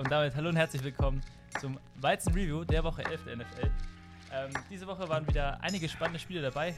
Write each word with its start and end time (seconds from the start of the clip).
und 0.00 0.10
damit 0.10 0.34
hallo 0.34 0.48
und 0.48 0.56
herzlich 0.56 0.82
willkommen 0.82 1.20
zum 1.60 1.78
Weizen 1.96 2.32
Review 2.32 2.64
der 2.64 2.82
Woche 2.82 3.04
11 3.04 3.22
der 3.24 3.36
NFL. 3.36 3.70
Ähm, 4.32 4.50
diese 4.70 4.86
Woche 4.86 5.06
waren 5.10 5.28
wieder 5.28 5.60
einige 5.60 5.90
spannende 5.90 6.18
Spiele 6.18 6.40
dabei. 6.40 6.74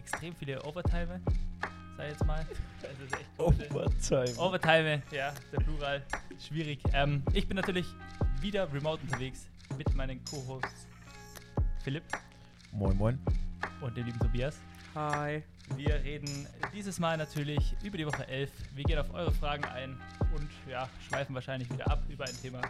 Extrem 0.00 0.34
viele 0.34 0.60
Overtime, 0.64 1.20
sag 1.96 2.06
ich 2.06 2.10
jetzt 2.10 2.26
mal. 2.26 2.44
Also. 2.82 3.54
Overtime. 3.72 4.38
Overtime, 4.38 5.02
ja, 5.12 5.32
der 5.52 5.58
Plural. 5.58 6.02
Schwierig. 6.48 6.80
Ähm, 6.92 7.22
ich 7.32 7.46
bin 7.46 7.54
natürlich 7.54 7.86
wieder 8.40 8.72
remote 8.72 9.00
unterwegs 9.02 9.46
mit 9.76 9.94
meinen 9.94 10.24
Co-Hosts 10.24 10.88
Philipp 11.84 12.02
Moin, 12.72 12.96
moin. 12.96 13.20
und 13.80 13.96
dem 13.96 14.04
lieben 14.04 14.18
Tobias. 14.18 14.58
Hi. 14.98 15.44
Wir 15.76 15.94
reden 16.02 16.48
dieses 16.74 16.98
Mal 16.98 17.16
natürlich 17.16 17.76
über 17.84 17.96
die 17.96 18.04
Woche 18.04 18.26
11. 18.26 18.50
Wir 18.74 18.82
gehen 18.82 18.98
auf 18.98 19.14
eure 19.14 19.30
Fragen 19.30 19.64
ein 19.66 19.96
und 20.34 20.50
ja, 20.68 20.88
schweifen 21.08 21.36
wahrscheinlich 21.36 21.70
wieder 21.70 21.88
ab 21.88 22.02
über 22.08 22.24
ein 22.24 22.36
Thema. 22.42 22.60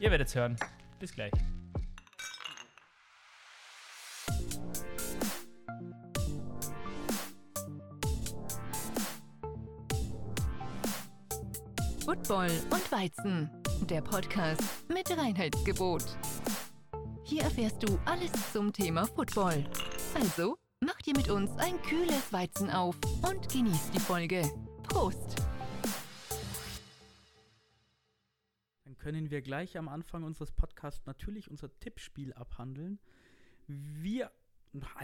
Ihr 0.00 0.10
werdet 0.10 0.26
es 0.26 0.34
hören. 0.34 0.56
Bis 0.98 1.12
gleich. 1.12 1.30
Football 12.04 12.50
und 12.70 12.90
Weizen, 12.90 13.48
der 13.82 14.02
Podcast 14.02 14.64
mit 14.88 15.08
Reinheitsgebot. 15.16 16.18
Hier 17.22 17.42
erfährst 17.44 17.80
du 17.84 18.00
alles 18.04 18.32
zum 18.52 18.72
Thema 18.72 19.06
Football. 19.06 19.64
Also, 20.12 20.56
mach 20.80 21.00
dir 21.02 21.14
mit 21.16 21.28
uns 21.30 21.50
ein 21.58 21.80
kühles 21.82 22.32
Weizen 22.32 22.70
auf 22.70 22.96
und 23.22 23.48
genieß 23.50 23.90
die 23.92 24.00
Folge. 24.00 24.42
Prost! 24.82 25.36
Dann 28.84 28.96
können 28.98 29.30
wir 29.30 29.42
gleich 29.42 29.78
am 29.78 29.88
Anfang 29.88 30.22
unseres 30.22 30.52
Podcasts 30.52 31.06
natürlich 31.06 31.50
unser 31.50 31.70
Tippspiel 31.80 32.32
abhandeln. 32.34 32.98
Wir, 33.66 34.30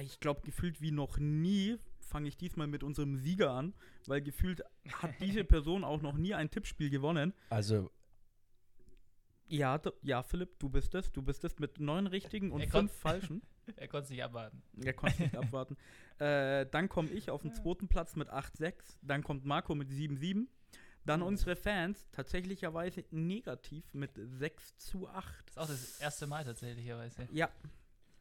ich 0.02 0.20
glaube, 0.20 0.42
gefühlt 0.42 0.80
wie 0.80 0.90
noch 0.90 1.18
nie 1.18 1.78
fange 2.00 2.28
ich 2.28 2.36
diesmal 2.36 2.66
mit 2.66 2.82
unserem 2.82 3.16
Sieger 3.16 3.52
an, 3.52 3.74
weil 4.06 4.20
gefühlt 4.20 4.62
hat 4.92 5.14
diese 5.20 5.44
Person 5.44 5.84
auch 5.84 6.02
noch 6.02 6.16
nie 6.16 6.34
ein 6.34 6.50
Tippspiel 6.50 6.90
gewonnen. 6.90 7.32
Also, 7.48 7.90
Ja, 9.48 9.80
ja, 10.02 10.22
Philipp, 10.22 10.58
du 10.58 10.68
bist 10.68 10.94
es. 10.94 11.10
Du 11.12 11.22
bist 11.22 11.44
es 11.44 11.58
mit 11.58 11.80
neun 11.80 12.06
richtigen 12.06 12.52
und 12.52 12.66
fünf 12.66 12.92
falschen. 12.92 13.42
Er 13.76 13.88
konnte 13.88 14.04
es 14.04 14.10
nicht 14.10 14.22
abwarten. 14.22 14.62
Er 14.82 14.92
konnte 14.92 15.22
nicht 15.22 15.36
abwarten. 15.36 15.76
Äh, 16.18 16.66
dann 16.66 16.88
komme 16.88 17.10
ich 17.10 17.30
auf 17.30 17.42
den 17.42 17.52
zweiten 17.54 17.88
Platz 17.88 18.16
mit 18.16 18.28
8,6. 18.28 18.74
Dann 19.02 19.22
kommt 19.22 19.44
Marco 19.44 19.74
mit 19.74 19.88
7,7. 19.88 20.46
Dann 21.04 21.22
unsere 21.22 21.56
Fans 21.56 22.06
tatsächlicherweise 22.12 23.04
negativ 23.10 23.84
mit 23.92 24.12
6 24.14 24.78
zu 24.78 25.08
8. 25.08 25.26
Das 25.46 25.54
ist 25.54 25.58
auch 25.58 25.66
das 25.66 26.00
erste 26.00 26.26
Mal 26.26 26.44
tatsächlicherweise. 26.44 27.28
Ja. 27.32 27.50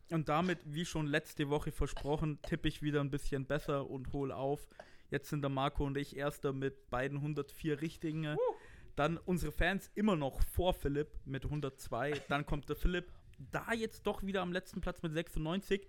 Und 0.09 0.27
damit, 0.29 0.59
wie 0.65 0.85
schon 0.85 1.07
letzte 1.07 1.49
Woche 1.49 1.71
versprochen, 1.71 2.41
tippe 2.41 2.67
ich 2.67 2.81
wieder 2.81 2.99
ein 2.99 3.11
bisschen 3.11 3.45
besser 3.45 3.89
und 3.89 4.11
hole 4.13 4.35
auf. 4.35 4.67
Jetzt 5.09 5.29
sind 5.29 5.41
der 5.41 5.49
Marco 5.49 5.85
und 5.85 5.97
ich 5.97 6.17
Erster 6.17 6.53
mit 6.53 6.89
beiden 6.89 7.17
104 7.17 7.81
Richtigen. 7.81 8.35
Dann 8.95 9.17
unsere 9.17 9.51
Fans 9.51 9.89
immer 9.93 10.15
noch 10.15 10.41
vor 10.41 10.73
Philipp 10.73 11.19
mit 11.25 11.45
102. 11.45 12.21
Dann 12.29 12.45
kommt 12.45 12.67
der 12.67 12.75
Philipp 12.75 13.11
da 13.51 13.73
jetzt 13.73 14.05
doch 14.07 14.23
wieder 14.23 14.41
am 14.41 14.51
letzten 14.53 14.81
Platz 14.81 15.01
mit 15.01 15.13
96. 15.13 15.87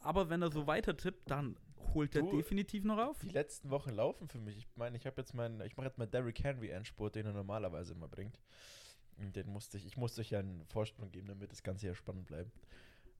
Aber 0.00 0.30
wenn 0.30 0.42
er 0.42 0.50
so 0.52 0.66
weiter 0.66 0.96
tippt, 0.96 1.30
dann 1.30 1.56
holt 1.94 2.14
er 2.14 2.22
Du- 2.22 2.36
definitiv 2.36 2.84
noch 2.84 2.98
auf. 2.98 3.18
die 3.20 3.28
letzten 3.28 3.70
Wochen 3.70 3.90
laufen 3.90 4.28
für 4.28 4.38
mich. 4.38 4.56
Ich 4.58 4.68
meine, 4.76 4.96
ich 4.96 5.06
habe 5.06 5.20
jetzt 5.20 5.34
meinen, 5.34 5.60
ich 5.62 5.76
mache 5.76 5.86
jetzt 5.86 5.98
mal 5.98 6.06
Derrick 6.06 6.42
Henry 6.42 6.68
Endspurt, 6.70 7.14
den 7.16 7.26
er 7.26 7.32
normalerweise 7.32 7.92
immer 7.94 8.08
bringt. 8.08 8.38
Den 9.16 9.48
musste 9.48 9.76
ich, 9.78 9.86
ich 9.86 9.96
musste 9.96 10.20
euch 10.20 10.30
ja 10.30 10.38
einen 10.38 10.64
Vorsprung 10.66 11.10
geben, 11.10 11.26
damit 11.26 11.50
das 11.50 11.62
Ganze 11.64 11.88
ja 11.88 11.94
spannend 11.94 12.26
bleibt. 12.26 12.52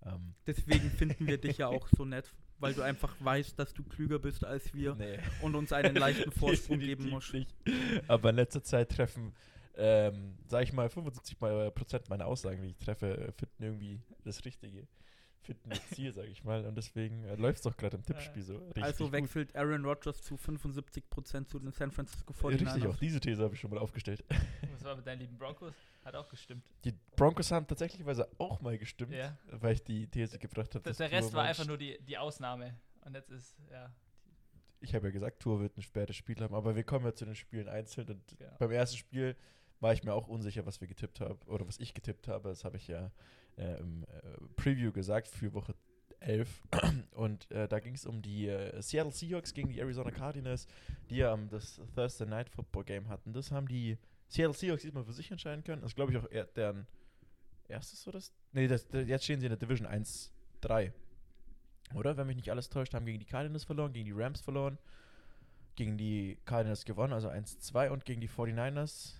Ähm, 0.06 0.34
Deswegen 0.46 0.90
finden 0.90 1.26
wir 1.26 1.38
dich 1.38 1.58
ja 1.58 1.66
auch 1.68 1.88
so 1.88 2.04
nett, 2.04 2.32
weil 2.60 2.72
du 2.74 2.82
einfach 2.82 3.16
weißt, 3.18 3.58
dass 3.58 3.74
du 3.74 3.82
klüger 3.82 4.20
bist 4.20 4.44
als 4.44 4.72
wir 4.74 4.94
nee. 4.94 5.18
und 5.42 5.56
uns 5.56 5.72
einen 5.72 5.96
leichten 5.96 6.30
Vorsprung 6.38 6.78
geben 6.78 7.08
musst. 7.10 7.32
nicht. 7.34 7.52
Aber 8.06 8.30
in 8.30 8.36
letzter 8.36 8.62
Zeit 8.62 8.90
treffen, 8.90 9.34
ähm, 9.78 10.36
sage 10.46 10.64
ich 10.64 10.72
mal, 10.72 10.88
75 10.90 11.40
mal 11.40 11.70
Prozent 11.70 12.08
meiner 12.10 12.26
Aussagen, 12.26 12.60
die 12.62 12.68
ich 12.68 12.76
treffe, 12.76 13.16
äh, 13.28 13.32
finden 13.32 13.62
irgendwie 13.62 14.02
das 14.24 14.44
Richtige. 14.44 14.86
Finden 15.40 15.70
das 15.70 15.88
Ziel, 15.90 16.12
sage 16.12 16.28
ich 16.28 16.42
mal. 16.44 16.66
Und 16.66 16.74
deswegen 16.74 17.24
äh, 17.24 17.36
läuft 17.36 17.58
es 17.58 17.62
doch 17.62 17.76
gerade 17.76 17.96
im 17.96 18.02
Tippspiel 18.04 18.42
so. 18.42 18.56
Richtig 18.58 18.82
also 18.84 19.12
wechselt 19.12 19.54
Aaron 19.56 19.84
Rodgers 19.84 20.20
zu 20.22 20.34
75% 20.34 21.46
zu 21.46 21.58
den 21.60 21.70
San 21.72 21.90
Francisco 21.92 22.32
49ers. 22.34 22.74
Richtig, 22.74 22.86
auch 22.86 22.96
diese 22.96 23.20
These 23.20 23.42
habe 23.42 23.54
ich 23.54 23.60
schon 23.60 23.70
mal 23.70 23.78
aufgestellt. 23.78 24.24
Was 24.72 24.84
war 24.84 24.96
mit 24.96 25.06
deinen 25.06 25.20
lieben 25.20 25.38
Broncos? 25.38 25.72
Hat 26.04 26.16
auch 26.16 26.28
gestimmt. 26.28 26.64
Die 26.84 26.92
Broncos 27.16 27.50
haben 27.52 27.66
tatsächlicherweise 27.66 28.28
auch 28.38 28.60
mal 28.60 28.76
gestimmt, 28.78 29.12
Ja. 29.14 29.38
weil 29.52 29.74
ich 29.74 29.84
die 29.84 30.06
These 30.08 30.38
gebracht 30.38 30.74
habe. 30.74 30.92
Der, 30.92 31.10
Rest 31.10 31.32
war 31.32 31.44
einfach 31.44 31.66
nur 31.66 31.78
die, 31.78 31.98
die 32.02 32.18
Ausnahme. 32.18 32.74
Und 33.04 33.14
jetzt 33.14 33.30
ist, 33.30 33.56
ja. 33.70 33.90
Ich 34.80 34.94
habe 34.94 35.06
ja 35.06 35.12
gesagt, 35.12 35.40
Tour 35.40 35.60
wird 35.60 35.76
ein 35.76 35.82
spätes 35.82 36.16
Spiel 36.16 36.36
haben, 36.40 36.54
aber 36.54 36.76
wir 36.76 36.84
kommen 36.84 37.04
ja 37.04 37.14
zu 37.14 37.24
den 37.24 37.34
Spielen 37.34 37.68
einzeln. 37.68 38.08
Und 38.08 38.38
Genau. 38.38 38.56
beim 38.58 38.70
ersten 38.72 38.96
Spiel 38.96 39.36
war 39.80 39.92
ich 39.92 40.02
mir 40.02 40.14
auch 40.14 40.28
unsicher, 40.28 40.66
was 40.66 40.80
wir 40.80 40.88
getippt 40.88 41.20
haben 41.20 41.38
oder 41.46 41.66
was 41.66 41.78
ich 41.78 41.94
getippt 41.94 42.28
habe. 42.28 42.48
Das 42.48 42.64
habe 42.64 42.76
ich 42.76 42.88
ja 42.88 43.10
äh, 43.56 43.78
im 43.78 44.04
äh, 44.04 44.06
Preview 44.56 44.92
gesagt 44.92 45.28
für 45.28 45.52
Woche 45.52 45.74
11. 46.20 46.62
Und 47.12 47.50
äh, 47.50 47.68
da 47.68 47.80
ging 47.80 47.94
es 47.94 48.06
um 48.06 48.22
die 48.22 48.48
äh, 48.48 48.80
Seattle 48.82 49.12
Seahawks 49.12 49.54
gegen 49.54 49.68
die 49.68 49.78
Arizona 49.78 50.10
Cardinals, 50.10 50.66
die 51.10 51.16
ja 51.16 51.32
ähm, 51.32 51.48
das 51.48 51.80
Thursday 51.94 52.26
Night 52.26 52.48
Football 52.48 52.84
Game 52.84 53.08
hatten. 53.08 53.32
Das 53.32 53.50
haben 53.50 53.68
die 53.68 53.98
Seattle 54.28 54.54
Seahawks 54.54 54.82
diesmal 54.82 55.04
für 55.04 55.12
sich 55.12 55.30
entscheiden 55.30 55.64
können. 55.64 55.82
Das 55.82 55.94
glaube 55.94 56.12
ich, 56.12 56.18
auch 56.18 56.26
deren 56.54 56.86
erstes 57.68 58.06
oder 58.06 58.18
das? 58.18 58.32
Nee, 58.52 58.66
das, 58.66 58.88
das, 58.88 59.06
jetzt 59.06 59.24
stehen 59.24 59.40
sie 59.40 59.46
in 59.46 59.50
der 59.50 59.58
Division 59.58 59.86
1-3. 59.86 60.92
Oder? 61.94 62.16
Wenn 62.16 62.26
mich 62.26 62.36
nicht 62.36 62.50
alles 62.50 62.68
täuscht, 62.68 62.94
haben 62.94 63.06
gegen 63.06 63.20
die 63.20 63.26
Cardinals 63.26 63.64
verloren, 63.64 63.92
gegen 63.92 64.06
die 64.06 64.12
Rams 64.12 64.40
verloren, 64.40 64.78
gegen 65.76 65.96
die 65.96 66.38
Cardinals 66.44 66.84
gewonnen, 66.84 67.12
also 67.12 67.28
1-2 67.28 67.90
und 67.90 68.04
gegen 68.04 68.20
die 68.20 68.28
49ers 68.28 69.14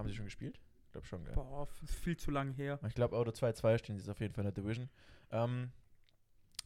haben 0.00 0.08
sie 0.08 0.16
schon 0.16 0.24
gespielt? 0.26 0.60
Ich 0.86 0.92
glaube 0.92 1.06
schon, 1.06 1.24
gell? 1.24 1.34
Boah, 1.34 1.68
viel 1.86 2.16
zu 2.16 2.30
lang 2.30 2.52
her. 2.52 2.80
Ich 2.86 2.94
glaube, 2.94 3.16
Auto 3.16 3.30
2-2 3.30 3.78
stehen 3.78 3.98
sie 3.98 4.10
auf 4.10 4.20
jeden 4.20 4.34
Fall 4.34 4.44
in 4.44 4.52
der 4.52 4.62
Division. 4.62 4.88
Ähm, 5.30 5.70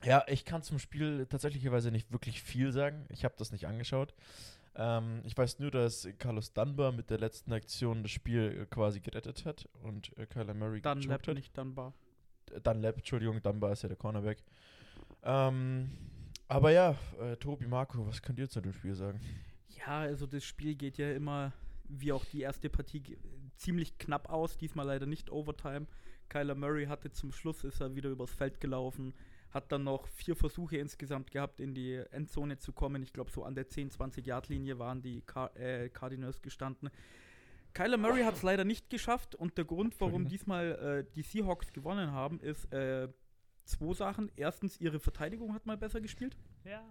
ja, 0.02 0.24
ich 0.28 0.44
kann 0.44 0.62
zum 0.62 0.78
Spiel 0.78 1.26
tatsächlicherweise 1.26 1.90
nicht 1.90 2.10
wirklich 2.12 2.42
viel 2.42 2.72
sagen. 2.72 3.06
Ich 3.10 3.24
habe 3.24 3.34
das 3.38 3.52
nicht 3.52 3.66
angeschaut. 3.66 4.14
Ähm, 4.76 5.20
ich 5.24 5.36
weiß 5.36 5.60
nur, 5.60 5.70
dass 5.70 6.08
Carlos 6.18 6.52
Dunbar 6.52 6.92
mit 6.92 7.10
der 7.10 7.18
letzten 7.18 7.52
Aktion 7.52 8.02
das 8.02 8.10
Spiel 8.10 8.62
äh, 8.62 8.66
quasi 8.66 9.00
gerettet 9.00 9.44
hat 9.44 9.68
und 9.82 10.16
äh, 10.18 10.26
Kyler 10.26 10.54
Murray 10.54 10.80
Lab 10.80 10.98
hat. 11.26 11.34
nicht 11.34 11.56
Dunbar. 11.56 11.94
Äh, 12.52 12.60
Dunlap, 12.60 12.96
Entschuldigung, 12.96 13.42
Dunbar 13.42 13.72
ist 13.72 13.82
ja 13.82 13.88
der 13.88 13.96
Cornerback. 13.96 14.42
Ähm, 15.22 15.90
aber 16.48 16.70
ja, 16.70 16.96
äh, 17.20 17.36
Tobi, 17.36 17.66
Marco, 17.66 18.06
was 18.06 18.20
könnt 18.20 18.38
ihr 18.38 18.48
zu 18.48 18.60
dem 18.60 18.72
Spiel 18.72 18.94
sagen? 18.94 19.20
Ja, 19.68 20.00
also 20.00 20.26
das 20.26 20.44
Spiel 20.44 20.74
geht 20.74 20.98
ja 20.98 21.12
immer, 21.12 21.52
wie 21.88 22.12
auch 22.12 22.24
die 22.24 22.40
erste 22.40 22.68
Partie, 22.70 23.18
ziemlich 23.56 23.98
knapp 23.98 24.28
aus. 24.30 24.56
Diesmal 24.56 24.86
leider 24.86 25.06
nicht 25.06 25.30
Overtime. 25.30 25.86
Kyler 26.28 26.54
Murray 26.54 26.86
hatte 26.86 27.10
zum 27.12 27.32
Schluss, 27.32 27.64
ist 27.64 27.80
er 27.80 27.94
wieder 27.94 28.10
übers 28.10 28.32
Feld 28.32 28.60
gelaufen, 28.60 29.14
hat 29.50 29.70
dann 29.70 29.84
noch 29.84 30.08
vier 30.08 30.34
Versuche 30.34 30.78
insgesamt 30.78 31.30
gehabt, 31.30 31.60
in 31.60 31.74
die 31.74 31.94
Endzone 32.10 32.58
zu 32.58 32.72
kommen. 32.72 33.02
Ich 33.02 33.12
glaube, 33.12 33.30
so 33.30 33.44
an 33.44 33.54
der 33.54 33.68
10-20-Yard-Linie 33.68 34.78
waren 34.78 35.02
die 35.02 35.20
Car 35.22 35.54
äh, 35.56 35.88
Cardinals 35.90 36.42
gestanden. 36.42 36.90
Kyler 37.72 37.98
Murray 37.98 38.22
hat 38.22 38.34
es 38.34 38.42
leider 38.42 38.64
nicht 38.64 38.88
geschafft 38.88 39.34
und 39.34 39.58
der 39.58 39.64
Grund, 39.64 40.00
warum 40.00 40.22
Entschuldigung. 40.22 40.30
diesmal 40.30 41.04
äh, 41.08 41.12
die 41.14 41.22
Seahawks 41.22 41.72
gewonnen 41.72 42.12
haben, 42.12 42.40
ist 42.40 42.72
äh, 42.72 43.08
zwei 43.64 43.94
Sachen. 43.94 44.30
Erstens, 44.36 44.80
ihre 44.80 45.00
Verteidigung 45.00 45.54
hat 45.54 45.66
mal 45.66 45.76
besser 45.76 46.00
gespielt. 46.00 46.36
Ja. 46.64 46.84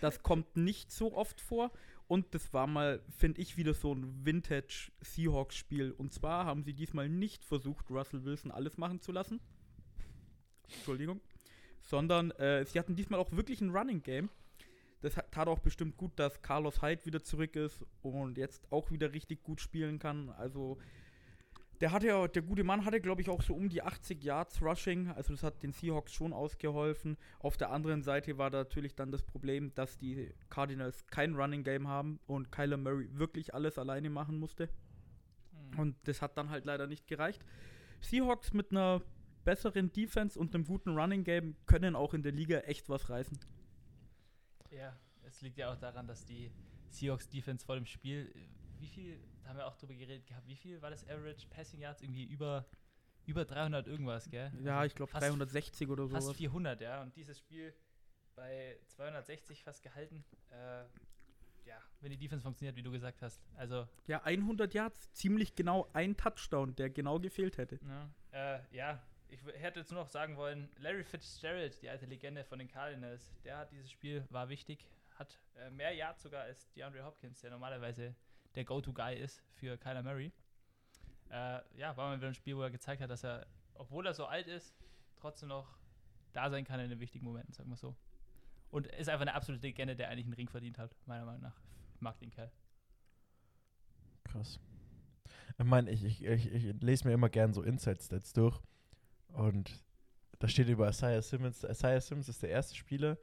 Das 0.00 0.22
kommt 0.22 0.56
nicht 0.56 0.90
so 0.90 1.14
oft 1.14 1.40
vor. 1.40 1.70
Und 2.10 2.34
das 2.34 2.52
war 2.52 2.66
mal, 2.66 3.00
finde 3.16 3.40
ich, 3.40 3.56
wieder 3.56 3.72
so 3.72 3.94
ein 3.94 4.26
Vintage 4.26 4.90
Seahawks-Spiel. 5.00 5.92
Und 5.92 6.12
zwar 6.12 6.44
haben 6.44 6.64
sie 6.64 6.74
diesmal 6.74 7.08
nicht 7.08 7.44
versucht, 7.44 7.88
Russell 7.88 8.24
Wilson 8.24 8.50
alles 8.50 8.76
machen 8.78 9.00
zu 9.00 9.12
lassen. 9.12 9.38
Entschuldigung. 10.64 11.20
Sondern 11.82 12.32
äh, 12.32 12.64
sie 12.64 12.80
hatten 12.80 12.96
diesmal 12.96 13.20
auch 13.20 13.30
wirklich 13.30 13.60
ein 13.60 13.70
Running 13.70 14.02
Game. 14.02 14.28
Das 15.02 15.14
tat 15.14 15.46
auch 15.46 15.60
bestimmt 15.60 15.96
gut, 15.96 16.10
dass 16.16 16.42
Carlos 16.42 16.82
Hyde 16.82 17.06
wieder 17.06 17.22
zurück 17.22 17.54
ist 17.54 17.86
und 18.02 18.38
jetzt 18.38 18.72
auch 18.72 18.90
wieder 18.90 19.12
richtig 19.12 19.44
gut 19.44 19.60
spielen 19.60 20.00
kann. 20.00 20.30
Also 20.30 20.78
der 21.80 21.92
hatte 21.92 22.08
ja, 22.08 22.28
der 22.28 22.42
gute 22.42 22.62
Mann 22.62 22.84
hatte, 22.84 23.00
glaube 23.00 23.22
ich, 23.22 23.30
auch 23.30 23.40
so 23.40 23.54
um 23.54 23.68
die 23.70 23.82
80 23.82 24.22
Yards 24.22 24.60
Rushing. 24.60 25.08
Also 25.08 25.32
das 25.32 25.42
hat 25.42 25.62
den 25.62 25.72
Seahawks 25.72 26.12
schon 26.12 26.32
ausgeholfen. 26.32 27.16
Auf 27.38 27.56
der 27.56 27.70
anderen 27.70 28.02
Seite 28.02 28.36
war 28.36 28.50
da 28.50 28.58
natürlich 28.58 28.94
dann 28.94 29.10
das 29.10 29.22
Problem, 29.22 29.74
dass 29.74 29.96
die 29.96 30.32
Cardinals 30.50 31.06
kein 31.06 31.34
Running 31.34 31.64
Game 31.64 31.88
haben 31.88 32.20
und 32.26 32.52
Kyler 32.52 32.76
Murray 32.76 33.08
wirklich 33.12 33.54
alles 33.54 33.78
alleine 33.78 34.10
machen 34.10 34.38
musste. 34.38 34.68
Hm. 35.72 35.78
Und 35.78 35.96
das 36.04 36.20
hat 36.20 36.36
dann 36.36 36.50
halt 36.50 36.66
leider 36.66 36.86
nicht 36.86 37.06
gereicht. 37.06 37.42
Seahawks 38.00 38.52
mit 38.52 38.72
einer 38.72 39.00
besseren 39.44 39.90
Defense 39.90 40.38
und 40.38 40.54
einem 40.54 40.64
guten 40.64 40.90
Running 40.90 41.24
Game 41.24 41.56
können 41.64 41.96
auch 41.96 42.12
in 42.12 42.22
der 42.22 42.32
Liga 42.32 42.58
echt 42.60 42.90
was 42.90 43.08
reißen. 43.08 43.38
Ja, 44.70 44.94
es 45.22 45.40
liegt 45.40 45.56
ja 45.56 45.72
auch 45.72 45.76
daran, 45.76 46.06
dass 46.06 46.26
die 46.26 46.52
Seahawks 46.90 47.28
Defense 47.28 47.64
vor 47.64 47.76
dem 47.76 47.86
Spiel 47.86 48.30
wie 48.80 48.88
viel, 48.88 49.20
da 49.42 49.50
haben 49.50 49.58
wir 49.58 49.66
auch 49.66 49.76
drüber 49.76 49.94
geredet 49.94 50.26
gehabt, 50.26 50.46
wie 50.46 50.56
viel 50.56 50.80
war 50.82 50.90
das 50.90 51.04
Average 51.08 51.46
Passing 51.48 51.80
Yards? 51.80 52.00
Irgendwie 52.02 52.24
über, 52.24 52.66
über 53.26 53.44
300 53.44 53.86
irgendwas, 53.86 54.28
gell? 54.30 54.50
Ja, 54.62 54.78
Also 54.78 54.86
ich 54.86 54.94
glaube 54.94 55.10
fast- 55.12 55.26
360 55.26 55.88
oder 55.88 56.08
Fast 56.08 56.26
sowas. 56.26 56.36
400, 56.36 56.80
ja. 56.80 57.02
Und 57.02 57.14
dieses 57.16 57.38
Spiel 57.38 57.74
bei 58.34 58.78
260 58.88 59.62
fast 59.62 59.82
gehalten. 59.82 60.24
Äh, 60.50 60.84
ja, 61.66 61.76
wenn 62.00 62.10
die 62.10 62.16
Defense 62.16 62.42
funktioniert, 62.42 62.74
wie 62.76 62.82
du 62.82 62.90
gesagt 62.90 63.20
hast. 63.22 63.40
Also, 63.56 63.86
Ja, 64.06 64.22
100 64.24 64.72
Yards, 64.74 65.12
ziemlich 65.12 65.54
genau 65.54 65.88
ein 65.92 66.16
Touchdown, 66.16 66.74
der 66.74 66.90
genau 66.90 67.20
gefehlt 67.20 67.58
hätte. 67.58 67.78
ne, 67.84 68.10
äh, 68.32 68.60
ja, 68.76 69.00
ich 69.28 69.40
hätte 69.54 69.80
jetzt 69.80 69.92
nur 69.92 70.00
noch 70.00 70.08
sagen 70.08 70.36
wollen, 70.36 70.68
Larry 70.78 71.04
Fitzgerald, 71.04 71.80
die 71.82 71.88
alte 71.88 72.06
Legende 72.06 72.42
von 72.44 72.58
den 72.58 72.66
Cardinals, 72.66 73.32
der 73.44 73.58
hat 73.58 73.70
dieses 73.70 73.90
Spiel, 73.90 74.24
war 74.30 74.48
wichtig, 74.48 74.84
hat 75.14 75.38
äh, 75.56 75.70
mehr 75.70 75.92
Yards 75.94 76.22
sogar 76.22 76.42
als 76.42 76.68
DeAndre 76.72 77.04
Hopkins, 77.04 77.40
der 77.42 77.50
normalerweise 77.50 78.16
der 78.54 78.64
Go-To-Guy 78.64 79.16
ist 79.16 79.42
für 79.54 79.76
Kyler 79.78 80.02
Murray. 80.02 80.32
Äh, 81.30 81.60
ja, 81.76 81.96
war 81.96 82.08
mal 82.08 82.16
wieder 82.16 82.28
ein 82.28 82.34
Spiel, 82.34 82.56
wo 82.56 82.62
er 82.62 82.70
gezeigt 82.70 83.00
hat, 83.00 83.10
dass 83.10 83.24
er, 83.24 83.46
obwohl 83.74 84.06
er 84.06 84.14
so 84.14 84.26
alt 84.26 84.48
ist, 84.48 84.74
trotzdem 85.16 85.48
noch 85.48 85.78
da 86.32 86.50
sein 86.50 86.64
kann 86.64 86.80
in 86.80 86.90
den 86.90 87.00
wichtigen 87.00 87.24
Momenten, 87.24 87.52
sagen 87.52 87.70
wir 87.70 87.76
so. 87.76 87.96
Und 88.70 88.86
ist 88.86 89.08
einfach 89.08 89.22
eine 89.22 89.34
absolute 89.34 89.66
Legende, 89.66 89.96
der 89.96 90.08
eigentlich 90.08 90.26
einen 90.26 90.34
Ring 90.34 90.48
verdient 90.48 90.78
hat, 90.78 90.94
meiner 91.06 91.24
Meinung 91.24 91.42
nach. 91.42 91.60
Ich 91.94 92.00
mag 92.00 92.18
den 92.18 92.30
Kerl. 92.30 92.50
Krass. 94.24 94.60
Ich 95.58 95.64
meine, 95.64 95.90
ich, 95.90 96.04
ich, 96.04 96.24
ich, 96.24 96.52
ich 96.52 96.80
lese 96.80 97.06
mir 97.06 97.14
immer 97.14 97.28
gern 97.28 97.52
so 97.52 97.62
Inside-Stats 97.62 98.32
durch. 98.32 98.60
Und 99.28 99.84
da 100.38 100.48
steht 100.48 100.68
über 100.68 100.88
Isaiah 100.88 101.22
Simmons. 101.22 101.64
Isaiah 101.64 102.00
Simmons 102.00 102.28
ist 102.28 102.42
der 102.42 102.50
erste 102.50 102.76
Spieler 102.76 103.18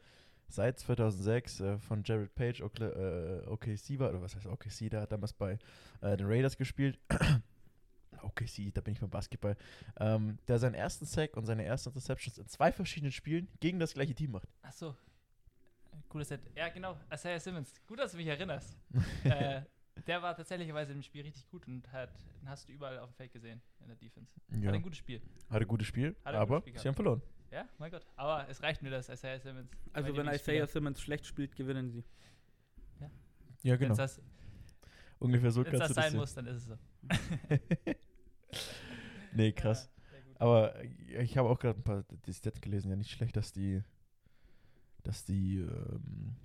seit 0.47 0.79
2006 0.79 1.59
äh, 1.59 1.77
von 1.79 2.03
Jared 2.03 2.33
Page, 2.35 2.61
Okla 2.61 2.87
äh, 2.87 3.47
OKC 3.47 3.99
war, 3.99 4.09
oder 4.09 4.21
was 4.21 4.35
heißt 4.35 4.47
OKC, 4.47 4.89
der 4.89 5.01
hat 5.01 5.11
damals 5.11 5.33
bei 5.33 5.57
äh, 6.01 6.17
den 6.17 6.27
Raiders 6.27 6.57
gespielt. 6.57 6.99
OKC, 8.21 8.73
da 8.73 8.81
bin 8.81 8.93
ich 8.93 8.99
beim 8.99 9.09
Basketball. 9.09 9.55
Ähm, 9.99 10.39
der 10.47 10.59
seinen 10.59 10.73
ersten 10.73 11.05
Sack 11.05 11.37
und 11.37 11.45
seine 11.45 11.63
ersten 11.63 11.89
Interceptions 11.89 12.37
in 12.37 12.47
zwei 12.47 12.71
verschiedenen 12.71 13.11
Spielen 13.11 13.47
gegen 13.59 13.79
das 13.79 13.93
gleiche 13.93 14.15
Team 14.15 14.31
macht. 14.31 14.49
Ach 14.63 14.73
so. 14.73 14.95
Cooles 16.09 16.29
Set. 16.29 16.41
Ja, 16.55 16.69
genau. 16.69 16.97
Isaiah 17.13 17.39
Simmons. 17.39 17.73
Gut, 17.85 17.99
dass 17.99 18.11
du 18.11 18.17
mich 18.17 18.27
erinnerst. 18.27 18.77
äh, 19.23 19.61
der 20.05 20.21
war 20.21 20.35
tatsächlicherweise 20.35 20.93
im 20.93 21.01
Spiel 21.01 21.23
richtig 21.23 21.47
gut 21.49 21.67
und 21.67 21.91
hat, 21.91 22.11
den 22.41 22.49
hast 22.49 22.69
du 22.69 22.73
überall 22.73 22.99
auf 22.99 23.09
dem 23.09 23.15
Feld 23.15 23.33
gesehen 23.33 23.61
in 23.81 23.87
der 23.87 23.95
Defense. 23.95 24.31
Ja. 24.51 24.67
Hat 24.67 24.75
ein 24.75 24.81
gutes 24.81 24.99
Spiel. 24.99 25.21
Hatte 25.49 25.65
ein 25.65 25.67
gutes 25.67 25.87
Spiel, 25.87 26.15
Hat 26.23 26.35
aber 26.35 26.61
gutes 26.61 26.69
Spiel 26.69 26.81
sie 26.81 26.87
haben 26.87 26.95
verloren. 26.95 27.21
Ja, 27.51 27.65
mein 27.77 27.91
Gott. 27.91 28.05
Aber 28.15 28.47
es 28.49 28.61
reicht 28.61 28.81
mir, 28.81 28.89
dass 28.89 29.09
Isaiah 29.09 29.39
Simmons. 29.39 29.69
Also 29.93 30.15
wenn 30.15 30.27
Isaiah 30.27 30.67
Simmons 30.67 31.01
schlecht 31.01 31.25
spielt, 31.25 31.55
gewinnen 31.55 31.89
sie. 31.91 32.03
Ja, 33.63 33.73
Wenn 33.73 33.79
genau. 33.79 33.95
das, 33.95 34.21
Ungefähr 35.19 35.51
so 35.51 35.63
kannst 35.63 35.81
das 35.81 35.87
du 35.89 35.93
das 35.95 36.03
sein 36.03 36.11
sehen. 36.11 36.19
muss, 36.19 36.33
dann 36.35 36.45
ist 36.45 36.57
es 36.57 36.65
so. 36.65 36.77
nee, 39.33 39.51
krass. 39.51 39.89
Ja. 40.11 40.17
Aber 40.39 40.75
ich 40.83 41.37
habe 41.37 41.49
auch 41.49 41.59
gerade 41.59 41.79
ein 41.79 41.83
paar 41.83 42.03
die 42.25 42.33
Stats 42.33 42.61
gelesen, 42.61 42.89
ja 42.89 42.95
nicht 42.95 43.09
schlecht, 43.11 43.35
dass 43.35 43.51
die, 43.51 43.83
dass 45.03 45.25
die, 45.25 45.57
ähm, 45.59 46.35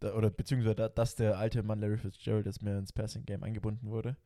da, 0.00 0.14
oder 0.14 0.30
beziehungsweise 0.30 0.74
da, 0.74 0.88
dass 0.90 1.14
der 1.14 1.38
alte 1.38 1.62
Mann 1.62 1.80
Larry 1.80 1.96
Fitzgerald 1.96 2.44
jetzt 2.46 2.62
mehr 2.62 2.78
ins 2.78 2.92
Passing 2.92 3.24
Game 3.24 3.42
eingebunden 3.42 3.88
wurde. 3.88 4.16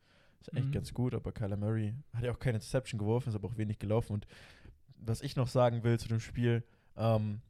Ist 0.41 0.53
echt 0.53 0.67
Mhm. 0.67 0.71
ganz 0.71 0.93
gut, 0.93 1.13
aber 1.13 1.31
Kyler 1.31 1.57
Murray 1.57 1.93
hat 2.13 2.23
ja 2.23 2.31
auch 2.31 2.39
keine 2.39 2.55
Interception 2.57 2.97
geworfen, 2.99 3.29
ist 3.29 3.35
aber 3.35 3.47
auch 3.47 3.57
wenig 3.57 3.79
gelaufen. 3.79 4.13
Und 4.13 4.27
was 4.99 5.21
ich 5.21 5.35
noch 5.35 5.47
sagen 5.47 5.83
will 5.83 5.99
zu 5.99 6.07
dem 6.07 6.19
Spiel, 6.19 6.63
ähm, 6.97 7.41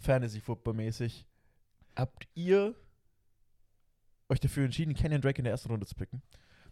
Fantasy-Football-mäßig, 0.00 1.26
habt 1.94 2.28
ihr 2.34 2.74
euch 4.28 4.40
dafür 4.40 4.64
entschieden, 4.64 4.94
Kenyon 4.94 5.20
Drake 5.20 5.38
in 5.38 5.44
der 5.44 5.52
ersten 5.52 5.70
Runde 5.70 5.86
zu 5.86 5.94
picken? 5.94 6.22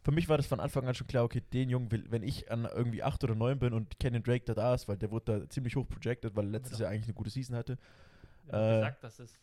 Für 0.02 0.12
mich 0.12 0.28
war 0.28 0.36
das 0.36 0.46
von 0.46 0.60
Anfang 0.60 0.86
an 0.86 0.94
schon 0.94 1.06
klar, 1.06 1.24
okay, 1.24 1.40
den 1.40 1.70
Jungen 1.70 1.90
will, 1.90 2.04
wenn 2.10 2.22
ich 2.22 2.50
an 2.50 2.66
irgendwie 2.66 3.02
8 3.02 3.24
oder 3.24 3.34
9 3.34 3.58
bin 3.58 3.72
und 3.72 3.98
Kenyon 3.98 4.22
Drake 4.22 4.44
da 4.44 4.54
da 4.54 4.74
ist, 4.74 4.86
weil 4.86 4.98
der 4.98 5.10
wurde 5.10 5.40
da 5.40 5.48
ziemlich 5.48 5.76
hoch 5.76 5.88
projected, 5.88 6.36
weil 6.36 6.44
er 6.44 6.50
letztes 6.50 6.72
doch. 6.72 6.80
Jahr 6.80 6.90
eigentlich 6.90 7.06
eine 7.06 7.14
gute 7.14 7.30
Season 7.30 7.56
hatte. 7.56 7.78
Haben 8.50 8.72
äh, 8.72 8.74
gesagt, 8.80 9.04
dass 9.04 9.18
es 9.20 9.38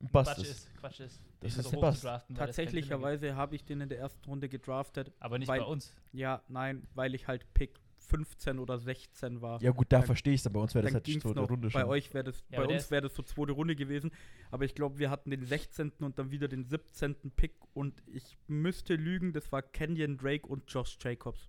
Bust 0.00 0.34
Quatsch 0.34 0.38
ist. 0.38 0.50
ist. 0.50 0.74
Quatsch 0.76 1.00
ist. 1.00 1.20
Das 1.40 1.56
ist 1.56 1.70
so 1.70 1.76
ein 1.76 1.80
Bust. 1.80 2.06
Tatsächlicherweise 2.34 3.36
habe 3.36 3.54
ich 3.54 3.64
den 3.64 3.82
in 3.82 3.88
der 3.88 3.98
ersten 3.98 4.24
Runde 4.28 4.48
gedraftet. 4.48 5.12
Aber 5.20 5.38
nicht 5.38 5.48
weil- 5.48 5.60
bei 5.60 5.66
uns. 5.66 5.94
Ja, 6.12 6.42
nein, 6.48 6.88
weil 6.94 7.14
ich 7.14 7.28
halt 7.28 7.52
Pick 7.54 7.78
15 8.08 8.58
oder 8.58 8.78
16 8.78 9.40
war. 9.40 9.60
Ja 9.62 9.70
gut, 9.70 9.86
da 9.90 9.98
Dann- 9.98 10.06
verstehe 10.06 10.34
ich 10.34 10.44
es, 10.44 10.52
bei 10.52 10.60
uns 10.60 10.74
wäre 10.74 10.84
das 10.84 10.94
halt 10.94 11.04
ging's 11.04 11.22
zweite 11.22 11.40
noch. 11.40 11.50
Runde 11.50 11.68
bei 11.68 11.80
schon. 11.80 11.88
euch 11.90 12.12
wäre 12.14 12.24
das, 12.24 12.44
Ja, 12.50 12.60
bei 12.64 12.74
uns 12.74 12.90
wäre 12.90 13.02
das 13.02 13.14
so 13.14 13.22
zweite 13.22 13.52
Runde 13.52 13.74
gewesen. 13.76 14.10
Aber 14.50 14.64
ich 14.64 14.74
glaube, 14.74 14.98
wir 14.98 15.10
hatten 15.10 15.30
den 15.30 15.44
16. 15.44 15.92
und 16.04 16.18
dann 16.18 16.30
wieder 16.30 16.48
den 16.48 16.64
17. 16.64 17.30
Pick 17.36 17.54
und 17.74 18.02
ich 18.06 18.36
müsste 18.48 18.94
lügen, 18.96 19.32
das 19.32 19.50
war 19.52 19.62
Kenyon 19.62 20.16
Drake 20.18 20.46
und 20.46 20.70
Josh 20.70 20.98
Jacobs. 21.00 21.48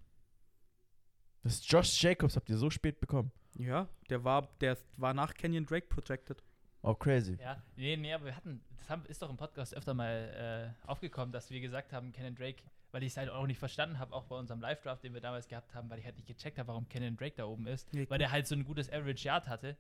Das 1.44 1.56
ist 1.56 1.72
Josh 1.72 2.02
Jacobs 2.02 2.36
habt 2.36 2.50
ihr 2.50 2.58
so 2.58 2.70
spät 2.70 3.00
bekommen. 3.02 3.32
Ja, 3.58 3.88
der 4.10 4.24
war, 4.24 4.48
der 4.62 4.78
war 4.98 5.14
nach 5.14 5.34
Kenyon 5.34 5.66
Drake 5.66 5.88
projected. 5.88 6.42
Oh, 6.84 6.94
crazy. 6.94 7.38
Ja, 7.42 7.64
nee, 7.78 7.96
nee, 7.96 8.14
aber 8.14 8.26
wir 8.26 8.36
hatten, 8.36 8.62
das 8.78 8.90
haben, 8.90 9.06
ist 9.06 9.22
doch 9.22 9.30
im 9.30 9.38
Podcast 9.38 9.76
öfter 9.76 9.94
mal 9.94 10.74
äh, 10.86 10.88
aufgekommen, 10.88 11.32
dass 11.32 11.50
wir 11.50 11.62
gesagt 11.62 11.94
haben, 11.94 12.12
Kenan 12.12 12.36
Drake, 12.36 12.62
weil 12.92 13.04
ich 13.04 13.14
es 13.14 13.18
halt 13.18 13.30
auch 13.30 13.48
nicht 13.48 13.58
verstanden 13.58 14.00
habe, 14.00 14.14
auch 14.14 14.26
bei 14.26 14.36
unserem 14.36 14.60
Live-Draft, 14.60 15.02
den 15.02 15.14
wir 15.14 15.22
damals 15.22 15.48
gehabt 15.48 15.74
haben, 15.74 15.90
weil 15.90 16.00
ich 16.00 16.06
halt 16.06 16.18
nicht 16.18 16.28
gecheckt 16.28 16.60
habe, 16.60 16.68
warum 16.68 16.88
Kenan 16.90 17.16
Drake 17.16 17.36
da 17.38 17.46
oben 17.46 17.68
ist, 17.68 17.88
Ja, 17.94 18.04
weil 18.10 18.20
der 18.20 18.32
halt 18.32 18.48
so 18.48 18.56
ein 18.56 18.66
gutes 18.66 18.92
Average 18.92 19.26
Yard 19.26 19.48
hatte. 19.48 19.78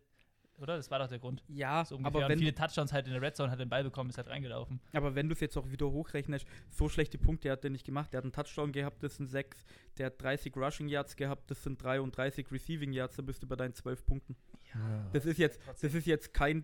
Oder? 0.59 0.77
Das 0.77 0.89
war 0.91 0.99
doch 0.99 1.07
der 1.07 1.19
Grund. 1.19 1.43
Ja, 1.47 1.83
So 1.83 1.99
aber 2.03 2.19
und 2.19 2.29
wenn, 2.29 2.37
viele 2.39 2.53
Touchdowns 2.53 2.93
halt 2.93 3.07
in 3.07 3.13
der 3.13 3.21
Red 3.21 3.35
Zone, 3.35 3.51
hat 3.51 3.59
den 3.59 3.69
Ball 3.69 3.83
bekommen, 3.83 4.11
ist 4.11 4.17
halt 4.17 4.29
reingelaufen. 4.29 4.79
aber 4.93 5.15
wenn 5.15 5.27
du 5.27 5.33
es 5.33 5.39
jetzt 5.39 5.57
auch 5.57 5.69
wieder 5.71 5.89
hochrechnest, 5.89 6.45
so 6.69 6.87
schlechte 6.89 7.17
Punkte 7.17 7.51
hat 7.51 7.63
er 7.63 7.71
nicht 7.71 7.85
gemacht. 7.85 8.13
Der 8.13 8.19
hat 8.19 8.23
einen 8.23 8.33
Touchdown 8.33 8.71
gehabt, 8.71 9.01
das 9.03 9.15
sind 9.17 9.27
6. 9.27 9.65
Der 9.97 10.05
hat 10.05 10.21
30 10.21 10.55
Rushing 10.55 10.87
Yards 10.87 11.15
gehabt, 11.15 11.49
das 11.49 11.63
sind 11.63 11.83
33 11.83 12.51
Receiving 12.51 12.93
Yards, 12.93 13.15
da 13.15 13.23
bist 13.23 13.41
du 13.41 13.47
bei 13.47 13.55
deinen 13.55 13.73
12 13.73 14.05
Punkten. 14.05 14.35
Ja. 14.73 15.09
Das 15.11 15.25
ist 15.25 15.37
jetzt, 15.39 15.59
das 15.81 15.93
ist 15.93 16.05
jetzt 16.05 16.33
kein 16.33 16.63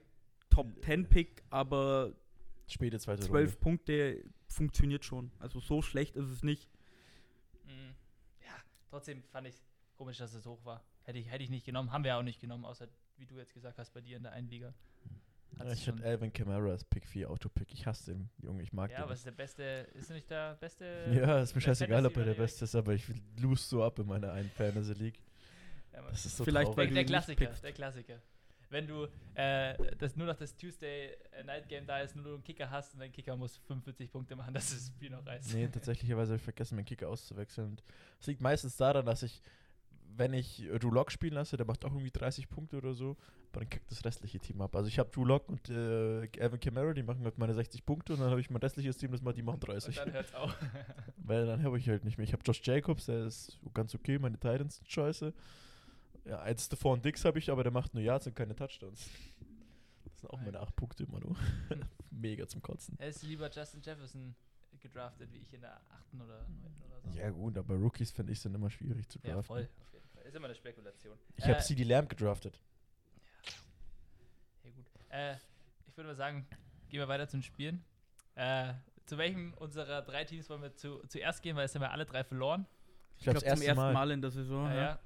Top 0.49 0.67
10 0.83 1.07
Pick, 1.09 1.43
aber 1.49 2.13
Späte 2.67 2.99
zweite 2.99 3.21
12 3.23 3.49
Runde. 3.51 3.59
Punkte 3.59 4.23
funktioniert 4.47 5.05
schon. 5.05 5.31
Also 5.39 5.59
so 5.59 5.81
schlecht 5.81 6.15
ist 6.15 6.29
es 6.29 6.43
nicht. 6.43 6.69
Mhm. 7.65 7.95
Ja, 8.41 8.53
trotzdem 8.89 9.23
fand 9.23 9.47
ich 9.47 9.55
komisch, 9.97 10.17
dass 10.17 10.33
es 10.33 10.45
hoch 10.45 10.63
war. 10.65 10.83
Hätte 11.03 11.19
ich, 11.19 11.29
hätte 11.31 11.43
ich 11.43 11.49
nicht 11.49 11.65
genommen, 11.65 11.91
haben 11.91 12.03
wir 12.03 12.09
ja 12.09 12.19
auch 12.19 12.23
nicht 12.23 12.39
genommen, 12.39 12.65
außer 12.65 12.87
wie 13.17 13.25
du 13.25 13.37
jetzt 13.37 13.53
gesagt 13.53 13.77
hast, 13.79 13.91
bei 13.93 14.01
dir 14.01 14.17
in 14.17 14.23
der 14.23 14.31
Einliga. 14.33 14.73
Ja, 15.57 15.71
ich 15.71 15.83
schon- 15.83 15.95
hatte 15.97 16.07
Alvin 16.07 16.31
Kamara 16.31 16.69
als 16.69 16.83
Pick 16.83 17.05
4 17.07 17.29
Autopick. 17.29 17.73
Ich 17.73 17.85
hasse 17.87 18.13
den 18.13 18.29
Junge, 18.41 18.61
ich 18.61 18.71
mag 18.71 18.91
Ja, 18.91 18.97
den. 18.97 19.03
aber 19.03 19.11
nicht. 19.11 19.19
ist 19.19 19.25
der 19.25 19.31
beste, 19.31 19.63
ist 19.95 20.09
er 20.09 20.15
nicht 20.15 20.29
der 20.29 20.55
beste? 20.55 21.11
Ja, 21.11 21.41
ist 21.41 21.55
mir 21.55 21.61
scheißegal, 21.61 22.05
ob 22.05 22.15
er 22.17 22.25
der 22.25 22.33
Beste 22.35 22.65
ist, 22.65 22.75
aber 22.75 22.93
ich 22.93 23.03
lose 23.39 23.63
so 23.67 23.83
ab 23.83 23.97
in 23.99 24.05
meiner 24.05 24.31
einen 24.31 24.49
Fantasy 24.51 24.93
League. 24.93 25.19
Ja. 25.91 26.03
Das 26.03 26.23
ist 26.25 26.37
so 26.37 26.45
Vielleicht, 26.45 26.71
traurig. 26.73 26.93
der 26.93 27.03
Klassiker, 27.03 27.47
der 27.47 27.73
Klassiker. 27.73 28.21
Wenn 28.69 28.85
du 28.87 29.07
äh, 29.33 29.73
das, 29.97 30.15
nur 30.15 30.27
noch 30.27 30.35
das 30.35 30.55
Tuesday 30.55 31.09
äh, 31.31 31.43
Night 31.43 31.67
Game 31.67 31.85
da 31.87 31.99
ist, 31.99 32.15
nur 32.15 32.23
du 32.25 32.33
einen 32.35 32.43
Kicker 32.43 32.69
hast 32.69 32.93
und 32.93 32.99
dein 32.99 33.11
Kicker 33.11 33.35
muss 33.35 33.57
45 33.67 34.11
Punkte 34.11 34.35
machen, 34.35 34.53
dass 34.53 34.69
das 34.73 34.87
Spiel 34.87 35.09
noch 35.09 35.25
reißt. 35.25 35.53
Nee, 35.55 35.67
tatsächlicherweise 35.67 36.31
habe 36.33 36.37
ich 36.37 36.43
vergessen, 36.43 36.75
meinen 36.75 36.85
Kicker 36.85 37.09
auszuwechseln. 37.09 37.69
Und 37.69 37.83
Es 38.19 38.27
liegt 38.27 38.41
meistens 38.41 38.77
daran, 38.77 39.05
dass 39.05 39.23
ich, 39.23 39.41
wenn 40.15 40.33
ich 40.33 40.67
Drew 40.79 40.91
Lock 40.91 41.11
spielen 41.11 41.33
lasse, 41.33 41.57
der 41.57 41.65
macht 41.65 41.83
auch 41.83 41.91
irgendwie 41.91 42.11
30 42.11 42.49
Punkte 42.49 42.77
oder 42.77 42.93
so, 42.93 43.17
aber 43.51 43.61
dann 43.61 43.69
kackt 43.71 43.89
das 43.89 44.05
restliche 44.05 44.39
Team 44.39 44.61
ab. 44.61 44.75
Also 44.75 44.87
ich 44.87 44.99
habe 44.99 45.09
Drew 45.09 45.25
Lock 45.25 45.49
und 45.49 45.67
äh, 45.69 46.29
Alvin 46.39 46.59
Kamara, 46.59 46.93
die 46.93 47.01
machen 47.01 47.23
halt 47.23 47.39
meine 47.39 47.55
60 47.55 47.83
Punkte 47.85 48.13
und 48.13 48.19
dann 48.19 48.29
habe 48.29 48.39
ich 48.41 48.51
mein 48.51 48.61
restliches 48.61 48.97
Team, 48.97 49.11
das 49.11 49.21
macht, 49.23 49.37
die 49.37 49.41
machen 49.41 49.55
Und 49.55 49.67
30. 49.67 49.95
dann 49.95 50.13
hört's 50.13 50.33
auf. 50.35 50.55
Weil 51.17 51.47
dann 51.47 51.63
habe 51.63 51.79
ich 51.79 51.89
halt 51.89 52.05
nicht 52.05 52.17
mehr. 52.19 52.25
Ich 52.25 52.33
habe 52.33 52.43
Josh 52.45 52.61
Jacobs, 52.63 53.07
der 53.07 53.25
ist 53.25 53.59
ganz 53.73 53.95
okay, 53.95 54.19
meine 54.19 54.37
Titans 54.37 54.75
sind 54.77 54.91
scheiße. 54.91 55.33
Ja, 56.25 56.37
als 56.39 56.65
Stephon 56.65 57.01
Dix 57.01 57.25
habe 57.25 57.39
ich, 57.39 57.49
aber 57.49 57.63
der 57.63 57.71
macht 57.71 57.93
nur 57.93 58.03
Yards 58.03 58.27
und 58.27 58.35
keine 58.35 58.55
Touchdowns. 58.55 59.09
Das 60.05 60.19
sind 60.21 60.29
auch 60.29 60.41
meine 60.41 60.59
8 60.59 60.75
Punkte 60.75 61.03
immer 61.03 61.19
nur. 61.19 61.35
Mega 62.11 62.47
zum 62.47 62.61
Kotzen. 62.61 62.95
er 62.99 63.07
ist 63.09 63.23
lieber 63.23 63.49
Justin 63.49 63.81
Jefferson 63.81 64.35
gedraftet, 64.79 65.31
wie 65.33 65.37
ich 65.39 65.53
in 65.53 65.61
der 65.61 65.75
8. 65.75 66.13
oder 66.15 66.45
9. 66.47 66.81
oder 66.87 67.01
so. 67.01 67.17
Ja 67.17 67.29
gut, 67.29 67.57
aber 67.57 67.75
Rookies 67.75 68.11
finde 68.11 68.33
ich 68.33 68.39
sind 68.39 68.53
immer 68.55 68.69
schwierig 68.69 69.07
zu 69.09 69.19
draften. 69.19 69.35
Ja, 69.37 69.41
voll. 69.41 69.69
Auf 69.81 69.93
jeden 69.93 70.07
Fall. 70.09 70.23
Ist 70.23 70.35
immer 70.35 70.45
eine 70.45 70.55
Spekulation. 70.55 71.17
Ich 71.35 71.43
habe 71.45 71.55
Äh, 71.57 71.61
CD 71.61 71.83
Lamb 71.83 72.09
gedraftet. 72.09 72.61
Ja, 74.63 74.69
gut. 74.71 74.85
Äh, 75.09 75.35
ich 75.87 75.95
würde 75.97 76.09
mal 76.09 76.15
sagen, 76.15 76.45
gehen 76.89 76.99
wir 76.99 77.07
weiter 77.07 77.27
zum 77.27 77.41
Spielen. 77.41 77.83
Äh, 78.35 78.73
zu 79.05 79.17
welchem 79.17 79.53
unserer 79.55 80.01
drei 80.01 80.23
Teams 80.25 80.49
wollen 80.49 80.61
wir 80.61 80.75
zu, 80.75 80.99
zuerst 81.07 81.41
gehen, 81.41 81.55
weil 81.55 81.65
es 81.65 81.73
haben 81.75 81.81
wir 81.81 81.91
alle 81.91 82.05
drei 82.05 82.23
verloren. 82.23 82.65
Ich 83.17 83.19
Ich 83.19 83.23
glaube, 83.23 83.39
zum 83.39 83.47
erste 83.47 83.65
ersten 83.65 83.81
Mal. 83.81 83.93
Mal. 83.93 84.11
in 84.11 84.21
der 84.21 84.31
Saison. 84.31 84.65
Ja, 84.69 84.75
ja. 84.75 84.99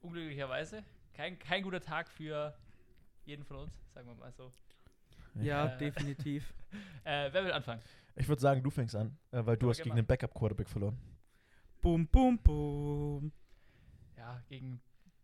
Ja. 0.00 0.06
Unglücklicherweise. 0.08 0.84
Kein, 1.14 1.38
kein 1.38 1.62
guter 1.62 1.80
Tag 1.80 2.08
für 2.10 2.54
jeden 3.24 3.44
von 3.44 3.56
uns, 3.58 3.72
sagen 3.94 4.06
wir 4.08 4.14
mal 4.14 4.32
so. 4.32 4.52
Ja, 5.34 5.66
Äh, 5.74 5.78
definitiv. 5.78 6.52
Äh, 7.04 7.32
wer 7.32 7.44
will 7.46 7.52
anfangen? 7.52 7.80
Ich 8.16 8.28
würde 8.28 8.42
sagen, 8.42 8.62
du 8.62 8.68
fängst 8.68 8.94
an, 8.94 9.16
äh, 9.30 9.40
weil 9.46 9.56
du 9.56 9.64
wir 9.66 9.70
hast 9.70 9.78
gegen 9.78 9.88
machen. 9.90 9.96
den 10.02 10.06
Backup-Quarterback 10.06 10.68
verloren. 10.68 10.98
boom, 11.80 12.06
boom, 12.08 12.38
boom. 12.38 13.32
Ja, 14.18 14.42
gegen 14.50 14.78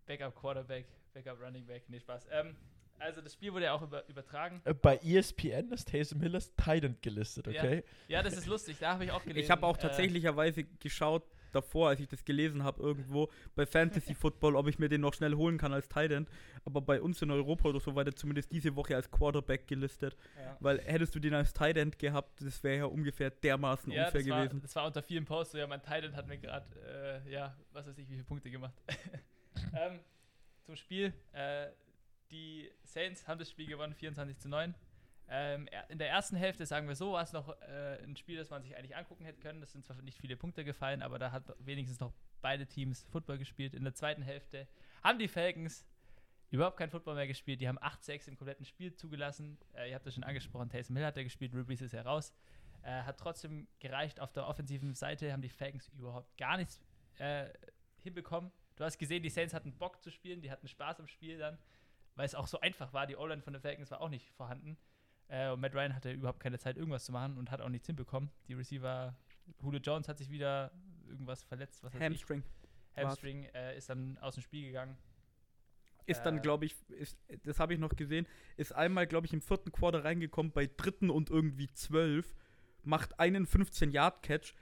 Backup 0.06 0.34
Quarterback, 0.34 0.86
Backup 1.12 1.38
Running 1.38 1.66
Back. 1.66 1.82
Nee, 1.88 2.00
Spaß. 2.00 2.26
Ähm, 2.30 2.56
Also 2.98 3.20
das 3.20 3.34
Spiel 3.34 3.52
wurde 3.52 3.66
ja 3.66 3.74
auch 3.74 3.82
über, 3.82 4.08
übertragen. 4.08 4.62
Äh, 4.64 4.72
Bei 4.72 4.96
ESPN 5.02 5.70
ist 5.72 5.88
Taysom 5.88 6.22
Hill 6.22 6.34
als 6.34 6.54
Titan 6.54 6.96
gelistet, 7.02 7.46
Ja. 7.48 7.62
okay? 7.62 7.84
Ja, 8.08 8.22
das 8.22 8.34
ist 8.38 8.46
lustig, 8.46 8.78
da 8.80 8.94
habe 8.94 9.04
ich 9.04 9.10
auch 9.10 9.22
gelesen. 9.22 9.40
Ich 9.44 9.50
habe 9.50 9.66
auch 9.66 9.76
äh, 9.76 9.80
tatsächlicherweise 9.80 10.64
geschaut 10.64 11.26
davor, 11.54 11.88
als 11.88 12.00
ich 12.00 12.08
das 12.08 12.24
gelesen 12.24 12.64
habe, 12.64 12.82
irgendwo 12.82 13.30
bei 13.54 13.66
Fantasy 13.66 14.14
Football, 14.14 14.56
ob 14.56 14.68
ich 14.68 14.78
mir 14.78 14.88
den 14.88 15.00
noch 15.00 15.14
schnell 15.14 15.34
holen 15.34 15.58
kann 15.58 15.72
als 15.72 15.88
Tight 15.88 16.10
End. 16.12 16.28
Aber 16.64 16.80
bei 16.80 17.00
uns 17.00 17.20
in 17.22 17.30
Europa 17.30 17.68
oder 17.68 17.80
so 17.80 17.94
war 17.94 18.04
der 18.04 18.14
zumindest 18.14 18.52
diese 18.52 18.74
Woche 18.76 18.96
als 18.96 19.10
Quarterback 19.10 19.66
gelistet. 19.66 20.16
Ja. 20.36 20.56
Weil 20.60 20.80
hättest 20.80 21.14
du 21.14 21.20
den 21.20 21.34
als 21.34 21.52
Tight 21.52 21.76
End 21.76 21.98
gehabt, 21.98 22.40
das 22.40 22.62
wäre 22.62 22.76
ja 22.78 22.84
ungefähr 22.86 23.30
dermaßen 23.30 23.92
Ja, 23.92 24.06
unfair 24.06 24.20
das 24.20 24.30
war, 24.30 24.42
gewesen. 24.44 24.62
das 24.62 24.76
war 24.76 24.86
unter 24.86 25.02
vielen 25.02 25.24
Posts 25.24 25.52
so, 25.52 25.58
ja, 25.58 25.66
mein 25.66 25.82
Titan 25.82 26.16
hat 26.16 26.26
mir 26.26 26.38
gerade, 26.38 26.66
äh, 27.26 27.30
ja, 27.30 27.56
was 27.72 27.86
weiß 27.86 27.96
ich, 27.98 28.08
wie 28.08 28.14
viele 28.14 28.24
Punkte 28.24 28.50
gemacht. 28.50 28.74
ähm, 29.74 30.00
zum 30.62 30.76
Spiel. 30.76 31.12
Äh, 31.32 31.68
die 32.30 32.70
Saints 32.82 33.28
haben 33.28 33.38
das 33.38 33.50
Spiel 33.50 33.66
gewonnen, 33.66 33.94
24 33.94 34.38
zu 34.38 34.48
9. 34.48 34.74
Ähm, 35.28 35.68
in 35.88 35.98
der 35.98 36.10
ersten 36.10 36.36
Hälfte, 36.36 36.66
sagen 36.66 36.86
wir 36.86 36.96
so, 36.96 37.12
war 37.12 37.22
es 37.22 37.32
noch 37.32 37.48
äh, 37.62 38.02
ein 38.02 38.16
Spiel, 38.16 38.36
das 38.36 38.50
man 38.50 38.62
sich 38.62 38.76
eigentlich 38.76 38.96
angucken 38.96 39.24
hätte 39.24 39.40
können. 39.40 39.62
Es 39.62 39.72
sind 39.72 39.84
zwar 39.84 40.00
nicht 40.02 40.18
viele 40.18 40.36
Punkte 40.36 40.64
gefallen, 40.64 41.02
aber 41.02 41.18
da 41.18 41.32
hat 41.32 41.54
wenigstens 41.58 42.00
noch 42.00 42.12
beide 42.42 42.66
Teams 42.66 43.04
Football 43.10 43.38
gespielt. 43.38 43.74
In 43.74 43.84
der 43.84 43.94
zweiten 43.94 44.22
Hälfte 44.22 44.68
haben 45.02 45.18
die 45.18 45.28
Falcons 45.28 45.86
überhaupt 46.50 46.76
kein 46.76 46.90
Football 46.90 47.14
mehr 47.14 47.26
gespielt. 47.26 47.60
Die 47.60 47.68
haben 47.68 47.78
8-6 47.78 48.28
im 48.28 48.36
kompletten 48.36 48.66
Spiel 48.66 48.94
zugelassen. 48.94 49.58
Äh, 49.72 49.88
ihr 49.88 49.94
habt 49.94 50.06
das 50.06 50.14
schon 50.14 50.24
angesprochen, 50.24 50.68
Taysom 50.68 50.96
Hill 50.96 51.06
hat 51.06 51.16
er 51.16 51.24
gespielt, 51.24 51.54
Rubies 51.54 51.80
ist 51.80 51.94
heraus. 51.94 52.34
Äh, 52.82 53.02
hat 53.02 53.18
trotzdem 53.18 53.66
gereicht. 53.78 54.20
Auf 54.20 54.32
der 54.32 54.46
offensiven 54.46 54.94
Seite 54.94 55.32
haben 55.32 55.40
die 55.40 55.48
Falcons 55.48 55.88
überhaupt 55.88 56.36
gar 56.36 56.58
nichts 56.58 56.80
äh, 57.18 57.48
hinbekommen. 58.02 58.52
Du 58.76 58.84
hast 58.84 58.98
gesehen, 58.98 59.22
die 59.22 59.30
Saints 59.30 59.54
hatten 59.54 59.72
Bock 59.78 60.02
zu 60.02 60.10
spielen, 60.10 60.42
die 60.42 60.50
hatten 60.50 60.68
Spaß 60.68 61.00
am 61.00 61.06
Spiel 61.06 61.38
dann, 61.38 61.58
weil 62.14 62.26
es 62.26 62.34
auch 62.34 62.46
so 62.46 62.60
einfach 62.60 62.92
war. 62.92 63.06
Die 63.06 63.16
O-Line 63.16 63.40
von 63.40 63.52
den 63.52 63.62
Falcons 63.62 63.90
war 63.90 64.00
auch 64.00 64.08
nicht 64.08 64.30
vorhanden. 64.32 64.76
Äh, 65.28 65.50
und 65.50 65.60
Matt 65.60 65.74
Ryan 65.74 65.94
hatte 65.94 66.10
überhaupt 66.12 66.40
keine 66.40 66.58
Zeit, 66.58 66.76
irgendwas 66.76 67.04
zu 67.04 67.12
machen 67.12 67.38
und 67.38 67.50
hat 67.50 67.60
auch 67.60 67.68
nichts 67.68 67.86
hinbekommen. 67.86 68.30
Die 68.48 68.54
Receiver, 68.54 69.14
Julio 69.62 69.80
Jones 69.80 70.08
hat 70.08 70.18
sich 70.18 70.30
wieder 70.30 70.70
irgendwas 71.08 71.42
verletzt, 71.42 71.82
was. 71.82 71.94
Hamstring. 71.94 72.42
Hamstring 72.96 73.44
äh, 73.54 73.76
ist 73.76 73.88
dann 73.90 74.18
aus 74.18 74.34
dem 74.34 74.42
Spiel 74.42 74.66
gegangen. 74.66 74.96
Ist 76.06 76.22
dann, 76.22 76.38
Äh. 76.38 76.40
glaube 76.40 76.66
ich, 76.66 76.76
ist, 76.90 77.18
das 77.44 77.58
habe 77.58 77.72
ich 77.72 77.80
noch 77.80 77.96
gesehen, 77.96 78.26
ist 78.56 78.72
einmal, 78.74 79.06
glaube 79.06 79.26
ich, 79.26 79.32
im 79.32 79.40
vierten 79.40 79.72
Quarter 79.72 80.04
reingekommen, 80.04 80.52
bei 80.52 80.66
dritten 80.76 81.08
und 81.10 81.30
irgendwie 81.30 81.68
zwölf, 81.72 82.34
macht 82.82 83.18
einen 83.18 83.46
15-Yard-Catch. 83.46 84.54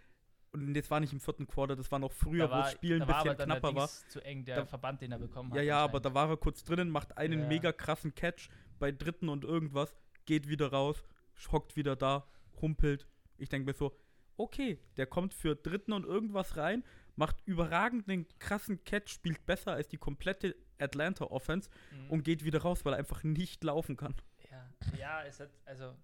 Und 0.52 0.74
das 0.74 0.90
war 0.90 1.00
nicht 1.00 1.12
im 1.14 1.18
vierten 1.20 1.46
Quarter, 1.46 1.74
das 1.76 1.90
war 1.90 1.98
noch 1.98 2.12
früher, 2.12 2.46
wo 2.46 2.52
war, 2.52 2.62
das 2.64 2.72
Spiel 2.72 3.00
ein 3.00 3.06
bisschen 3.08 3.36
knapper 3.36 3.74
war. 3.74 3.88
zu 3.88 4.20
eng, 4.22 4.44
der 4.44 4.56
Da- 4.56 4.66
Verband, 4.66 5.00
den 5.00 5.10
er 5.10 5.18
bekommen 5.18 5.50
hat. 5.50 5.56
Ja, 5.56 5.62
ja, 5.62 5.78
aber 5.78 5.98
da 5.98 6.12
war 6.14 6.28
er 6.28 6.36
kurz 6.36 6.62
drinnen, 6.62 6.90
macht 6.90 7.16
einen 7.16 7.40
Ja. 7.40 7.48
mega 7.48 7.72
krassen 7.72 8.14
Catch 8.14 8.50
bei 8.78 8.92
dritten 8.92 9.28
und 9.30 9.44
irgendwas, 9.44 9.96
geht 10.26 10.48
wieder 10.48 10.68
raus, 10.72 11.04
hockt 11.50 11.76
wieder 11.76 11.96
da, 11.96 12.26
humpelt. 12.60 13.06
Ich 13.38 13.48
denke 13.48 13.66
mir 13.66 13.74
so, 13.74 13.96
okay, 14.36 14.78
der 14.96 15.06
kommt 15.06 15.34
für 15.34 15.54
dritten 15.56 15.92
und 15.92 16.04
irgendwas 16.04 16.56
rein, 16.56 16.84
macht 17.16 17.36
überragend 17.44 18.08
den 18.08 18.26
krassen 18.38 18.82
Catch, 18.84 19.08
spielt 19.10 19.44
besser 19.46 19.72
als 19.72 19.88
die 19.88 19.98
komplette 19.98 20.56
Atlanta 20.78 21.26
Offense 21.26 21.68
Mhm. 21.90 22.10
und 22.10 22.22
geht 22.24 22.44
wieder 22.44 22.62
raus, 22.62 22.84
weil 22.84 22.94
er 22.94 22.98
einfach 22.98 23.22
nicht 23.22 23.62
laufen 23.64 23.96
kann. 23.96 24.14
Ja, 24.50 24.70
ja, 24.98 25.22
es 25.24 25.38
hat, 25.40 25.50
also, 25.66 25.94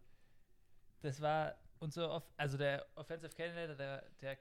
das 1.01 1.21
war 1.21 1.55
unser, 1.79 2.11
Off 2.11 2.25
also 2.37 2.59
der 2.59 2.87
Offensive 2.97 3.35
Candidate, 3.35 3.77
der, 3.77 4.05
der 4.21 4.39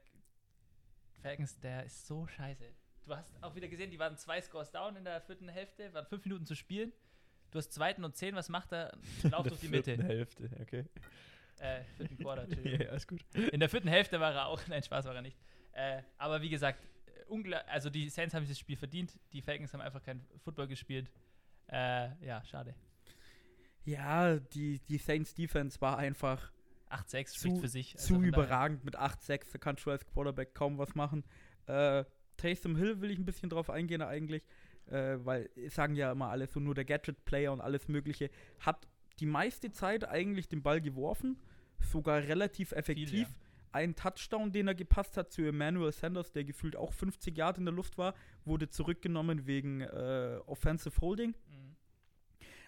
Falcons, 1.21 1.59
der 1.59 1.83
ist 1.85 2.05
so 2.07 2.27
scheiße. 2.27 2.65
Du 3.05 3.15
hast 3.15 3.41
auch 3.41 3.55
wieder 3.55 3.67
gesehen, 3.67 3.89
die 3.89 3.99
waren 3.99 4.17
zwei 4.17 4.41
Scores 4.41 4.69
down 4.71 4.95
in 4.97 5.05
der 5.05 5.21
vierten 5.21 5.47
Hälfte, 5.49 5.93
waren 5.93 6.05
fünf 6.05 6.25
Minuten 6.25 6.45
zu 6.45 6.55
spielen. 6.55 6.91
Du 7.51 7.57
hast 7.59 7.71
zweiten 7.73 8.03
und 8.03 8.15
zehn, 8.15 8.35
was 8.35 8.49
macht 8.49 8.71
er? 8.73 8.97
Lauf 9.23 9.45
In 9.45 9.49
durch 9.49 9.61
die 9.61 9.67
der 9.67 9.77
Mitte. 9.77 9.91
vierten 9.95 10.05
Hälfte, 10.05 10.49
okay. 10.61 10.85
Äh, 11.59 11.83
vierten 11.97 12.17
Quarter, 12.17 12.41
ja, 12.47 12.47
Entschuldigung. 12.53 12.81
ja, 12.87 12.93
ist 12.93 13.07
gut. 13.07 13.21
In 13.51 13.59
der 13.59 13.69
vierten 13.69 13.87
Hälfte 13.87 14.19
war 14.19 14.33
er 14.33 14.45
auch, 14.47 14.61
nein, 14.67 14.83
Spaß 14.83 15.05
war 15.05 15.15
er 15.15 15.21
nicht. 15.21 15.37
Äh, 15.71 16.01
aber 16.17 16.41
wie 16.41 16.49
gesagt, 16.49 16.83
äh, 17.29 17.53
also 17.67 17.89
die 17.89 18.09
Saints 18.09 18.33
haben 18.35 18.43
dieses 18.43 18.59
Spiel 18.59 18.75
verdient, 18.77 19.17
die 19.33 19.41
Falcons 19.41 19.73
haben 19.73 19.81
einfach 19.81 20.03
kein 20.03 20.25
Football 20.43 20.67
gespielt. 20.67 21.09
Äh, 21.71 22.09
ja, 22.25 22.43
schade. 22.45 22.75
Ja, 23.85 24.37
die, 24.37 24.79
die 24.89 24.97
Saints 24.97 25.33
Defense 25.33 25.79
war 25.81 25.97
einfach 25.97 26.51
8-6 26.89 27.25
Zu- 27.25 27.37
spricht 27.39 27.57
für 27.61 27.67
sich. 27.67 27.95
also 27.95 28.15
zu 28.15 28.21
überragend 28.21 28.83
mit 28.83 28.97
8-6. 28.97 29.51
Da 29.53 29.57
kannst 29.57 29.85
du 29.85 29.91
als 29.91 30.05
Quarterback 30.05 30.53
kaum 30.53 30.77
was 30.77 30.93
machen. 30.95 31.23
Äh, 31.67 32.03
Taysom 32.37 32.75
Hill 32.75 33.01
will 33.01 33.11
ich 33.11 33.17
ein 33.17 33.25
bisschen 33.25 33.49
drauf 33.49 33.69
eingehen 33.69 34.01
eigentlich, 34.01 34.43
äh, 34.89 35.17
weil 35.23 35.49
es 35.55 35.75
sagen 35.75 35.95
ja 35.95 36.11
immer 36.11 36.29
alle 36.29 36.47
so 36.47 36.59
nur 36.59 36.75
der 36.75 36.85
Gadget-Player 36.85 37.51
und 37.51 37.61
alles 37.61 37.87
Mögliche. 37.87 38.29
Hat 38.59 38.87
die 39.19 39.25
meiste 39.25 39.71
Zeit 39.71 40.07
eigentlich 40.07 40.47
den 40.47 40.61
Ball 40.61 40.81
geworfen, 40.81 41.37
sogar 41.79 42.23
relativ 42.23 42.71
effektiv. 42.71 43.21
ja. 43.21 43.27
Ein 43.71 43.95
Touchdown, 43.95 44.51
den 44.51 44.67
er 44.67 44.75
gepasst 44.75 45.17
hat 45.17 45.31
zu 45.31 45.43
Emmanuel 45.43 45.91
Sanders, 45.91 46.31
der 46.31 46.45
gefühlt 46.45 46.75
auch 46.75 46.93
50 46.93 47.37
Yard 47.37 47.57
in 47.57 47.65
der 47.65 47.73
Luft 47.73 47.97
war, 47.97 48.15
wurde 48.45 48.69
zurückgenommen 48.69 49.45
wegen 49.45 49.81
äh, 49.81 50.39
Offensive 50.45 50.99
Holding. 51.01 51.35
Mhm. 51.49 51.75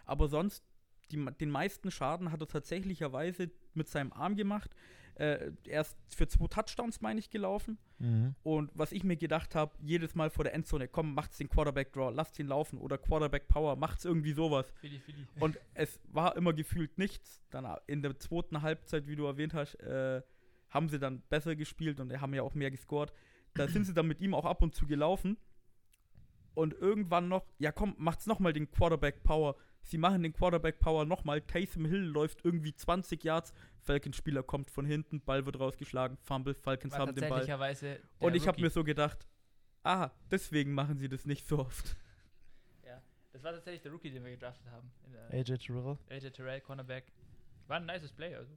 Aber 0.05 0.27
sonst, 0.27 0.63
die, 1.11 1.23
den 1.39 1.49
meisten 1.49 1.91
Schaden 1.91 2.31
hat 2.31 2.41
er 2.41 2.47
tatsächlicherweise 2.47 3.49
mit 3.73 3.87
seinem 3.89 4.13
Arm 4.13 4.35
gemacht. 4.35 4.71
Äh, 5.15 5.51
er 5.67 5.81
ist 5.81 5.97
für 6.15 6.27
zwei 6.29 6.47
Touchdowns, 6.47 7.01
meine 7.01 7.19
ich, 7.19 7.29
gelaufen. 7.29 7.77
Mhm. 7.97 8.35
Und 8.43 8.71
was 8.73 8.93
ich 8.93 9.03
mir 9.03 9.17
gedacht 9.17 9.53
habe, 9.53 9.73
jedes 9.81 10.15
Mal 10.15 10.29
vor 10.29 10.45
der 10.45 10.53
Endzone, 10.53 10.87
komm, 10.87 11.13
macht's 11.13 11.37
den 11.37 11.49
Quarterback-Draw, 11.49 12.11
lasst 12.13 12.39
ihn 12.39 12.47
laufen 12.47 12.79
oder 12.79 12.97
Quarterback-Power, 12.97 13.75
macht's 13.75 14.05
irgendwie 14.05 14.31
sowas. 14.31 14.71
Fili, 14.79 14.99
Fili. 14.99 15.27
Und 15.41 15.59
es 15.73 15.99
war 16.05 16.37
immer 16.37 16.53
gefühlt 16.53 16.97
nichts. 16.97 17.41
Dann 17.49 17.65
a- 17.65 17.81
in 17.85 18.01
der 18.01 18.17
zweiten 18.17 18.61
Halbzeit, 18.61 19.07
wie 19.07 19.17
du 19.17 19.25
erwähnt 19.25 19.53
hast, 19.53 19.75
äh, 19.81 20.21
haben 20.69 20.87
sie 20.87 20.99
dann 20.99 21.21
besser 21.29 21.55
gespielt 21.57 21.99
und 21.99 22.13
haben 22.21 22.33
ja 22.33 22.43
auch 22.43 22.53
mehr 22.55 22.71
gescored. 22.71 23.11
Da 23.55 23.67
sind 23.67 23.83
sie 23.85 23.93
dann 23.93 24.07
mit 24.07 24.21
ihm 24.21 24.33
auch 24.33 24.45
ab 24.45 24.61
und 24.61 24.73
zu 24.75 24.87
gelaufen. 24.87 25.35
Und 26.53 26.73
irgendwann 26.73 27.27
noch, 27.27 27.45
ja 27.57 27.71
komm, 27.71 27.95
macht's 27.97 28.25
nochmal 28.25 28.53
den 28.53 28.69
Quarterback 28.71 29.23
Power. 29.23 29.55
Sie 29.89 29.97
machen 29.97 30.21
den 30.21 30.33
Quarterback 30.33 30.79
Power 30.79 31.03
nochmal. 31.03 31.41
Taysom 31.41 31.83
Hill 31.85 32.03
läuft 32.03 32.45
irgendwie 32.45 32.75
20 32.75 33.23
Yards. 33.23 33.53
Falcons-Spieler 33.79 34.43
kommt 34.43 34.69
von 34.69 34.85
hinten, 34.85 35.19
Ball 35.19 35.47
wird 35.47 35.59
rausgeschlagen, 35.59 36.15
Fumble, 36.17 36.53
Falcons 36.53 36.93
War 36.93 36.99
haben 36.99 37.15
den 37.15 37.27
Ball. 37.27 37.99
Und 38.19 38.35
ich 38.35 38.47
habe 38.47 38.61
mir 38.61 38.69
so 38.69 38.83
gedacht, 38.83 39.25
ah, 39.81 40.11
deswegen 40.29 40.73
machen 40.73 40.99
sie 40.99 41.09
das 41.09 41.25
nicht 41.25 41.47
so 41.47 41.59
oft. 41.59 41.95
Ja, 42.85 43.01
das 43.33 43.43
war 43.43 43.51
tatsächlich 43.51 43.81
der 43.81 43.91
Rookie, 43.91 44.11
den 44.11 44.23
wir 44.23 44.31
gedraftet 44.31 44.67
haben. 44.71 44.91
AJ 45.31 45.57
Terrell. 45.57 45.97
AJ 46.09 46.29
Terrell, 46.31 46.61
Cornerback. 46.61 47.11
War 47.67 47.77
ein 47.77 47.85
nices 47.85 48.11
Play, 48.11 48.35
also. 48.35 48.51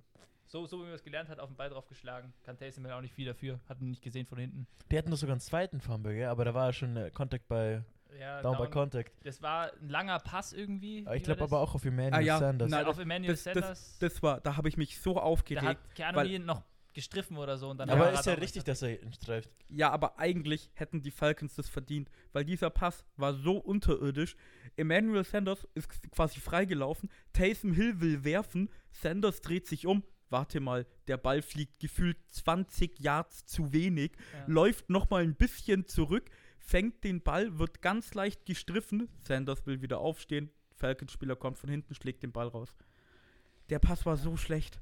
So, 0.46 0.66
so 0.66 0.78
wie 0.80 0.84
man 0.84 0.92
es 0.92 1.02
gelernt 1.02 1.28
hat, 1.28 1.38
auf 1.38 1.48
den 1.48 1.56
Ball 1.56 1.70
drauf 1.70 1.86
geschlagen. 1.86 2.32
Kann 2.42 2.58
Taysom 2.58 2.84
Hill 2.84 2.94
auch 2.94 3.00
nicht 3.00 3.14
viel 3.14 3.26
dafür. 3.26 3.60
Hat 3.68 3.80
ihn 3.80 3.90
nicht 3.90 4.02
gesehen 4.02 4.26
von 4.26 4.38
hinten. 4.38 4.66
Die 4.90 4.98
hatten 4.98 5.10
doch 5.10 5.16
sogar 5.16 5.32
einen 5.32 5.40
zweiten 5.40 5.80
Fumble, 5.80 6.14
gell? 6.14 6.28
aber 6.28 6.44
da 6.44 6.52
war 6.54 6.72
schon 6.72 6.96
äh, 6.96 7.10
Contact 7.10 7.48
bei 7.48 7.82
Ja, 8.18 8.42
Down 8.42 8.56
by 8.58 8.68
Contact. 8.70 9.12
Das 9.24 9.40
war 9.42 9.72
ein 9.80 9.88
langer 9.88 10.18
Pass 10.20 10.52
irgendwie. 10.52 11.04
Aber 11.06 11.16
Ich 11.16 11.22
glaube 11.22 11.42
aber 11.42 11.58
das? 11.60 11.68
auch 11.68 11.74
auf 11.74 11.84
Emmanuel 11.84 12.14
Ah, 12.14 12.20
ja. 12.20 12.38
Sanders. 12.38 12.70
Ja, 12.70 12.86
auf 12.86 12.98
Emmanuel 12.98 13.32
das- 13.32 13.44
das- 13.44 13.54
Sanders. 13.54 13.98
Das 14.00 14.22
war, 14.22 14.40
da 14.40 14.56
habe 14.56 14.68
ich 14.68 14.76
mich 14.76 15.00
so 15.00 15.14
da 15.14 15.20
aufgeregt. 15.20 15.64
hat 15.66 15.94
Keanu 15.94 16.16
weil- 16.18 16.38
noch 16.40 16.62
gestriffen 16.94 17.38
oder 17.38 17.56
so. 17.56 17.70
Und 17.70 17.78
dann 17.78 17.88
aber 17.88 18.12
ist 18.12 18.26
ja 18.26 18.34
richtig, 18.34 18.64
dass 18.64 18.82
er 18.82 19.02
ihn 19.02 19.12
streift. 19.14 19.48
Ja, 19.70 19.90
aber 19.90 20.18
eigentlich 20.18 20.70
hätten 20.74 21.00
die 21.00 21.10
Falcons 21.10 21.54
das 21.54 21.68
verdient, 21.68 22.10
weil 22.34 22.44
dieser 22.44 22.68
Pass 22.68 23.04
war 23.16 23.32
so 23.32 23.56
unterirdisch. 23.56 24.36
Emmanuel 24.76 25.24
Sanders 25.24 25.66
ist 25.74 25.88
quasi 26.12 26.38
freigelaufen. 26.38 27.08
Taysom 27.32 27.72
Hill 27.72 28.00
will 28.02 28.24
werfen. 28.24 28.68
Sanders 28.90 29.40
dreht 29.40 29.66
sich 29.66 29.86
um. 29.86 30.04
Warte 30.28 30.60
mal, 30.60 30.86
der 31.08 31.18
Ball 31.18 31.42
fliegt 31.42 31.78
gefühlt 31.80 32.16
20 32.30 32.98
Yards 33.00 33.44
zu 33.46 33.72
wenig. 33.72 34.12
Ja. 34.32 34.44
Läuft 34.46 34.88
nochmal 34.88 35.22
ein 35.24 35.34
bisschen 35.34 35.86
zurück, 35.86 36.30
fängt 36.64 37.04
den 37.04 37.22
Ball, 37.22 37.58
wird 37.58 37.82
ganz 37.82 38.14
leicht 38.14 38.46
gestriffen. 38.46 39.08
Sanders 39.20 39.66
will 39.66 39.82
wieder 39.82 39.98
aufstehen. 39.98 40.50
Falcons-Spieler 40.76 41.36
kommt 41.36 41.58
von 41.58 41.70
hinten, 41.70 41.94
schlägt 41.94 42.22
den 42.22 42.32
Ball 42.32 42.48
raus. 42.48 42.74
Der 43.70 43.78
Pass 43.78 44.04
war 44.06 44.16
so 44.16 44.36
schlecht. 44.36 44.80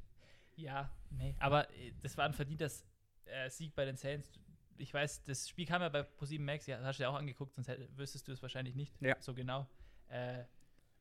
Ja, 0.56 0.90
nee. 1.10 1.34
Aber 1.38 1.70
äh, 1.70 1.92
das 2.02 2.16
war 2.16 2.25
ein 2.26 2.32
verdienter 2.34 2.70
äh, 3.26 3.49
Sieg 3.50 3.75
bei 3.75 3.84
den 3.84 3.96
Saints. 3.96 4.30
Ich 4.76 4.92
weiß, 4.94 5.25
das 5.25 5.49
Spiel 5.49 5.66
kam 5.66 5.82
ja 5.82 5.88
bei 5.90 6.02
ProSieben 6.02 6.46
Max, 6.46 6.66
ja, 6.66 6.80
hast 6.82 6.99
du 6.99 7.02
ja 7.02 7.10
auch 7.10 7.14
angeguckt, 7.16 7.54
sonst 7.54 7.68
hätt, 7.68 7.87
wüsstest 7.99 8.26
du 8.28 8.32
es 8.32 8.40
wahrscheinlich 8.40 8.75
nicht 8.75 8.94
Ja. 9.02 9.14
so 9.20 9.34
genau. 9.34 9.68
Äh, 10.08 10.44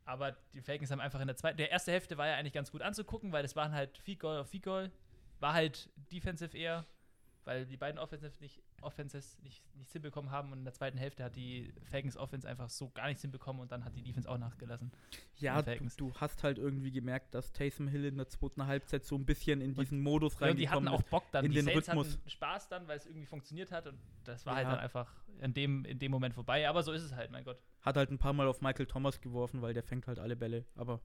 aber 0.06 0.34
die 0.54 0.62
Falcons 0.62 0.92
haben 0.92 1.00
einfach 1.00 1.20
in 1.22 1.28
der 1.28 1.38
zweiten, 1.38 1.58
der 1.58 1.72
erste 1.72 1.92
Hälfte 1.92 2.18
war 2.18 2.28
ja 2.28 2.36
eigentlich 2.36 2.54
ganz 2.54 2.72
gut 2.72 2.82
anzugucken, 2.82 3.32
weil 3.32 3.44
das 3.44 3.56
waren 3.56 3.72
halt 3.72 3.98
Field 4.00 4.20
Goal 4.20 4.40
auf 4.40 4.50
Field 4.50 4.64
Goal, 4.64 4.92
war 5.40 5.54
halt 5.54 5.90
defensive 6.12 6.58
eher. 6.58 6.86
weil 7.46 7.66
die 7.66 7.78
beiden 7.78 8.00
Offensive 8.00 8.34
nicht, 8.42 8.62
Offenses 8.84 9.38
nicht, 9.44 9.64
nichts 9.76 9.94
hinbekommen 9.94 10.32
haben 10.32 10.52
und 10.52 10.60
in 10.60 10.64
der 10.66 10.74
zweiten 10.74 10.98
Hälfte 10.98 11.24
hat 11.24 11.36
die 11.36 11.74
Falcons 11.84 12.18
Offense 12.18 12.48
einfach 12.48 12.70
so 12.70 12.90
gar 12.90 13.08
nichts 13.08 13.22
hinbekommen 13.22 13.62
und 13.62 13.72
dann 13.72 13.84
hat 13.86 13.96
die 13.96 14.04
Defense 14.04 14.30
auch 14.30 14.38
nachgelassen. 14.38 14.92
Ja, 15.38 15.62
du, 15.62 15.76
du 15.98 16.14
hast 16.16 16.44
halt 16.44 16.58
irgendwie 16.58 16.92
gemerkt, 16.92 17.34
dass 17.34 17.52
Taysom 17.54 17.88
Hill 17.88 18.06
in 18.06 18.18
der 18.18 18.28
zweiten 18.28 18.66
Halbzeit 18.68 19.06
so 19.06 19.16
ein 19.16 19.26
bisschen 19.26 19.62
in 19.62 19.74
diesen 19.74 20.00
Modus 20.02 20.40
Ja, 20.40 20.50
und 20.50 20.58
die 20.60 20.68
hatten 20.70 20.88
reingekommen 20.88 20.88
auch 20.94 21.04
ist. 21.06 21.10
Bock 21.10 21.24
dann. 21.32 21.46
in 21.46 21.52
die 21.52 21.58
den 21.58 21.66
Saints 21.66 21.88
Rhythmus. 21.90 22.14
hatten 22.18 22.30
Spaß 22.30 22.70
dann, 22.70 22.88
weil 22.88 22.98
es 22.98 23.06
irgendwie 23.06 23.26
funktioniert 23.26 23.72
hat 23.72 23.88
und 23.88 23.98
das 24.26 24.46
war 24.46 24.56
halt 24.56 24.66
Ja. 24.66 24.72
dann 24.72 24.80
einfach 24.80 25.12
in 25.40 25.54
dem, 25.54 25.86
in 25.86 26.00
dem 26.00 26.12
Moment 26.12 26.34
vorbei. 26.36 26.68
Aber 26.68 26.84
so 26.84 26.92
ist 26.92 27.04
es 27.04 27.14
halt, 27.16 27.32
mein 27.32 27.44
Gott. 27.46 27.62
Hat 27.82 27.96
halt 27.96 28.12
ein 28.12 28.18
paar 28.18 28.34
Mal 28.34 28.48
auf 28.48 28.62
Michael 28.62 28.86
Thomas 28.88 29.22
geworfen, 29.22 29.62
weil 29.62 29.74
der 29.74 29.84
fängt 29.84 30.08
halt 30.08 30.20
alle 30.20 30.36
Bälle. 30.36 30.66
Aber 30.76 31.00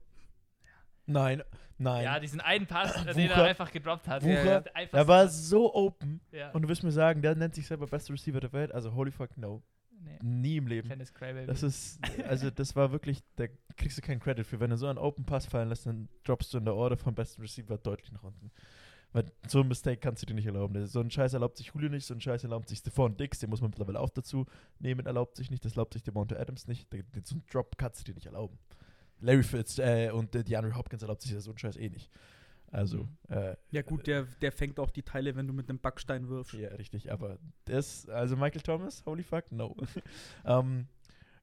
Nein, 1.07 1.43
nein. 1.77 2.03
Ja, 2.03 2.19
diesen 2.19 2.41
einen 2.41 2.65
Pass, 2.67 2.95
äh, 3.05 3.13
den 3.13 3.29
er 3.29 3.35
Wucher. 3.35 3.43
einfach 3.43 3.71
gedroppt 3.71 4.07
hat. 4.07 4.23
Wucher. 4.23 4.43
Ja, 4.65 4.71
einfach 4.73 4.97
er 4.97 5.07
war 5.07 5.27
so 5.27 5.73
open. 5.73 6.21
ja. 6.31 6.51
Und 6.51 6.63
du 6.63 6.67
wirst 6.69 6.83
mir 6.83 6.91
sagen, 6.91 7.21
der 7.21 7.35
nennt 7.35 7.55
sich 7.55 7.67
selber 7.67 7.85
bester 7.87 8.13
Receiver 8.13 8.39
der 8.39 8.53
Welt. 8.53 8.71
Also 8.73 8.93
holy 8.93 9.11
fuck 9.11 9.37
no. 9.37 9.61
nee. 10.01 10.17
Nie 10.23 10.57
im 10.57 10.67
Leben. 10.67 10.89
Dennis 10.89 11.13
Crybaby. 11.13 11.45
Das 11.47 11.63
ist, 11.63 11.99
also 12.27 12.49
das 12.49 12.75
war 12.75 12.91
wirklich, 12.91 13.23
da 13.35 13.45
kriegst 13.77 13.97
du 13.97 14.01
keinen 14.01 14.19
Credit 14.19 14.45
für. 14.47 14.59
Wenn 14.59 14.69
du 14.71 14.77
so 14.77 14.87
einen 14.87 14.97
Open 14.97 15.25
Pass 15.25 15.45
fallen 15.45 15.69
lässt, 15.69 15.85
dann 15.85 16.09
droppst 16.23 16.53
du 16.53 16.57
in 16.57 16.65
der 16.65 16.75
Order 16.75 16.97
vom 16.97 17.13
besten 17.13 17.41
Receiver 17.41 17.77
deutlich 17.77 18.11
nach 18.11 18.23
unten. 18.23 18.51
Weil 19.13 19.31
so 19.47 19.61
ein 19.61 19.67
Mistake 19.69 19.97
kannst 19.97 20.21
du 20.23 20.25
dir 20.25 20.33
nicht 20.33 20.45
erlauben. 20.47 20.85
So 20.87 20.99
ein 20.99 21.09
Scheiß 21.09 21.33
erlaubt 21.33 21.55
sich 21.55 21.67
Julio 21.73 21.87
nicht, 21.89 22.05
so 22.05 22.13
ein 22.13 22.19
Scheiß 22.19 22.43
erlaubt 22.43 22.67
sich 22.67 22.79
Stephon 22.79 23.15
Dix, 23.15 23.39
den 23.39 23.49
muss 23.49 23.61
man 23.61 23.69
mittlerweile 23.69 23.99
auch 24.01 24.09
dazu 24.09 24.45
nehmen, 24.79 25.05
erlaubt 25.05 25.37
sich 25.37 25.49
nicht, 25.51 25.63
das 25.63 25.71
erlaubt 25.73 25.93
sich 25.93 26.03
Devonta 26.03 26.35
Adams 26.35 26.67
nicht. 26.67 26.91
Den- 26.91 27.09
den- 27.13 27.23
So 27.23 27.35
einen 27.35 27.45
Drop 27.49 27.77
kannst 27.77 28.01
du 28.01 28.03
dir 28.11 28.15
nicht 28.15 28.25
erlauben. 28.25 28.57
Larry 29.21 29.43
Fitz 29.43 29.79
äh, 29.79 30.09
und 30.11 30.35
äh, 30.35 30.43
DeAndre 30.43 30.75
Hopkins 30.75 31.01
erlaubt 31.01 31.21
sich 31.21 31.31
ja 31.31 31.39
so 31.39 31.51
einen 31.51 31.57
Scheiß 31.57 31.77
eh 31.77 31.89
nicht. 31.89 32.09
Also, 32.71 33.03
Mhm. 33.03 33.09
äh, 33.29 33.55
ja 33.71 33.81
gut, 33.83 34.05
der, 34.07 34.23
der 34.41 34.51
fängt 34.51 34.79
auch 34.79 34.89
die 34.91 35.03
Teile, 35.03 35.35
wenn 35.35 35.47
du 35.47 35.53
mit 35.53 35.69
einem 35.69 35.79
Backstein 35.79 36.27
wirfst. 36.27 36.53
ja, 36.53 36.69
richtig, 36.69 37.11
aber 37.11 37.37
das, 37.65 38.07
also 38.09 38.35
Michael 38.35 38.61
Thomas, 38.61 39.05
holy 39.05 39.23
fuck, 39.23 39.49
no. 39.51 39.75
ähm, 40.45 40.87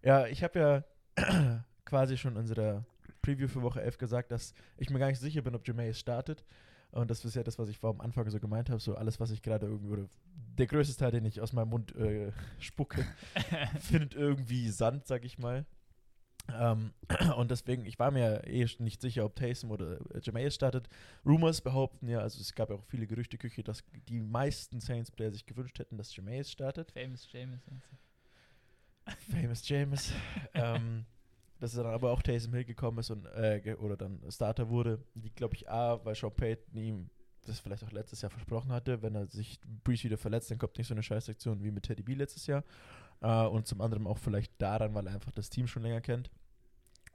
ja, 0.03 0.27
ich 0.27 0.43
habe 0.43 0.85
ja 1.17 1.65
quasi 1.85 2.17
schon 2.19 2.33
in 2.33 2.39
unserer 2.39 2.85
Preview 3.23 3.49
für 3.49 3.63
Woche 3.63 3.81
11 3.81 3.99
gesagt, 3.99 4.31
dass 4.33 4.53
ich 4.77 4.91
mir 4.91 4.99
gar 4.99 5.07
nicht 5.09 5.21
sicher 5.21 5.43
bin, 5.43 5.55
ob 5.55 5.67
Jameis 5.67 5.99
startet. 5.99 6.45
Und 6.91 7.11
das 7.11 7.25
ist 7.25 7.37
ja 7.37 7.43
das, 7.43 7.59
was 7.59 7.69
ich 7.71 7.79
vor 7.79 7.91
am 7.91 8.01
Anfang 8.03 8.29
so 8.29 8.39
gemeint 8.39 8.69
habe, 8.69 8.81
so 8.81 8.97
alles, 8.97 9.19
was 9.19 9.31
ich 9.31 9.41
gerade 9.41 9.67
irgendwie, 9.67 9.93
oder 9.93 10.05
der 10.59 10.67
größte 10.67 10.95
Teil, 10.99 11.13
den 11.13 11.25
ich 11.25 11.41
aus 11.41 11.55
meinem 11.55 11.71
Mund 11.71 11.95
äh, 11.97 12.31
spucke, 12.59 13.07
findet 13.81 14.15
irgendwie 14.15 14.69
Sand, 14.69 15.07
sag 15.07 15.25
ich 15.25 15.39
mal. 15.39 15.65
Ähm, 16.51 16.93
und 17.37 17.51
deswegen, 17.51 17.87
ich 17.87 17.99
war 17.99 18.11
mir 18.11 18.47
eh 18.47 18.67
nicht 18.79 19.01
sicher, 19.01 19.25
ob 19.25 19.37
Taysom 19.37 19.71
oder 19.71 20.01
äh, 20.15 20.21
Jameis 20.23 20.55
startet. 20.55 20.89
Rumors 21.25 21.61
behaupten 21.61 22.09
ja, 22.09 22.21
also 22.21 22.41
es 22.41 22.55
gab 22.55 22.71
ja 22.71 22.77
auch 22.77 22.85
viele 22.85 23.07
Gerüchteküche, 23.07 23.63
dass 23.63 23.85
die 24.09 24.21
meisten 24.21 24.81
Saints-Player 24.81 25.33
sich 25.33 25.47
gewünscht 25.47 25.79
hätten, 25.79 25.97
dass 25.97 26.15
Jameis 26.15 26.51
startet. 26.51 26.91
Famous 26.93 27.29
James. 27.31 27.61
Famous 29.31 29.69
James. 29.69 30.13
ähm, 30.55 31.05
dass 31.61 31.77
er 31.77 31.85
dann 31.85 31.95
aber 31.95 32.11
auch 32.11 32.23
Taysom 32.23 32.55
Hill 32.55 32.65
gekommen 32.65 32.99
ist 32.99 33.11
und 33.11 33.25
äh, 33.27 33.77
oder 33.79 33.97
dann 33.97 34.21
Starter 34.29 34.69
wurde. 34.69 34.99
Die 35.15 35.31
glaube 35.31 35.55
ich 35.55 35.71
A, 35.71 36.05
weil 36.05 36.15
Sean 36.17 36.35
Payton 36.35 36.77
ihm 36.77 37.11
das 37.47 37.61
vielleicht 37.61 37.85
auch 37.85 37.93
letztes 37.93 38.23
Jahr 38.23 38.31
versprochen 38.31 38.73
hatte, 38.73 39.03
wenn 39.03 39.15
er 39.15 39.27
sich 39.27 39.61
Breeze 39.85 40.05
wieder 40.05 40.19
verletzt, 40.19 40.51
dann 40.51 40.59
kommt 40.59 40.77
nicht 40.79 40.87
so 40.87 40.95
eine 40.95 41.03
Scheißsektion 41.03 41.63
wie 41.63 41.71
mit 41.71 41.85
Teddy 41.85 42.03
B 42.03 42.15
letztes 42.15 42.47
Jahr. 42.47 42.65
Äh, 43.23 43.47
und 43.47 43.67
zum 43.67 43.81
anderen 43.81 44.07
auch 44.07 44.19
vielleicht 44.19 44.61
daran, 44.61 44.95
weil 44.95 45.07
er 45.07 45.15
einfach 45.15 45.33
das 45.33 45.49
Team 45.49 45.67
schon 45.67 45.83
länger 45.83 46.01
kennt. 46.01 46.31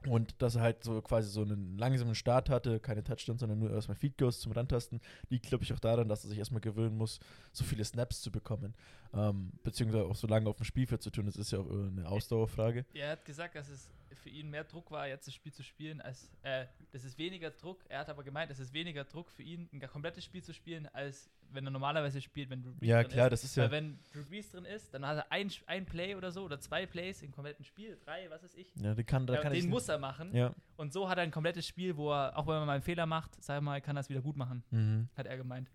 Und 0.06 0.40
dass 0.40 0.54
er 0.54 0.62
halt 0.62 0.84
so 0.84 1.02
quasi 1.02 1.28
so 1.28 1.42
einen 1.42 1.76
langsamen 1.76 2.14
Start 2.14 2.50
hatte, 2.50 2.78
keine 2.78 3.02
Touchdowns, 3.02 3.40
sondern 3.40 3.58
nur 3.58 3.72
erstmal 3.72 3.96
Feed 3.96 4.16
Goes 4.16 4.38
zum 4.38 4.52
Rantasten, 4.52 5.00
liegt, 5.28 5.46
glaube 5.46 5.64
ich, 5.64 5.72
auch 5.72 5.80
daran, 5.80 6.08
dass 6.08 6.24
er 6.24 6.30
sich 6.30 6.38
erstmal 6.38 6.60
gewöhnen 6.60 6.96
muss, 6.96 7.18
so 7.52 7.64
viele 7.64 7.84
Snaps 7.84 8.20
zu 8.20 8.30
bekommen. 8.30 8.74
Ähm, 9.12 9.52
beziehungsweise 9.64 10.04
auch 10.04 10.14
so 10.14 10.28
lange 10.28 10.48
auf 10.48 10.56
dem 10.56 10.64
Spielfeld 10.64 11.02
zu 11.02 11.10
tun. 11.10 11.26
Das 11.26 11.36
ist 11.36 11.50
ja 11.50 11.58
auch 11.58 11.68
eine 11.68 12.08
Ausdauerfrage. 12.08 12.86
Er 12.94 13.10
hat 13.10 13.24
gesagt, 13.24 13.56
dass 13.56 13.68
es 13.68 13.90
für 14.18 14.28
ihn 14.30 14.50
mehr 14.50 14.64
Druck 14.64 14.90
war, 14.90 15.06
jetzt 15.08 15.26
das 15.26 15.34
Spiel 15.34 15.52
zu 15.52 15.62
spielen, 15.62 16.00
als 16.00 16.30
äh, 16.42 16.66
das 16.92 17.04
ist 17.04 17.16
weniger 17.18 17.50
Druck. 17.50 17.84
Er 17.88 18.00
hat 18.00 18.08
aber 18.08 18.22
gemeint, 18.24 18.50
es 18.50 18.58
ist 18.58 18.72
weniger 18.72 19.04
Druck 19.04 19.30
für 19.30 19.42
ihn, 19.42 19.68
ein 19.72 19.80
komplettes 19.80 20.24
Spiel 20.24 20.42
zu 20.42 20.52
spielen, 20.52 20.86
als 20.92 21.30
wenn 21.50 21.64
er 21.66 21.70
normalerweise 21.70 22.20
spielt, 22.20 22.50
wenn 22.50 22.62
Drew 22.62 22.74
Brees 22.74 22.88
Ja, 22.88 23.02
drin 23.02 23.10
klar, 23.12 23.26
ist. 23.26 23.42
das 23.42 23.44
ist 23.44 23.56
Weil 23.56 23.64
ja. 23.64 23.70
wenn 23.70 23.98
Drew 24.12 24.24
Brees 24.24 24.50
drin 24.50 24.64
ist, 24.66 24.92
dann 24.92 25.06
hat 25.06 25.16
er 25.16 25.32
ein, 25.32 25.50
ein 25.66 25.86
Play 25.86 26.14
oder 26.14 26.30
so 26.30 26.44
oder 26.44 26.60
zwei 26.60 26.84
Plays 26.86 27.22
im 27.22 27.32
kompletten 27.32 27.64
Spiel, 27.64 27.98
drei, 28.04 28.28
was 28.30 28.42
weiß 28.42 28.54
ich. 28.54 28.74
Ja, 28.76 28.94
die 28.94 29.04
kann, 29.04 29.26
da 29.26 29.34
Ja, 29.34 29.40
kann 29.40 29.52
den 29.52 29.62
ich 29.64 29.68
muss 29.68 29.88
er 29.88 29.98
machen. 29.98 30.34
Ja. 30.34 30.54
Und 30.76 30.92
so 30.92 31.08
hat 31.08 31.16
er 31.18 31.24
ein 31.24 31.30
komplettes 31.30 31.66
Spiel, 31.66 31.96
wo 31.96 32.12
er, 32.12 32.36
auch 32.36 32.46
wenn 32.46 32.54
man 32.56 32.66
mal 32.66 32.72
einen 32.74 32.82
Fehler 32.82 33.06
macht, 33.06 33.42
sag 33.42 33.62
mal, 33.62 33.80
kann 33.80 33.96
er 33.96 34.00
es 34.00 34.08
wieder 34.10 34.20
gut 34.20 34.36
machen, 34.36 34.62
Mhm. 34.70 35.08
hat 35.16 35.26
er 35.26 35.36
gemeint. 35.36 35.70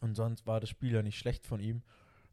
Und 0.00 0.16
sonst 0.16 0.46
war 0.46 0.58
das 0.60 0.68
Spiel 0.68 0.92
ja 0.92 1.02
nicht 1.02 1.16
schlecht 1.18 1.46
von 1.46 1.60
ihm. 1.60 1.82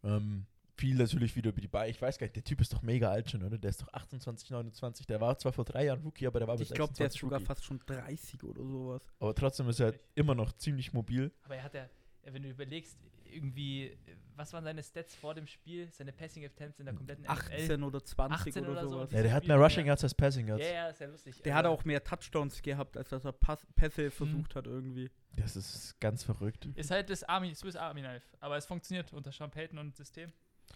Ähm, 0.04 0.48
viel 0.76 0.96
natürlich 0.96 1.36
wieder 1.36 1.50
über 1.50 1.62
die 1.62 1.68
Beine. 1.68 1.90
Ich 1.92 2.02
weiß 2.02 2.18
gar 2.18 2.26
nicht, 2.26 2.36
der 2.36 2.44
Typ 2.44 2.60
ist 2.62 2.74
doch 2.74 2.82
mega 2.82 3.10
alt 3.12 3.30
schon, 3.30 3.44
oder? 3.44 3.58
Der 3.58 3.70
ist 3.70 3.82
doch 3.82 3.92
28, 3.94 4.50
29. 4.50 5.06
Der 5.06 5.22
war 5.22 5.38
zwar 5.38 5.54
vor 5.54 5.66
drei 5.66 5.86
Jahren 5.86 6.02
Rookie, 6.02 6.26
aber 6.28 6.40
der 6.40 6.48
war 6.48 6.58
bis 6.58 6.70
Ich 6.70 6.74
glaube, 6.76 6.94
der 6.94 7.08
ist 7.08 7.14
26 7.14 7.22
sogar 7.22 7.40
Rookie. 7.40 7.46
fast 7.48 7.64
schon 7.66 7.80
30 7.86 8.44
oder 8.44 8.64
sowas. 8.64 9.02
Aber 9.20 9.36
trotzdem 9.36 9.70
ist 9.70 9.80
er 9.80 9.94
immer 10.16 10.36
noch 10.36 10.52
ziemlich 10.54 10.94
mobil. 10.94 11.32
Aber 11.44 11.56
er 11.56 11.64
hat 11.64 11.74
ja, 11.76 11.88
wenn 12.32 12.42
du 12.44 12.50
überlegst, 12.50 12.98
irgendwie, 13.26 13.98
was 14.36 14.54
waren 14.54 14.64
seine 14.64 14.84
Stats 14.84 15.16
vor 15.16 15.34
dem 15.34 15.48
Spiel, 15.48 15.90
seine 15.92 16.12
Passing 16.14 16.46
Attempts 16.46 16.80
in 16.80 16.86
der 16.86 16.94
kompletten 16.94 17.24
NFL? 17.26 17.32
18 17.54 17.84
oder 17.84 18.04
20 18.06 18.48
18 18.48 18.64
oder, 18.64 18.72
oder 18.74 18.82
so. 18.84 18.90
sowas. 18.90 19.12
Ja, 19.12 19.22
der 19.24 19.34
hat 19.34 19.48
mehr 19.48 19.58
Rushing 19.58 19.82
ja. 19.86 19.88
Yards 19.88 20.04
als 20.04 20.14
Passing 20.14 20.48
Ja, 20.48 20.56
Yards. 20.58 20.72
ja, 20.72 20.88
ist 20.90 21.02
ja 21.02 21.08
lustig. 21.08 21.42
Der 21.42 21.56
hat 21.56 21.66
Also, 21.66 21.76
auch 21.78 21.84
mehr 21.86 22.04
Touchdowns 22.04 22.62
gehabt, 22.62 22.96
als 22.96 23.10
dass 23.10 23.26
er 23.26 23.32
Pass 23.32 23.66
Pässe 23.76 24.12
versucht 24.12 24.56
hat 24.56 24.68
irgendwie. 24.68 25.10
Das 25.36 25.56
ist 25.56 26.00
ganz 26.00 26.24
verrückt. 26.24 26.68
Ist 26.76 26.92
halt 26.92 27.10
das 27.10 27.24
Army, 27.24 27.56
Swiss 27.56 27.76
Army 27.76 28.02
Knife. 28.02 28.26
Aber 28.40 28.56
es 28.58 28.68
funktioniert 28.68 29.12
unter 29.14 29.32
Sean 29.32 29.50
Payton 29.50 29.80
und 29.80 29.96
System. 29.96 30.32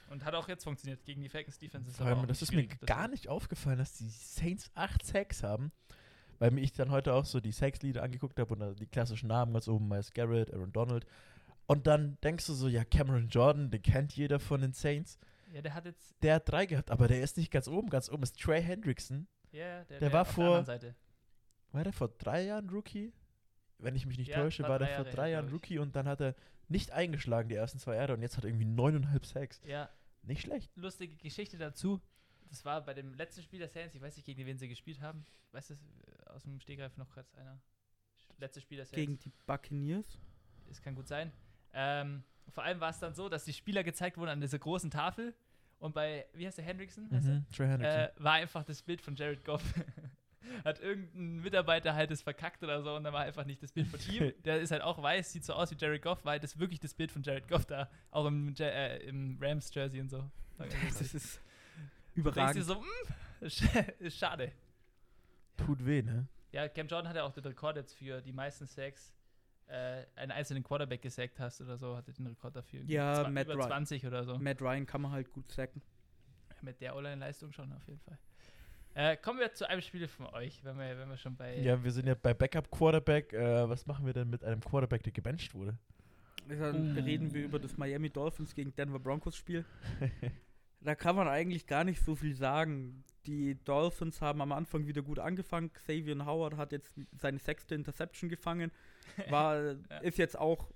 Und 0.09 0.23
hat 0.23 0.33
auch 0.35 0.47
jetzt 0.47 0.63
funktioniert 0.63 1.03
gegen 1.03 1.21
die 1.21 1.29
Falcons 1.29 1.57
Defense. 1.57 1.91
Vor 1.91 2.05
aber 2.07 2.17
allem, 2.17 2.27
das 2.27 2.41
ist 2.41 2.53
mir 2.53 2.67
gar 2.67 3.07
nicht 3.07 3.27
aufgefallen, 3.27 3.77
dass 3.77 3.93
die 3.93 4.09
Saints 4.09 4.71
8 4.75 5.05
Sacks 5.05 5.43
haben. 5.43 5.71
Weil 6.39 6.51
mir 6.51 6.61
ich 6.61 6.71
dann 6.71 6.91
heute 6.91 7.13
auch 7.13 7.25
so 7.25 7.39
die 7.39 7.51
Sacks-Lieder 7.51 8.03
angeguckt 8.03 8.39
habe 8.39 8.53
und 8.55 8.79
die 8.79 8.85
klassischen 8.85 9.27
Namen 9.27 9.53
ganz 9.53 9.67
oben, 9.67 9.87
Miles 9.87 10.13
Garrett, 10.13 10.53
Aaron 10.53 10.71
Donald. 10.71 11.05
Und 11.65 11.87
dann 11.87 12.17
denkst 12.23 12.45
du 12.45 12.53
so, 12.53 12.67
ja, 12.67 12.85
Cameron 12.85 13.27
Jordan, 13.27 13.69
den 13.71 13.81
kennt 13.81 14.13
jeder 14.13 14.39
von 14.39 14.61
den 14.61 14.71
Saints. 14.73 15.17
Ja, 15.51 15.61
der 15.61 15.73
hat 15.73 15.85
jetzt. 15.85 16.15
Der 16.21 16.35
hat 16.35 16.49
drei 16.49 16.65
gehabt, 16.65 16.91
aber 16.91 17.07
der 17.07 17.21
ist 17.21 17.37
nicht 17.37 17.51
ganz 17.51 17.67
oben. 17.67 17.89
Ganz 17.89 18.09
oben 18.09 18.23
ist 18.23 18.39
Trey 18.39 18.61
Hendrickson. 18.61 19.27
Ja, 19.51 19.83
der, 19.85 19.99
Der 19.99 20.13
war 20.13 20.21
auf 20.21 20.29
vor- 20.31 20.63
Der. 20.63 20.95
War 21.71 21.83
der 21.83 21.93
vor 21.93 22.09
drei 22.09 22.43
Jahren 22.45 22.69
Rookie? 22.69 23.11
Wenn 23.79 23.95
ich 23.95 24.05
mich 24.05 24.17
nicht 24.17 24.29
Ja, 24.29 24.37
täusche, 24.37 24.63
war 24.63 24.69
war 24.71 24.79
der 24.79 24.95
vor 24.95 25.05
drei 25.05 25.31
Jahren. 25.31 25.49
Rookie 25.49 25.77
und 25.79 25.95
dann 25.95 26.07
hat 26.07 26.19
er 26.21 26.35
nicht 26.67 26.91
eingeschlagen 26.91 27.47
die 27.49 27.55
ersten 27.55 27.79
zwei 27.79 27.95
Jahre 27.95 28.13
und 28.13 28.21
jetzt 28.21 28.35
hat 28.37 28.43
er 28.43 28.49
irgendwie 28.49 28.65
neuneinhalb 28.65 29.25
Sacks. 29.25 29.61
Ja, 29.65 29.89
Nicht 30.23 30.41
schlecht. 30.41 30.75
lustige 30.75 31.15
Geschichte 31.15 31.57
dazu. 31.57 32.01
Das 32.49 32.63
war 32.65 32.81
bei 32.83 32.93
dem 32.93 33.13
letzten 33.13 33.43
Spiel 33.43 33.59
der 33.59 33.67
Saints. 33.69 33.93
Ich 33.93 34.01
weiß 34.01 34.15
nicht, 34.15 34.25
gegen 34.25 34.45
wen 34.45 34.57
sie 34.57 34.67
gespielt 34.67 35.01
haben. 35.01 35.25
Weißt 35.51 35.69
du, 35.71 35.73
äh, 35.75 36.29
aus 36.29 36.43
dem 36.43 36.59
Stegreif 36.59 36.95
noch 36.97 37.09
kurz 37.11 37.33
einer? 37.35 37.59
Letztes 38.39 38.63
Spiel 38.63 38.77
der 38.77 38.85
Saints. 38.85 38.95
Gegen 38.95 39.19
die 39.19 39.31
Buccaneers. 39.45 40.17
Es 40.69 40.81
kann 40.81 40.95
gut 40.95 41.07
sein. 41.07 41.31
Ähm, 41.73 42.23
vor 42.49 42.63
allem 42.63 42.79
war 42.79 42.89
es 42.89 42.99
dann 42.99 43.13
so, 43.13 43.29
dass 43.29 43.43
die 43.45 43.53
Spieler 43.53 43.83
gezeigt 43.83 44.17
wurden 44.17 44.29
an 44.29 44.41
dieser 44.41 44.59
großen 44.59 44.89
Tafel. 44.89 45.33
Und 45.79 45.93
bei, 45.93 46.25
wie 46.33 46.47
heißt 46.47 46.57
der, 46.57 46.65
Hendrickson? 46.65 47.09
Heißt 47.11 47.27
Mhm. 47.27 47.45
Trey? 47.55 47.67
Hendrickson. 47.67 47.99
Äh, 47.99 48.11
war 48.17 48.33
einfach 48.33 48.63
das 48.63 48.81
Bild 48.81 49.01
von 49.01 49.15
Jared 49.15 49.43
Goff. 49.45 49.61
Hat 50.65 50.79
irgendein 50.79 51.37
Mitarbeiter 51.41 51.93
halt 51.95 52.11
das 52.11 52.21
verkackt 52.21 52.63
oder 52.63 52.81
so 52.81 52.95
und 52.95 53.03
da 53.03 53.13
war 53.13 53.21
einfach 53.21 53.45
nicht 53.45 53.61
das 53.63 53.71
Bild 53.71 53.87
von 53.87 53.99
ihm. 54.13 54.33
Der 54.45 54.59
ist 54.61 54.71
halt 54.71 54.81
auch 54.81 55.01
weiß, 55.01 55.31
sieht 55.31 55.43
so 55.45 55.53
aus 55.53 55.71
wie 55.71 55.75
Jared 55.75 56.01
Goff, 56.01 56.23
halt 56.25 56.43
das 56.43 56.57
wirklich 56.59 56.79
das 56.79 56.93
Bild 56.93 57.11
von 57.11 57.21
Jared 57.23 57.47
Goff 57.47 57.65
da. 57.65 57.89
Auch 58.11 58.25
im, 58.25 58.53
äh, 58.59 58.97
im 58.99 59.37
Rams-Jersey 59.41 59.99
und 60.01 60.09
so. 60.09 60.29
Das 60.57 61.01
ist 61.01 61.13
denkst 61.13 61.39
dir 62.15 62.19
überragend. 62.21 62.65
so, 62.65 62.75
"Mm, 62.81 63.45
sch- 63.45 63.93
ist 63.99 64.17
schade. 64.17 64.51
Tut 65.55 65.85
weh, 65.85 66.01
ne? 66.01 66.27
Ja, 66.51 66.67
Cam 66.67 66.87
Jordan 66.87 67.09
hat 67.09 67.15
ja 67.15 67.23
auch 67.23 67.33
den 67.33 67.43
Rekord 67.45 67.75
jetzt 67.75 67.93
für 67.95 68.21
die 68.21 68.31
meisten 68.31 68.65
Sacks, 68.67 69.13
äh, 69.67 70.05
einen 70.15 70.31
einzelnen 70.31 70.63
Quarterback 70.63 71.01
gesackt 71.01 71.39
hast 71.39 71.61
oder 71.61 71.77
so, 71.77 71.95
hatte 71.95 72.11
den 72.13 72.25
Rekord 72.27 72.55
dafür. 72.55 72.81
Ja, 72.85 73.21
zwa- 73.23 73.29
Matt 73.29 73.45
über 73.47 73.55
Ryan. 73.55 73.67
20 73.67 74.05
oder 74.07 74.23
so. 74.23 74.37
Matt 74.39 74.61
Ryan 74.61 74.85
kann 74.85 75.01
man 75.01 75.11
halt 75.11 75.31
gut 75.31 75.51
sacken. 75.51 75.81
Mit 76.61 76.81
der 76.81 76.95
Online-Leistung 76.95 77.51
schon 77.51 77.71
auf 77.73 77.85
jeden 77.87 77.99
Fall. 77.99 78.17
Äh, 78.99 79.15
kommen 79.17 79.39
wir 79.39 79.53
zu 79.53 79.69
einem 79.69 79.81
Spiel 79.81 80.07
von 80.07 80.25
euch, 80.33 80.63
wenn 80.63 80.75
wir, 80.77 80.97
wenn 80.97 81.07
wir 81.07 81.17
schon 81.17 81.35
bei. 81.35 81.55
Ja, 81.59 81.83
wir 81.83 81.91
sind 81.91 82.07
ja 82.07 82.15
bei 82.15 82.33
Backup 82.33 82.71
Quarterback. 82.71 83.31
Äh, 83.31 83.69
was 83.69 83.85
machen 83.85 84.07
wir 84.07 84.13
denn 84.13 84.27
mit 84.29 84.43
einem 84.43 84.59
Quarterback, 84.59 85.03
der 85.03 85.13
gebencht 85.13 85.53
wurde? 85.53 85.77
Dann 86.47 86.97
Uh. 86.97 87.01
reden 87.01 87.31
wir 87.33 87.43
über 87.45 87.59
das 87.59 87.77
Miami 87.77 88.09
Dolphins 88.09 88.55
gegen 88.55 88.73
Denver 88.75 88.99
Broncos 88.99 89.35
Spiel. 89.37 89.65
Da 90.79 90.93
kann 90.93 91.15
man 91.15 91.27
eigentlich 91.27 91.65
gar 91.65 91.83
nicht 91.83 91.99
so 92.05 92.15
viel 92.15 92.35
sagen. 92.35 93.03
Die 93.25 93.55
Dolphins 93.65 94.21
haben 94.21 94.41
am 94.41 94.51
Anfang 94.51 94.85
wieder 94.85 95.01
gut 95.01 95.17
angefangen. 95.17 95.73
Xavier 95.73 96.23
Howard 96.23 96.55
hat 96.55 96.71
jetzt 96.71 96.93
seine 97.19 97.39
sechste 97.39 97.73
Interception 97.73 98.29
gefangen. 98.29 98.71
War, 99.27 99.57
Ja. 99.89 99.97
ist 100.03 100.19
jetzt 100.19 100.37
auch 100.37 100.69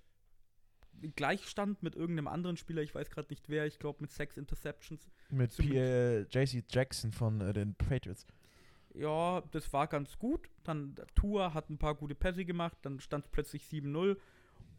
Gleichstand 1.10 1.84
mit 1.84 1.96
irgendeinem 1.96 2.28
anderen 2.28 2.58
Spieler. 2.58 2.82
Ich 2.82 2.94
weiß 2.94 3.10
gerade 3.10 3.30
nicht 3.30 3.50
wer. 3.50 3.66
Ich 3.66 3.80
glaube 3.80 4.00
mit 4.02 4.12
sechs 4.12 4.38
Interceptions. 4.38 5.10
Mit 5.30 5.58
äh, 5.60 6.22
JC 6.24 6.64
Jackson 6.70 7.12
von 7.12 7.42
äh, 7.42 7.54
den 7.54 7.76
Patriots. 7.76 8.26
Ja, 8.94 9.42
das 9.52 9.72
war 9.74 9.88
ganz 9.88 10.18
gut. 10.18 10.50
Dann 10.64 10.96
Tua 11.16 11.54
hat 11.54 11.70
ein 11.70 11.78
paar 11.78 11.96
gute 11.96 12.16
Pässe 12.16 12.46
gemacht. 12.46 12.78
Dann 12.82 13.00
stand 13.00 13.26
es 13.26 13.32
plötzlich 13.32 13.64
7-0. 13.64 14.18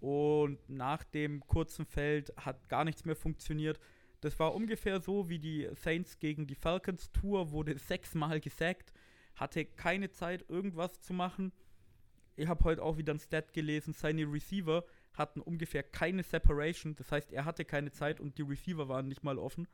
Und 0.00 0.58
nach 0.68 1.04
dem 1.04 1.46
kurzen 1.46 1.86
Feld 1.86 2.32
hat 2.36 2.68
gar 2.68 2.84
nichts 2.84 3.04
mehr 3.04 3.16
funktioniert. 3.16 3.78
Das 4.20 4.38
war 4.38 4.54
ungefähr 4.54 5.00
so 5.00 5.28
wie 5.28 5.38
die 5.38 5.68
Saints 5.74 6.18
gegen 6.18 6.46
die 6.46 6.54
Falcons 6.54 7.10
Tour, 7.12 7.50
wurde 7.50 7.78
sechsmal 7.78 8.40
gesackt, 8.40 8.92
hatte 9.34 9.64
keine 9.64 10.10
Zeit, 10.10 10.44
irgendwas 10.48 11.00
zu 11.00 11.12
machen. 11.12 11.52
Ich 12.36 12.48
habe 12.48 12.64
heute 12.64 12.82
auch 12.82 12.96
wieder 12.96 13.12
ein 13.12 13.18
Stat 13.18 13.52
gelesen, 13.52 13.92
seine 13.92 14.24
Receiver 14.24 14.84
hatten 15.14 15.40
ungefähr 15.40 15.82
keine 15.82 16.22
Separation, 16.22 16.94
das 16.96 17.12
heißt, 17.12 17.32
er 17.32 17.44
hatte 17.44 17.64
keine 17.64 17.90
Zeit 17.90 18.20
und 18.20 18.38
die 18.38 18.42
Receiver 18.42 18.88
waren 18.88 19.08
nicht 19.08 19.22
mal 19.22 19.38
offen. 19.38 19.68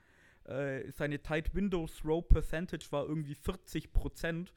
Äh, 0.45 0.91
seine 0.93 1.23
Tight 1.23 1.55
Window 1.55 1.87
Throw 1.87 2.27
Percentage 2.27 2.87
war 2.91 3.07
irgendwie 3.07 3.35
40 3.35 3.93
Prozent 3.93 4.53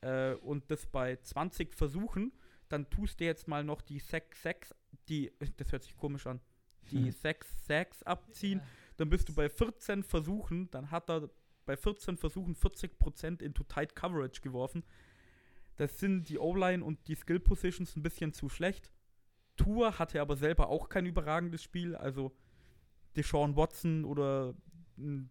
äh, 0.00 0.32
und 0.34 0.70
das 0.70 0.86
bei 0.86 1.16
20 1.16 1.74
Versuchen. 1.74 2.32
Dann 2.68 2.88
tust 2.90 3.20
du 3.20 3.24
jetzt 3.24 3.46
mal 3.46 3.62
noch 3.62 3.82
die 3.82 3.98
6 3.98 4.42
6 4.42 4.74
die 5.08 5.32
das 5.58 5.72
hört 5.72 5.84
sich 5.84 5.96
komisch 5.96 6.26
an. 6.26 6.40
Die 6.90 7.10
6 7.22 7.66
6 7.66 8.02
abziehen, 8.04 8.62
dann 8.96 9.10
bist 9.10 9.28
du 9.28 9.34
bei 9.34 9.48
14 9.48 10.02
Versuchen, 10.02 10.70
dann 10.70 10.90
hat 10.90 11.10
er 11.10 11.28
bei 11.66 11.76
14 11.76 12.16
Versuchen 12.16 12.54
40 12.54 12.98
Prozent 12.98 13.42
into 13.42 13.64
Tight 13.64 13.94
Coverage 13.94 14.40
geworfen. 14.40 14.84
Das 15.76 15.98
sind 15.98 16.28
die 16.28 16.38
O-Line 16.38 16.82
und 16.82 17.06
die 17.08 17.14
Skill 17.14 17.40
Positions 17.40 17.96
ein 17.96 18.02
bisschen 18.02 18.32
zu 18.32 18.48
schlecht. 18.48 18.90
Tour 19.56 19.98
hatte 19.98 20.20
aber 20.20 20.36
selber 20.36 20.68
auch 20.68 20.88
kein 20.88 21.06
überragendes 21.06 21.62
Spiel. 21.62 21.94
Also 21.94 22.32
Deshaun 23.16 23.56
Watson 23.56 24.04
oder 24.04 24.54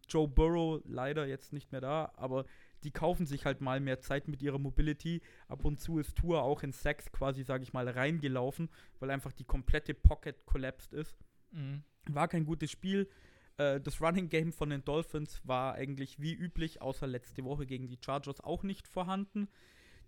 Joe 0.07 0.27
Burrow 0.27 0.81
leider 0.85 1.25
jetzt 1.25 1.53
nicht 1.53 1.71
mehr 1.71 1.81
da, 1.81 2.11
aber 2.15 2.45
die 2.83 2.91
kaufen 2.91 3.25
sich 3.25 3.45
halt 3.45 3.61
mal 3.61 3.79
mehr 3.79 3.99
Zeit 3.99 4.27
mit 4.27 4.41
ihrer 4.43 4.59
Mobility. 4.59 5.21
Ab 5.47 5.65
und 5.65 5.79
zu 5.79 5.97
ist 5.97 6.15
Tour 6.15 6.43
auch 6.43 6.61
in 6.61 6.71
Sacks 6.71 7.11
quasi, 7.11 7.43
sage 7.43 7.63
ich 7.63 7.73
mal, 7.73 7.89
reingelaufen, 7.89 8.69
weil 8.99 9.09
einfach 9.09 9.31
die 9.31 9.43
komplette 9.43 9.95
Pocket 9.95 10.45
collapsed 10.45 10.93
ist. 10.93 11.17
Mhm. 11.51 11.83
War 12.07 12.27
kein 12.27 12.45
gutes 12.45 12.69
Spiel. 12.69 13.09
Äh, 13.57 13.81
Das 13.81 14.01
Running 14.01 14.29
Game 14.29 14.53
von 14.53 14.69
den 14.69 14.83
Dolphins 14.85 15.41
war 15.43 15.73
eigentlich 15.73 16.19
wie 16.19 16.33
üblich, 16.33 16.81
außer 16.81 17.07
letzte 17.07 17.43
Woche 17.43 17.65
gegen 17.65 17.87
die 17.87 17.97
Chargers 17.99 18.41
auch 18.41 18.61
nicht 18.61 18.87
vorhanden. 18.87 19.47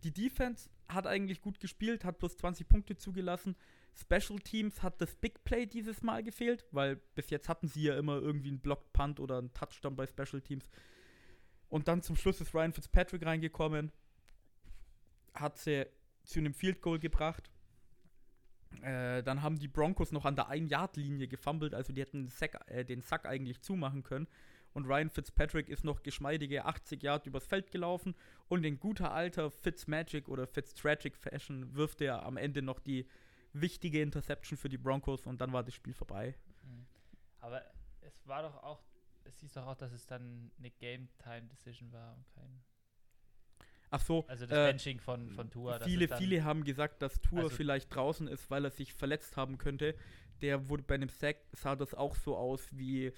Die 0.03 0.13
Defense 0.13 0.69
hat 0.87 1.07
eigentlich 1.07 1.41
gut 1.41 1.59
gespielt, 1.59 2.05
hat 2.05 2.19
plus 2.19 2.37
20 2.37 2.69
Punkte 2.69 2.95
zugelassen. 2.97 3.55
Special 3.99 4.39
Teams 4.39 4.83
hat 4.83 5.01
das 5.01 5.15
Big 5.15 5.43
Play 5.43 5.65
dieses 5.65 6.03
Mal 6.03 6.23
gefehlt, 6.23 6.65
weil 6.71 6.97
bis 7.15 7.29
jetzt 7.29 7.49
hatten 7.49 7.67
sie 7.67 7.83
ja 7.83 7.97
immer 7.97 8.17
irgendwie 8.21 8.49
einen 8.49 8.59
Blocked 8.59 8.93
Punt 8.93 9.19
oder 9.19 9.39
einen 9.39 9.53
Touchdown 9.53 9.95
bei 9.95 10.05
Special 10.05 10.41
Teams. 10.41 10.69
Und 11.69 11.87
dann 11.87 12.01
zum 12.01 12.15
Schluss 12.15 12.39
ist 12.39 12.53
Ryan 12.53 12.73
Fitzpatrick 12.73 13.25
reingekommen, 13.25 13.91
hat 15.33 15.57
sie 15.57 15.85
zu 16.23 16.39
einem 16.39 16.53
Field 16.53 16.81
Goal 16.81 16.99
gebracht. 16.99 17.49
Äh, 18.81 19.23
dann 19.23 19.41
haben 19.41 19.57
die 19.57 19.67
Broncos 19.67 20.11
noch 20.11 20.25
an 20.25 20.35
der 20.35 20.49
1-Yard-Linie 20.49 21.27
gefummelt, 21.27 21.73
also 21.73 21.91
die 21.91 22.01
hätten 22.01 22.25
den 22.25 22.29
Sack, 22.29 22.59
äh, 22.67 22.85
den 22.85 23.01
Sack 23.01 23.25
eigentlich 23.25 23.61
zumachen 23.61 24.03
können. 24.03 24.27
Und 24.73 24.85
Ryan 24.85 25.09
Fitzpatrick 25.09 25.69
ist 25.69 25.83
noch 25.83 26.03
geschmeidige 26.03 26.65
80 26.65 27.01
Yard 27.01 27.25
übers 27.25 27.47
Feld 27.47 27.71
gelaufen 27.71 28.13
und 28.47 28.63
in 28.63 28.79
guter 28.79 29.11
alter 29.11 29.49
Fitzmagic 29.49 30.29
oder 30.29 30.45
Fitztragic 30.45 31.17
Fashion 31.17 31.73
wirft 31.73 32.01
er 32.01 32.23
am 32.23 32.37
Ende 32.37 32.61
noch 32.61 32.79
die 32.79 33.07
wichtige 33.61 34.01
Interception 34.01 34.57
für 34.57 34.69
die 34.69 34.77
Broncos 34.77 35.25
und 35.25 35.39
dann 35.41 35.51
war 35.53 35.63
das 35.63 35.73
Spiel 35.73 35.93
vorbei. 35.93 36.35
Mhm. 36.63 36.85
Aber 37.39 37.61
es 38.01 38.27
war 38.27 38.43
doch 38.43 38.63
auch, 38.63 38.81
es 39.25 39.39
hieß 39.39 39.53
doch 39.53 39.67
auch, 39.67 39.75
dass 39.75 39.91
es 39.91 40.05
dann 40.05 40.51
eine 40.57 40.71
Game-Time-Decision 40.71 41.91
war 41.91 42.13
und 42.15 42.25
kein. 42.33 42.61
Ach 43.89 44.01
so, 44.01 44.25
Also 44.27 44.45
das 44.45 44.57
Äh, 44.57 44.71
Benching 44.71 44.99
von, 44.99 45.29
von 45.31 45.49
dass 45.49 45.83
viele, 45.85 46.09
viele 46.09 46.43
haben 46.43 46.65
gesagt, 46.65 47.01
dass 47.01 47.21
Tour 47.21 47.43
Also- 47.43 47.55
vielleicht 47.55 47.93
draußen 47.95 48.27
ist, 48.27 48.49
weil 48.51 48.65
er 48.65 48.71
sich 48.71 48.93
verletzt 48.93 49.37
haben 49.37 49.57
könnte. 49.57 49.95
Der 50.41 50.69
wurde 50.69 50.83
bei 50.83 50.95
einem 50.95 51.09
Sack, 51.09 51.37
sah 51.53 51.75
das 51.75 51.93
auch 51.93 52.15
so 52.15 52.35
aus 52.35 52.67
wie, 52.71 53.13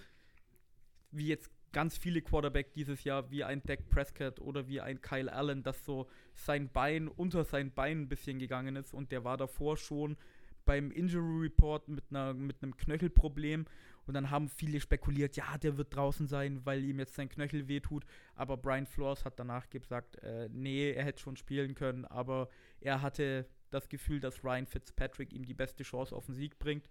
wie 1.11 1.27
jetzt 1.27 1.49
ganz 1.71 1.97
viele 1.97 2.21
Quarterback 2.21 2.73
dieses 2.73 3.03
Jahr, 3.03 3.29
wie 3.31 3.43
ein 3.43 3.61
Dak 3.63 3.89
Prescott 3.89 4.39
oder 4.39 4.67
wie 4.67 4.81
ein 4.81 5.01
Kyle 5.01 5.31
Allen, 5.31 5.63
dass 5.63 5.85
so 5.85 6.07
sein 6.33 6.69
Bein 6.69 7.07
unter 7.07 7.43
sein 7.43 7.71
Bein 7.71 8.01
ein 8.01 8.09
bisschen 8.09 8.39
gegangen 8.39 8.75
ist 8.75 8.93
und 8.93 9.11
der 9.11 9.23
war 9.23 9.37
davor 9.37 9.77
schon 9.77 10.17
beim 10.65 10.91
Injury 10.91 11.45
Report 11.45 11.87
mit, 11.87 12.03
einer, 12.11 12.33
mit 12.33 12.61
einem 12.61 12.77
Knöchelproblem 12.77 13.65
und 14.09 14.15
dann 14.15 14.31
haben 14.31 14.49
viele 14.49 14.79
spekuliert, 14.79 15.35
ja, 15.35 15.57
der 15.59 15.77
wird 15.77 15.95
draußen 15.95 16.27
sein, 16.27 16.65
weil 16.65 16.83
ihm 16.83 16.97
jetzt 16.97 17.13
sein 17.13 17.29
Knöchel 17.29 17.67
wehtut. 17.67 18.05
Aber 18.33 18.57
Brian 18.57 18.87
Flores 18.87 19.23
hat 19.23 19.39
danach 19.39 19.69
gesagt, 19.69 20.15
äh, 20.23 20.49
nee, 20.51 20.91
er 20.91 21.03
hätte 21.03 21.21
schon 21.21 21.37
spielen 21.37 21.75
können, 21.75 22.05
aber 22.05 22.49
er 22.81 23.03
hatte 23.03 23.45
das 23.69 23.87
Gefühl, 23.87 24.19
dass 24.19 24.43
Ryan 24.43 24.65
Fitzpatrick 24.65 25.31
ihm 25.31 25.45
die 25.45 25.53
beste 25.53 25.83
Chance 25.83 26.15
auf 26.15 26.25
den 26.25 26.33
Sieg 26.33 26.57
bringt. 26.57 26.89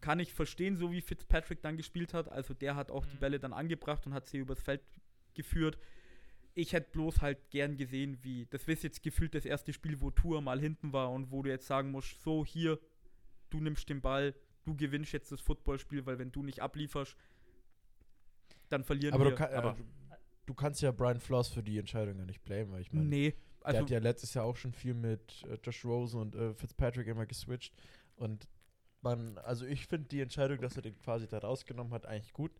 Kann 0.00 0.20
ich 0.20 0.32
verstehen, 0.32 0.76
so 0.76 0.92
wie 0.92 1.00
Fitzpatrick 1.00 1.62
dann 1.62 1.76
gespielt 1.76 2.14
hat. 2.14 2.28
Also 2.30 2.54
der 2.54 2.76
hat 2.76 2.90
auch 2.90 3.06
die 3.06 3.16
Mhm. 3.16 3.20
Bälle 3.20 3.38
dann 3.40 3.52
angebracht 3.52 4.06
und 4.06 4.14
hat 4.14 4.26
sie 4.26 4.38
übers 4.38 4.60
Feld 4.60 4.82
geführt. 5.34 5.78
Ich 6.54 6.72
hätte 6.72 6.90
bloß 6.92 7.20
halt 7.20 7.50
gern 7.50 7.76
gesehen, 7.76 8.18
wie, 8.22 8.46
das 8.46 8.66
ist 8.68 8.82
jetzt 8.82 9.02
gefühlt 9.02 9.34
das 9.34 9.44
erste 9.44 9.72
Spiel, 9.72 10.00
wo 10.00 10.10
Tour 10.10 10.40
mal 10.40 10.58
hinten 10.60 10.92
war 10.92 11.10
und 11.10 11.30
wo 11.30 11.42
du 11.42 11.50
jetzt 11.50 11.66
sagen 11.66 11.90
musst, 11.90 12.20
so 12.22 12.44
hier, 12.44 12.78
du 13.50 13.60
nimmst 13.60 13.88
den 13.88 14.00
Ball, 14.00 14.34
du 14.64 14.74
gewinnst 14.74 15.12
jetzt 15.12 15.30
das 15.32 15.40
Footballspiel, 15.40 16.06
weil 16.06 16.18
wenn 16.18 16.32
du 16.32 16.42
nicht 16.42 16.60
ablieferst, 16.60 17.16
dann 18.68 18.84
verlieren 18.84 19.14
Aber 19.14 19.24
wir. 19.24 19.30
du, 19.30 19.36
kann, 19.36 19.52
aber 19.52 19.76
äh, 19.78 20.16
du 20.46 20.54
kannst 20.54 20.80
ja 20.82 20.92
Brian 20.92 21.20
Floss 21.20 21.48
für 21.48 21.62
die 21.62 21.78
Entscheidung 21.78 22.18
ja 22.18 22.24
nicht 22.24 22.42
blamen, 22.42 22.72
weil 22.72 22.80
ich 22.80 22.92
meine, 22.92 23.06
nee, 23.06 23.30
der 23.30 23.66
also 23.66 23.80
hat 23.82 23.90
ja 23.90 23.98
letztes 23.98 24.34
Jahr 24.34 24.44
auch 24.44 24.56
schon 24.56 24.72
viel 24.72 24.94
mit 24.94 25.44
äh, 25.48 25.58
Josh 25.62 25.84
Rosen 25.84 26.20
und 26.20 26.34
äh, 26.34 26.54
Fitzpatrick 26.54 27.06
immer 27.06 27.26
geswitcht. 27.26 27.74
Und 28.16 28.48
man, 29.06 29.38
also 29.38 29.64
ich 29.64 29.86
finde 29.86 30.08
die 30.08 30.20
Entscheidung, 30.20 30.60
dass 30.60 30.76
er 30.76 30.82
den 30.82 30.98
quasi 30.98 31.26
da 31.28 31.38
rausgenommen 31.38 31.92
hat, 31.92 32.06
eigentlich 32.06 32.32
gut. 32.32 32.52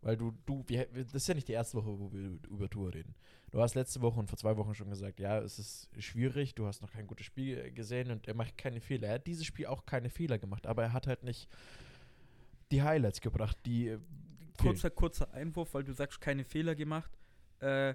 Weil 0.00 0.16
du, 0.16 0.32
du, 0.46 0.62
wir, 0.68 0.86
das 0.86 1.14
ist 1.14 1.26
ja 1.26 1.34
nicht 1.34 1.48
die 1.48 1.54
erste 1.54 1.76
Woche, 1.76 1.98
wo 1.98 2.12
wir 2.12 2.38
über 2.48 2.70
Tour 2.70 2.94
reden. 2.94 3.16
Du 3.50 3.60
hast 3.60 3.74
letzte 3.74 4.00
Woche 4.00 4.20
und 4.20 4.28
vor 4.28 4.38
zwei 4.38 4.56
Wochen 4.56 4.72
schon 4.72 4.90
gesagt, 4.90 5.18
ja, 5.18 5.40
es 5.40 5.58
ist 5.58 5.88
schwierig, 5.98 6.54
du 6.54 6.66
hast 6.66 6.82
noch 6.82 6.92
kein 6.92 7.08
gutes 7.08 7.26
Spiel 7.26 7.72
gesehen 7.72 8.12
und 8.12 8.28
er 8.28 8.34
macht 8.34 8.56
keine 8.56 8.80
Fehler. 8.80 9.08
Er 9.08 9.14
hat 9.14 9.26
dieses 9.26 9.44
Spiel 9.44 9.66
auch 9.66 9.86
keine 9.86 10.08
Fehler 10.08 10.38
gemacht, 10.38 10.68
aber 10.68 10.84
er 10.84 10.92
hat 10.92 11.08
halt 11.08 11.24
nicht 11.24 11.48
die 12.70 12.82
Highlights 12.82 13.20
gebracht, 13.20 13.56
die 13.66 13.88
äh, 13.88 13.98
kurzer, 14.56 14.90
kurzer 14.90 15.32
Einwurf, 15.34 15.74
weil 15.74 15.82
du 15.82 15.92
sagst, 15.92 16.20
keine 16.20 16.44
Fehler 16.44 16.76
gemacht. 16.76 17.10
Äh, 17.58 17.94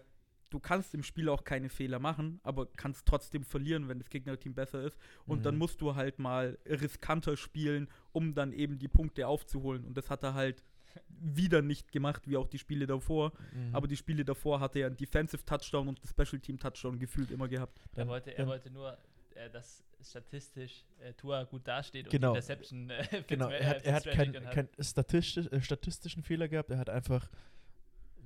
du 0.54 0.60
kannst 0.60 0.94
im 0.94 1.04
Spiel 1.04 1.28
auch 1.30 1.44
keine 1.44 1.68
Fehler 1.70 2.00
machen, 2.00 2.40
aber 2.44 2.68
kannst 2.68 3.06
trotzdem 3.06 3.44
verlieren, 3.44 3.90
wenn 3.90 4.00
das 4.00 4.10
Gegnerteam 4.10 4.54
besser 4.54 4.84
ist. 4.84 4.98
Und 5.26 5.46
dann 5.46 5.56
Mhm. 5.56 5.60
musst 5.60 5.82
du 5.82 5.96
halt 5.96 6.20
mal 6.20 6.58
riskanter 6.66 7.36
spielen, 7.36 7.88
um 8.12 8.34
dann 8.36 8.54
eben 8.54 8.78
die 8.80 8.88
Punkte 8.88 9.28
aufzuholen. 9.28 9.84
Und 9.84 9.98
das 9.98 10.10
hat 10.10 10.24
er 10.24 10.34
halt 10.36 10.64
wieder 11.10 11.64
nicht 11.64 11.92
gemacht, 11.92 12.28
wie 12.28 12.38
auch 12.38 12.48
die 12.48 12.60
Spiele 12.60 12.86
davor. 12.86 13.34
Mhm. 13.54 13.74
Aber 13.76 13.88
die 13.88 13.98
Spiele 13.98 14.24
davor 14.24 14.60
hatte 14.60 14.78
er 14.80 14.88
einen 14.88 14.98
Defensive 14.98 15.44
Touchdown 15.44 15.88
und 15.88 16.00
einen 16.00 16.08
Special 16.08 16.40
Team 16.40 16.60
Touchdown 16.60 17.00
gefühlt 17.00 17.32
immer 17.32 17.48
gehabt. 17.48 17.80
Er 17.94 17.98
Dann- 17.98 18.08
wollte, 18.10 18.30
er 18.32 18.38
dann- 18.38 18.48
wollte 18.48 18.70
nur, 18.70 18.96
äh, 19.34 19.50
dass 19.50 19.84
statistisch 20.04 20.86
äh, 21.00 21.14
Tua 21.14 21.46
gut 21.46 21.68
dasteht 21.68 22.10
Genau. 22.12 22.28
und 22.30 22.34
die 22.36 22.38
Interception 22.38 22.90
äh, 22.92 23.04
Fitz- 23.06 23.28
Genau, 23.28 23.50
äh, 23.50 23.58
er 23.58 23.68
hat, 23.70 23.84
er 23.86 23.94
hat 23.96 24.06
keinen 24.06 24.34
dann 24.34 24.50
kein 24.52 24.70
statistisch, 24.80 25.48
äh, 25.52 25.62
statistischen 25.62 26.22
Fehler 26.22 26.48
gehabt, 26.48 26.70
er 26.70 26.78
hat 26.78 26.90
einfach, 26.90 27.28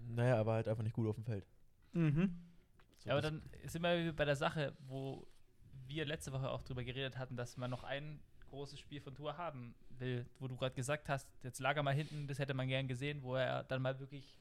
naja, 0.10 0.36
er 0.36 0.46
war 0.46 0.56
halt 0.56 0.68
einfach 0.68 0.84
nicht 0.84 0.94
gut 0.96 1.08
auf 1.08 1.16
dem 1.16 1.24
Feld. 1.24 1.46
Mhm. 1.98 2.40
So, 3.00 3.10
Ja, 3.10 3.14
aber 3.16 3.22
dann 3.22 3.42
sind 3.66 3.82
wir 3.82 4.00
wieder 4.00 4.14
bei 4.14 4.26
der 4.26 4.36
Sache, 4.36 4.74
wo 4.88 5.28
wir 5.88 6.06
letzte 6.06 6.32
Woche 6.32 6.50
auch 6.50 6.62
drüber 6.64 6.84
geredet 6.84 7.18
hatten, 7.18 7.36
dass 7.38 7.58
man 7.58 7.70
noch 7.72 7.84
ein 7.84 8.20
großes 8.50 8.80
Spiel 8.80 9.02
von 9.02 9.14
Tour 9.16 9.38
haben 9.38 9.76
will, 9.90 10.26
wo 10.40 10.48
du 10.48 10.56
gerade 10.56 10.76
gesagt 10.76 11.10
hast, 11.10 11.28
jetzt 11.44 11.60
lag 11.60 11.76
er 11.76 11.84
mal 11.84 11.94
hinten, 11.94 12.28
das 12.28 12.40
hätte 12.40 12.54
man 12.54 12.68
gern 12.68 12.88
gesehen, 12.88 13.22
wo 13.24 13.36
er 13.36 13.64
dann 13.64 13.82
mal 13.82 14.00
wirklich 14.00 14.38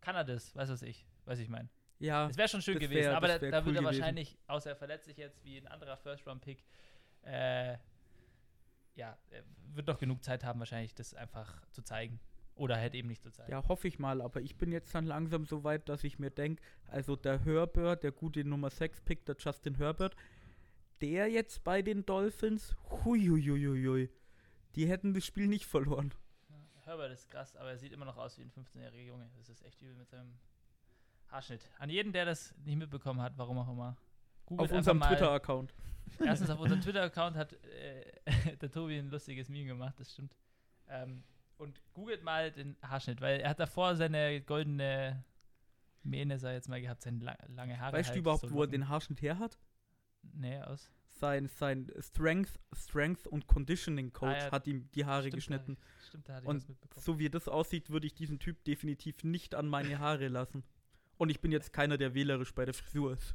kann 0.00 0.16
er 0.16 0.24
das, 0.24 0.54
weiß 0.56 0.70
was 0.70 0.82
ich, 0.82 1.06
weiß 1.26 1.38
ich 1.40 1.48
mein. 1.48 1.68
Ja, 1.98 2.26
Es 2.28 2.36
wäre 2.38 2.48
schon 2.48 2.62
schön 2.62 2.74
das 2.74 2.82
gewesen, 2.82 3.08
wär- 3.10 3.16
aber 3.16 3.28
da, 3.28 3.40
wär 3.40 3.50
da 3.50 3.58
cool 3.58 3.66
wird 3.66 3.76
er 3.76 3.82
gewesen. 3.82 4.00
wahrscheinlich, 4.00 4.38
außer 4.46 4.70
er 4.70 4.76
verletzt 4.76 5.04
sich 5.04 5.18
jetzt 5.18 5.44
wie 5.44 5.58
ein 5.58 5.66
anderer 5.68 5.96
First-Round-Pick, 5.98 6.64
äh, 7.22 7.76
ja, 8.94 9.16
er 9.30 9.44
wird 9.74 9.86
noch 9.86 9.98
genug 9.98 10.24
Zeit 10.24 10.42
haben, 10.44 10.58
wahrscheinlich 10.58 10.94
das 10.94 11.14
einfach 11.14 11.62
zu 11.70 11.82
zeigen. 11.82 12.18
Oder 12.60 12.76
halt 12.76 12.94
eben 12.94 13.08
nicht 13.08 13.22
zu 13.22 13.30
zeigen. 13.30 13.50
Ja, 13.50 13.66
hoffe 13.68 13.88
ich 13.88 13.98
mal, 13.98 14.20
aber 14.20 14.42
ich 14.42 14.58
bin 14.58 14.70
jetzt 14.70 14.94
dann 14.94 15.06
langsam 15.06 15.46
so 15.46 15.64
weit, 15.64 15.88
dass 15.88 16.04
ich 16.04 16.18
mir 16.18 16.28
denke, 16.28 16.62
also 16.88 17.16
der 17.16 17.42
Herbert, 17.42 18.02
der 18.02 18.12
gute 18.12 18.44
Nummer 18.44 18.68
6 18.68 19.00
Pick, 19.00 19.24
der 19.24 19.36
Justin 19.38 19.76
Herbert, 19.76 20.14
der 21.00 21.28
jetzt 21.28 21.64
bei 21.64 21.80
den 21.80 22.04
Dolphins, 22.04 22.76
huiuiuiui, 22.90 24.10
die 24.74 24.86
hätten 24.86 25.14
das 25.14 25.24
Spiel 25.24 25.48
nicht 25.48 25.64
verloren. 25.64 26.12
Ja, 26.50 26.56
Herbert 26.84 27.12
ist 27.12 27.30
krass, 27.30 27.56
aber 27.56 27.70
er 27.70 27.78
sieht 27.78 27.94
immer 27.94 28.04
noch 28.04 28.18
aus 28.18 28.36
wie 28.36 28.42
ein 28.42 28.50
15-jähriger 28.50 29.06
Junge. 29.06 29.30
Das 29.38 29.48
ist 29.48 29.64
echt 29.64 29.80
übel 29.80 29.94
mit 29.94 30.10
seinem 30.10 30.34
Haarschnitt. 31.28 31.66
An 31.78 31.88
jeden, 31.88 32.12
der 32.12 32.26
das 32.26 32.54
nicht 32.66 32.76
mitbekommen 32.76 33.22
hat, 33.22 33.38
warum 33.38 33.56
auch 33.56 33.70
immer. 33.70 33.96
googelt 34.44 34.70
Auf 34.70 34.76
unserem 34.76 35.00
Twitter-Account. 35.00 35.72
Erstens 36.22 36.50
auf 36.50 36.60
unserem 36.60 36.80
Twitter-Account 36.82 37.36
hat 37.36 37.54
äh, 37.64 38.56
der 38.60 38.70
Tobi 38.70 38.98
ein 38.98 39.08
lustiges 39.08 39.48
Meme 39.48 39.68
gemacht, 39.68 39.94
das 39.98 40.12
stimmt. 40.12 40.36
Ähm, 40.90 41.24
und 41.60 41.80
googelt 41.92 42.22
mal 42.22 42.50
den 42.50 42.76
Haarschnitt, 42.82 43.20
weil 43.20 43.40
er 43.40 43.50
hat 43.50 43.60
davor 43.60 43.94
seine 43.94 44.40
goldene 44.40 45.24
Mähne, 46.02 46.38
sei 46.38 46.54
jetzt 46.54 46.68
mal 46.68 46.80
gehabt, 46.80 47.02
seine 47.02 47.22
la 47.22 47.36
lange 47.48 47.78
Haare. 47.78 47.92
Weißt 47.96 48.08
du 48.08 48.12
halt, 48.12 48.18
überhaupt, 48.18 48.40
so 48.40 48.50
wo 48.50 48.62
er 48.62 48.66
den 48.66 48.88
Haarschnitt 48.88 49.20
her 49.20 49.38
hat? 49.38 49.58
Nee, 50.22 50.60
aus. 50.62 50.90
Sein, 51.10 51.48
sein 51.48 51.90
Strength, 51.98 52.58
Strength 52.72 53.26
und 53.26 53.46
Conditioning 53.46 54.12
Coach 54.12 54.30
Ah, 54.30 54.44
ja. 54.46 54.52
hat 54.52 54.66
ihm 54.66 54.90
die 54.92 55.04
Haare 55.04 55.22
Stimmt, 55.22 55.34
geschnitten. 55.34 55.76
Da, 55.76 56.06
stimmt, 56.06 56.28
da 56.28 56.32
hatte 56.34 56.44
ich 56.44 56.48
Und 56.48 56.56
was 56.62 56.68
mitbekommen. 56.68 57.04
So 57.04 57.18
wie 57.18 57.28
das 57.28 57.48
aussieht, 57.48 57.90
würde 57.90 58.06
ich 58.06 58.14
diesen 58.14 58.38
Typ 58.38 58.64
definitiv 58.64 59.22
nicht 59.22 59.54
an 59.54 59.66
meine 59.66 59.98
Haare 59.98 60.28
lassen. 60.28 60.64
Und 61.18 61.28
ich 61.28 61.40
bin 61.40 61.52
jetzt 61.52 61.74
keiner, 61.74 61.98
der 61.98 62.14
wählerisch 62.14 62.54
bei 62.54 62.64
der 62.64 62.72
Frisur 62.72 63.12
ist. 63.12 63.34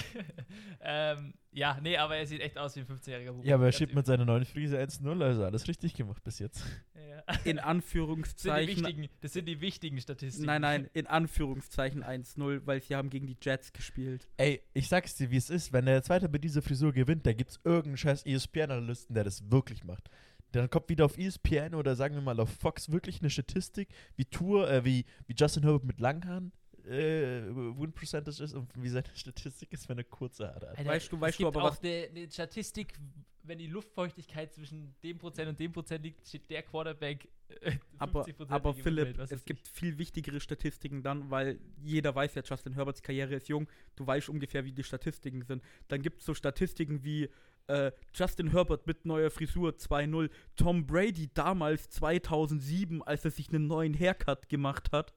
ähm, 0.80 1.34
ja, 1.52 1.78
nee, 1.82 1.96
aber 1.96 2.16
er 2.16 2.26
sieht 2.26 2.40
echt 2.40 2.58
aus 2.58 2.76
wie 2.76 2.80
ein 2.80 2.86
15-jähriger 2.86 3.32
Bub. 3.32 3.44
Ja, 3.44 3.54
aber 3.54 3.66
er 3.66 3.72
schiebt 3.72 3.94
mit 3.94 4.04
seiner 4.06 4.24
neuen 4.24 4.44
Frise 4.44 4.78
1-0, 4.78 5.22
also 5.22 5.44
alles 5.44 5.66
richtig 5.68 5.94
gemacht 5.94 6.22
bis 6.22 6.38
jetzt. 6.38 6.62
Ja. 6.94 7.22
In 7.26 7.34
Das 7.34 7.42
sind 7.44 7.56
die 7.56 7.60
Anführungszeichen. 7.60 8.76
wichtigen, 8.76 9.08
das 9.20 9.32
sind 9.32 9.46
die 9.46 9.60
wichtigen 9.60 10.00
Statistiken. 10.00 10.46
Nein, 10.46 10.62
nein, 10.62 10.90
in 10.92 11.06
Anführungszeichen 11.06 12.04
1-0, 12.04 12.62
weil 12.66 12.82
sie 12.82 12.94
haben 12.94 13.10
gegen 13.10 13.26
die 13.26 13.36
Jets 13.40 13.72
gespielt. 13.72 14.28
Ey, 14.36 14.62
ich 14.74 14.88
sag's 14.88 15.16
dir, 15.16 15.30
wie 15.30 15.36
es 15.36 15.50
ist. 15.50 15.72
Wenn 15.72 15.86
der 15.86 16.02
Zweite 16.02 16.28
mit 16.28 16.44
dieser 16.44 16.62
Frisur 16.62 16.92
gewinnt, 16.92 17.26
da 17.26 17.32
gibt's 17.32 17.58
irgendeinen 17.64 17.96
scheiß 17.96 18.26
ESPN-Analysten, 18.26 19.14
der 19.14 19.24
das 19.24 19.50
wirklich 19.50 19.82
macht. 19.84 20.10
Dann 20.52 20.70
kommt 20.70 20.88
wieder 20.88 21.04
auf 21.04 21.18
ESPN 21.18 21.74
oder 21.74 21.96
sagen 21.96 22.14
wir 22.14 22.22
mal 22.22 22.38
auf 22.40 22.50
Fox 22.50 22.90
wirklich 22.90 23.20
eine 23.20 23.30
Statistik, 23.30 23.88
wie 24.16 24.24
Tour, 24.24 24.70
äh, 24.70 24.84
wie, 24.84 25.04
wie 25.26 25.34
Justin 25.34 25.64
Herbert 25.64 25.84
mit 25.84 26.00
Langhaaren 26.00 26.52
äh, 26.86 27.46
Win 27.54 27.92
Percentage 27.92 28.42
ist 28.42 28.54
und 28.54 28.70
wie 28.82 28.88
seine 28.88 29.04
Statistik 29.14 29.72
ist, 29.72 29.88
wenn 29.88 29.98
er 29.98 30.04
kurze 30.04 30.46
Haare 30.48 30.68
hat. 30.70 30.78
Alter, 30.78 30.90
Weißt 30.90 31.12
du- 31.12 31.16
es 31.16 31.22
weißt 31.22 31.38
du 31.40 31.44
gibt 31.44 31.56
aber, 31.56 31.70
auch 31.70 31.82
eine, 31.82 32.30
Statistik, 32.30 32.94
wenn 33.42 33.58
die 33.58 33.66
Luftfeuchtigkeit 33.68 34.52
zwischen 34.52 34.94
dem 35.02 35.18
Prozent 35.18 35.48
und 35.48 35.58
dem 35.60 35.72
Prozent 35.72 36.04
liegt, 36.04 36.26
steht 36.26 36.50
der 36.50 36.62
Quarterback 36.62 37.28
äh, 37.48 37.70
50 37.70 37.80
Aber, 37.98 38.22
Prozent 38.24 38.50
aber 38.50 38.74
Philipp, 38.74 39.18
es 39.18 39.44
gibt 39.44 39.68
viel 39.68 39.96
wichtigere 39.98 40.40
Statistiken 40.40 41.02
dann, 41.02 41.30
weil 41.30 41.58
jeder 41.82 42.14
weiß 42.14 42.34
ja, 42.34 42.42
Justin 42.44 42.72
Herberts 42.74 43.02
Karriere 43.02 43.34
ist 43.36 43.48
jung. 43.48 43.68
Du 43.94 44.06
weißt 44.06 44.28
ungefähr, 44.28 44.64
wie 44.64 44.72
die 44.72 44.82
Statistiken 44.82 45.42
sind. 45.42 45.62
Dann 45.88 46.02
gibt 46.02 46.20
es 46.20 46.26
so 46.26 46.34
Statistiken 46.34 47.04
wie 47.04 47.28
äh, 47.68 47.90
Justin 48.14 48.50
Herbert 48.52 48.86
mit 48.86 49.04
neuer 49.04 49.30
Frisur 49.30 49.70
2-0, 49.72 50.30
Tom 50.56 50.86
Brady 50.86 51.28
damals 51.34 51.88
2007, 51.90 53.02
als 53.02 53.24
er 53.24 53.30
sich 53.30 53.48
einen 53.48 53.66
neuen 53.66 53.92
Haircut 53.98 54.48
gemacht 54.48 54.92
hat, 54.92 55.12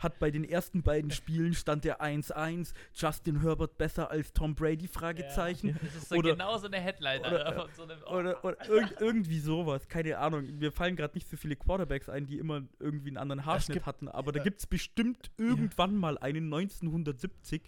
hat 0.00 0.18
bei 0.18 0.30
den 0.30 0.44
ersten 0.44 0.82
beiden 0.82 1.10
Spielen 1.10 1.54
stand 1.54 1.84
der 1.84 2.00
1-1, 2.02 2.72
Justin 2.94 3.40
Herbert 3.42 3.78
besser 3.78 4.10
als 4.10 4.32
Tom 4.32 4.54
Brady, 4.54 4.86
ich. 4.86 4.90
Fragezeichen. 4.90 5.68
Ja, 5.68 5.74
das 5.82 5.94
ist 5.96 6.08
so 6.08 6.16
Oder- 6.16 6.30
genau 6.32 6.58
so 6.58 6.66
eine 6.66 6.80
Headline, 6.80 7.20
oder- 7.20 7.46
Alter, 7.46 7.68
von 7.68 7.70
so 7.76 7.82
einem, 7.84 7.98
oh, 8.06 8.14
Oder, 8.16 8.44
oder 8.44 8.56
irgend, 8.68 8.94
irgendwie 9.00 9.38
sowas, 9.40 9.88
keine 9.88 10.18
Ahnung. 10.18 10.58
Mir 10.58 10.72
fallen 10.72 10.96
gerade 10.96 11.14
nicht 11.14 11.28
so 11.28 11.36
viele 11.36 11.56
Quarterbacks 11.56 12.08
ein, 12.08 12.26
die 12.26 12.38
immer 12.38 12.62
irgendwie 12.80 13.08
einen 13.10 13.16
anderen 13.18 13.46
Haarschnitt 13.46 13.76
gibt- 13.76 13.86
hatten, 13.86 14.08
aber 14.08 14.32
da 14.32 14.38
ja. 14.38 14.44
gibt 14.44 14.60
es 14.60 14.66
bestimmt 14.66 15.30
irgendwann 15.38 15.96
mal 15.96 16.18
einen 16.18 16.52
1970, 16.52 17.62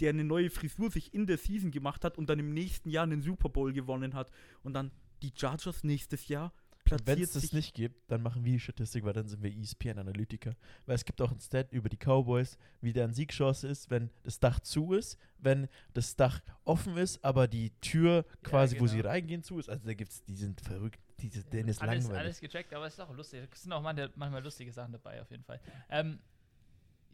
der 0.00 0.10
eine 0.10 0.24
neue 0.24 0.50
Frisur 0.50 0.90
sich 0.90 1.12
in 1.14 1.26
der 1.26 1.38
Season 1.38 1.70
gemacht 1.70 2.04
hat 2.04 2.18
und 2.18 2.28
dann 2.28 2.38
im 2.38 2.52
nächsten 2.52 2.90
Jahr 2.90 3.04
einen 3.04 3.22
Super 3.22 3.48
Bowl 3.48 3.72
gewonnen 3.72 4.14
hat. 4.14 4.30
Und 4.62 4.74
dann 4.74 4.90
die 5.22 5.32
Chargers 5.34 5.84
nächstes 5.84 6.28
Jahr 6.28 6.52
Wenn 6.84 6.98
platziert 6.98 7.28
es 7.28 7.32
das 7.34 7.42
sich. 7.42 7.52
nicht 7.52 7.74
gibt, 7.74 8.10
dann 8.10 8.22
machen 8.22 8.44
wir 8.44 8.52
die 8.52 8.60
Statistik, 8.60 9.04
weil 9.04 9.12
dann 9.12 9.28
sind 9.28 9.42
wir 9.42 9.54
ESPN-Analytiker. 9.54 10.56
Weil 10.86 10.94
es 10.94 11.04
gibt 11.04 11.20
auch 11.20 11.30
ein 11.30 11.40
Stat 11.40 11.72
über 11.72 11.88
die 11.88 11.98
Cowboys, 11.98 12.56
wie 12.80 12.92
deren 12.92 13.12
Siegchance 13.12 13.68
ist, 13.68 13.90
wenn 13.90 14.10
das 14.22 14.40
Dach 14.40 14.60
zu 14.60 14.94
ist, 14.94 15.18
wenn 15.38 15.68
das 15.92 16.16
Dach 16.16 16.40
offen 16.64 16.96
ist, 16.96 17.22
aber 17.24 17.46
die 17.46 17.70
Tür 17.80 18.24
quasi, 18.42 18.80
wo 18.80 18.86
sie 18.86 18.98
genau. 18.98 19.10
reingehen, 19.10 19.42
zu 19.42 19.58
ist. 19.58 19.68
Also 19.68 19.84
da 19.86 19.94
gibt's, 19.94 20.24
die 20.24 20.34
sind 20.34 20.60
verrückt, 20.62 21.00
die, 21.20 21.28
denen 21.28 21.68
ist 21.68 21.82
alles, 21.82 22.04
langweilig. 22.04 22.20
alles 22.20 22.40
gecheckt, 22.40 22.72
aber 22.72 22.86
es 22.86 22.94
ist 22.94 23.00
auch 23.00 23.14
lustig. 23.14 23.46
Es 23.52 23.62
sind 23.62 23.72
auch 23.72 23.82
manchmal 23.82 24.42
lustige 24.42 24.72
Sachen 24.72 24.92
dabei, 24.92 25.20
auf 25.20 25.30
jeden 25.30 25.44
Fall. 25.44 25.60
Ähm, 25.90 26.18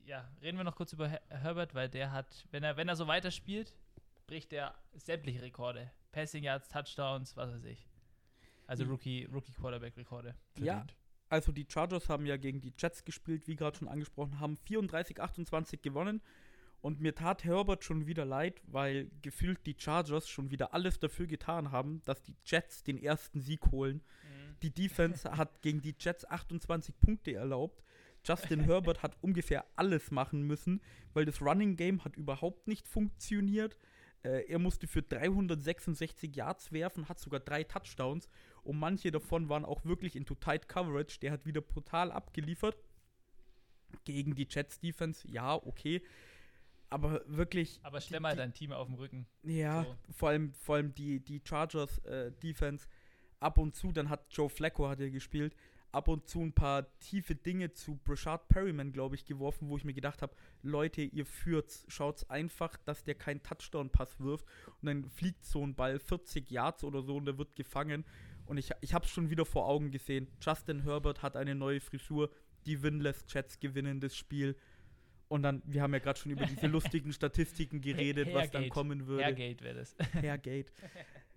ja, 0.06 0.28
reden 0.40 0.56
wir 0.56 0.64
noch 0.64 0.76
kurz 0.76 0.92
über 0.92 1.08
Her 1.08 1.20
Herbert, 1.28 1.74
weil 1.74 1.88
der 1.88 2.12
hat, 2.12 2.46
wenn 2.50 2.62
er, 2.62 2.76
wenn 2.76 2.88
er 2.88 2.96
so 2.96 3.06
weiterspielt, 3.06 3.74
bricht 4.26 4.52
er 4.52 4.74
sämtliche 4.94 5.42
Rekorde. 5.42 5.90
Passing 6.12 6.44
Yards, 6.44 6.68
Touchdowns, 6.68 7.36
was 7.36 7.52
weiß 7.52 7.64
ich. 7.64 7.86
Also 8.66 8.84
Mhm. 8.84 8.90
Rookie, 8.90 9.24
Rookie 9.32 9.52
Quarterback 9.52 9.96
Rekorde. 9.96 10.34
Ja, 10.58 10.86
also 11.28 11.52
die 11.52 11.66
Chargers 11.68 12.08
haben 12.08 12.26
ja 12.26 12.36
gegen 12.36 12.60
die 12.60 12.72
Jets 12.78 13.04
gespielt, 13.04 13.46
wie 13.46 13.56
gerade 13.56 13.76
schon 13.76 13.88
angesprochen, 13.88 14.40
haben 14.40 14.56
34-28 14.56 15.82
gewonnen. 15.82 16.22
Und 16.82 17.00
mir 17.00 17.14
tat 17.14 17.42
Herbert 17.44 17.82
schon 17.84 18.06
wieder 18.06 18.24
leid, 18.24 18.60
weil 18.66 19.10
gefühlt 19.22 19.64
die 19.66 19.74
Chargers 19.76 20.28
schon 20.28 20.50
wieder 20.50 20.72
alles 20.72 21.00
dafür 21.00 21.26
getan 21.26 21.72
haben, 21.72 22.00
dass 22.04 22.22
die 22.22 22.36
Jets 22.44 22.84
den 22.84 22.98
ersten 22.98 23.40
Sieg 23.40 23.66
holen. 23.72 24.02
Die 24.62 24.72
Defense 24.72 25.28
hat 25.36 25.62
gegen 25.62 25.80
die 25.82 25.96
Jets 25.98 26.24
28 26.24 26.98
Punkte 27.00 27.34
erlaubt. 27.34 27.82
Justin 28.26 28.60
Herbert 28.60 29.02
hat 29.02 29.16
ungefähr 29.22 29.64
alles 29.76 30.10
machen 30.10 30.42
müssen, 30.42 30.80
weil 31.14 31.24
das 31.24 31.40
Running 31.40 31.76
Game 31.76 32.04
hat 32.04 32.16
überhaupt 32.16 32.66
nicht 32.68 32.88
funktioniert. 32.88 33.76
Äh, 34.22 34.46
er 34.48 34.58
musste 34.58 34.86
für 34.86 35.02
366 35.02 36.34
Yards 36.34 36.72
werfen, 36.72 37.08
hat 37.08 37.20
sogar 37.20 37.40
drei 37.40 37.64
Touchdowns 37.64 38.28
und 38.62 38.78
manche 38.78 39.10
davon 39.10 39.48
waren 39.48 39.64
auch 39.64 39.84
wirklich 39.84 40.16
in 40.16 40.24
Tight 40.26 40.68
Coverage. 40.68 41.18
Der 41.20 41.32
hat 41.32 41.46
wieder 41.46 41.60
brutal 41.60 42.10
abgeliefert. 42.10 42.76
Gegen 44.04 44.34
die 44.34 44.46
Jets 44.50 44.78
Defense, 44.80 45.26
ja, 45.28 45.54
okay. 45.54 46.02
Aber 46.90 47.22
wirklich. 47.26 47.80
Aber 47.82 48.00
stell 48.00 48.20
mal 48.20 48.32
die- 48.32 48.38
dein 48.38 48.52
Team 48.52 48.72
auf 48.72 48.86
den 48.88 48.96
Rücken. 48.96 49.26
ja, 49.42 49.84
So. 49.84 49.96
vor 50.12 50.28
allem, 50.30 50.52
vor 50.54 50.76
allem 50.76 50.94
die, 50.94 51.20
die 51.20 51.40
Chargers 51.44 51.98
äh, 52.04 52.30
Defense 52.42 52.86
ab 53.40 53.58
und 53.58 53.74
zu, 53.74 53.92
dann 53.92 54.08
hat 54.08 54.24
Joe 54.30 54.48
Flacco 54.48 54.88
hat 54.88 55.00
er 55.00 55.10
gespielt, 55.10 55.54
ab 55.92 56.08
und 56.08 56.28
zu 56.28 56.40
ein 56.40 56.52
paar 56.52 56.86
tiefe 56.98 57.34
Dinge 57.34 57.72
zu 57.72 57.96
Brashard 58.04 58.48
Perryman, 58.48 58.92
glaube 58.92 59.14
ich, 59.14 59.24
geworfen, 59.24 59.68
wo 59.68 59.76
ich 59.76 59.84
mir 59.84 59.94
gedacht 59.94 60.22
habe, 60.22 60.34
Leute, 60.62 61.02
ihr 61.02 61.26
führt's, 61.26 61.84
schaut's 61.88 62.28
einfach, 62.28 62.76
dass 62.84 63.04
der 63.04 63.14
keinen 63.14 63.42
Touchdown-Pass 63.42 64.20
wirft 64.20 64.46
und 64.80 64.86
dann 64.86 65.08
fliegt 65.08 65.44
so 65.44 65.64
ein 65.64 65.74
Ball 65.74 65.98
40 65.98 66.50
Yards 66.50 66.84
oder 66.84 67.02
so 67.02 67.16
und 67.16 67.26
der 67.26 67.38
wird 67.38 67.56
gefangen 67.56 68.04
und 68.46 68.58
ich, 68.58 68.70
ich 68.80 68.94
habe 68.94 69.04
es 69.04 69.10
schon 69.10 69.30
wieder 69.30 69.44
vor 69.44 69.66
Augen 69.68 69.90
gesehen. 69.90 70.28
Justin 70.40 70.82
Herbert 70.84 71.22
hat 71.22 71.36
eine 71.36 71.54
neue 71.54 71.80
Frisur, 71.80 72.30
die 72.64 72.82
Winless 72.82 73.24
Jets 73.28 73.58
gewinnen 73.60 74.00
das 74.00 74.16
Spiel. 74.16 74.56
Und 75.28 75.42
dann, 75.42 75.62
wir 75.66 75.82
haben 75.82 75.92
ja 75.92 75.98
gerade 75.98 76.18
schon 76.18 76.30
über 76.30 76.46
diese 76.46 76.66
lustigen 76.68 77.12
Statistiken 77.12 77.80
geredet, 77.80 78.32
was 78.32 78.50
dann 78.50 78.68
kommen 78.68 79.06
würde. 79.06 79.24
Airgate 79.24 79.64
wäre 79.64 79.78
das. 79.78 79.96
Hairgate. 80.12 80.70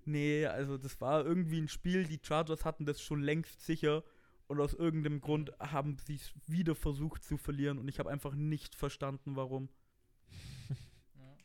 Nee, 0.05 0.45
also 0.45 0.77
das 0.77 1.01
war 1.01 1.25
irgendwie 1.25 1.59
ein 1.59 1.67
Spiel, 1.67 2.05
die 2.05 2.19
Chargers 2.21 2.65
hatten 2.65 2.85
das 2.85 3.01
schon 3.01 3.21
längst 3.21 3.65
sicher 3.65 4.03
und 4.49 4.59
aus 4.59 4.73
irgendeinem 4.73 5.21
Grund 5.21 5.51
haben 5.59 5.97
sie 5.99 6.15
es 6.15 6.31
wieder 6.47 6.75
versucht 6.75 7.23
zu 7.23 7.37
verlieren 7.37 7.77
und 7.77 7.87
ich 7.87 7.99
habe 7.99 8.09
einfach 8.09 8.33
nicht 8.33 8.75
verstanden, 8.75 9.35
warum. 9.35 9.69
Ja. 11.15 11.37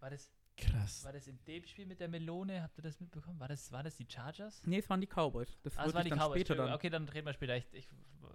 War 0.00 0.10
das, 0.10 0.30
Krass. 0.56 1.04
war 1.04 1.12
das 1.12 1.26
in 1.26 1.38
dem 1.46 1.64
Spiel 1.64 1.86
mit 1.86 1.98
der 2.00 2.08
Melone? 2.08 2.62
Habt 2.62 2.78
ihr 2.78 2.82
das 2.82 3.00
mitbekommen? 3.00 3.40
War 3.40 3.48
das, 3.48 3.72
war 3.72 3.82
das 3.82 3.96
die 3.96 4.06
Chargers? 4.08 4.62
Nee, 4.66 4.78
es 4.78 4.88
waren 4.90 5.00
die 5.00 5.06
Cowboys. 5.06 5.58
Das 5.62 5.76
Ah, 5.78 5.84
würde 5.84 5.88
es 5.88 5.94
waren 5.94 6.00
ich 6.02 6.04
die 6.04 6.10
dann 6.10 6.18
Cowboys. 6.18 6.40
später 6.40 6.54
dann. 6.54 6.72
Okay, 6.74 6.90
dann 6.90 7.08
reden 7.08 7.26
wir 7.26 7.32
später. 7.34 7.56
Ich, 7.56 7.66
ich 7.72 7.88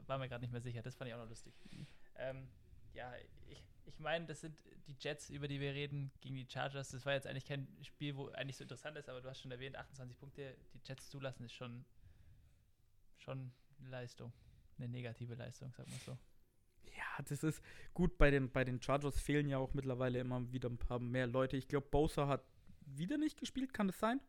war 0.08 0.18
mir 0.18 0.28
gerade 0.28 0.42
nicht 0.44 0.52
mehr 0.52 0.62
sicher. 0.62 0.82
Das 0.82 0.96
fand 0.96 1.10
ich 1.10 1.14
auch 1.14 1.20
noch 1.20 1.30
lustig. 1.30 1.54
Ähm, 2.16 2.48
ja, 2.94 3.14
ich, 3.48 3.64
ich 3.86 4.00
meine, 4.00 4.26
das 4.26 4.42
sind 4.42 4.58
die 4.88 4.96
Jets, 5.00 5.30
über 5.30 5.48
die 5.48 5.60
wir 5.60 5.74
reden, 5.74 6.12
gegen 6.22 6.36
die 6.36 6.48
Chargers. 6.52 6.90
Das 6.90 7.06
war 7.06 7.14
jetzt 7.14 7.28
eigentlich 7.28 7.46
kein 7.46 7.68
Spiel, 7.84 8.16
wo 8.16 8.30
eigentlich 8.30 8.58
so 8.58 8.64
interessant 8.64 8.98
ist, 8.98 9.08
aber 9.10 9.22
du 9.22 9.30
hast 9.30 9.40
schon 9.42 9.52
erwähnt, 9.52 9.76
28 9.76 10.18
Punkte, 10.18 10.58
die 10.74 10.82
Jets 10.84 11.10
zulassen, 11.10 11.44
ist 11.46 11.54
schon, 11.54 11.86
schon 13.22 13.52
eine 13.80 13.90
Leistung. 13.90 14.32
Eine 14.78 14.88
negative 14.90 15.36
Leistung, 15.36 15.72
sag 15.76 15.88
mal 15.90 16.00
so. 16.06 16.18
Ja, 16.96 17.24
das 17.28 17.44
ist 17.44 17.62
gut. 17.94 18.18
Bei 18.18 18.32
den, 18.32 18.52
bei 18.52 18.64
den 18.64 18.82
Chargers 18.82 19.20
fehlen 19.20 19.48
ja 19.48 19.58
auch 19.58 19.74
mittlerweile 19.74 20.20
immer 20.20 20.52
wieder 20.52 20.70
ein 20.70 20.78
paar 20.78 21.00
mehr 21.00 21.28
Leute. 21.28 21.56
Ich 21.58 21.68
glaube, 21.68 21.88
Bowser 21.90 22.28
hat 22.28 22.44
wieder 22.86 23.18
nicht 23.18 23.38
gespielt, 23.40 23.74
kann 23.74 23.88
das 23.88 24.00
sein? 24.00 24.20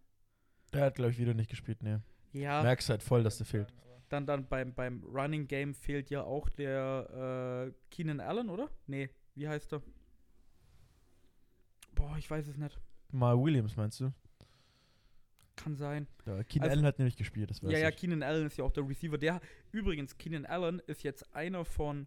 Der 0.72 0.84
hat, 0.86 0.94
glaube 0.96 1.10
ich, 1.10 1.18
wieder 1.18 1.34
nicht 1.34 1.50
gespielt, 1.50 1.82
ne. 1.82 2.02
Ja, 2.32 2.62
Merkst 2.62 2.88
halt 2.88 3.02
voll, 3.02 3.22
dass 3.22 3.38
der 3.38 3.46
fehlt. 3.46 3.72
dann, 4.08 4.26
dann 4.26 4.46
beim, 4.48 4.74
beim 4.74 5.02
Running 5.04 5.46
Game 5.48 5.74
fehlt 5.74 6.10
ja 6.10 6.22
auch 6.22 6.48
der 6.50 7.68
äh, 7.68 7.72
Keenan 7.90 8.20
Allen, 8.20 8.48
oder? 8.50 8.70
Nee, 8.86 9.10
wie 9.34 9.48
heißt 9.48 9.72
er? 9.72 9.82
Boah, 11.94 12.16
ich 12.16 12.30
weiß 12.30 12.46
es 12.48 12.56
nicht. 12.56 12.78
Mal 13.10 13.38
Williams, 13.38 13.76
meinst 13.76 14.00
du? 14.00 14.12
Kann 15.56 15.76
sein. 15.76 16.06
Ja, 16.26 16.42
Keenan 16.44 16.68
Also- 16.70 16.78
Allen 16.78 16.86
hat 16.86 16.98
nämlich 16.98 17.16
gespielt, 17.16 17.50
das 17.50 17.62
weiß 17.62 17.70
Ja, 17.72 17.78
ja, 17.78 17.88
ich. 17.90 17.96
Keenan 17.96 18.22
Allen 18.22 18.46
ist 18.46 18.56
ja 18.56 18.64
auch 18.64 18.72
der 18.72 18.88
Receiver. 18.88 19.18
Der, 19.18 19.40
übrigens, 19.70 20.16
Keenan 20.18 20.46
Allen 20.46 20.80
ist 20.86 21.02
jetzt 21.02 21.34
einer 21.34 21.64
von 21.64 22.06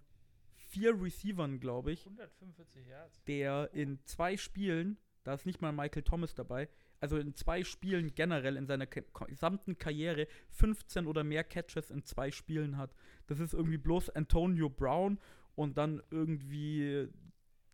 vier 0.56 1.00
Receivern, 1.00 1.60
glaube 1.60 1.92
ich, 1.92 2.06
145 2.06 2.88
Yards. 2.88 3.24
der 3.26 3.70
in 3.74 4.00
zwei 4.06 4.36
Spielen, 4.36 4.98
da 5.24 5.34
ist 5.36 5.46
nicht 5.46 5.62
mal 5.62 5.72
Michael 5.72 6.04
Thomas 6.04 6.34
dabei, 6.34 6.68
also 7.00 7.18
in 7.18 7.36
zwei 7.36 7.64
Spielen 7.64 8.14
generell 8.16 8.58
in 8.58 8.66
seiner 8.66 8.88
gesamten 8.88 9.78
Karriere 9.78 10.28
15 10.50 11.06
oder 11.06 11.24
mehr 11.24 11.44
Catches 11.44 11.92
in 11.92 12.04
zwei 12.04 12.32
Spielen 12.32 12.78
hat. 12.78 12.96
Das 13.28 13.40
ist 13.40 13.54
irgendwie 13.54 13.78
bloß 13.78 14.10
Antonio 14.12 14.70
Brown 14.70 15.20
und 15.56 15.78
dann 15.78 16.02
irgendwie 16.10 17.08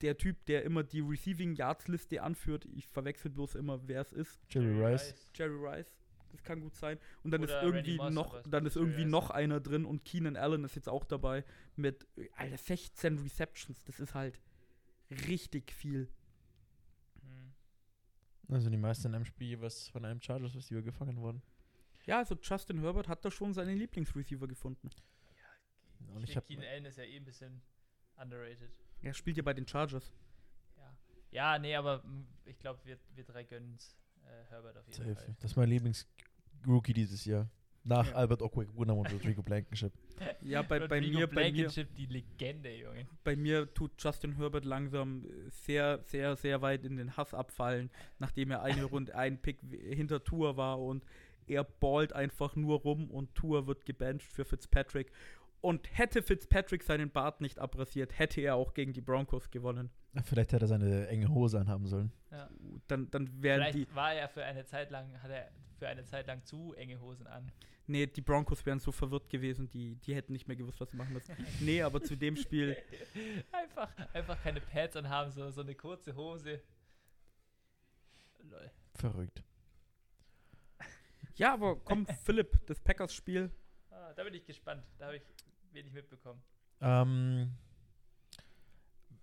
der 0.01 0.17
Typ, 0.17 0.45
der 0.45 0.63
immer 0.63 0.83
die 0.83 1.01
Receiving 1.01 1.55
Yards 1.55 1.87
Liste 1.87 2.21
anführt. 2.21 2.65
Ich 2.75 2.87
verwechsel 2.87 3.31
bloß 3.31 3.55
immer, 3.55 3.87
wer 3.87 4.01
es 4.01 4.11
ist. 4.11 4.41
Jerry 4.49 4.83
Rice. 4.83 5.15
Jerry 5.33 5.55
Rice. 5.55 5.91
Das 6.31 6.43
kann 6.43 6.61
gut 6.61 6.75
sein. 6.75 6.97
Und 7.23 7.31
dann 7.31 7.43
Oder 7.43 7.57
ist 7.57 7.63
irgendwie 7.63 7.97
Moss, 7.97 8.13
noch, 8.13 8.43
dann 8.43 8.65
ist 8.65 8.75
irgendwie 8.75 9.05
noch 9.05 9.29
einer 9.29 9.59
drin 9.59 9.85
und 9.85 10.05
Keenan 10.05 10.37
Allen 10.37 10.63
ist 10.63 10.75
jetzt 10.75 10.87
auch 10.87 11.03
dabei 11.03 11.43
mit 11.75 12.07
Alter, 12.35 12.57
16 12.57 13.19
Receptions. 13.19 13.83
Das 13.83 13.99
ist 13.99 14.13
halt 14.13 14.39
richtig 15.27 15.71
viel. 15.73 16.07
Hm. 17.21 17.53
Also 18.47 18.69
die 18.69 18.77
meisten 18.77 19.07
in 19.07 19.15
einem 19.15 19.25
Spiel, 19.25 19.59
was 19.61 19.89
von 19.89 20.05
einem 20.05 20.21
Chargers 20.21 20.55
Receiver 20.55 20.81
gefangen 20.81 21.17
worden. 21.17 21.41
Ja, 22.05 22.19
also 22.19 22.35
Justin 22.41 22.79
Herbert 22.79 23.07
hat 23.07 23.23
da 23.25 23.29
schon 23.29 23.53
seinen 23.53 23.77
Lieblingsreceiver 23.77 24.47
gefunden. 24.47 24.89
Und 26.13 26.23
ich 26.23 26.31
Ich 26.31 26.35
habe 26.35 26.47
Keen 26.47 26.63
Allen 26.63 26.85
ist 26.85 26.97
ja 26.97 27.03
eh 27.03 27.17
ein 27.17 27.25
bisschen 27.25 27.61
underrated. 28.17 28.71
Er 29.01 29.13
spielt 29.13 29.37
ja 29.37 29.43
bei 29.43 29.53
den 29.53 29.67
Chargers. 29.67 30.11
Ja, 30.77 30.97
ja 31.31 31.59
nee, 31.59 31.75
aber 31.75 32.03
ich 32.45 32.59
glaube, 32.59 32.79
wir, 32.83 32.97
wir 33.15 33.23
drei 33.23 33.43
gönnen 33.43 33.75
es 33.75 33.97
äh, 34.23 34.49
Herbert 34.49 34.77
auf 34.77 34.87
jeden 34.87 35.15
Fall. 35.15 35.35
Das 35.39 35.51
ist 35.51 35.57
mein 35.57 35.69
Lieblings-Rookie 35.69 36.93
dieses 36.93 37.25
Jahr. 37.25 37.49
Nach 37.83 38.07
Ja. 38.07 38.13
Albert 38.13 38.43
Okwek-Wunam 38.43 38.99
und 38.99 39.11
Rodrigo 39.11 39.41
Blankenship. 39.41 39.93
Ja, 40.43 40.61
bei, 40.61 40.77
bei, 40.79 40.99
Rodrigo 40.99 41.19
mir, 41.19 41.27
bei, 41.27 41.51
mir, 41.51 41.51
Blankenship, 41.51 41.95
die 41.95 42.05
Legende, 42.05 42.71
Junge. 42.75 43.07
bei 43.23 43.35
mir 43.35 43.73
tut 43.73 43.91
Justin 43.97 44.35
Herbert 44.35 44.65
langsam 44.65 45.25
äh, 45.25 45.49
sehr, 45.49 46.03
sehr, 46.03 46.35
sehr 46.35 46.61
weit 46.61 46.85
in 46.85 46.97
den 46.97 47.17
Hass 47.17 47.33
abfallen, 47.33 47.89
nachdem 48.19 48.51
er 48.51 48.61
eine 48.61 48.83
Runde 48.91 49.15
ein 49.15 49.41
Pick 49.41 49.57
hinter 49.71 50.23
Tour 50.23 50.57
war 50.57 50.79
und 50.79 51.03
er 51.47 51.63
ballt 51.63 52.13
einfach 52.13 52.55
nur 52.55 52.81
rum 52.81 53.09
und 53.09 53.33
Tour 53.33 53.65
wird 53.65 53.85
gebancht 53.85 54.31
für 54.31 54.45
Fitzpatrick. 54.45 55.11
Und 55.61 55.87
hätte 55.97 56.23
Fitzpatrick 56.23 56.83
seinen 56.83 57.11
Bart 57.11 57.39
nicht 57.39 57.59
abrasiert, 57.59 58.17
hätte 58.17 58.41
er 58.41 58.55
auch 58.55 58.73
gegen 58.73 58.93
die 58.93 59.01
Broncos 59.01 59.51
gewonnen. 59.51 59.91
Vielleicht 60.23 60.53
hätte 60.53 60.65
er 60.65 60.67
seine 60.67 61.07
enge 61.07 61.29
Hose 61.29 61.59
anhaben 61.59 61.85
sollen. 61.85 62.11
Ja. 62.31 62.49
Dann, 62.87 63.09
dann 63.11 63.41
wären 63.41 63.61
Vielleicht 63.61 63.89
die. 63.91 63.95
war 63.95 64.13
er 64.13 64.27
für 64.27 64.43
eine 64.43 64.65
Zeit 64.65 64.89
lang, 64.89 65.21
hat 65.21 65.29
er 65.29 65.51
für 65.77 65.87
eine 65.87 66.03
Zeit 66.03 66.27
lang 66.27 66.43
zu 66.43 66.73
enge 66.73 66.99
Hosen 66.99 67.27
an. 67.27 67.51
Nee, 67.87 68.07
die 68.07 68.21
Broncos 68.21 68.65
wären 68.65 68.79
so 68.79 68.91
verwirrt 68.91 69.29
gewesen, 69.29 69.69
die, 69.69 69.95
die 69.97 70.15
hätten 70.15 70.33
nicht 70.33 70.47
mehr 70.47 70.57
gewusst, 70.57 70.79
was 70.79 70.91
sie 70.91 70.97
machen 70.97 71.13
müssen. 71.13 71.35
Nee, 71.59 71.81
aber 71.81 72.01
zu 72.01 72.15
dem 72.15 72.35
Spiel. 72.35 72.77
einfach, 73.51 73.89
einfach 74.13 74.41
keine 74.41 74.61
Pads 74.61 74.95
anhaben, 74.95 75.31
so, 75.31 75.49
so 75.51 75.61
eine 75.61 75.75
kurze 75.75 76.15
Hose. 76.15 76.61
Lol. 78.43 78.71
Verrückt. 78.95 79.43
Ja, 81.35 81.53
aber 81.53 81.75
komm, 81.77 82.05
Philipp, 82.23 82.65
das 82.65 82.79
Packers-Spiel. 82.79 83.51
Ah, 83.89 84.13
da 84.13 84.23
bin 84.23 84.33
ich 84.33 84.45
gespannt. 84.45 84.83
Da 84.97 85.07
habe 85.07 85.17
ich 85.17 85.23
wenig 85.73 85.93
mitbekommen. 85.93 86.41
Ähm, 86.81 87.51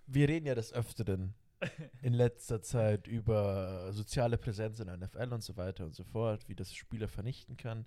wir 0.07 0.29
reden 0.29 0.47
ja 0.47 0.55
des 0.55 0.73
Öfteren 0.73 1.35
in 2.03 2.15
letzter 2.15 2.63
Zeit 2.63 3.07
über 3.07 3.93
soziale 3.93 4.39
Präsenz 4.39 4.81
in 4.81 4.87
der 4.87 4.97
NFL 4.97 5.33
und 5.33 5.43
so 5.43 5.57
weiter 5.57 5.85
und 5.85 5.95
so 5.95 6.05
fort, 6.05 6.49
wie 6.49 6.55
das 6.55 6.75
Spieler 6.75 7.09
vernichten 7.09 7.57
kann, 7.57 7.85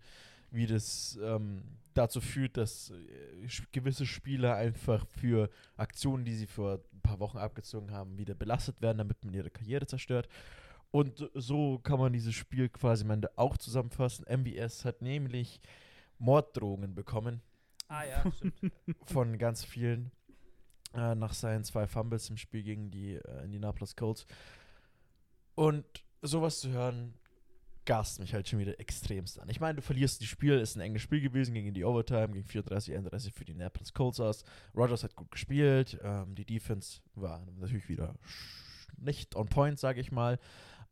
wie 0.52 0.68
das 0.68 1.18
ähm, 1.22 1.64
dazu 1.94 2.20
führt, 2.22 2.58
dass 2.58 2.92
äh, 2.92 3.48
gewisse 3.72 4.06
Spieler 4.06 4.56
einfach 4.56 5.06
für 5.08 5.50
Aktionen, 5.78 6.26
die 6.26 6.36
sie 6.36 6.48
vor 6.48 6.82
ein 6.94 7.02
paar 7.02 7.20
Wochen 7.20 7.38
abgezogen 7.38 7.92
haben, 7.92 8.18
wieder 8.18 8.36
belastet 8.36 8.82
werden, 8.82 8.98
damit 9.00 9.24
man 9.24 9.34
ihre 9.34 9.50
Karriere 9.50 9.88
zerstört. 9.88 10.28
Und 10.92 11.30
so 11.34 11.80
kann 11.80 12.00
man 12.00 12.12
dieses 12.12 12.36
Spiel 12.36 12.68
quasi 12.68 13.06
auch 13.38 13.58
zusammenfassen. 13.58 14.26
MBS 14.28 14.84
hat 14.84 15.02
nämlich 15.02 15.62
Morddrohungen 16.20 16.94
bekommen 16.94 17.42
Ah 17.92 18.06
ja, 18.06 18.32
stimmt. 18.32 18.72
von 19.04 19.38
ganz 19.38 19.66
vielen 19.66 20.12
äh, 20.94 21.14
nach 21.14 21.34
seinen 21.34 21.66
zwei 21.66 21.88
Fumbles 21.88 22.30
im 22.30 22.38
Spiel 22.38 22.64
gegen 22.64 22.90
die 22.90 23.16
äh, 23.16 23.44
Indianapolis 23.44 23.98
Colts. 23.98 24.26
Und 25.56 25.86
sowas 26.22 26.62
zu 26.62 26.70
hören, 26.70 27.14
gast 27.84 28.20
mich 28.22 28.34
halt 28.34 28.48
schon 28.48 28.60
wieder 28.60 28.80
extremst 28.80 29.40
an. 29.40 29.50
Ich 29.50 29.60
meine, 29.60 29.76
du 29.76 29.82
verlierst 29.82 30.22
die 30.22 30.28
Spiel, 30.28 30.58
ist 30.60 30.78
ein 30.78 30.82
enges 30.82 31.02
Spiel 31.02 31.20
gewesen 31.20 31.54
gegen 31.54 31.74
die 31.74 31.84
Overtime, 31.84 32.30
gegen 32.30 32.46
34, 32.46 32.96
31 32.96 33.34
für 33.34 33.44
die 33.44 33.52
Indianapolis 33.52 33.94
Colts 33.94 34.22
aus. 34.22 34.46
Rogers 34.74 35.04
hat 35.04 35.18
gut 35.18 35.30
gespielt, 35.30 36.00
ähm, 36.02 36.34
die 36.36 36.46
Defense 36.46 37.02
war 37.16 37.46
natürlich 37.60 37.90
wieder 37.90 38.16
nicht 38.98 39.36
on 39.36 39.48
point, 39.48 39.80
sage 39.80 40.00
ich 40.00 40.14
mal. 40.14 40.40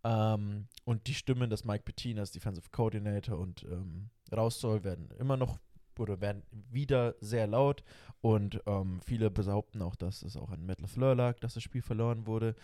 Ähm, 0.03 0.67
und 0.83 1.07
die 1.07 1.13
Stimmen, 1.13 1.49
dass 1.49 1.63
Mike 1.63 1.83
Pettine 1.85 2.19
als 2.19 2.31
Defensive 2.31 2.69
Coordinator 2.71 3.37
und 3.37 3.63
ähm, 3.63 4.09
raus 4.33 4.59
soll, 4.59 4.83
werden 4.83 5.11
immer 5.19 5.37
noch 5.37 5.59
oder 5.99 6.21
werden 6.21 6.43
wieder 6.51 7.15
sehr 7.21 7.47
laut. 7.47 7.83
Und 8.21 8.61
ähm, 8.65 8.99
viele 9.05 9.29
behaupten 9.31 9.81
auch, 9.81 9.95
dass 9.95 10.23
es 10.23 10.35
auch 10.35 10.51
an 10.51 10.65
Matt 10.65 10.81
LaFleur 10.81 11.15
lag, 11.15 11.39
dass 11.39 11.53
das 11.53 11.63
Spiel 11.63 11.81
verloren 11.81 12.27
wurde. 12.27 12.55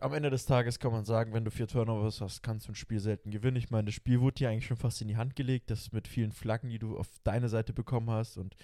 Am 0.00 0.12
Ende 0.12 0.28
des 0.28 0.44
Tages 0.44 0.78
kann 0.78 0.92
man 0.92 1.06
sagen, 1.06 1.32
wenn 1.32 1.44
du 1.44 1.50
vier 1.50 1.66
Turnovers 1.66 2.20
hast, 2.20 2.42
kannst 2.42 2.68
du 2.68 2.72
ein 2.72 2.76
Spiel 2.76 3.00
selten 3.00 3.30
gewinnen. 3.30 3.56
Ich 3.56 3.70
meine, 3.70 3.86
das 3.86 3.94
Spiel 3.94 4.20
wurde 4.20 4.34
dir 4.34 4.50
eigentlich 4.50 4.66
schon 4.66 4.76
fast 4.76 5.00
in 5.00 5.08
die 5.08 5.16
Hand 5.16 5.36
gelegt, 5.36 5.70
das 5.70 5.90
mit 5.92 6.06
vielen 6.06 6.32
Flaggen, 6.32 6.68
die 6.68 6.78
du 6.78 6.98
auf 6.98 7.08
deine 7.24 7.48
Seite 7.48 7.72
bekommen 7.72 8.10
hast. 8.10 8.36
Und 8.36 8.56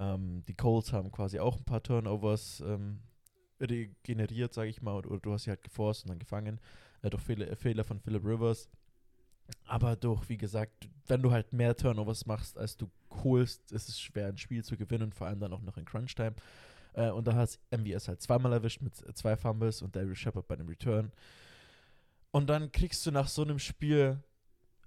ähm, 0.00 0.42
die 0.48 0.54
Colts 0.54 0.92
haben 0.92 1.12
quasi 1.12 1.38
auch 1.38 1.56
ein 1.56 1.64
paar 1.64 1.82
Turnovers 1.82 2.60
ähm, 2.66 2.98
generiert, 4.02 4.52
sage 4.52 4.68
ich 4.68 4.82
mal, 4.82 4.96
oder, 4.96 5.10
oder 5.12 5.20
du 5.20 5.32
hast 5.32 5.44
sie 5.44 5.50
halt 5.50 5.62
geforst 5.62 6.04
und 6.04 6.10
dann 6.10 6.18
gefangen 6.18 6.60
äh, 7.02 7.10
durch 7.10 7.22
Fehler, 7.22 7.54
Fehler 7.56 7.84
von 7.84 8.00
Philip 8.00 8.24
Rivers. 8.24 8.68
Aber 9.66 9.96
durch, 9.96 10.28
wie 10.28 10.38
gesagt, 10.38 10.88
wenn 11.06 11.22
du 11.22 11.30
halt 11.30 11.52
mehr 11.52 11.76
Turnovers 11.76 12.26
machst, 12.26 12.58
als 12.58 12.76
du 12.76 12.88
holst, 13.10 13.72
ist 13.72 13.88
es 13.88 14.00
schwer, 14.00 14.28
ein 14.28 14.38
Spiel 14.38 14.64
zu 14.64 14.76
gewinnen, 14.76 15.12
vor 15.12 15.26
allem 15.26 15.40
dann 15.40 15.52
auch 15.52 15.62
noch 15.62 15.76
in 15.76 15.84
Crunch-Time. 15.84 16.34
Äh, 16.94 17.10
und 17.10 17.26
da 17.26 17.34
hat 17.34 17.58
MVS 17.70 18.08
halt 18.08 18.20
zweimal 18.20 18.52
erwischt 18.52 18.80
mit 18.82 18.94
zwei 19.16 19.36
Fumbles 19.36 19.82
und 19.82 19.94
Daryl 19.94 20.14
Shepard 20.14 20.46
bei 20.46 20.56
dem 20.56 20.68
Return. 20.68 21.12
Und 22.30 22.48
dann 22.48 22.70
kriegst 22.72 23.04
du 23.06 23.10
nach 23.10 23.28
so 23.28 23.42
einem 23.42 23.58
Spiel. 23.58 24.22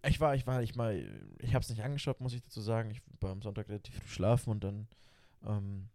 Ich 0.05 0.19
war, 0.19 0.35
ich 0.35 0.47
war, 0.47 0.61
ich 0.61 0.75
mal, 0.75 1.05
ich 1.39 1.53
habe 1.53 1.63
es 1.63 1.69
nicht 1.69 1.83
angeschaut, 1.83 2.19
muss 2.19 2.33
ich 2.33 2.41
dazu 2.43 2.61
sagen. 2.61 2.91
Ich 2.91 3.01
war 3.19 3.31
am 3.31 3.41
Sonntag 3.41 3.69
relativ 3.69 3.95
früh 3.95 4.07
schlafen 4.07 4.49
und 4.49 4.63
dann, 4.63 4.87
ähm, 5.45 5.89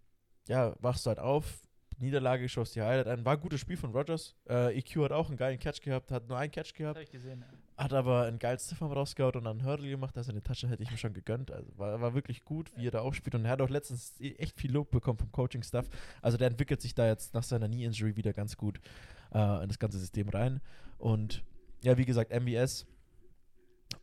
ja, 0.46 0.74
wachst 0.80 1.06
du 1.06 1.08
halt 1.08 1.18
auf. 1.18 1.62
Niederlage, 1.98 2.48
schaust 2.48 2.76
die 2.76 2.82
Highlight 2.82 3.08
an. 3.08 3.24
War 3.24 3.34
ein 3.34 3.40
gutes 3.40 3.60
Spiel 3.60 3.76
von 3.76 3.90
Rogers. 3.90 4.34
Äh, 4.48 4.78
EQ 4.78 4.96
hat 5.04 5.12
auch 5.12 5.28
einen 5.28 5.36
geilen 5.36 5.58
Catch 5.58 5.82
gehabt, 5.82 6.10
hat 6.10 6.28
nur 6.28 6.38
einen 6.38 6.52
Catch 6.52 6.74
gehabt. 6.74 6.96
habe 6.96 7.02
ich 7.02 7.10
gesehen. 7.10 7.44
Hat 7.78 7.92
aber 7.92 8.22
einen 8.24 8.40
geilen 8.40 8.58
Stiffarm 8.58 8.90
rausgehaut 8.90 9.36
und 9.36 9.44
dann 9.44 9.60
einen 9.60 9.66
Hurdle 9.68 9.88
gemacht. 9.88 10.16
Also 10.16 10.32
eine 10.32 10.42
Tasche 10.42 10.68
hätte 10.68 10.82
ich 10.82 10.90
mir 10.90 10.96
schon 10.96 11.14
gegönnt. 11.14 11.52
Also 11.52 11.70
war, 11.78 12.00
war 12.00 12.12
wirklich 12.12 12.44
gut, 12.44 12.72
wie 12.76 12.88
er 12.88 12.90
da 12.90 13.00
aufspielt. 13.02 13.36
Und 13.36 13.44
er 13.44 13.52
hat 13.52 13.60
auch 13.62 13.68
letztens 13.70 14.14
e- 14.20 14.34
echt 14.34 14.58
viel 14.58 14.72
Lob 14.72 14.90
bekommen 14.90 15.16
vom 15.16 15.30
Coaching-Staff. 15.30 15.88
Also 16.20 16.36
der 16.36 16.48
entwickelt 16.48 16.80
sich 16.82 16.96
da 16.96 17.06
jetzt 17.06 17.34
nach 17.34 17.44
seiner 17.44 17.68
Knee-Injury 17.68 18.16
wieder 18.16 18.32
ganz 18.32 18.56
gut 18.56 18.80
äh, 19.32 19.62
in 19.62 19.68
das 19.68 19.78
ganze 19.78 19.96
System 19.98 20.28
rein. 20.28 20.60
Und 20.98 21.44
ja, 21.84 21.96
wie 21.96 22.04
gesagt, 22.04 22.32
MBS 22.32 22.84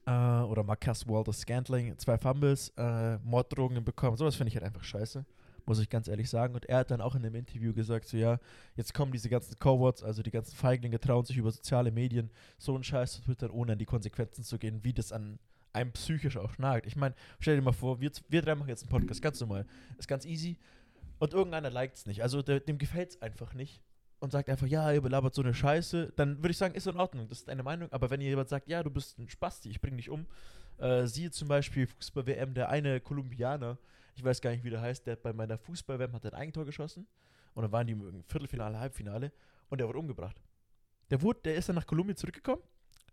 äh, 0.06 0.12
oder 0.12 0.64
Marcus 0.64 1.06
Walter 1.06 1.34
Scantling, 1.34 1.98
zwei 1.98 2.18
Fumbles, 2.18 2.70
äh, 2.78 3.18
Morddrohungen 3.18 3.84
bekommen. 3.84 4.16
Sowas 4.16 4.38
finde 4.38 4.50
ich 4.50 4.56
halt 4.56 4.66
einfach 4.66 4.86
scheiße. 4.86 5.26
Muss 5.66 5.80
ich 5.80 5.90
ganz 5.90 6.08
ehrlich 6.08 6.30
sagen. 6.30 6.54
Und 6.54 6.66
er 6.66 6.80
hat 6.80 6.92
dann 6.92 7.02
auch 7.02 7.16
in 7.16 7.24
dem 7.24 7.36
Interview 7.36 7.74
gesagt: 7.74 8.08
So, 8.08 8.18
ja, 8.18 8.40
jetzt 8.76 8.94
kommen 8.94 9.12
diese 9.12 9.30
ganzen 9.30 9.58
Cowards, 9.58 10.04
also 10.04 10.22
die 10.22 10.32
ganzen 10.32 10.56
Feiglinge, 10.56 11.00
trauen 11.00 11.26
sich 11.26 11.38
über 11.38 11.52
soziale 11.52 11.92
Medien 11.92 12.30
so 12.58 12.76
einen 12.76 12.84
Scheiß 12.84 13.14
zu 13.14 13.22
twittern, 13.24 13.52
ohne 13.52 13.74
an 13.74 13.80
die 13.80 13.86
Konsequenzen 13.86 14.44
zu 14.44 14.58
gehen, 14.60 14.84
wie 14.84 14.94
das 14.94 15.12
an 15.12 15.40
einem 15.76 15.92
psychisch 15.92 16.38
auch 16.38 16.58
nagt. 16.58 16.88
Ich 16.88 16.96
meine, 16.96 17.16
stell 17.40 17.56
dir 17.56 17.62
mal 17.62 17.74
vor, 17.74 18.00
wir, 18.00 18.12
wir 18.30 18.42
drei 18.42 18.56
machen 18.56 18.70
jetzt 18.70 18.84
einen 18.84 18.90
Podcast, 18.90 19.22
ganz 19.22 19.40
normal. 19.42 19.66
Ist 19.98 20.08
ganz 20.08 20.26
easy. 20.26 20.58
Und 21.20 21.34
irgendeiner 21.34 21.70
liked 21.70 21.98
es 21.98 22.06
nicht. 22.06 22.24
Also 22.24 22.42
der, 22.42 22.60
dem 22.60 22.78
gefällt 22.78 23.12
es 23.12 23.22
einfach 23.22 23.54
nicht. 23.54 23.82
Und 24.20 24.32
sagt 24.32 24.50
einfach, 24.50 24.68
ja, 24.68 24.92
ihr 24.92 25.02
belabert 25.02 25.36
so 25.36 25.42
eine 25.42 25.54
Scheiße, 25.54 26.14
dann 26.16 26.38
würde 26.38 26.52
ich 26.52 26.58
sagen, 26.58 26.74
ist 26.74 26.88
in 26.88 26.96
Ordnung, 26.96 27.28
das 27.28 27.40
ist 27.40 27.48
deine 27.50 27.64
Meinung. 27.64 27.92
Aber 27.92 28.10
wenn 28.10 28.22
jemand 28.22 28.50
sagt, 28.50 28.68
ja, 28.68 28.82
du 28.82 28.90
bist 28.90 29.20
ein 29.20 29.30
Spasti, 29.30 29.70
ich 29.70 29.82
bring 29.82 29.98
dich 29.98 30.10
um, 30.10 30.26
äh, 30.78 31.06
siehe 31.06 31.32
zum 31.32 31.50
Beispiel 31.50 31.86
Fußball-WM, 31.86 32.54
der 32.54 32.70
eine 32.70 33.02
Kolumbianer, 33.02 33.78
ich 34.16 34.24
weiß 34.24 34.42
gar 34.42 34.52
nicht, 34.52 34.64
wie 34.64 34.70
der 34.70 34.82
heißt, 34.82 35.06
der 35.06 35.18
bei 35.18 35.34
meiner 35.34 35.58
Fußball-WM 35.58 36.14
hat 36.14 36.26
ein 36.26 36.34
Eigentor 36.34 36.66
geschossen. 36.66 37.06
Und 37.54 37.64
dann 37.64 37.72
waren 37.72 37.88
die 37.88 37.94
im 37.94 38.24
Viertelfinale, 38.24 38.80
Halbfinale 38.80 39.32
und 39.70 39.80
der 39.80 39.88
wurde 39.88 40.00
umgebracht. 40.00 40.42
Der, 41.10 41.22
wurde, 41.22 41.40
der 41.44 41.56
ist 41.56 41.70
dann 41.70 41.76
nach 41.76 41.86
Kolumbien 41.86 42.18
zurückgekommen, 42.18 42.62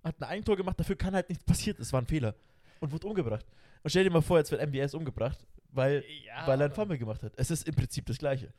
hat 0.02 0.20
ein 0.20 0.24
Eigentor 0.24 0.56
gemacht, 0.56 0.78
dafür 0.78 0.96
kann 0.96 1.14
halt 1.14 1.28
nichts 1.28 1.44
passiert, 1.44 1.78
es 1.78 1.92
war 1.92 2.00
ein 2.00 2.06
Fehler. 2.06 2.34
Und 2.80 2.90
wurde 2.90 3.06
umgebracht. 3.06 3.46
Und 3.82 3.90
stell 3.90 4.04
dir 4.04 4.10
mal 4.10 4.22
vor, 4.22 4.38
jetzt 4.38 4.50
wird 4.50 4.60
MBS 4.60 4.94
umgebracht, 4.94 5.46
weil, 5.70 6.04
Ja, 6.26 6.46
weil 6.46 6.60
er 6.60 6.64
einen 6.66 6.72
aber 6.72 6.74
Fumble 6.74 6.98
gemacht 6.98 7.22
hat. 7.22 7.32
Es 7.36 7.50
ist 7.50 7.68
im 7.68 7.74
Prinzip 7.74 8.06
das 8.06 8.18
Gleiche. 8.18 8.52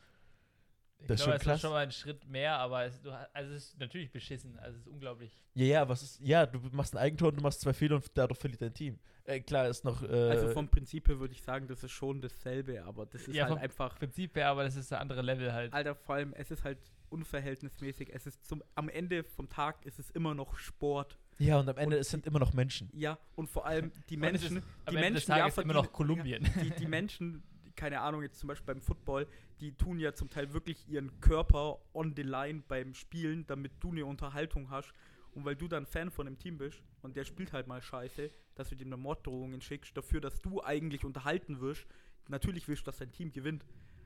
Ich 1.03 1.07
das 1.07 1.19
ist 1.19 1.25
glaube, 1.25 1.53
ist 1.55 1.61
schon 1.61 1.69
mal 1.71 1.83
ein 1.83 1.91
Schritt 1.91 2.27
mehr, 2.27 2.57
aber 2.57 2.85
es, 2.85 3.01
du, 3.01 3.11
also 3.33 3.53
es 3.53 3.65
ist 3.65 3.79
natürlich 3.79 4.11
beschissen. 4.11 4.57
Also 4.59 4.77
es 4.77 4.81
ist 4.85 4.87
unglaublich. 4.91 5.31
Ja, 5.53 5.65
ja, 5.65 5.89
was 5.89 6.01
ist, 6.03 6.19
ja, 6.21 6.45
du 6.45 6.59
machst 6.71 6.95
ein 6.95 6.99
Eigentor 6.99 7.29
und 7.29 7.37
du 7.37 7.41
machst 7.43 7.61
zwei 7.61 7.73
Fehler 7.73 7.95
und 7.97 8.05
dadurch 8.15 8.39
verliert 8.39 8.61
dein 8.61 8.73
Team. 8.73 8.99
Äh, 9.25 9.39
klar, 9.39 9.67
ist 9.69 9.85
noch, 9.85 10.01
äh, 10.03 10.07
Also 10.31 10.49
vom 10.49 10.67
Prinzip 10.67 11.07
her 11.07 11.19
würde 11.19 11.33
ich 11.33 11.41
sagen, 11.41 11.67
das 11.67 11.83
ist 11.83 11.91
schon 11.91 12.19
dasselbe, 12.19 12.83
aber 12.83 13.05
das 13.05 13.21
ist 13.27 13.35
Ja, 13.35 13.43
halt 13.43 13.53
vom 13.53 13.61
einfach. 13.61 13.95
Prinzip 13.97 14.35
her, 14.35 14.49
aber 14.49 14.63
das 14.63 14.75
ist 14.75 14.91
ein 14.91 14.99
anderer 14.99 15.23
Level 15.23 15.53
halt. 15.53 15.71
Alter, 15.73 15.95
vor 15.95 16.15
allem, 16.15 16.33
es 16.33 16.51
ist 16.51 16.63
halt 16.63 16.79
unverhältnismäßig. 17.09 18.09
Es 18.13 18.27
ist 18.27 18.45
zum, 18.45 18.63
am 18.75 18.89
Ende 18.89 19.23
vom 19.23 19.49
Tag 19.49 19.85
ist 19.85 19.99
es 19.99 20.09
immer 20.11 20.33
noch 20.35 20.57
Sport. 20.57 21.17
ja, 21.39 21.57
und 21.59 21.69
am 21.69 21.77
Ende 21.77 21.95
und 21.95 22.01
es 22.01 22.09
sind 22.09 22.25
immer 22.25 22.39
noch 22.39 22.53
Menschen. 22.53 22.89
Ja, 22.93 23.17
und 23.35 23.47
vor 23.49 23.65
allem 23.65 23.91
die 24.09 24.15
ist 24.15 24.19
Menschen, 24.19 24.57
Am 24.85 24.95
die 24.95 24.97
Ende 24.97 25.19
des 25.19 25.27
Menschen, 25.27 25.31
ja, 25.31 25.37
Tages 25.37 25.57
immer 25.59 25.73
noch 25.73 25.85
verdienen- 25.85 25.93
Kolumbien. 25.93 26.43
Ja, 26.43 26.63
die, 26.63 26.69
die 26.71 26.85
Menschen, 26.87 27.43
keine 27.75 28.01
Ahnung, 28.01 28.21
jetzt 28.21 28.39
zum 28.39 28.47
Beispiel 28.47 28.73
beim 28.73 28.81
Football, 28.81 29.27
die 29.59 29.73
tun 29.75 29.99
ja 29.99 30.13
zum 30.13 30.29
Teil 30.29 30.53
wirklich 30.53 30.87
ihren 30.87 31.19
Körper 31.19 31.79
on 31.93 32.13
the 32.15 32.23
line 32.23 32.63
beim 32.67 32.93
Spielen, 32.93 33.45
damit 33.47 33.71
du 33.79 33.91
eine 33.91 34.05
Unterhaltung 34.05 34.69
hast. 34.69 34.93
Und 35.33 35.45
weil 35.45 35.55
du 35.55 35.67
dann 35.67 35.87
Fan 35.87 36.11
von 36.11 36.27
dem 36.27 36.37
Team 36.37 36.59
bist 36.59 36.83
und 37.01 37.15
der 37.15 37.23
spielt 37.25 37.53
halt 37.53 37.65
mal 37.65 37.81
scheiße, 37.81 38.29
dass 38.53 38.69
du 38.69 38.75
dem 38.75 38.89
eine 38.89 38.97
Morddrohungen 38.97 39.61
schickst, 39.61 39.97
dafür, 39.97 40.21
dass 40.21 40.39
du 40.41 40.61
eigentlich 40.63 41.03
unterhalten 41.05 41.59
wirst. 41.59 41.87
Natürlich 42.27 42.67
willst 42.67 42.83
du, 42.83 42.85
dass 42.85 42.99
dein 42.99 43.11
Team 43.11 43.31
gewinnt. 43.31 43.65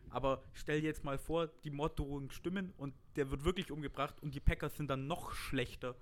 Aber 0.10 0.42
stell 0.54 0.80
dir 0.80 0.88
jetzt 0.88 1.04
mal 1.04 1.18
vor, 1.18 1.48
die 1.66 1.70
Morddrohungen 1.70 2.32
stimmen 2.32 2.74
und 2.78 2.94
der 3.18 3.30
wird 3.30 3.44
wirklich 3.44 3.72
umgebracht 3.72 4.16
und 4.22 4.34
die 4.34 4.40
Packers 4.40 4.78
sind 4.78 4.90
dann 4.90 5.06
noch 5.08 5.34
schlechter. 5.34 5.96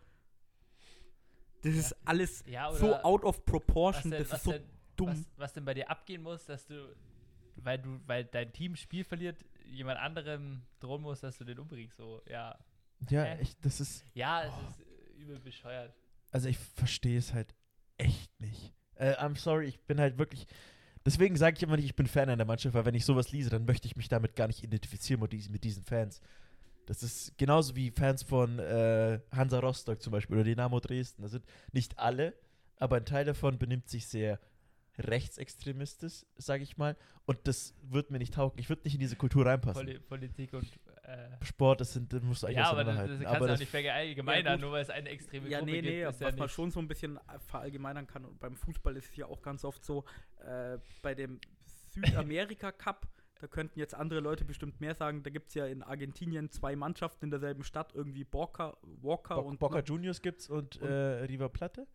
Das 1.63 1.73
ist 1.73 1.95
alles 2.05 2.43
Ja, 2.47 2.71
so 2.71 2.93
out 2.97 3.23
of 3.23 3.43
proportion. 3.45 4.11
denn, 4.11 4.21
das 4.21 4.33
ist 4.33 4.43
so 4.43 4.51
denn, 4.51 4.63
dumm. 4.95 5.07
was, 5.09 5.25
was 5.37 5.53
denn 5.53 5.65
bei 5.65 5.73
dir 5.73 5.89
abgehen 5.89 6.21
muss, 6.21 6.45
dass 6.45 6.67
du, 6.67 6.95
weil 7.55 7.79
du, 7.79 7.99
weil 8.05 8.25
dein 8.25 8.51
Team 8.53 8.75
Spiel 8.75 9.03
verliert, 9.03 9.43
jemand 9.65 9.99
anderem 9.99 10.61
drohen 10.79 11.01
muss, 11.01 11.21
dass 11.21 11.37
du 11.37 11.43
den 11.45 11.59
umbringst. 11.59 11.97
So, 11.97 12.21
ja. 12.29 12.57
Ja, 13.09 13.23
Hä? 13.23 13.39
echt, 13.41 13.63
das 13.65 13.79
ist. 13.81 14.03
Ja, 14.13 14.43
es 14.43 14.53
Oh. 14.53 14.69
ist 14.69 14.79
äh, 14.81 15.21
übel 15.21 15.39
bescheuert. 15.39 15.93
Also 16.31 16.49
ich 16.49 16.57
verstehe 16.57 17.17
es 17.17 17.33
halt 17.33 17.53
echt 17.97 18.39
nicht. 18.39 18.73
Äh, 18.95 19.13
I'm 19.15 19.37
sorry, 19.37 19.65
ich 19.67 19.79
bin 19.81 19.99
halt 19.99 20.17
wirklich. 20.17 20.47
Deswegen 21.05 21.35
sage 21.37 21.55
ich 21.57 21.63
immer 21.63 21.75
nicht, 21.75 21.85
ich 21.85 21.95
bin 21.95 22.07
Fan 22.07 22.29
einer 22.29 22.45
Mannschaft, 22.45 22.73
weil 22.73 22.85
wenn 22.85 22.95
ich 22.95 23.05
sowas 23.05 23.31
lese, 23.31 23.49
dann 23.51 23.65
möchte 23.65 23.87
ich 23.87 23.95
mich 23.95 24.07
damit 24.07 24.35
gar 24.35 24.47
nicht 24.47 24.63
identifizieren 24.63 25.21
mit 25.21 25.33
diesen, 25.33 25.51
mit 25.51 25.63
diesen 25.63 25.83
Fans. 25.83 26.19
Das 26.87 27.03
ist 27.03 27.37
genauso 27.37 27.75
wie 27.75 27.91
Fans 27.91 28.23
von 28.23 28.57
äh, 28.59 29.19
Hansa 29.31 29.59
Rostock 29.59 30.01
zum 30.01 30.11
Beispiel 30.11 30.35
oder 30.37 30.43
Dynamo 30.45 30.79
Dresden. 30.79 31.21
Das 31.21 31.31
sind 31.31 31.45
nicht 31.73 31.97
alle, 31.99 32.33
aber 32.77 32.97
ein 32.97 33.05
Teil 33.05 33.25
davon 33.25 33.57
benimmt 33.59 33.87
sich 33.89 34.07
sehr 34.07 34.39
rechtsextremistisch, 34.97 36.25
sage 36.37 36.63
ich 36.63 36.77
mal. 36.77 36.95
Und 37.25 37.39
das 37.47 37.73
wird 37.81 38.11
mir 38.11 38.19
nicht 38.19 38.33
taugen. 38.33 38.59
Ich 38.59 38.69
würde 38.69 38.83
nicht 38.83 38.93
in 38.93 38.99
diese 38.99 39.15
Kultur 39.15 39.45
reinpassen. 39.45 39.85
Poli 39.85 39.99
Politik 39.99 40.53
und. 40.53 40.65
Äh, 41.03 41.29
Sport, 41.45 41.81
das, 41.81 41.93
sind, 41.93 42.11
das 42.13 42.23
musst 42.23 42.41
du 42.43 42.47
eigentlich 42.47 42.57
ja, 42.57 42.69
aber 42.71 42.83
das, 42.83 42.95
das 42.95 43.07
kannst 43.07 43.21
du 43.21 43.27
aber 43.27 43.45
auch 43.45 43.47
das, 43.47 43.59
nicht 43.59 43.69
verallgemeinern, 43.69 44.53
Ja, 44.53 44.57
nur 44.57 44.71
weil 44.71 44.81
es 44.81 44.89
eine 44.89 45.09
extreme 45.09 45.47
Ja, 45.49 45.59
Gruppe 45.59 45.71
nee, 45.71 45.81
gibt. 45.81 45.93
nee, 45.93 46.01
ist 46.01 46.07
was 46.07 46.19
ja 46.19 46.29
man 46.31 46.39
nicht- 46.39 46.51
schon 46.53 46.71
so 46.71 46.79
ein 46.79 46.87
bisschen 46.87 47.19
verallgemeinern 47.47 48.07
kann. 48.07 48.25
Und 48.25 48.39
beim 48.39 48.55
Fußball 48.55 48.97
ist 48.97 49.09
es 49.11 49.15
ja 49.15 49.27
auch 49.27 49.41
ganz 49.43 49.63
oft 49.65 49.85
so, 49.85 50.03
äh, 50.39 50.79
bei 51.03 51.13
dem 51.13 51.39
Südamerika-Cup, 51.93 53.07
da 53.39 53.47
könnten 53.47 53.79
jetzt 53.79 53.93
andere 53.93 54.19
Leute 54.19 54.45
bestimmt 54.45 54.79
mehr 54.81 54.95
sagen, 54.95 55.23
da 55.23 55.29
gibt 55.29 55.49
es 55.49 55.55
ja 55.55 55.65
in 55.65 55.83
Argentinien 55.83 56.49
zwei 56.49 56.75
Mannschaften 56.75 57.25
in 57.25 57.31
derselben 57.31 57.63
Stadt, 57.63 57.93
irgendwie 57.93 58.23
Boca, 58.23 58.77
Walker 59.01 59.35
Bo 59.35 59.41
und 59.41 59.59
Boca 59.59 59.79
Juniors 59.81 60.21
gibt's 60.21 60.49
und, 60.49 60.77
und- 60.77 60.89
äh, 60.89 61.23
River 61.25 61.49
Platte. 61.49 61.87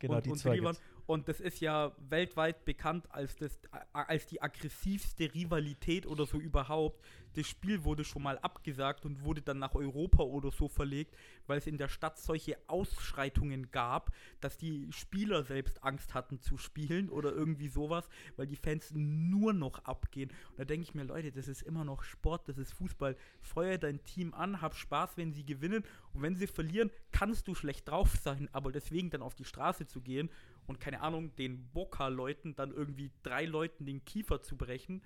Genau, 0.00 0.16
und, 0.16 0.26
die 0.26 0.30
und 0.30 0.38
zwei 0.38 0.52
Rivan. 0.52 0.76
Und 1.10 1.26
das 1.26 1.40
ist 1.40 1.58
ja 1.58 1.90
weltweit 2.08 2.64
bekannt 2.64 3.08
als, 3.10 3.34
das, 3.34 3.58
als 3.92 4.28
die 4.28 4.40
aggressivste 4.40 5.34
Rivalität 5.34 6.06
oder 6.06 6.24
so 6.24 6.38
überhaupt. 6.38 7.04
Das 7.34 7.48
Spiel 7.48 7.82
wurde 7.82 8.04
schon 8.04 8.22
mal 8.22 8.38
abgesagt 8.38 9.04
und 9.04 9.24
wurde 9.24 9.42
dann 9.42 9.58
nach 9.58 9.74
Europa 9.74 10.22
oder 10.22 10.52
so 10.52 10.68
verlegt, 10.68 11.16
weil 11.48 11.58
es 11.58 11.66
in 11.66 11.78
der 11.78 11.88
Stadt 11.88 12.16
solche 12.18 12.56
Ausschreitungen 12.68 13.72
gab, 13.72 14.12
dass 14.40 14.56
die 14.56 14.86
Spieler 14.92 15.42
selbst 15.42 15.82
Angst 15.82 16.14
hatten 16.14 16.40
zu 16.40 16.58
spielen 16.58 17.08
oder 17.08 17.32
irgendwie 17.32 17.68
sowas, 17.68 18.08
weil 18.36 18.46
die 18.46 18.54
Fans 18.54 18.92
nur 18.94 19.52
noch 19.52 19.80
abgehen. 19.80 20.30
Und 20.50 20.60
da 20.60 20.64
denke 20.64 20.84
ich 20.84 20.94
mir, 20.94 21.02
Leute, 21.02 21.32
das 21.32 21.48
ist 21.48 21.62
immer 21.62 21.84
noch 21.84 22.04
Sport, 22.04 22.48
das 22.48 22.56
ist 22.56 22.72
Fußball. 22.74 23.16
Feuer 23.40 23.78
dein 23.78 24.04
Team 24.04 24.32
an, 24.32 24.60
hab 24.60 24.76
Spaß, 24.76 25.16
wenn 25.16 25.32
sie 25.32 25.44
gewinnen. 25.44 25.84
Und 26.12 26.22
wenn 26.22 26.36
sie 26.36 26.46
verlieren, 26.46 26.92
kannst 27.10 27.48
du 27.48 27.56
schlecht 27.56 27.88
drauf 27.88 28.14
sein, 28.22 28.48
aber 28.52 28.70
deswegen 28.70 29.10
dann 29.10 29.22
auf 29.22 29.34
die 29.34 29.44
Straße 29.44 29.88
zu 29.88 30.00
gehen 30.00 30.30
und 30.70 30.80
keine 30.80 31.00
Ahnung, 31.02 31.34
den 31.36 31.68
Boca-Leuten 31.72 32.54
dann 32.54 32.70
irgendwie 32.72 33.10
drei 33.22 33.44
Leuten 33.44 33.84
den 33.84 34.04
Kiefer 34.04 34.40
zu 34.40 34.56
brechen, 34.56 35.02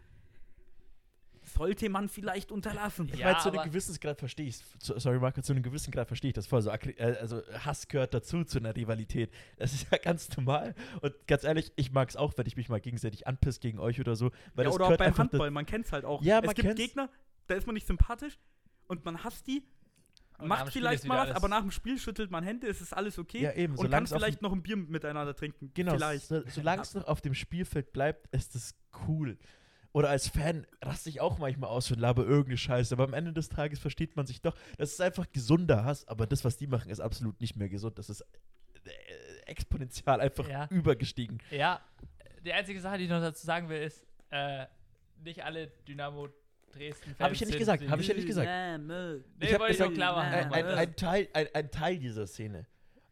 sollte 1.43 1.89
man 1.89 2.09
vielleicht 2.09 2.53
unterlassen. 2.53 3.09
Ich 3.13 3.19
Ja, 3.19 3.33
meine, 3.33 3.39
zu 3.39 3.51
einem 3.51 3.65
gewissen 3.65 3.99
Grad 4.01 4.19
verstehe 4.19 4.47
ich 4.47 4.57
Sorry, 4.79 5.19
Marco, 5.19 5.41
zu 5.43 5.53
einem 5.53 5.63
gewissen 5.63 5.91
Grad 5.91 6.09
verstehe 6.09 6.29
ich 6.29 6.35
das 6.35 6.47
voll. 6.47 6.63
So, 6.63 6.71
äh, 6.71 7.17
also 7.21 7.43
Hass 7.65 7.89
gehört 7.89 8.15
dazu, 8.15 8.45
zu 8.45 8.59
einer 8.59 8.75
Rivalität. 8.75 9.31
Das 9.57 9.73
ist 9.73 9.91
ja 9.91 9.99
ganz 10.03 10.35
normal. 10.37 10.75
Und 11.01 11.15
ganz 11.27 11.45
ehrlich, 11.45 11.73
ich 11.77 11.93
mag 11.93 12.09
es 12.09 12.17
auch, 12.17 12.33
wenn 12.37 12.47
ich 12.47 12.57
mich 12.57 12.69
mal 12.69 12.81
gegenseitig 12.81 13.27
anpiss 13.27 13.61
gegen 13.61 13.79
euch 13.79 14.01
oder 14.01 14.17
so. 14.17 14.31
Weil 14.55 14.65
ja, 14.65 14.71
das 14.71 14.75
oder 14.75 14.85
auch 14.85 14.89
gehört 14.89 15.01
beim 15.01 15.19
Handball, 15.19 15.51
man 15.51 15.67
kennt 15.67 15.87
es 15.87 15.93
halt 15.93 16.05
auch. 16.05 16.23
Ja, 16.23 16.39
es 16.41 16.47
man 16.47 16.55
gibt 16.55 16.67
kennt's. 16.67 16.81
Gegner, 16.81 17.11
da 17.47 17.55
ist 17.55 17.67
man 17.67 17.75
nicht 17.75 17.87
sympathisch 17.87 18.39
und 18.89 19.05
man 19.05 19.23
hasst 19.23 19.47
die, 19.47 19.63
Und 20.39 20.49
macht 20.49 20.73
vielleicht 20.73 21.05
mal 21.07 21.29
was, 21.29 21.37
aber 21.37 21.49
nach 21.49 21.61
dem 21.61 21.71
Spiel 21.71 21.99
schüttelt 21.99 22.31
man 22.31 22.43
Hände, 22.43 22.67
es 22.67 22.81
ist 22.81 22.93
alles 22.93 23.19
okay. 23.19 23.41
Ja, 23.43 23.53
eben, 23.53 23.77
und 23.77 23.89
kann 23.91 24.07
vielleicht 24.07 24.43
noch 24.43 24.53
ein 24.53 24.63
Bier 24.63 24.77
miteinander 24.77 25.35
trinken. 25.35 25.71
Genau, 25.75 25.93
Vielleicht. 25.95 26.27
so, 26.27 26.43
solange 26.49 26.83
es 26.83 26.95
noch 26.95 27.07
auf 27.07 27.21
dem 27.21 27.35
Spielfeld 27.35 27.93
bleibt, 27.93 28.27
ist 28.35 28.55
das 28.55 28.75
cool. 29.07 29.39
Oder 29.93 30.11
als 30.11 30.27
Fan 30.27 30.67
raste 30.83 31.09
ich 31.09 31.21
auch 31.21 31.39
manchmal 31.39 31.71
aus 31.71 31.89
und 31.93 32.01
laber 32.01 32.25
irgendeine 32.25 32.57
Scheiße. 32.57 32.93
Aber 32.95 33.05
am 33.05 33.15
Ende 33.15 33.33
des 33.33 33.49
Tages 33.49 33.79
versteht 33.79 34.17
man 34.17 34.27
sich 34.27 34.43
doch. 34.43 34.57
Das 34.77 34.91
ist 34.91 35.01
einfach 35.01 35.31
gesunder 35.33 35.85
Hass. 35.85 36.09
Aber 36.09 36.27
das, 36.27 36.45
was 36.45 36.57
die 36.57 36.67
machen, 36.67 36.91
ist 36.91 36.99
absolut 36.99 37.41
nicht 37.41 37.55
mehr 37.55 37.69
gesund. 37.69 37.97
Das 37.97 38.11
ist 38.11 38.23
äh, 38.23 38.91
exponentiell 39.47 40.21
einfach 40.21 40.49
Ja. 40.49 40.67
übergestiegen. 40.69 41.39
Ja, 41.53 41.81
die 42.45 42.53
einzige 42.53 42.81
Sache, 42.81 42.99
die 42.99 43.05
ich 43.05 43.11
noch 43.11 43.21
dazu 43.21 43.47
sagen 43.47 43.69
will, 43.69 43.83
ist, 43.83 44.05
äh, 44.31 44.67
nicht 45.23 45.45
alle 45.45 45.69
Dynamo 45.87 46.29
Dresden-Fans. 46.75 47.21
Hab 47.21 47.33
ich 47.33 47.41
ja 47.41 47.47
nicht 47.47 47.53
sind- 47.53 47.59
gesagt, 47.59 47.81
sind- 47.81 47.91
hab 47.91 48.01
ich 48.01 48.09
ja 48.09 48.15
nicht 48.15 48.27
gesagt. 48.27 48.49
Nee, 48.49 49.47
Ich 49.47 49.53
hab 49.55 49.61
wollte 49.61 49.73
ich 49.75 49.79
nur 49.79 49.89
gesagt, 49.89 49.95
klar 49.95 50.17
machen. 50.17 50.33
Ein, 50.35 50.53
ein, 50.53 50.67
ein, 50.67 50.97
Teil, 50.97 51.29
ein, 51.33 51.47
ein 51.55 51.71
Teil 51.71 51.99
dieser 51.99 52.27
Szene. 52.27 52.67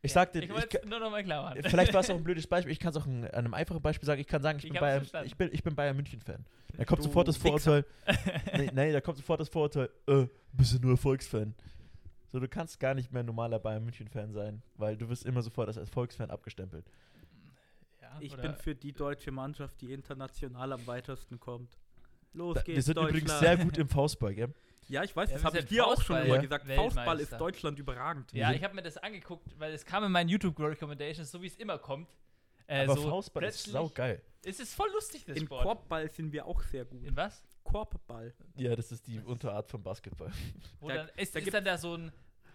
Ich 0.04 0.10
Ja, 0.10 0.14
sagte, 0.14 0.38
ich 0.40 0.46
ich, 0.46 0.50
wollte 0.50 0.80
es 0.82 0.88
nur 0.88 0.98
noch 0.98 1.10
mal 1.10 1.22
klar 1.22 1.44
machen. 1.44 1.62
vielleicht 1.62 1.94
war 1.94 2.00
es 2.00 2.10
auch 2.10 2.16
ein 2.16 2.24
blödes 2.24 2.46
Beispiel. 2.46 2.72
Ich 2.72 2.80
kann 2.80 2.90
es 2.90 2.96
auch 2.96 3.06
ein, 3.06 3.24
an 3.24 3.30
einem 3.30 3.54
einfachen 3.54 3.80
Beispiel 3.80 4.06
sagen. 4.06 4.20
Ich 4.20 4.26
kann 4.26 4.42
sagen, 4.42 4.58
ich, 4.58 4.64
Ich 4.64 4.72
bin, 4.72 4.80
Bayern, 4.80 5.06
ich, 5.24 5.36
bin, 5.36 5.50
ich 5.52 5.62
bin 5.62 5.74
Bayern 5.76 5.94
München-Fan. 5.96 6.44
Da 6.76 6.84
kommt 6.84 7.00
Du 7.00 7.04
sofort 7.04 7.28
das. 7.28 7.36
Vorurteil. 7.36 7.84
nee, 8.56 8.70
nee, 8.74 8.92
da 8.92 9.00
kommt 9.00 9.18
sofort 9.18 9.38
das 9.40 9.48
Vorurteil, 9.48 9.90
äh, 10.08 10.26
bist 10.52 10.74
du 10.74 10.78
nur 10.80 10.92
Erfolgsfan. 10.92 11.54
So, 12.32 12.40
du 12.40 12.48
kannst 12.48 12.80
gar 12.80 12.94
nicht 12.94 13.12
mehr 13.12 13.22
ein 13.22 13.26
normaler 13.26 13.58
Bayern 13.58 13.84
München-Fan 13.84 14.32
sein, 14.32 14.62
weil 14.76 14.96
du 14.96 15.08
wirst 15.08 15.24
immer 15.26 15.42
sofort 15.42 15.68
als 15.68 15.76
Erfolgsfan 15.76 16.30
abgestempelt. 16.30 16.86
Ja, 18.00 18.16
Ich 18.20 18.34
bin 18.36 18.54
für 18.56 18.74
die 18.74 18.92
deutsche 18.92 19.30
Mannschaft, 19.30 19.80
die 19.82 19.92
international 19.92 20.72
am 20.72 20.86
weitesten 20.86 21.38
kommt. 21.38 21.76
Los 22.34 22.54
Da, 22.56 22.62
geht's, 22.62 22.76
wir 22.76 22.82
sind 22.82 22.98
übrigens 22.98 23.38
sehr 23.38 23.56
gut 23.56 23.76
im 23.78 23.88
Faustball, 23.88 24.34
gell? 24.34 24.54
Ja, 24.88 25.02
ich 25.04 25.14
weiß, 25.14 25.30
Ja, 25.30 25.36
das 25.36 25.44
habe 25.44 25.58
ich 25.60 25.66
dir 25.66 25.86
auch 25.86 26.00
schon 26.02 26.16
Faustball- 26.16 26.24
immer 26.26 26.34
Ja. 26.36 26.40
gesagt. 26.42 26.66
Faustball 26.72 27.20
ist 27.20 27.32
Deutschland 27.32 27.78
überragend. 27.78 28.32
Ja, 28.32 28.52
ich 28.52 28.62
habe 28.64 28.74
mir 28.74 28.82
das 28.82 28.96
angeguckt, 28.98 29.58
weil 29.58 29.72
es 29.72 29.84
kam 29.84 30.04
in 30.04 30.12
meinen 30.12 30.28
YouTube 30.28 30.58
Recommendations, 30.58 31.30
so 31.30 31.40
wie 31.40 31.46
es 31.46 31.56
immer 31.56 31.78
kommt. 31.78 32.08
Äh, 32.66 32.84
Aber 32.84 32.96
so 32.96 33.08
Faustball 33.08 33.44
ist 33.44 33.64
saugeil. 33.66 34.22
Es 34.44 34.58
ist 34.60 34.74
voll 34.74 34.90
lustig, 34.92 35.24
das 35.24 35.36
Im 35.36 35.46
Sport. 35.46 35.62
Korbball 35.62 36.10
sind 36.10 36.32
wir 36.32 36.46
auch 36.46 36.62
sehr 36.62 36.84
gut. 36.84 37.04
In 37.04 37.14
was? 37.16 37.42
Korbball. 37.64 38.34
Ja, 38.56 38.74
das 38.74 38.90
ist 38.92 39.06
die 39.06 39.18
Unterart 39.20 39.68
vom 39.70 39.82
Basketball. 39.82 40.30
Wo 40.80 40.88
Da- 40.88 40.96
dann, 40.96 41.08
ist, 41.16 41.34
da 41.34 41.38
ist 41.40 41.52
dann 41.54 41.64
da 41.64 41.78
so 41.78 41.94
ein, 41.96 42.12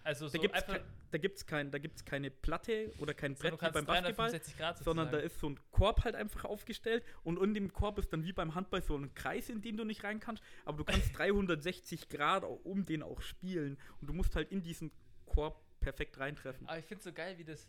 also 0.08 0.26
so 0.26 0.38
Da 0.38 0.42
gibt 0.42 0.56
es 0.56 0.66
kein, 0.66 0.82
da 1.10 1.18
gibt's 1.18 1.46
kein, 1.46 1.70
da 1.70 1.78
gibt's 1.78 2.04
keine 2.04 2.30
Platte 2.30 2.92
oder 2.98 3.12
kein 3.12 3.36
so, 3.36 3.42
du 3.42 3.56
Brett 3.56 3.70
wie 3.70 3.72
beim 3.72 3.84
Basketball, 3.84 4.30
365 4.30 4.56
Grad 4.56 4.78
sondern 4.78 5.10
da 5.10 5.18
ist 5.18 5.38
so 5.38 5.50
ein 5.50 5.60
Korb 5.70 6.04
halt 6.04 6.14
einfach 6.14 6.44
aufgestellt 6.46 7.04
und 7.22 7.40
in 7.42 7.52
dem 7.54 7.72
Korb 7.72 7.98
ist 7.98 8.12
dann 8.12 8.24
wie 8.24 8.32
beim 8.32 8.54
Handball 8.54 8.82
so 8.82 8.96
ein 8.96 9.12
Kreis, 9.14 9.50
in 9.50 9.60
den 9.60 9.76
du 9.76 9.84
nicht 9.84 10.02
rein 10.04 10.18
kannst, 10.18 10.42
aber 10.64 10.78
du 10.78 10.84
kannst 10.84 11.10
360 11.18 12.08
Grad 12.08 12.44
um 12.44 12.86
den 12.86 13.02
auch 13.02 13.20
spielen 13.20 13.78
und 14.00 14.08
du 14.08 14.14
musst 14.14 14.34
halt 14.34 14.50
in 14.50 14.62
diesen 14.62 14.90
Korb 15.26 15.62
perfekt 15.80 16.18
reintreffen. 16.18 16.66
Aber 16.68 16.78
ich 16.78 16.86
finde 16.86 17.00
es 17.00 17.04
so 17.04 17.12
geil, 17.12 17.36
wie 17.38 17.44
das 17.44 17.68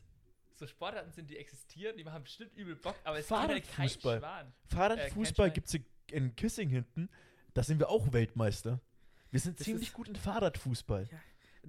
so 0.55 0.65
Sportarten 0.65 1.11
sind, 1.11 1.29
die 1.29 1.37
existieren, 1.37 1.97
die 1.97 2.03
machen 2.03 2.23
bestimmt 2.23 2.55
übel 2.55 2.75
Bock, 2.75 2.95
aber 3.03 3.19
es 3.19 3.27
kann 3.27 3.47
halt 3.49 3.63
kein 3.63 3.89
Fahrradfußball. 3.89 4.19
Schwan. 4.19 4.53
Fahrradfußball 4.67 5.47
kein 5.47 5.53
gibt 5.53 5.67
es 5.67 5.79
in 6.11 6.35
Kissing 6.35 6.69
hinten. 6.69 7.09
Da 7.53 7.63
sind 7.63 7.79
wir 7.79 7.89
auch 7.89 8.13
Weltmeister. 8.13 8.79
Wir 9.31 9.39
sind 9.39 9.59
Das 9.59 9.65
ziemlich 9.65 9.93
gut 9.93 10.07
in 10.07 10.15
Fahrradfußball. 10.15 11.07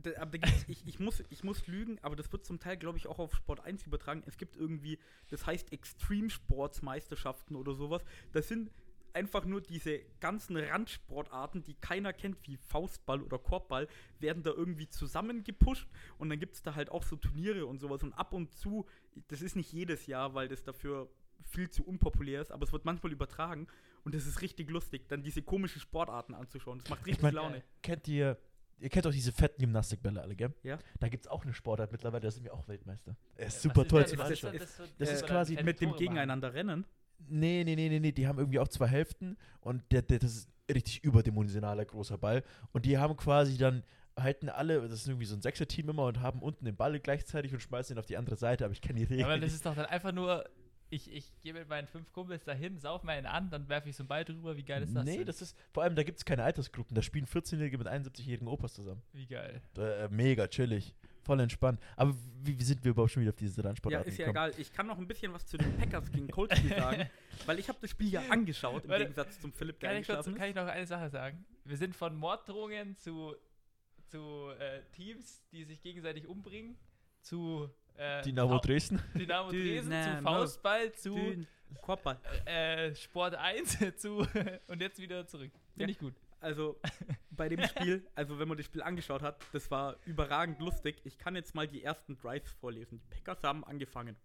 Da, 0.02 0.10
aber 0.18 0.38
da 0.38 0.38
gibt's, 0.46 0.64
ich, 0.68 0.86
ich, 0.86 0.98
muss, 1.00 1.22
ich 1.30 1.44
muss 1.44 1.66
lügen, 1.66 1.98
aber 2.02 2.16
das 2.16 2.30
wird 2.32 2.44
zum 2.44 2.58
Teil, 2.58 2.76
glaube 2.76 2.98
ich, 2.98 3.06
auch 3.06 3.18
auf 3.18 3.34
Sport 3.34 3.60
1 3.60 3.86
übertragen. 3.86 4.22
Es 4.26 4.36
gibt 4.38 4.56
irgendwie, 4.56 4.98
das 5.28 5.46
heißt 5.46 5.72
Extreme 5.72 6.30
Sports 6.30 6.82
Meisterschaften 6.82 7.56
oder 7.56 7.74
sowas. 7.74 8.02
Das 8.32 8.48
sind 8.48 8.70
einfach 9.12 9.44
nur 9.44 9.60
diese 9.60 10.00
ganzen 10.20 10.56
Randsportarten, 10.56 11.64
die 11.64 11.74
keiner 11.74 12.12
kennt, 12.12 12.36
wie 12.46 12.56
Faustball 12.56 13.20
oder 13.22 13.38
Korbball, 13.38 13.88
werden 14.20 14.42
da 14.42 14.50
irgendwie 14.50 14.88
zusammengepusht 14.88 15.88
und 16.18 16.28
dann 16.30 16.38
gibt 16.38 16.54
es 16.54 16.62
da 16.62 16.74
halt 16.74 16.90
auch 16.90 17.02
so 17.02 17.16
Turniere 17.16 17.66
und 17.66 17.78
sowas. 17.80 18.02
Und 18.02 18.12
ab 18.12 18.32
und 18.32 18.52
zu, 18.54 18.86
das 19.28 19.42
ist 19.42 19.56
nicht 19.56 19.72
jedes 19.72 20.06
Jahr, 20.06 20.34
weil 20.34 20.48
das 20.48 20.62
dafür 20.62 21.10
viel 21.42 21.70
zu 21.70 21.84
unpopulär 21.84 22.40
ist, 22.42 22.52
aber 22.52 22.64
es 22.64 22.72
wird 22.72 22.84
manchmal 22.84 23.12
übertragen 23.12 23.66
und 24.04 24.14
das 24.14 24.26
ist 24.26 24.42
richtig 24.42 24.70
lustig, 24.70 25.08
dann 25.08 25.22
diese 25.22 25.42
komischen 25.42 25.80
Sportarten 25.80 26.34
anzuschauen. 26.34 26.78
Das 26.78 26.90
macht 26.90 27.06
richtig 27.06 27.22
mein- 27.22 27.34
Laune. 27.34 27.62
Kennt 27.82 28.06
ihr, 28.08 28.38
ihr 28.80 28.88
kennt 28.88 29.04
doch 29.06 29.12
diese 29.12 29.32
fetten 29.32 29.60
Gymnastikbälle 29.60 30.20
alle, 30.20 30.34
gell? 30.34 30.52
Ja. 30.62 30.78
Da 30.98 31.08
gibt 31.08 31.24
es 31.24 31.30
auch 31.30 31.42
eine 31.44 31.52
Sportart 31.54 31.92
mittlerweile, 31.92 32.22
da 32.22 32.30
sind 32.30 32.44
wir 32.44 32.54
auch 32.54 32.66
Weltmeister. 32.68 33.16
Er 33.36 33.46
ist 33.46 33.62
super 33.62 33.82
ist 33.82 33.88
toll 33.90 34.06
zum 34.06 34.18
das? 34.18 34.28
Anschauen. 34.30 34.58
Das- 34.58 34.76
das 34.98 35.08
wo 35.08 35.12
ist 35.14 35.26
quasi 35.26 35.62
Mit 35.62 35.80
dem. 35.80 35.94
Gegeneinander 35.96 36.52
rennen. 36.54 36.84
Nee, 37.28 37.62
nee, 37.64 37.76
nee, 37.76 37.88
nee, 37.90 38.00
nee, 38.00 38.12
die 38.12 38.26
haben 38.26 38.38
irgendwie 38.38 38.58
auch 38.58 38.68
zwei 38.68 38.86
Hälften 38.86 39.36
und 39.60 39.82
der, 39.92 40.00
der, 40.02 40.18
das 40.18 40.34
ist 40.36 40.48
ein 40.68 40.72
richtig 40.74 41.04
überdimensionaler 41.04 41.84
großer 41.84 42.16
Ball. 42.16 42.42
Und 42.72 42.86
die 42.86 42.96
haben 42.96 43.14
quasi 43.16 43.58
dann, 43.58 43.82
halten 44.18 44.48
alle, 44.48 44.80
das 44.82 44.92
ist 45.02 45.08
irgendwie 45.08 45.26
so 45.26 45.34
ein 45.36 45.42
Sechser-Team 45.42 45.90
immer 45.90 46.04
und 46.06 46.20
haben 46.20 46.40
unten 46.40 46.64
den 46.64 46.76
Ball 46.76 46.98
gleichzeitig 46.98 47.52
und 47.52 47.60
schmeißen 47.60 47.94
ihn 47.94 47.98
auf 47.98 48.06
die 48.06 48.16
andere 48.16 48.36
Seite, 48.36 48.64
aber 48.64 48.72
ich 48.72 48.80
kenne 48.80 49.00
die 49.00 49.04
Regeln. 49.04 49.24
Aber 49.24 49.38
das 49.38 49.52
ist 49.52 49.66
doch 49.66 49.74
dann 49.74 49.86
einfach 49.86 50.12
nur, 50.12 50.44
ich, 50.90 51.12
ich 51.12 51.32
gehe 51.40 51.52
mit 51.54 51.68
meinen 51.68 51.86
fünf 51.86 52.12
Kumpels 52.12 52.44
dahin, 52.44 52.78
sauf 52.78 53.02
mal 53.04 53.12
einen 53.16 53.26
an, 53.26 53.48
dann 53.50 53.68
werfe 53.68 53.88
ich 53.88 53.96
so 53.96 54.02
einen 54.02 54.08
Ball 54.08 54.24
drüber. 54.24 54.56
Wie 54.56 54.64
geil 54.64 54.82
ist 54.82 54.94
das 54.94 55.04
Nee, 55.04 55.18
denn? 55.18 55.26
das 55.26 55.40
ist, 55.40 55.56
vor 55.72 55.82
allem, 55.84 55.94
da 55.94 56.02
gibt 56.02 56.18
es 56.18 56.24
keine 56.24 56.42
Altersgruppen, 56.42 56.94
da 56.94 57.02
spielen 57.02 57.26
14-Jährige 57.26 57.78
mit 57.78 57.86
71-jährigen 57.86 58.48
Opas 58.48 58.74
zusammen. 58.74 59.00
Wie 59.12 59.26
geil. 59.26 59.62
Äh, 59.78 60.08
mega 60.08 60.48
chillig, 60.48 60.94
voll 61.22 61.38
entspannt. 61.40 61.80
Aber 61.96 62.14
wie, 62.42 62.58
wie 62.58 62.62
sind 62.64 62.82
wir 62.84 62.90
überhaupt 62.90 63.12
schon 63.12 63.20
wieder 63.22 63.30
auf 63.30 63.36
diese 63.36 63.60
Ja, 63.60 63.68
Randsportarten 63.68 64.10
ist 64.12 64.18
ja 64.18 64.26
gekommen? 64.26 64.48
egal. 64.50 64.60
Ich 64.60 64.72
kann 64.72 64.86
noch 64.86 64.98
ein 64.98 65.06
bisschen 65.06 65.32
was 65.32 65.46
zu 65.46 65.56
den 65.56 65.76
Packers 65.78 66.10
gegen 66.10 66.28
Colts 66.28 66.58
Spiel 66.58 66.70
sagen, 66.76 67.08
weil 67.46 67.58
ich 67.60 67.68
habe 67.68 67.78
das 67.80 67.90
Spiel 67.90 68.08
ja 68.10 68.22
angeschaut, 68.28 68.82
im 68.84 68.90
Warte, 68.90 69.04
Gegensatz 69.04 69.40
zum 69.40 69.52
Philipp, 69.52 69.78
der 69.80 69.90
Kann 69.90 70.00
ich, 70.00 70.06
kurz, 70.08 70.26
kann 70.26 70.48
ich 70.48 70.54
noch 70.56 70.66
eine 70.66 70.86
Sache 70.86 71.08
sagen? 71.08 71.44
Wir 71.64 71.76
sind 71.76 71.94
von 71.94 72.16
Morddrohungen 72.16 72.96
zu, 72.96 73.36
zu 74.08 74.48
äh, 74.58 74.82
Teams, 74.92 75.44
die 75.52 75.62
sich 75.64 75.80
gegenseitig 75.82 76.26
umbringen, 76.26 76.76
zu 77.22 77.70
Äh, 77.96 78.22
Dynamo 78.22 78.58
Dresden. 78.58 79.02
Dynamo 79.14 79.50
Dresden 79.50 79.82
zu 79.84 79.88
Dynamo. 79.90 80.28
Faustball 80.30 80.92
zu 80.92 81.46
Kopfball. 81.82 82.18
äh, 82.46 82.94
Sport 82.94 83.34
1 83.34 83.78
zu 83.96 84.26
und 84.66 84.80
jetzt 84.80 84.98
wieder 84.98 85.26
zurück. 85.26 85.52
Finde 85.74 85.84
Ja. 85.84 85.88
ich 85.90 85.98
gut. 85.98 86.14
Also 86.40 86.80
bei 87.32 87.48
dem 87.50 87.62
Spiel, 87.66 88.06
also 88.14 88.38
wenn 88.38 88.48
man 88.48 88.56
das 88.56 88.64
Spiel 88.66 88.82
angeschaut 88.82 89.20
hat, 89.22 89.36
das 89.52 89.70
war 89.70 89.96
überragend 90.06 90.58
lustig. 90.60 91.00
Ich 91.04 91.18
kann 91.18 91.36
jetzt 91.36 91.54
mal 91.54 91.68
die 91.68 91.82
ersten 91.84 92.16
Drives 92.16 92.50
vorlesen. 92.52 93.00
Die 93.02 93.08
Packers 93.16 93.42
haben 93.42 93.62
angefangen. 93.64 94.16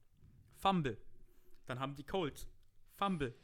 Fumble. 0.55 0.97
Dann 1.65 1.79
haben 1.79 1.95
die 1.95 2.05
Colts. 2.05 2.47
Fumble. 2.95 3.35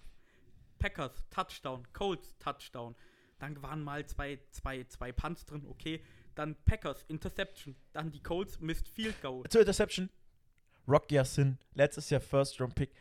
Packers, 0.80 1.26
Touchdown. 1.30 1.86
Colts, 1.92 2.38
Touchdown. 2.40 2.96
Dann 3.40 3.62
waren 3.62 3.84
mal 3.84 4.06
zwei, 4.06 4.40
zwei, 4.52 4.84
zwei 4.86 5.12
Punts 5.12 5.46
drin, 5.46 5.66
okay. 5.68 6.02
Dann 6.36 6.56
Packers, 6.66 7.04
Interception. 7.08 7.76
Dann 7.94 8.12
die 8.12 8.22
Colts, 8.22 8.60
Missed 8.60 8.88
Field 8.88 9.22
Goal. 9.22 9.44
Zur 9.50 9.62
Interception. 9.62 10.10
Rock 10.88 11.12
Yassin, 11.12 11.58
letztes 11.74 12.10
Jahr 12.10 12.22
First 12.22 12.60
Round 12.60 12.76
Pick. 12.76 12.92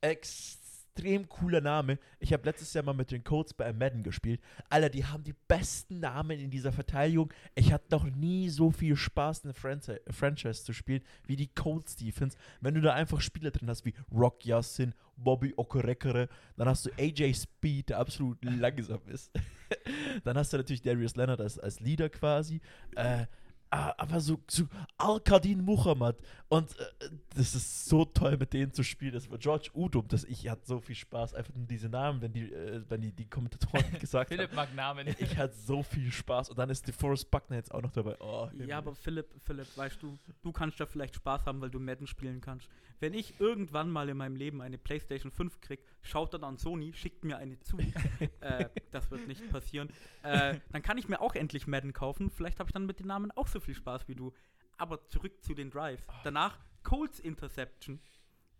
Extrem 0.00 1.28
cooler 1.28 1.60
Name. 1.60 1.98
Ich 2.18 2.32
habe 2.32 2.44
letztes 2.44 2.74
Jahr 2.74 2.84
mal 2.84 2.94
mit 2.94 3.10
den 3.10 3.22
Colts 3.24 3.54
bei 3.54 3.72
Madden 3.72 4.02
gespielt. 4.02 4.40
Alter, 4.68 4.90
die 4.90 5.04
haben 5.04 5.24
die 5.24 5.34
besten 5.46 6.00
Namen 6.00 6.38
in 6.38 6.50
dieser 6.50 6.72
Verteidigung. 6.72 7.32
Ich 7.54 7.72
hatte 7.72 7.86
noch 7.90 8.04
nie 8.04 8.48
so 8.50 8.70
viel 8.70 8.96
Spaß, 8.96 9.44
eine 9.44 9.54
Franchise, 9.54 10.00
Franchise 10.10 10.64
zu 10.64 10.72
spielen, 10.72 11.02
wie 11.26 11.36
die 11.36 11.48
Colts 11.48 11.96
Defense. 11.96 12.36
Wenn 12.60 12.74
du 12.74 12.80
da 12.80 12.94
einfach 12.94 13.20
Spieler 13.20 13.50
drin 13.50 13.68
hast 13.70 13.84
wie 13.84 13.94
Rock 14.12 14.44
Yassin, 14.44 14.94
Bobby 15.16 15.54
Okorekere, 15.56 16.28
dann 16.56 16.68
hast 16.68 16.86
du 16.86 16.90
AJ 16.98 17.34
Speed, 17.34 17.90
der 17.90 17.98
absolut 17.98 18.42
langsam 18.44 19.00
ist. 19.06 19.30
dann 20.24 20.36
hast 20.36 20.52
du 20.52 20.58
natürlich 20.58 20.82
Darius 20.82 21.16
Leonard 21.16 21.40
als, 21.40 21.58
als 21.58 21.80
Leader 21.80 22.08
quasi. 22.08 22.60
Äh, 22.94 23.26
aber 23.70 24.20
so, 24.20 24.38
so 24.48 24.64
Al-Kadin 24.96 25.62
Muhammad. 25.62 26.16
Und 26.48 26.78
äh, 26.78 27.10
das 27.34 27.54
ist 27.54 27.86
so 27.86 28.04
toll, 28.04 28.36
mit 28.36 28.52
denen 28.52 28.72
zu 28.72 28.82
spielen. 28.82 29.12
Das 29.12 29.28
war 29.30 29.38
George 29.38 29.70
Udum. 29.74 30.06
Das, 30.08 30.24
ich 30.24 30.48
hatte 30.48 30.64
so 30.64 30.80
viel 30.80 30.94
Spaß, 30.94 31.34
einfach 31.34 31.54
nur 31.54 31.66
diese 31.66 31.88
Namen, 31.88 32.20
wenn 32.20 32.32
die, 32.32 32.52
äh, 32.52 32.82
wenn 32.88 33.00
die, 33.00 33.12
die 33.12 33.28
Kommentatoren 33.28 33.84
gesagt 34.00 34.28
Philipp 34.28 34.50
haben. 34.50 34.56
mag 34.56 34.74
Namen. 34.74 35.08
Ich 35.18 35.36
hatte 35.36 35.54
so 35.54 35.82
viel 35.82 36.12
Spaß. 36.12 36.50
Und 36.50 36.58
dann 36.58 36.70
ist 36.70 36.86
DeForest 36.86 37.30
Buckner 37.30 37.56
jetzt 37.56 37.74
auch 37.74 37.82
noch 37.82 37.92
dabei. 37.92 38.16
Oh. 38.20 38.48
Ja, 38.66 38.78
aber 38.78 38.94
Philipp, 38.94 39.28
Philipp, 39.44 39.76
weißt 39.76 40.02
du, 40.02 40.18
du 40.42 40.52
kannst 40.52 40.78
da 40.78 40.86
vielleicht 40.86 41.16
Spaß 41.16 41.46
haben, 41.46 41.60
weil 41.60 41.70
du 41.70 41.80
Madden 41.80 42.06
spielen 42.06 42.40
kannst. 42.40 42.68
Wenn 43.00 43.12
ich 43.12 43.40
irgendwann 43.40 43.90
mal 43.90 44.08
in 44.08 44.16
meinem 44.16 44.36
Leben 44.36 44.62
eine 44.62 44.78
PlayStation 44.78 45.30
5 45.30 45.60
krieg, 45.60 45.80
schaut 46.06 46.34
dann 46.34 46.44
an 46.44 46.56
Sony, 46.56 46.92
schickt 46.92 47.24
mir 47.24 47.38
eine 47.38 47.58
zu. 47.60 47.78
äh, 48.40 48.68
das 48.90 49.10
wird 49.10 49.26
nicht 49.26 49.48
passieren. 49.50 49.88
Äh, 50.22 50.58
dann 50.70 50.82
kann 50.82 50.98
ich 50.98 51.08
mir 51.08 51.20
auch 51.20 51.34
endlich 51.34 51.66
Madden 51.66 51.92
kaufen. 51.92 52.30
Vielleicht 52.30 52.58
habe 52.58 52.68
ich 52.68 52.72
dann 52.72 52.86
mit 52.86 53.00
den 53.00 53.06
Namen 53.06 53.30
auch 53.32 53.48
so 53.48 53.60
viel 53.60 53.74
Spaß 53.74 54.08
wie 54.08 54.14
du. 54.14 54.32
Aber 54.78 55.06
zurück 55.08 55.42
zu 55.42 55.54
den 55.54 55.70
Drives. 55.70 56.02
Danach 56.24 56.58
Colts 56.82 57.18
Interception. 57.18 58.00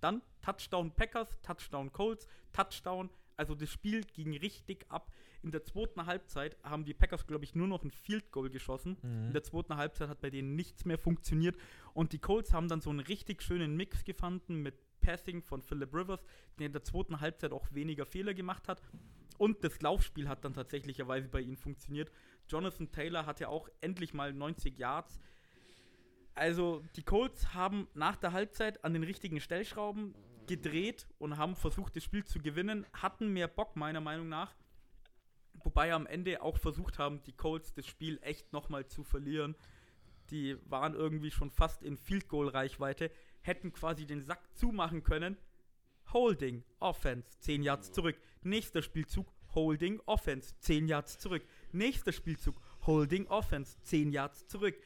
Dann 0.01 0.23
Touchdown 0.43 0.93
Packers, 0.93 1.41
Touchdown 1.43 1.93
Colts, 1.93 2.29
Touchdown. 2.53 3.11
Also 3.37 3.55
das 3.55 3.71
Spiel 3.71 4.03
ging 4.03 4.37
richtig 4.37 4.87
ab. 4.89 5.13
In 5.43 5.51
der 5.51 5.63
zweiten 5.63 6.07
Halbzeit 6.07 6.57
haben 6.63 6.85
die 6.85 6.95
Packers, 6.95 7.27
glaube 7.27 7.45
ich, 7.45 7.55
nur 7.55 7.69
noch 7.69 7.85
ein 7.85 7.91
Field 7.91 8.33
Goal 8.33 8.51
geschossen. 8.51 8.97
Mhm. 9.03 9.27
In 9.29 9.33
der 9.33 9.43
zweiten 9.43 9.77
Halbzeit 9.77 10.09
hat 10.09 10.21
bei 10.21 10.31
denen 10.31 10.57
nichts 10.57 10.85
mehr 10.85 10.99
funktioniert. 10.99 11.57
Und 11.93 12.13
die 12.13 12.19
Colts 12.19 12.53
haben 12.53 12.69
dann 12.69 12.81
so 12.81 12.91
einen 12.91 13.01
richtig 13.01 13.43
schönen 13.43 13.77
Mix 13.77 14.05
gefunden 14.05 14.63
mit 14.63 14.75
Passing 15.01 15.43
von 15.43 15.63
Philip 15.63 15.93
Rivers, 15.95 16.25
der 16.59 16.67
in 16.67 16.73
der 16.73 16.83
zweiten 16.83 17.21
Halbzeit 17.21 17.53
auch 17.53 17.67
weniger 17.73 18.07
Fehler 18.07 18.35
gemacht 18.35 18.69
hat. 18.69 18.83
Und 19.39 19.63
das 19.65 19.81
Laufspiel 19.83 20.29
hat 20.29 20.45
dann 20.45 20.55
tatsächlicherweise 20.55 21.29
bei 21.29 21.41
ihnen 21.41 21.57
funktioniert. 21.57 22.11
Jonathan 22.49 22.91
Taylor 22.91 23.27
hatte 23.27 23.49
auch 23.49 23.69
endlich 23.81 24.15
mal 24.15 24.33
90 24.33 24.79
Yards. 24.79 25.21
Also 26.35 26.85
die 26.97 27.03
Colts 27.03 27.55
haben 27.55 27.89
nach 27.95 28.17
der 28.17 28.33
Halbzeit 28.33 28.85
an 28.85 28.93
den 28.93 29.03
richtigen 29.03 29.41
Stellschrauben 29.41 30.15
gedreht 30.47 31.07
und 31.19 31.39
haben 31.39 31.57
versucht, 31.57 31.97
das 31.97 32.05
Spiel 32.05 32.25
zu 32.25 32.41
gewinnen, 32.41 32.87
hatten 32.93 33.33
mehr 33.33 33.49
Bock 33.49 33.77
meiner 33.77 34.01
Meinung 34.01 34.29
nach. 34.29 34.55
Wobei 35.65 35.93
am 35.93 36.07
Ende 36.07 36.43
auch 36.43 36.59
versucht 36.59 36.99
haben, 36.99 37.23
die 37.25 37.33
Colts 37.33 37.73
das 37.73 37.87
Spiel 37.87 38.19
echt 38.23 38.53
nochmal 38.53 38.87
zu 38.87 39.03
verlieren. 39.03 39.57
Die 40.31 40.57
waren 40.69 40.95
irgendwie 40.95 41.31
schon 41.31 41.51
fast 41.51 41.83
in 41.83 41.97
Field 41.97 42.29
Goal 42.29 42.49
Reichweite, 42.49 43.11
hätten 43.47 43.73
quasi 43.73 44.07
den 44.07 44.21
Sack 44.23 44.41
zumachen 44.57 45.03
können. 45.03 45.37
Holding, 46.13 46.65
Offense, 46.79 47.39
10 47.41 47.63
Yards 47.63 47.93
zurück. 47.93 48.17
Nächster 48.43 48.83
Spielzug, 48.83 49.27
Holding, 49.55 50.01
Offense, 50.07 50.55
10 50.61 50.87
Yards 50.89 51.19
zurück. 51.19 51.45
Nächster 51.73 52.13
Spielzug, 52.13 52.61
Holding, 52.87 53.27
Offense, 53.27 53.77
10 53.83 54.13
Yards 54.13 54.47
zurück. 54.47 54.77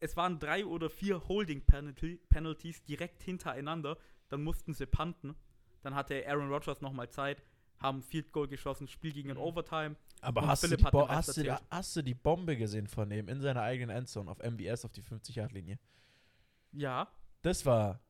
Es 0.00 0.16
waren 0.16 0.38
drei 0.38 0.64
oder 0.66 0.90
vier 0.90 1.26
Holding 1.26 1.62
Penalty 1.62 2.20
Penalties 2.28 2.84
direkt 2.84 3.22
hintereinander. 3.22 3.96
Dann 4.28 4.42
mussten 4.42 4.74
sie 4.74 4.86
punten. 4.86 5.34
Dann 5.82 5.94
hatte 5.94 6.26
Aaron 6.26 6.48
Rodgers 6.52 6.80
nochmal 6.80 7.08
Zeit, 7.08 7.42
haben 7.78 8.02
Field 8.02 8.32
Goal 8.32 8.48
geschossen, 8.48 8.88
Spiel 8.88 9.12
ging 9.12 9.28
in 9.30 9.36
Mhm. 9.36 9.42
Overtime. 9.42 9.96
Aber 10.20 10.46
hast, 10.46 10.64
du 10.64 10.76
hast, 11.08 11.36
du, 11.36 11.60
hast 11.70 11.96
du 11.96 12.02
die 12.02 12.14
Bombe 12.14 12.56
gesehen 12.56 12.88
von 12.88 13.10
ihm 13.10 13.28
in 13.28 13.40
seiner 13.40 13.62
eigenen 13.62 13.96
Endzone 13.96 14.30
auf 14.30 14.38
MBS 14.40 14.84
auf 14.84 14.92
die 14.92 15.02
50-Yard-Linie? 15.02 15.78
Ja, 16.72 17.08
Das 17.42 17.64
war 17.66 18.00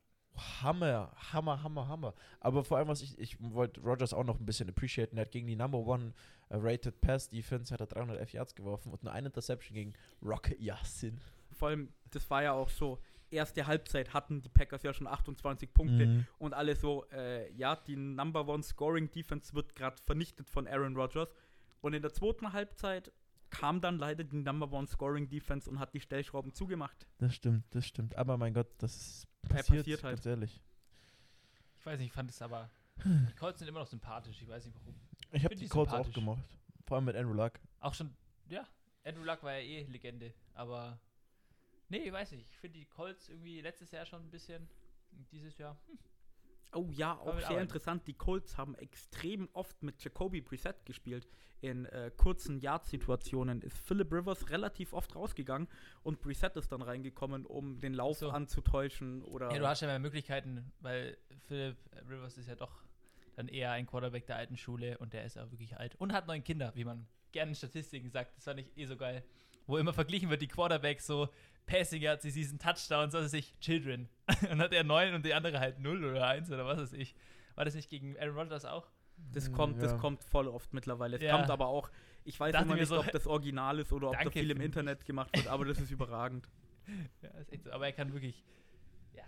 Hammer, 0.62 1.12
Hammer, 1.32 1.62
Hammer, 1.62 1.88
Hammer. 1.88 2.14
Aber 2.40 2.64
vor 2.64 2.78
allem, 2.78 2.88
was 2.88 3.02
ich, 3.02 3.18
ich 3.18 3.36
wollte 3.40 3.80
Rogers 3.80 4.12
auch 4.14 4.24
noch 4.24 4.38
ein 4.38 4.46
bisschen 4.46 4.68
appreciaten. 4.68 5.16
Er 5.16 5.22
hat 5.22 5.32
gegen 5.32 5.46
die 5.48 5.56
Number 5.56 5.78
One 5.78 6.12
äh, 6.48 6.56
Rated 6.56 7.00
Pass 7.00 7.28
Defense 7.28 7.72
hat 7.72 7.80
er 7.80 7.86
311 7.88 8.32
Yards 8.32 8.54
geworfen 8.54 8.92
und 8.92 9.02
nur 9.02 9.12
eine 9.12 9.26
Interception 9.28 9.74
gegen 9.74 9.94
Rocket 10.22 10.60
Yassin. 10.60 11.20
vor 11.52 11.68
allem, 11.68 11.92
das 12.10 12.28
war 12.30 12.42
ja 12.44 12.52
auch 12.52 12.68
so. 12.68 12.98
Erste 13.30 13.66
Halbzeit 13.66 14.14
hatten 14.14 14.40
die 14.40 14.48
Packers 14.48 14.82
ja 14.84 14.94
schon 14.94 15.06
28 15.06 15.74
Punkte 15.74 16.06
Mhm. 16.06 16.26
und 16.38 16.54
alle 16.54 16.74
so, 16.76 17.04
äh, 17.10 17.52
ja, 17.52 17.76
die 17.76 17.94
Number 17.96 18.46
One 18.48 18.62
Scoring 18.62 19.10
Defense 19.10 19.52
wird 19.52 19.74
gerade 19.74 20.00
vernichtet 20.06 20.48
von 20.48 20.66
Aaron 20.66 20.96
Rodgers. 20.96 21.28
Und 21.82 21.92
in 21.92 22.00
der 22.00 22.12
zweiten 22.14 22.52
Halbzeit 22.54 23.12
kam 23.50 23.80
dann 23.80 23.98
leider 23.98 24.24
die 24.24 24.36
Number 24.36 24.70
One 24.72 24.86
Scoring 24.86 25.28
Defense 25.28 25.68
und 25.70 25.78
hat 25.78 25.94
die 25.94 26.00
Stellschrauben 26.00 26.52
zugemacht. 26.52 27.06
Das 27.18 27.34
stimmt, 27.34 27.64
das 27.74 27.86
stimmt. 27.86 28.14
Aber 28.16 28.36
mein 28.36 28.54
Gott, 28.54 28.68
das 28.78 29.26
Ja, 29.44 29.56
passiert, 29.56 29.78
passiert 29.80 30.04
halt. 30.04 30.16
ganz 30.16 30.26
ehrlich. 30.26 30.62
Ich 31.78 31.86
weiß 31.86 31.98
nicht, 31.98 32.08
ich 32.08 32.12
fand 32.12 32.30
es 32.30 32.42
aber. 32.42 32.70
Die 33.04 33.34
Colts 33.34 33.60
sind 33.60 33.68
immer 33.68 33.80
noch 33.80 33.86
sympathisch. 33.86 34.40
Ich 34.42 34.48
weiß 34.48 34.64
nicht 34.66 34.76
warum. 34.80 34.94
Ich 35.32 35.44
habe 35.44 35.54
die 35.54 35.62
die 35.64 35.68
Colts 35.68 35.92
auch 35.92 36.10
gemacht. 36.12 36.42
Vor 36.86 36.96
allem 36.96 37.04
mit 37.04 37.16
Andrew 37.16 37.34
Luck. 37.34 37.52
Auch 37.80 37.94
schon, 37.94 38.14
ja. 38.48 38.66
Andrew 39.04 39.24
Luck 39.24 39.42
war 39.42 39.52
ja 39.54 39.60
eh 39.60 39.82
Legende. 39.84 40.32
Aber. 40.54 40.98
Nee, 41.88 41.98
ich 41.98 42.12
weiß 42.12 42.32
nicht. 42.32 42.48
Ich 42.50 42.58
finde 42.58 42.78
die 42.78 42.86
Colts 42.86 43.28
irgendwie 43.28 43.60
letztes 43.60 43.90
Jahr 43.92 44.04
schon 44.06 44.22
ein 44.22 44.30
bisschen. 44.30 44.68
Dieses 45.32 45.56
Jahr. 45.58 45.78
Hm, 45.86 45.98
Oh 46.72 46.88
ja, 46.90 47.14
auch 47.18 47.40
sehr 47.40 47.60
interessant. 47.60 48.06
Die 48.06 48.14
Colts 48.14 48.58
haben 48.58 48.74
extrem 48.74 49.48
oft 49.52 49.82
mit 49.82 50.02
Jacoby 50.02 50.40
Brissett 50.40 50.84
gespielt. 50.84 51.26
In 51.60 51.86
äh, 51.86 52.10
kurzen 52.16 52.60
Yard-Situationen 52.60 53.62
ist 53.62 53.76
Philip 53.78 54.12
Rivers 54.12 54.50
relativ 54.50 54.92
oft 54.92 55.16
rausgegangen 55.16 55.66
und 56.02 56.20
Brissett 56.20 56.56
ist 56.56 56.70
dann 56.70 56.82
reingekommen, 56.82 57.46
um 57.46 57.80
den 57.80 57.94
Lauf 57.94 58.18
So. 58.18 58.30
anzutäuschen 58.30 59.22
oder. 59.22 59.50
Ja, 59.52 59.58
du 59.58 59.66
hast 59.66 59.80
ja 59.80 59.88
mehr 59.88 59.98
Möglichkeiten, 59.98 60.70
weil 60.80 61.16
Philip 61.48 61.76
Rivers 62.08 62.38
ist 62.38 62.48
ja 62.48 62.54
doch 62.54 62.84
dann 63.34 63.48
eher 63.48 63.72
ein 63.72 63.86
Quarterback 63.86 64.26
der 64.26 64.36
alten 64.36 64.56
Schule 64.56 64.98
und 64.98 65.12
der 65.12 65.24
ist 65.24 65.38
auch 65.38 65.50
wirklich 65.50 65.76
alt 65.76 65.94
und 65.96 66.12
hat 66.12 66.26
neun 66.26 66.44
Kinder, 66.44 66.72
wie 66.74 66.84
man 66.84 67.06
gerne 67.32 67.50
in 67.50 67.54
Statistiken 67.54 68.10
sagt. 68.10 68.36
Das 68.36 68.44
fand 68.44 68.60
ich 68.60 68.76
eh 68.76 68.84
so 68.84 68.96
geil. 68.96 69.24
Wo 69.66 69.78
immer 69.78 69.92
verglichen 69.92 70.30
wird, 70.30 70.42
die 70.42 70.48
Quarterbacks 70.48 71.06
so 71.06 71.28
Passing 71.68 72.02
Yards, 72.02 72.22
die 72.22 72.30
Season 72.30 72.58
Touchdowns, 72.58 73.12
was 73.14 73.24
weiß 73.26 73.34
ich, 73.34 73.56
Children. 73.60 74.08
und 74.50 74.58
hat 74.60 74.72
er 74.72 74.82
neun 74.84 75.14
und 75.14 75.24
die 75.24 75.34
andere 75.34 75.60
halt 75.60 75.78
null 75.78 76.04
oder 76.04 76.26
eins 76.26 76.50
oder 76.50 76.66
was 76.66 76.78
weiß 76.78 76.92
ich. 76.94 77.14
War 77.54 77.64
das 77.64 77.74
nicht 77.74 77.88
gegen 77.90 78.18
Aaron 78.18 78.36
Rodgers 78.36 78.64
auch? 78.64 78.88
das 79.32 79.50
Mm, 79.50 79.52
kommt, 79.52 79.82
das 79.82 79.90
ja. 79.92 79.98
kommt 79.98 80.22
voll 80.22 80.46
oft 80.46 80.72
mittlerweile. 80.72 81.16
Es 81.16 81.22
Ja. 81.22 81.36
kommt 81.36 81.50
aber 81.50 81.66
auch, 81.66 81.90
ich 82.24 82.38
weiß 82.38 82.52
Dachte 82.52 82.66
immer 82.66 82.76
nicht, 82.76 82.86
so, 82.86 83.00
ob 83.00 83.10
das 83.10 83.26
Original 83.26 83.80
ist 83.80 83.92
oder 83.92 84.10
ob 84.10 84.16
da 84.22 84.30
viel 84.30 84.48
im 84.50 84.60
Internet 84.60 85.04
gemacht 85.04 85.36
wird, 85.36 85.48
aber 85.48 85.64
das 85.64 85.78
ist 85.80 85.90
überragend. 85.90 86.48
Ja, 87.20 87.28
ist 87.40 87.52
echt 87.52 87.64
so. 87.64 87.72
Aber 87.72 87.84
er 87.86 87.92
kann 87.92 88.12
wirklich, 88.14 88.42
ja. 89.12 89.24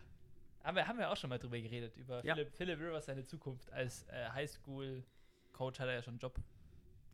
Haben 0.65 0.77
wir, 0.77 0.87
haben 0.87 0.99
wir 0.99 1.11
auch 1.11 1.17
schon 1.17 1.29
mal 1.29 1.39
drüber 1.39 1.59
geredet, 1.61 1.95
über 1.97 2.25
Ja. 2.25 2.35
Philip, 2.35 2.55
Philip 2.55 2.79
Rivers, 2.81 3.05
seine 3.07 3.25
Zukunft 3.25 3.71
als 3.73 4.05
äh, 4.09 4.31
Highschool-Coach 4.33 5.79
hat 5.81 5.89
er 5.89 5.95
ja 5.95 6.03
schon 6.03 6.13
einen 6.15 6.21
Job. 6.21 6.39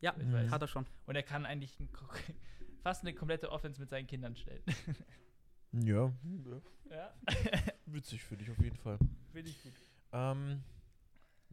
Ja, 0.02 0.14
hat 0.50 0.60
er 0.62 0.68
schon. 0.68 0.86
Und 1.06 1.16
er 1.16 1.22
kann 1.24 1.46
eigentlich 1.46 1.80
ein, 1.80 1.88
fast 2.86 3.02
eine 3.02 3.14
komplette 3.14 3.50
Offense 3.50 3.80
mit 3.80 3.90
seinen 3.90 4.06
Kindern 4.06 4.36
stellen. 4.36 4.62
Ja, 5.72 6.10
ja, 6.90 7.12
witzig 7.86 8.22
für 8.22 8.36
dich 8.36 8.48
auf 8.50 8.58
jeden 8.62 8.76
Fall. 8.76 8.98
finde 9.32 9.50
ich 9.50 9.62
gut. 9.62 9.72
Ähm, 10.12 10.62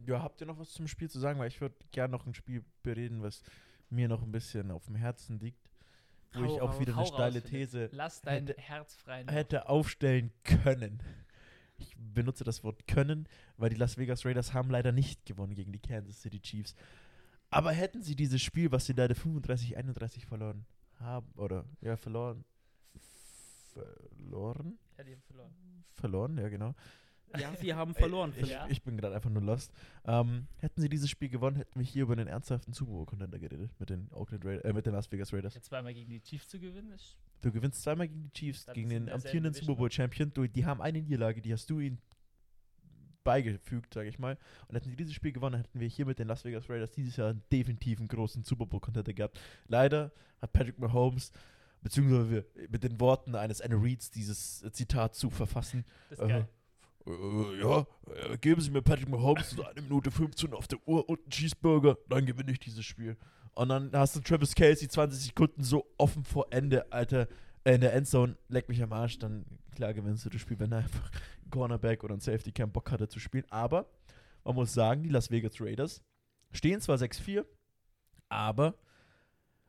ja, 0.06 0.22
habt 0.22 0.40
ihr 0.40 0.46
noch 0.46 0.58
was 0.58 0.70
zum 0.70 0.86
Spiel 0.88 1.10
zu 1.10 1.18
sagen? 1.18 1.38
Weil 1.40 1.48
ich 1.48 1.60
würde 1.60 1.74
gerne 1.90 2.12
noch 2.12 2.24
ein 2.24 2.32
Spiel 2.32 2.64
bereden, 2.82 3.20
was 3.22 3.42
mir 3.90 4.08
noch 4.08 4.22
ein 4.22 4.32
bisschen 4.32 4.70
auf 4.70 4.86
dem 4.86 4.94
Herzen 4.94 5.38
liegt. 5.40 5.68
Wo 6.32 6.40
Hau 6.40 6.54
ich 6.54 6.60
auch 6.62 6.70
raus. 6.70 6.80
wieder 6.80 6.94
Hau 6.94 7.00
eine 7.00 7.08
raus, 7.10 7.14
steile 7.14 7.40
Philipp. 7.42 7.70
These 7.70 7.88
Lass 7.92 8.22
dein 8.22 8.46
hätte- 8.46 8.60
Herz 8.62 8.94
frei. 8.94 9.24
hätte 9.28 9.68
aufstellen 9.68 10.32
können. 10.44 11.02
Ich 11.76 11.94
benutze 11.98 12.44
das 12.44 12.64
Wort 12.64 12.86
können, 12.86 13.28
weil 13.58 13.68
die 13.68 13.76
Las 13.76 13.98
Vegas 13.98 14.24
Raiders 14.24 14.54
haben 14.54 14.70
leider 14.70 14.92
nicht 14.92 15.26
gewonnen 15.26 15.54
gegen 15.54 15.72
die 15.72 15.80
Kansas 15.80 16.22
City 16.22 16.40
Chiefs. 16.40 16.76
Aber 17.50 17.72
hätten 17.72 18.02
sie 18.02 18.16
dieses 18.16 18.40
Spiel, 18.40 18.72
was 18.72 18.86
sie 18.86 18.94
leider 18.94 19.14
35-31 19.16 20.24
verloren 20.24 20.64
haben, 21.00 21.26
oder 21.36 21.64
ja, 21.80 21.96
verloren, 21.96 22.44
verloren, 23.72 24.78
Ja, 24.98 25.04
die 25.04 25.12
haben 25.12 25.22
verloren. 25.22 25.54
verloren, 25.92 26.38
ja 26.38 26.48
genau. 26.48 26.74
Ja, 27.36 27.54
sie 27.56 27.74
haben 27.74 27.94
verloren. 27.94 28.32
Ich, 28.36 28.48
Ja. 28.48 28.66
ich 28.68 28.82
bin 28.82 28.96
gerade 28.96 29.14
einfach 29.16 29.30
nur 29.30 29.42
lost. 29.42 29.72
Ähm, 30.04 30.46
hätten 30.58 30.80
sie 30.80 30.88
dieses 30.88 31.10
Spiel 31.10 31.28
gewonnen, 31.28 31.56
hätten 31.56 31.78
wir 31.80 31.84
hier 31.86 32.04
über 32.04 32.14
den 32.14 32.28
ernsthaften 32.28 32.72
Super 32.72 32.92
Bowl 32.92 33.06
Contender 33.06 33.38
geredet 33.38 33.70
mit 33.80 33.90
den 33.90 34.08
Oakland 34.12 34.44
Raiders, 34.44 34.64
äh, 34.64 34.72
mit 34.72 34.86
den 34.86 34.92
Las 34.92 35.10
Vegas 35.10 35.32
Raiders. 35.32 35.54
Ja, 35.54 35.60
zweimal 35.60 35.94
gegen 35.94 36.10
die 36.10 36.20
Chiefs 36.20 36.48
zu 36.48 36.58
gewinnen, 36.60 36.92
ist 36.92 37.16
Du 37.40 37.50
gewinnst 37.52 37.82
zweimal 37.82 38.08
gegen 38.08 38.22
die 38.22 38.32
Chiefs, 38.32 38.66
gegen 38.72 38.88
den 38.88 39.10
amtierenden 39.10 39.52
Super 39.52 39.74
Bowl 39.74 39.90
Champion. 39.90 40.32
Du, 40.32 40.46
die 40.46 40.64
haben 40.64 40.80
eine 40.80 41.02
Niederlage, 41.02 41.42
die 41.42 41.52
hast 41.52 41.68
du 41.68 41.78
ihnen 41.80 41.98
beigefügt, 43.24 43.94
sage 43.94 44.08
ich 44.08 44.18
mal. 44.18 44.38
Und 44.68 44.76
hätten 44.76 44.90
sie 44.90 44.96
dieses 44.96 45.14
Spiel 45.14 45.32
gewonnen, 45.32 45.56
hätten 45.56 45.80
wir 45.80 45.88
hier 45.88 46.06
mit 46.06 46.18
den 46.18 46.28
Las 46.28 46.44
Vegas 46.44 46.68
Raiders 46.70 46.92
dieses 46.92 47.16
Jahr 47.16 47.34
definitiv 47.50 47.98
einen 47.98 48.08
großen 48.08 48.44
Super 48.44 48.66
Bowl 48.66 48.80
Contender 48.80 49.12
gehabt. 49.12 49.40
Leider 49.66 50.12
hat 50.40 50.52
Patrick 50.52 50.78
Mahomes 50.78 51.32
beziehungsweise 51.82 52.46
mit 52.70 52.82
den 52.84 52.98
Worten 53.00 53.34
eines 53.34 53.60
Anna 53.60 53.76
Reeds 53.76 54.10
dieses 54.10 54.62
äh, 54.62 54.70
Zitat 54.72 55.14
zu 55.14 55.30
verfassen. 55.30 55.84
das 56.10 56.18
ist 56.18 56.24
Äh, 56.24 56.28
geil. 56.28 56.48
äh, 57.06 57.60
ja, 57.60 57.86
äh, 58.32 58.38
geben 58.38 58.60
Sie 58.60 58.70
mir 58.70 58.80
Patrick 58.82 59.08
Mahomes 59.08 59.50
so 59.50 59.64
eine 59.64 59.82
Minute 59.82 60.10
15 60.10 60.52
auf 60.54 60.66
der 60.68 60.78
Uhr 60.86 61.06
und 61.08 61.18
einen 61.20 61.30
Cheeseburger, 61.30 61.98
dann 62.08 62.24
gewinne 62.24 62.52
ich 62.52 62.58
dieses 62.60 62.84
Spiel. 62.84 63.16
Und 63.54 63.68
dann 63.68 63.90
hast 63.92 64.16
du 64.16 64.20
Travis 64.20 64.54
Casey 64.54 64.88
20 64.88 65.26
Sekunden 65.26 65.62
so 65.62 65.86
offen 65.98 66.24
vor 66.24 66.46
Ende, 66.50 66.90
Alter, 66.90 67.28
äh, 67.64 67.74
in 67.74 67.82
der 67.82 67.92
Endzone, 67.92 68.36
leck 68.48 68.68
mich 68.68 68.82
am 68.82 68.92
Arsch, 68.92 69.18
dann 69.18 69.44
klar 69.74 69.92
gewinnst 69.92 70.24
du 70.24 70.30
das 70.30 70.40
Spiel, 70.40 70.58
wenn 70.58 70.72
er 70.72 70.78
einfach 70.78 71.10
ein 71.10 71.33
Cornerback 71.50 72.04
oder 72.04 72.14
ein 72.14 72.20
Safety 72.20 72.52
keinen 72.52 72.72
Bock 72.72 72.90
hatte 72.90 73.08
zu 73.08 73.20
spielen. 73.20 73.46
Aber 73.50 73.86
man 74.44 74.54
muss 74.54 74.74
sagen, 74.74 75.02
die 75.02 75.08
Las 75.08 75.30
Vegas 75.30 75.60
Raiders 75.60 76.02
stehen 76.52 76.80
zwar 76.80 76.96
6-4, 76.96 77.44
aber 78.28 78.74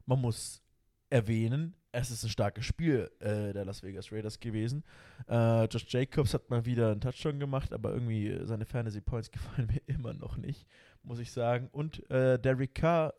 man 0.06 0.22
muss 0.22 0.62
erwähnen, 1.10 1.76
es 1.92 2.12
ist 2.12 2.24
ein 2.24 2.30
starkes 2.30 2.66
Spiel 2.66 3.10
äh, 3.20 3.54
der 3.54 3.64
Las 3.64 3.82
Vegas 3.82 4.12
Raiders 4.12 4.40
gewesen. 4.40 4.84
Äh, 5.30 5.66
Josh 5.66 5.86
Jacobs 5.88 6.34
hat 6.34 6.50
mal 6.50 6.66
wieder 6.66 6.92
einen 6.92 7.00
Touchdown 7.00 7.40
gemacht, 7.40 7.74
aber 7.74 7.94
irgendwie 7.94 8.28
äh, 8.28 8.46
seine 8.46 8.66
Fantasy 8.66 9.02
Points 9.02 9.32
gefallen 9.32 9.68
mir 9.68 9.82
immer 9.88 10.14
noch 10.14 10.38
nicht, 10.38 10.68
muss 11.04 11.20
ich 11.20 11.32
sagen. 11.32 11.70
Und 11.72 12.10
äh, 12.10 12.38
Derek 12.38 12.76
Carr 12.76 13.14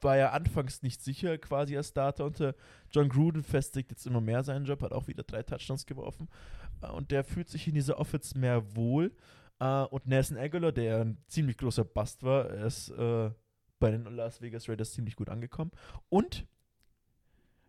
war 0.00 0.16
ja 0.16 0.30
anfangs 0.30 0.82
nicht 0.82 1.02
sicher 1.02 1.36
quasi 1.38 1.76
als 1.76 1.88
Starter 1.88 2.24
unter 2.24 2.54
John 2.90 3.08
Gruden, 3.08 3.44
festigt 3.44 3.90
jetzt 3.90 4.06
immer 4.06 4.20
mehr 4.20 4.42
seinen 4.42 4.64
Job, 4.64 4.82
hat 4.82 4.92
auch 4.92 5.06
wieder 5.06 5.22
drei 5.22 5.42
Touchdowns 5.42 5.86
geworfen 5.86 6.28
äh, 6.28 6.63
und 6.92 7.10
der 7.10 7.24
fühlt 7.24 7.48
sich 7.48 7.66
in 7.68 7.74
dieser 7.74 7.98
Offense 7.98 8.38
mehr 8.38 8.74
wohl. 8.76 9.12
Äh, 9.60 9.82
und 9.84 10.06
Nelson 10.06 10.36
Aguilar, 10.36 10.72
der 10.72 11.00
ein 11.02 11.18
ziemlich 11.28 11.56
großer 11.58 11.84
Bust 11.84 12.22
war, 12.22 12.50
ist 12.50 12.88
äh, 12.90 13.30
bei 13.78 13.90
den 13.90 14.04
Las 14.04 14.40
Vegas 14.40 14.68
Raiders 14.68 14.92
ziemlich 14.92 15.16
gut 15.16 15.28
angekommen. 15.28 15.70
Und 16.08 16.46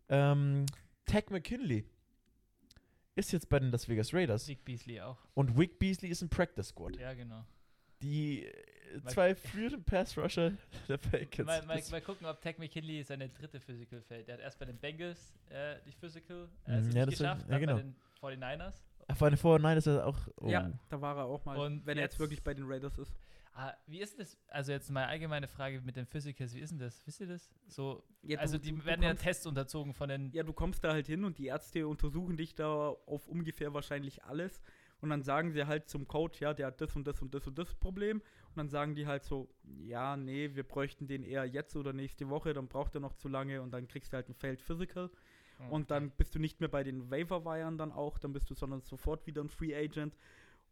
ähm, 0.10 0.66
Tech 1.06 1.26
McKinley 1.30 1.86
ist 3.16 3.32
jetzt 3.32 3.50
bei 3.50 3.60
den 3.60 3.72
Las 3.72 3.88
Vegas 3.88 4.14
Raiders 4.14 4.48
Vic 4.48 4.64
Beasley 4.66 5.00
auch. 5.02 5.18
und 5.34 5.58
Wick 5.58 5.80
Beasley 5.80 6.10
ist 6.10 6.22
im 6.22 6.30
Practice 6.30 6.68
Squad. 6.70 6.98
Ja, 6.98 7.14
genau. 7.14 7.46
Die 8.02 8.46
äh, 8.46 8.54
Mal- 9.04 9.12
zwei 9.14 9.36
früheren 9.36 9.84
Pass-Rusher 9.84 10.52
der 10.88 11.00
Falcons. 11.00 11.46
Mal, 11.46 11.66
mal, 11.66 11.82
mal 11.92 12.02
gucken, 12.02 12.28
ob 12.28 12.42
Tech 12.42 12.58
McKinley 12.58 13.04
seine 13.04 13.30
dritte 13.30 13.60
Physical 13.60 14.02
fällt. 14.02 14.28
Der 14.28 14.36
hat 14.36 14.42
erst 14.42 14.60
bei 14.60 14.66
den 14.66 14.78
Bengals 14.78 15.34
äh, 15.50 15.78
die 15.86 15.92
Physical 15.94 16.50
äh, 16.68 16.82
Mhm, 16.82 16.92
ja, 16.92 17.06
geschafft, 17.06 17.42
ja, 17.44 17.48
dann 17.48 17.60
genau. 17.62 17.76
bei 17.76 17.82
den 17.82 17.96
49ers. 18.42 18.76
Vor 19.14 19.36
Vor- 19.38 19.60
nein, 19.60 19.76
das 19.76 19.86
ist 19.88 20.00
auch. 20.00 20.18
Oh. 20.42 20.48
Ja, 20.50 20.72
da 20.90 21.00
war 21.02 21.16
er 21.18 21.26
auch 21.26 21.46
mal, 21.46 21.58
Und 21.58 21.86
wenn 21.86 21.98
er 21.98 22.04
jetzt 22.04 22.14
jetzt- 22.14 22.20
wirklich 22.20 22.44
bei 22.44 22.54
den 22.54 22.66
Raiders 22.68 22.98
ist. 22.98 23.14
Ah, 23.58 23.74
wie 23.88 24.02
ist 24.02 24.14
denn 24.14 24.20
das? 24.20 24.38
Also 24.50 24.74
jetzt 24.74 24.90
mal 24.92 25.06
allgemeine 25.06 25.48
Frage 25.48 25.80
mit 25.82 25.96
den 25.96 26.06
Physicals, 26.06 26.54
wie 26.56 26.60
ist 26.60 26.72
denn 26.72 26.80
das? 26.80 27.02
Wisst 27.08 27.22
ihr 27.22 27.28
das? 27.28 27.50
So, 27.68 28.04
Ja, 28.22 28.36
du- 28.36 28.42
also 28.42 28.58
die 28.58 28.72
du 28.74 28.84
werden 28.84 29.02
ja 29.04 29.10
kommst- 29.12 29.24
Tests 29.24 29.46
unterzogen 29.46 29.94
von 29.94 30.10
den 30.10 30.32
Ja, 30.34 30.44
du 30.44 30.52
kommst 30.52 30.84
da 30.84 30.92
halt 30.92 31.08
hin 31.08 31.24
und 31.24 31.38
die 31.38 31.46
Ärzte 31.46 31.88
untersuchen 31.88 32.36
dich 32.36 32.54
da 32.56 32.68
auf 32.90 33.28
ungefähr 33.28 33.74
wahrscheinlich 33.74 34.24
alles. 34.26 34.62
Und 35.00 35.10
dann 35.10 35.22
sagen 35.22 35.52
sie 35.52 35.66
halt 35.68 35.88
zum 35.88 36.08
Coach, 36.08 36.42
ja, 36.42 36.54
der 36.54 36.68
hat 36.68 36.82
das 36.82 36.96
und 36.96 37.06
das 37.08 37.22
und 37.22 37.34
das 37.34 37.46
und 37.48 37.58
das 37.58 37.74
Problem. 37.76 38.18
Und 38.18 38.58
dann 38.58 38.70
sagen 38.70 38.96
die 38.96 39.08
halt 39.08 39.24
so, 39.24 39.50
ja, 39.64 40.18
nee, 40.18 40.54
wir 40.56 40.64
bräuchten 40.64 41.08
den 41.08 41.24
eher 41.24 41.46
jetzt 41.46 41.76
oder 41.78 41.94
nächste 41.94 42.28
Woche, 42.30 42.54
dann 42.54 42.68
braucht 42.68 42.96
er 42.96 43.02
noch 43.02 43.14
zu 43.14 43.30
lange 43.30 43.62
und 43.62 43.72
dann 43.72 43.88
kriegst 43.88 44.12
du 44.12 44.16
halt 44.18 44.28
ein 44.30 44.34
Failed 44.34 44.62
Physical. 44.62 45.10
Oh, 45.60 45.76
Und 45.76 45.92
dann 45.92 46.12
bist 46.12 46.36
du 46.36 46.40
nicht 46.40 46.60
mehr 46.60 46.70
bei 46.70 46.84
den 46.84 47.10
Waiver-Wiren 47.10 47.78
dann 47.78 47.92
auch, 47.92 48.18
dann 48.18 48.34
bist 48.34 48.50
du 48.50 48.56
sondern 48.56 48.82
sofort 48.82 49.26
wieder 49.26 49.42
ein 49.42 49.50
Free 49.50 49.76
Agent. 49.76 50.18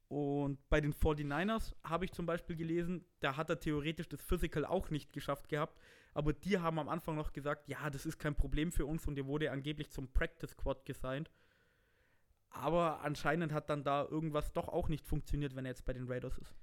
Und 0.09 0.59
bei 0.69 0.81
den 0.81 0.93
49ers 0.93 1.73
habe 1.83 2.05
ich 2.05 2.11
zum 2.11 2.25
Beispiel 2.25 2.55
gelesen, 2.55 3.05
da 3.19 3.37
hat 3.37 3.49
er 3.49 3.59
theoretisch 3.59 4.09
das 4.09 4.21
Physical 4.21 4.65
auch 4.65 4.89
nicht 4.89 5.13
geschafft 5.13 5.49
gehabt. 5.49 5.79
Aber 6.13 6.33
die 6.33 6.59
haben 6.59 6.77
am 6.77 6.89
Anfang 6.89 7.15
noch 7.15 7.33
gesagt, 7.33 7.67
ja, 7.67 7.89
das 7.89 8.05
ist 8.05 8.19
kein 8.19 8.35
Problem 8.35 8.71
für 8.71 8.85
uns 8.85 9.07
und 9.07 9.17
er 9.17 9.25
wurde 9.25 9.49
angeblich 9.51 9.89
zum 9.89 10.11
Practice 10.11 10.51
Squad 10.51 10.85
gesigned. 10.85 11.31
Aber 12.51 13.01
anscheinend 13.01 13.51
hat 13.51 13.69
dann 13.69 13.83
da 13.83 14.05
irgendwas 14.05 14.53
doch 14.53 14.67
auch 14.67 14.87
nicht 14.87 15.07
funktioniert, 15.07 15.55
wenn 15.55 15.65
er 15.65 15.71
jetzt 15.71 15.85
bei 15.85 15.93
den 15.93 16.07
Raiders 16.07 16.37
ist. 16.37 16.53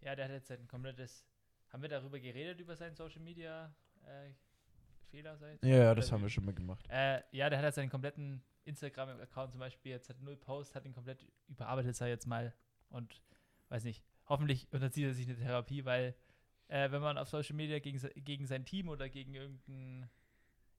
Ja, 0.00 0.14
der 0.14 0.26
hat 0.26 0.32
jetzt 0.32 0.50
ein 0.52 0.68
komplettes. 0.68 1.26
Haben 1.70 1.82
wir 1.82 1.88
darüber 1.88 2.20
geredet, 2.20 2.60
über 2.60 2.76
seinen 2.76 2.94
Social 2.94 3.20
Media 3.20 3.74
äh, 4.04 4.30
Fehler? 5.10 5.36
Sag 5.36 5.46
ich 5.48 5.52
jetzt 5.54 5.62
mal? 5.62 5.70
Ja, 5.70 5.76
ja, 5.84 5.94
das 5.94 6.10
haben 6.12 6.22
wir 6.22 6.28
schon 6.30 6.44
mal 6.44 6.54
gemacht. 6.54 6.86
Äh, 6.88 7.22
ja, 7.32 7.48
der 7.50 7.58
hat 7.58 7.64
halt 7.64 7.74
seinen 7.74 7.90
kompletten 7.90 8.42
Instagram-Account 8.64 9.52
zum 9.52 9.60
Beispiel 9.60 9.92
jetzt 9.92 10.08
hat 10.08 10.20
null 10.20 10.36
Post, 10.36 10.74
hat 10.74 10.84
ihn 10.84 10.92
komplett 10.94 11.26
überarbeitet, 11.48 11.94
sag 11.96 12.06
ich 12.06 12.10
jetzt 12.10 12.26
mal. 12.26 12.54
Und 12.88 13.20
weiß 13.68 13.84
nicht, 13.84 14.02
hoffentlich 14.26 14.66
unterzieht 14.72 15.04
er 15.04 15.14
sich 15.14 15.26
eine 15.28 15.36
Therapie, 15.36 15.84
weil 15.84 16.14
äh, 16.68 16.90
wenn 16.90 17.02
man 17.02 17.18
auf 17.18 17.28
Social 17.28 17.56
Media 17.56 17.78
gegen, 17.78 18.00
gegen 18.24 18.46
sein 18.46 18.64
Team 18.64 18.88
oder 18.88 19.08
gegen 19.08 19.34
irgendein. 19.34 20.08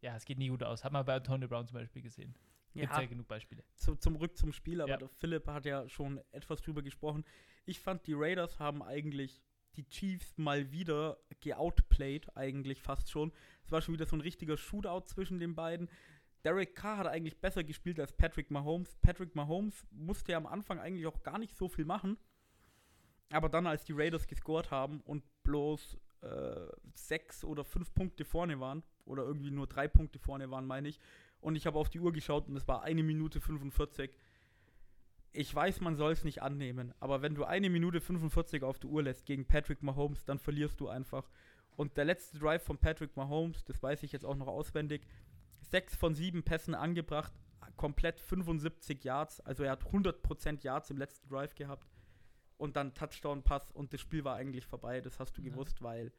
Ja, 0.01 0.15
es 0.15 0.25
geht 0.25 0.37
nie 0.39 0.49
gut 0.49 0.63
aus. 0.63 0.83
Hat 0.83 0.91
man 0.91 1.05
bei 1.05 1.13
Antonio 1.15 1.47
Brown 1.47 1.67
zum 1.67 1.75
Beispiel 1.75 2.01
gesehen. 2.01 2.33
Gibt 2.73 2.91
ja 2.91 3.05
genug 3.05 3.27
Beispiele. 3.27 3.63
zu, 3.75 3.95
zum 3.95 4.15
Rück 4.15 4.37
zum 4.37 4.53
Spiel, 4.53 4.79
aber 4.81 4.91
Ja. 4.91 4.97
der 4.97 5.09
Philipp 5.09 5.45
hat 5.47 5.65
ja 5.65 5.87
schon 5.89 6.21
etwas 6.31 6.61
drüber 6.61 6.81
gesprochen. 6.81 7.25
Ich 7.65 7.79
fand, 7.81 8.07
die 8.07 8.13
Raiders 8.13 8.59
haben 8.59 8.81
eigentlich 8.81 9.41
die 9.75 9.87
Chiefs 9.89 10.37
mal 10.37 10.71
wieder 10.71 11.17
geoutplayed, 11.41 12.35
eigentlich 12.35 12.81
fast 12.81 13.09
schon. 13.09 13.31
Es 13.63 13.71
war 13.71 13.81
schon 13.81 13.93
wieder 13.93 14.05
so 14.05 14.15
ein 14.15 14.21
richtiger 14.21 14.57
Shootout 14.57 15.07
zwischen 15.07 15.39
den 15.39 15.55
beiden. 15.55 15.89
Derek 16.43 16.75
Carr 16.75 16.97
hat 16.97 17.07
eigentlich 17.07 17.39
besser 17.39 17.63
gespielt 17.63 17.99
als 17.99 18.13
Patrick 18.13 18.49
Mahomes. 18.49 18.95
Patrick 19.01 19.35
Mahomes 19.35 19.85
musste 19.91 20.31
ja 20.31 20.37
am 20.37 20.47
Anfang 20.47 20.79
eigentlich 20.79 21.05
auch 21.05 21.21
gar 21.23 21.37
nicht 21.37 21.55
so 21.55 21.67
viel 21.67 21.85
machen. 21.85 22.17
Aber 23.31 23.47
dann, 23.47 23.67
als 23.67 23.85
die 23.85 23.93
Raiders 23.93 24.27
gescored 24.27 24.71
haben 24.71 25.01
und 25.01 25.23
bloß 25.43 25.97
äh, 26.21 26.67
sechs 26.93 27.43
oder 27.43 27.63
fünf 27.63 27.93
Punkte 27.93 28.25
vorne 28.25 28.59
waren, 28.59 28.83
oder 29.05 29.23
irgendwie 29.23 29.51
nur 29.51 29.67
drei 29.67 29.87
Punkte 29.87 30.19
vorne 30.19 30.49
waren, 30.51 30.65
meine 30.65 30.89
ich, 30.89 30.99
und 31.39 31.55
ich 31.55 31.65
habe 31.65 31.77
auf 31.77 31.89
die 31.89 31.99
Uhr 31.99 32.13
geschaut 32.13 32.47
und 32.47 32.55
es 32.55 32.67
war 32.67 32.83
eine 32.83 33.03
Minute 33.03 33.41
45. 33.41 34.11
Ich 35.33 35.53
weiß, 35.53 35.79
man 35.79 35.95
soll 35.95 36.11
es 36.11 36.25
nicht 36.25 36.41
annehmen, 36.41 36.93
aber 36.99 37.21
wenn 37.21 37.35
du 37.35 37.45
eine 37.45 37.69
Minute 37.69 38.01
45 38.01 38.63
auf 38.63 38.79
die 38.79 38.87
Uhr 38.87 39.03
lässt 39.03 39.25
gegen 39.25 39.45
Patrick 39.45 39.81
Mahomes, 39.81 40.25
dann 40.25 40.39
verlierst 40.39 40.79
du 40.81 40.89
einfach. 40.89 41.29
Und 41.77 41.95
der 41.95 42.05
letzte 42.05 42.37
Drive 42.37 42.63
von 42.63 42.77
Patrick 42.77 43.15
Mahomes, 43.15 43.63
das 43.63 43.81
weiß 43.81 44.03
ich 44.03 44.11
jetzt 44.11 44.25
auch 44.25 44.35
noch 44.35 44.47
auswendig, 44.47 45.07
sechs 45.61 45.95
von 45.95 46.15
sieben 46.15 46.43
Pässen 46.43 46.75
angebracht, 46.75 47.31
komplett 47.77 48.19
75 48.19 49.03
Yards, 49.05 49.39
also 49.39 49.63
er 49.63 49.71
hat 49.71 49.85
100% 49.85 50.63
Yards 50.63 50.89
im 50.89 50.97
letzten 50.97 51.29
Drive 51.29 51.55
gehabt 51.55 51.87
und 52.57 52.75
dann 52.75 52.93
Touchdown-Pass 52.93 53.71
und 53.71 53.93
das 53.93 54.01
Spiel 54.01 54.25
war 54.25 54.35
eigentlich 54.35 54.65
vorbei, 54.65 54.99
das 54.99 55.19
hast 55.19 55.37
du 55.37 55.41
Ja. 55.41 55.49
gewusst, 55.49 55.81
weil 55.81 56.11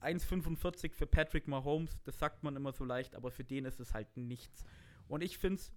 1,45 0.00 0.94
für 0.94 1.06
Patrick 1.06 1.48
Mahomes, 1.48 1.98
das 2.04 2.18
sagt 2.18 2.44
man 2.44 2.54
immer 2.54 2.72
so 2.72 2.84
leicht, 2.84 3.16
aber 3.16 3.32
für 3.32 3.44
den 3.44 3.64
ist 3.64 3.80
es 3.80 3.92
halt 3.92 4.16
nichts. 4.16 4.64
Und 5.08 5.22
ich 5.22 5.38
finde 5.38 5.56
es 5.56 5.72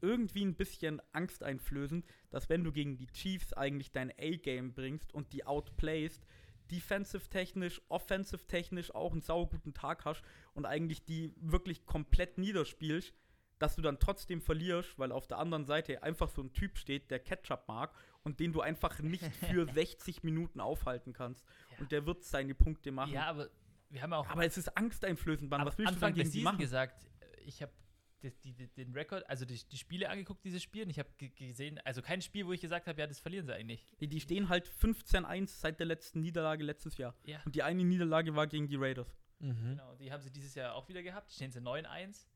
irgendwie 0.00 0.44
ein 0.44 0.54
bisschen 0.54 1.00
angsteinflößend, 1.12 2.04
dass 2.30 2.48
wenn 2.48 2.64
du 2.64 2.72
gegen 2.72 2.96
die 2.96 3.06
Chiefs 3.08 3.52
eigentlich 3.52 3.92
dein 3.92 4.10
A-Game 4.10 4.74
bringst 4.74 5.12
und 5.14 5.32
die 5.32 5.44
outplayst, 5.44 6.24
defensive-technisch, 6.70 7.80
offensive-technisch 7.88 8.94
auch 8.94 9.12
einen 9.12 9.22
sauguten 9.22 9.74
Tag 9.74 10.04
hast 10.04 10.22
und 10.54 10.66
eigentlich 10.66 11.04
die 11.04 11.32
wirklich 11.36 11.86
komplett 11.86 12.38
niederspielst, 12.38 13.14
dass 13.58 13.76
du 13.76 13.82
dann 13.82 13.98
trotzdem 13.98 14.42
verlierst, 14.42 14.98
weil 14.98 15.12
auf 15.12 15.26
der 15.26 15.38
anderen 15.38 15.64
Seite 15.64 16.02
einfach 16.02 16.28
so 16.28 16.42
ein 16.42 16.52
Typ 16.52 16.76
steht, 16.76 17.10
der 17.10 17.20
Ketchup 17.20 17.68
mag 17.68 17.94
und 18.22 18.40
den 18.40 18.52
du 18.52 18.60
einfach 18.60 18.98
nicht 19.00 19.24
für 19.50 19.66
60 19.66 20.22
Minuten 20.24 20.60
aufhalten 20.60 21.12
kannst. 21.12 21.44
Ja. 21.70 21.78
Und 21.78 21.92
der 21.92 22.06
wird 22.06 22.24
seine 22.24 22.54
Punkte 22.54 22.90
machen. 22.90 23.12
Ja, 23.12 23.26
aber 23.26 23.48
wir 23.88 24.02
haben 24.02 24.12
auch 24.12 24.28
aber 24.28 24.44
es 24.44 24.58
ist 24.58 24.76
angsteinflößend, 24.76 25.50
Mann. 25.50 25.64
Was 25.64 25.78
willst 25.78 25.94
Anfang 25.94 26.12
du 26.12 26.18
dann 26.18 26.24
gegen 26.24 26.32
die 26.32 26.42
machen? 26.42 26.58
gesagt, 26.58 27.04
äh, 27.20 27.40
ich 27.44 27.62
habe 27.62 27.72
die, 28.22 28.30
die, 28.52 28.66
den 28.68 28.92
Rekord, 28.92 29.28
also 29.28 29.44
die, 29.44 29.60
die 29.70 29.76
Spiele 29.76 30.08
angeguckt, 30.08 30.44
dieses 30.44 30.62
Spiel, 30.62 30.84
und 30.84 30.90
ich 30.90 30.98
habe 30.98 31.08
gesehen, 31.36 31.78
also 31.84 32.02
kein 32.02 32.22
Spiel, 32.22 32.46
wo 32.46 32.52
ich 32.52 32.60
gesagt 32.60 32.86
habe, 32.86 33.00
ja, 33.00 33.06
das 33.06 33.20
verlieren 33.20 33.46
sie 33.46 33.54
eigentlich. 33.54 33.84
Die, 34.00 34.08
die 34.08 34.20
stehen 34.20 34.48
halt 34.48 34.68
15-1 34.68 35.48
seit 35.48 35.78
der 35.78 35.86
letzten 35.86 36.20
Niederlage 36.20 36.64
letztes 36.64 36.96
Jahr. 36.96 37.14
Ja. 37.24 37.40
Und 37.44 37.54
die 37.54 37.62
eine 37.62 37.84
Niederlage 37.84 38.34
war 38.34 38.46
gegen 38.46 38.68
die 38.68 38.76
Raiders. 38.76 39.08
Mhm. 39.38 39.70
Genau, 39.70 39.94
die 39.96 40.10
haben 40.10 40.22
sie 40.22 40.30
dieses 40.30 40.54
Jahr 40.54 40.74
auch 40.74 40.88
wieder 40.88 41.02
gehabt. 41.02 41.30
Stehen 41.30 41.52
sie 41.52 41.60
9-1. 41.60 42.26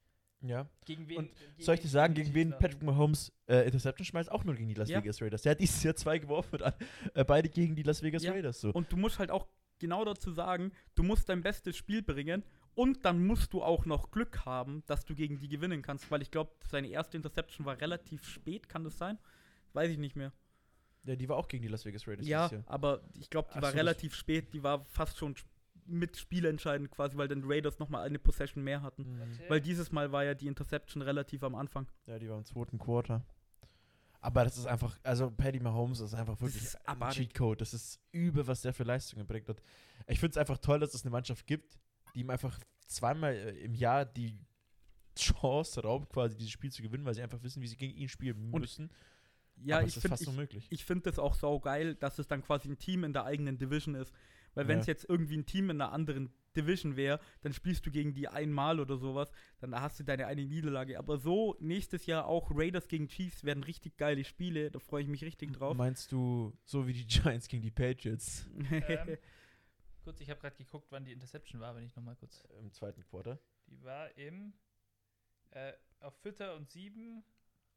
Ja. 0.43 0.69
Gegen 0.87 1.09
wen? 1.09 1.19
Und 1.19 1.35
gegen 1.37 1.63
Soll 1.63 1.75
ich 1.75 1.81
dir 1.83 1.89
sagen, 1.89 2.15
gegen 2.15 2.33
wen 2.35 2.51
Patrick 2.51 2.83
Mahomes 2.83 3.33
äh, 3.47 3.67
Interception 3.67 4.05
schmeißt? 4.05 4.31
Auch 4.31 4.45
nur 4.45 4.55
gegen 4.55 4.69
die 4.69 4.75
Las 4.75 4.89
Ja. 4.89 4.99
Vegas 5.03 5.21
Raiders. 5.21 5.43
Der 5.43 5.53
hat 5.53 5.61
dieses 5.61 5.83
Jahr 5.83 5.95
zwei 5.97 6.19
geworfen, 6.19 6.61
und, 6.63 6.75
äh, 7.15 7.25
beide 7.25 7.49
gegen 7.49 7.75
die 7.75 7.83
Las 7.83 8.03
Vegas 8.03 8.23
Ja. 8.23 8.33
Raiders. 8.33 8.61
So. 8.61 8.71
Und 8.71 8.91
du 8.93 8.97
musst 8.97 9.19
halt 9.19 9.31
auch 9.31 9.47
genau 9.79 10.05
dazu 10.05 10.31
sagen, 10.31 10.73
du 10.95 11.03
musst 11.03 11.29
dein 11.29 11.43
bestes 11.43 11.77
Spiel 11.77 12.03
bringen 12.03 12.45
Und 12.81 13.05
dann 13.05 13.27
musst 13.27 13.53
du 13.53 13.63
auch 13.63 13.85
noch 13.85 14.11
Glück 14.11 14.47
haben, 14.47 14.83
dass 14.87 15.05
du 15.05 15.15
gegen 15.15 15.39
die 15.39 15.49
gewinnen 15.49 15.83
kannst, 15.83 16.11
weil 16.11 16.23
ich 16.23 16.31
glaube, 16.31 16.53
seine 16.67 16.89
erste 16.89 17.15
Interception 17.15 17.67
war 17.67 17.79
relativ 17.79 18.27
spät, 18.27 18.71
kann 18.71 18.85
das 18.85 18.97
sein? 18.97 19.19
Weiß 19.75 19.91
ich 19.91 19.99
nicht 19.99 20.17
mehr. 20.17 20.33
Ja, 21.05 21.15
die 21.15 21.29
war 21.29 21.37
auch 21.37 21.47
gegen 21.47 21.61
die 21.61 21.69
Las 21.69 21.85
Vegas 21.85 22.09
Raiders 22.09 22.27
Ja, 22.27 22.51
aber 22.65 23.03
ich 23.13 23.29
glaube, 23.29 23.51
die 23.53 23.59
Ach 23.59 23.63
war 23.65 23.73
so, 23.73 23.77
relativ 23.77 24.15
spät, 24.15 24.55
die 24.55 24.63
war 24.63 24.87
fast 24.87 25.19
schon 25.19 25.35
mit 25.85 26.17
spielentscheidend 26.17 26.91
quasi, 26.91 27.19
weil 27.19 27.29
dann 27.29 27.43
Raiders 27.45 27.79
nochmal 27.81 28.07
eine 28.07 28.19
Possession 28.19 28.65
mehr 28.65 28.81
hatten. 28.81 29.03
Mhm. 29.03 29.39
Weil 29.49 29.61
dieses 29.61 29.93
Mal 29.93 30.11
war 30.11 30.25
ja 30.25 30.33
die 30.33 30.47
Interception 30.47 31.03
relativ 31.03 31.43
am 31.43 31.57
Anfang. 31.57 31.87
Ja, 32.07 32.19
die 32.19 32.31
war 32.31 32.39
im 32.39 32.47
zweiten 32.47 32.79
Quarter. 32.79 33.27
Aber 34.23 34.45
das 34.45 34.57
ist 34.57 34.65
einfach, 34.65 34.99
also 35.03 35.31
Paddy 35.31 35.61
Mahomes 35.61 36.01
ist 36.01 36.15
einfach 36.15 36.41
wirklich 36.41 36.63
ist 36.63 36.89
ein. 36.89 37.11
Cheatcode. 37.11 37.61
Das 37.61 37.75
ist 37.75 38.01
übel, 38.11 38.47
was 38.47 38.63
der 38.63 38.73
für 38.73 38.85
Leistungen 38.85 39.27
bringt. 39.27 39.51
Und 39.51 39.61
ich 40.07 40.19
finde 40.19 40.31
es 40.31 40.37
einfach 40.39 40.57
toll, 40.57 40.81
dass 40.81 40.95
es 40.95 41.03
eine 41.03 41.11
Mannschaft 41.11 41.47
gibt, 41.47 41.79
die 42.15 42.21
ihm 42.21 42.31
einfach 42.31 42.59
zweimal 42.87 43.35
äh, 43.35 43.51
im 43.61 43.75
Jahr 43.75 44.05
die 44.05 44.39
Chance 45.19 45.83
raubt, 45.83 46.11
quasi 46.11 46.37
dieses 46.37 46.51
Spiel 46.53 46.71
zu 46.73 46.83
gewinnen, 46.83 47.05
weil 47.05 47.15
sie 47.15 47.23
einfach 47.23 47.43
wissen, 47.43 47.63
wie 47.63 47.67
sie 47.67 47.77
gegen 47.77 47.95
ihn 47.95 48.09
spielen 48.09 48.53
Und 48.53 48.61
müssen. 48.63 48.91
Ja, 49.63 49.79
Aber 49.79 49.87
ich 49.87 49.93
finde 49.95 50.09
fast 50.09 50.23
ich, 50.23 50.29
unmöglich. 50.29 50.67
ich 50.71 50.85
find 50.87 51.05
das 51.07 51.19
auch 51.19 51.35
sau 51.35 51.61
geil, 51.61 51.95
dass 51.95 52.19
es 52.19 52.27
dann 52.27 52.43
quasi 52.43 52.69
ein 52.71 52.79
Team 52.79 53.05
in 53.05 53.13
der 53.13 53.25
eigenen 53.25 53.59
Division 53.59 53.95
ist. 53.95 54.15
Weil 54.55 54.67
wenn 54.69 54.79
Ja. 54.79 54.81
es 54.81 54.87
jetzt 54.87 55.07
irgendwie 55.09 55.37
ein 55.37 55.45
Team 55.47 55.69
in 55.71 55.81
einer 55.81 55.93
anderen 55.93 56.33
Division 56.57 56.97
wäre, 56.97 57.21
dann 57.43 57.53
spielst 57.53 57.85
du 57.87 57.91
gegen 57.91 58.15
die 58.15 58.27
einmal 58.27 58.81
oder 58.81 58.97
sowas, 58.97 59.31
dann 59.61 59.75
hast 59.79 60.01
du 60.01 60.05
deine 60.05 60.27
eine 60.27 60.45
Niederlage. 60.47 60.99
Aber 60.99 61.19
so 61.19 61.57
nächstes 61.61 62.07
Jahr 62.07 62.27
auch 62.27 62.51
Raiders 62.53 62.89
gegen 62.89 63.07
Chiefs 63.09 63.45
werden 63.45 63.63
richtig 63.63 63.97
geile 63.99 64.25
Spiele, 64.25 64.71
da 64.71 64.79
freue 64.79 65.03
ich 65.03 65.09
mich 65.09 65.23
richtig 65.23 65.53
drauf. 65.53 65.77
Meinst 65.77 66.11
du, 66.11 66.57
so 66.65 66.87
wie 66.89 66.95
die 66.95 67.07
Giants 67.07 67.47
gegen 67.47 67.63
die 67.63 67.71
Patriots 67.71 68.49
Ähm, 68.71 69.19
kurz, 70.01 70.21
ich 70.21 70.31
habe 70.31 70.41
gerade 70.41 70.57
geguckt, 70.57 70.87
wann 70.91 71.05
die 71.05 71.13
Interception 71.13 71.61
war, 71.61 71.75
wenn 71.75 71.85
ich 71.85 71.95
nochmal 71.97 72.17
kurz. 72.17 72.43
im 72.59 72.73
zweiten 72.73 73.03
Quarter? 73.05 73.39
Die 73.67 73.83
war 73.83 74.17
im 74.17 74.53
äh, 75.51 75.73
auf 76.01 76.15
Vierter 76.23 76.55
und 76.57 76.71
Sieben, 76.71 77.23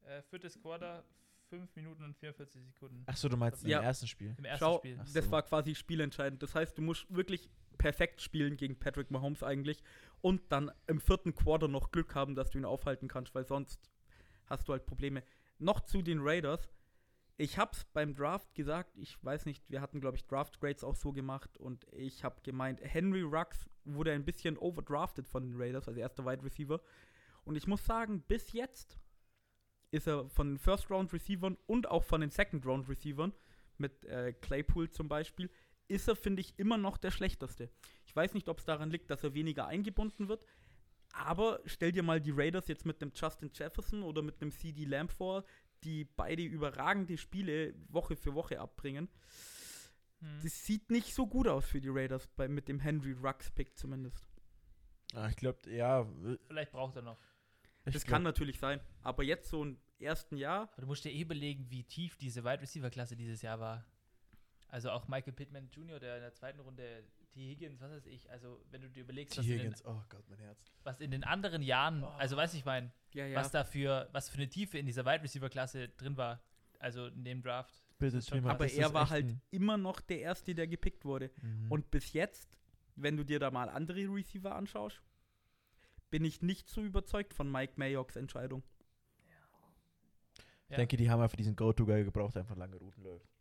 äh, 0.05 0.21
viertes 0.23 0.59
Quarter, 0.61 1.03
5 1.49 1.75
Minuten 1.75 2.03
und 2.03 2.15
44 2.17 2.63
Sekunden. 2.65 3.03
Achso, 3.05 3.29
du 3.29 3.37
meinst 3.37 3.63
Ja. 3.65 3.79
im 3.79 3.85
ersten 3.85 4.07
Spiel. 4.07 4.33
Im 4.37 4.45
ersten 4.45 4.63
Schau, 4.65 4.77
Spiel. 4.79 4.99
So. 5.03 5.13
das 5.13 5.29
war 5.31 5.43
quasi 5.43 5.75
spielentscheidend. 5.75 6.41
Das 6.41 6.55
heißt, 6.55 6.77
du 6.77 6.81
musst 6.81 7.05
wirklich 7.13 7.49
perfekt 7.77 8.21
spielen 8.21 8.57
gegen 8.57 8.77
Patrick 8.79 9.11
Mahomes 9.11 9.43
eigentlich 9.43 9.83
und 10.21 10.51
dann 10.51 10.71
im 10.87 10.99
vierten 10.99 11.35
Quarter 11.35 11.67
noch 11.67 11.91
Glück 11.91 12.15
haben, 12.15 12.35
dass 12.35 12.49
du 12.51 12.57
ihn 12.59 12.65
aufhalten 12.65 13.07
kannst, 13.07 13.35
weil 13.35 13.45
sonst 13.45 13.89
hast 14.45 14.67
du 14.67 14.73
halt 14.73 14.85
Probleme. 14.85 15.23
Noch 15.59 15.81
zu 15.81 16.01
den 16.01 16.19
Raiders. 16.21 16.69
Ich 17.37 17.57
hab's 17.57 17.85
beim 17.93 18.13
Draft 18.13 18.53
gesagt, 18.53 18.95
ich 18.95 19.17
weiß 19.23 19.45
nicht, 19.45 19.67
wir 19.69 19.81
hatten, 19.81 19.99
glaube 19.99 20.17
ich, 20.17 20.25
Draft 20.25 20.59
Grades 20.59 20.83
auch 20.83 20.95
so 20.95 21.11
gemacht 21.11 21.57
und 21.57 21.85
ich 21.91 22.23
habe 22.23 22.41
gemeint, 22.43 22.79
Henry 22.83 23.21
Rux 23.21 23.69
wurde 23.85 24.11
ein 24.11 24.23
bisschen 24.23 24.57
overdrafted 24.57 25.27
von 25.27 25.43
den 25.43 25.59
Raiders 25.59 25.87
als 25.87 25.97
erster 25.97 26.25
Wide 26.25 26.43
Receiver. 26.43 26.79
Und 27.43 27.55
ich 27.55 27.65
muss 27.65 27.85
sagen, 27.85 28.21
bis 28.21 28.51
jetzt 28.53 28.99
ist 29.91 30.07
er 30.07 30.29
von 30.29 30.51
den 30.51 30.57
First 30.59 30.89
Round 30.89 31.11
Receivern 31.11 31.57
und 31.65 31.89
auch 31.89 32.03
von 32.03 32.21
den 32.21 32.29
Second 32.29 32.65
Round 32.65 32.87
Receivern 32.87 33.33
mit 33.77 34.05
äh, 34.05 34.33
Claypool 34.33 34.89
zum 34.89 35.07
Beispiel, 35.07 35.49
ist 35.87 36.07
er, 36.07 36.15
finde 36.15 36.41
ich, 36.41 36.57
immer 36.57 36.77
noch 36.77 36.97
der 36.97 37.11
schlechteste. 37.11 37.69
Ich 38.05 38.15
weiß 38.15 38.33
nicht, 38.33 38.47
ob 38.47 38.59
es 38.59 38.65
daran 38.65 38.91
liegt, 38.91 39.09
dass 39.09 39.23
er 39.23 39.33
weniger 39.33 39.67
eingebunden 39.67 40.29
wird, 40.29 40.45
aber 41.13 41.61
stell 41.65 41.91
dir 41.91 42.03
mal 42.03 42.19
die 42.19 42.31
Raiders 42.31 42.67
jetzt 42.67 42.85
mit 42.85 43.01
einem 43.01 43.11
Justin 43.13 43.51
Jefferson 43.53 44.01
oder 44.01 44.21
mit 44.21 44.41
einem 44.41 44.51
CD 44.51 44.85
Lamb 44.85 45.11
vor, 45.11 45.43
die 45.83 46.05
beide 46.05 46.43
überragende 46.43 47.17
Spiele 47.17 47.73
Woche 47.89 48.15
für 48.15 48.33
Woche 48.33 48.59
abbringen. 48.59 49.09
Hm. 50.19 50.39
Das 50.43 50.65
sieht 50.65 50.89
nicht 50.89 51.13
so 51.13 51.27
gut 51.27 51.47
aus 51.47 51.65
für 51.65 51.81
die 51.81 51.89
Raiders, 51.89 52.27
bei, 52.27 52.47
mit 52.47 52.67
dem 52.67 52.79
Henry 52.79 53.13
Rux 53.13 53.51
Pick 53.51 53.77
zumindest. 53.77 54.25
Ah, 55.13 55.27
ich 55.29 55.35
glaube, 55.35 55.69
ja. 55.69 56.01
äh, 56.01 56.37
Vielleicht 56.47 56.71
braucht 56.71 56.95
er 56.95 57.01
noch. 57.03 57.17
Ich 57.85 57.93
das 57.93 58.05
glaub, 58.05 58.15
kann 58.15 58.23
natürlich 58.23 58.59
sein, 58.59 58.79
aber 59.01 59.23
jetzt 59.23 59.49
so 59.49 59.63
im 59.63 59.77
ersten 59.99 60.37
Jahr, 60.37 60.69
Aber 60.73 60.81
du 60.81 60.87
musst 60.87 61.03
dir 61.03 61.11
eh 61.11 61.21
überlegen, 61.21 61.69
wie 61.69 61.83
tief 61.83 62.17
diese 62.17 62.43
Wide 62.43 62.61
Receiver 62.61 62.89
Klasse 62.89 63.15
dieses 63.15 63.41
Jahr 63.41 63.59
war. 63.59 63.85
Also 64.69 64.89
auch 64.89 65.07
Michael 65.07 65.33
Pittman 65.33 65.69
Jr., 65.69 65.99
der 65.99 66.15
in 66.15 66.21
der 66.21 66.33
zweiten 66.33 66.59
Runde, 66.59 67.03
T. 67.33 67.49
Higgins, 67.49 67.81
was 67.81 67.91
weiß 67.91 68.05
ich. 68.07 68.29
Also 68.29 68.63
wenn 68.71 68.81
du 68.81 68.89
dir 68.89 69.01
überlegst, 69.01 69.37
was 69.37 69.45
in, 69.45 69.57
den, 69.57 69.75
oh 69.85 70.01
Gott, 70.09 70.23
mein 70.29 70.39
Herz. 70.39 70.71
was 70.83 70.99
in 71.01 71.11
den 71.11 71.23
anderen 71.23 71.61
Jahren, 71.61 72.03
also 72.03 72.37
weiß 72.37 72.53
ich 72.53 72.65
mein, 72.65 72.91
ja, 73.13 73.25
ja. 73.25 73.39
was 73.39 73.51
da 73.51 73.63
für, 73.63 74.07
was 74.11 74.29
für 74.29 74.37
eine 74.37 74.49
Tiefe 74.49 74.77
in 74.77 74.85
dieser 74.85 75.05
Wide 75.05 75.23
Receiver 75.23 75.49
Klasse 75.49 75.89
drin 75.89 76.15
war. 76.17 76.41
Also 76.79 77.07
in 77.07 77.23
dem 77.23 77.41
Draft. 77.41 77.81
Aber 78.43 78.69
er 78.69 78.93
war 78.93 79.09
halt 79.09 79.37
immer 79.51 79.77
noch 79.77 80.01
der 80.01 80.19
Erste, 80.19 80.53
der 80.53 80.67
gepickt 80.67 81.05
wurde. 81.05 81.31
Mhm. 81.41 81.71
Und 81.71 81.91
bis 81.91 82.11
jetzt, 82.11 82.57
wenn 82.95 83.15
du 83.15 83.23
dir 83.23 83.39
da 83.39 83.49
mal 83.51 83.69
andere 83.69 84.01
Receiver 84.13 84.53
anschaust, 84.53 85.01
bin 86.11 86.25
ich 86.25 86.41
nicht 86.41 86.67
so 86.67 86.83
überzeugt 86.83 87.33
von 87.33 87.49
Mike 87.49 87.73
Mayocks 87.77 88.17
Entscheidung. 88.17 88.63
Ich 90.65 90.71
Ja. 90.71 90.77
denke, 90.77 90.97
die 90.97 91.09
haben 91.09 91.21
einfach 91.21 91.37
diesen 91.37 91.55
Go-To-Guy 91.55 92.03
gebraucht, 92.03 92.35
der 92.35 92.41
einfach 92.41 92.57
lange 92.57 92.75
Routen 92.75 93.03
läuft. 93.03 93.32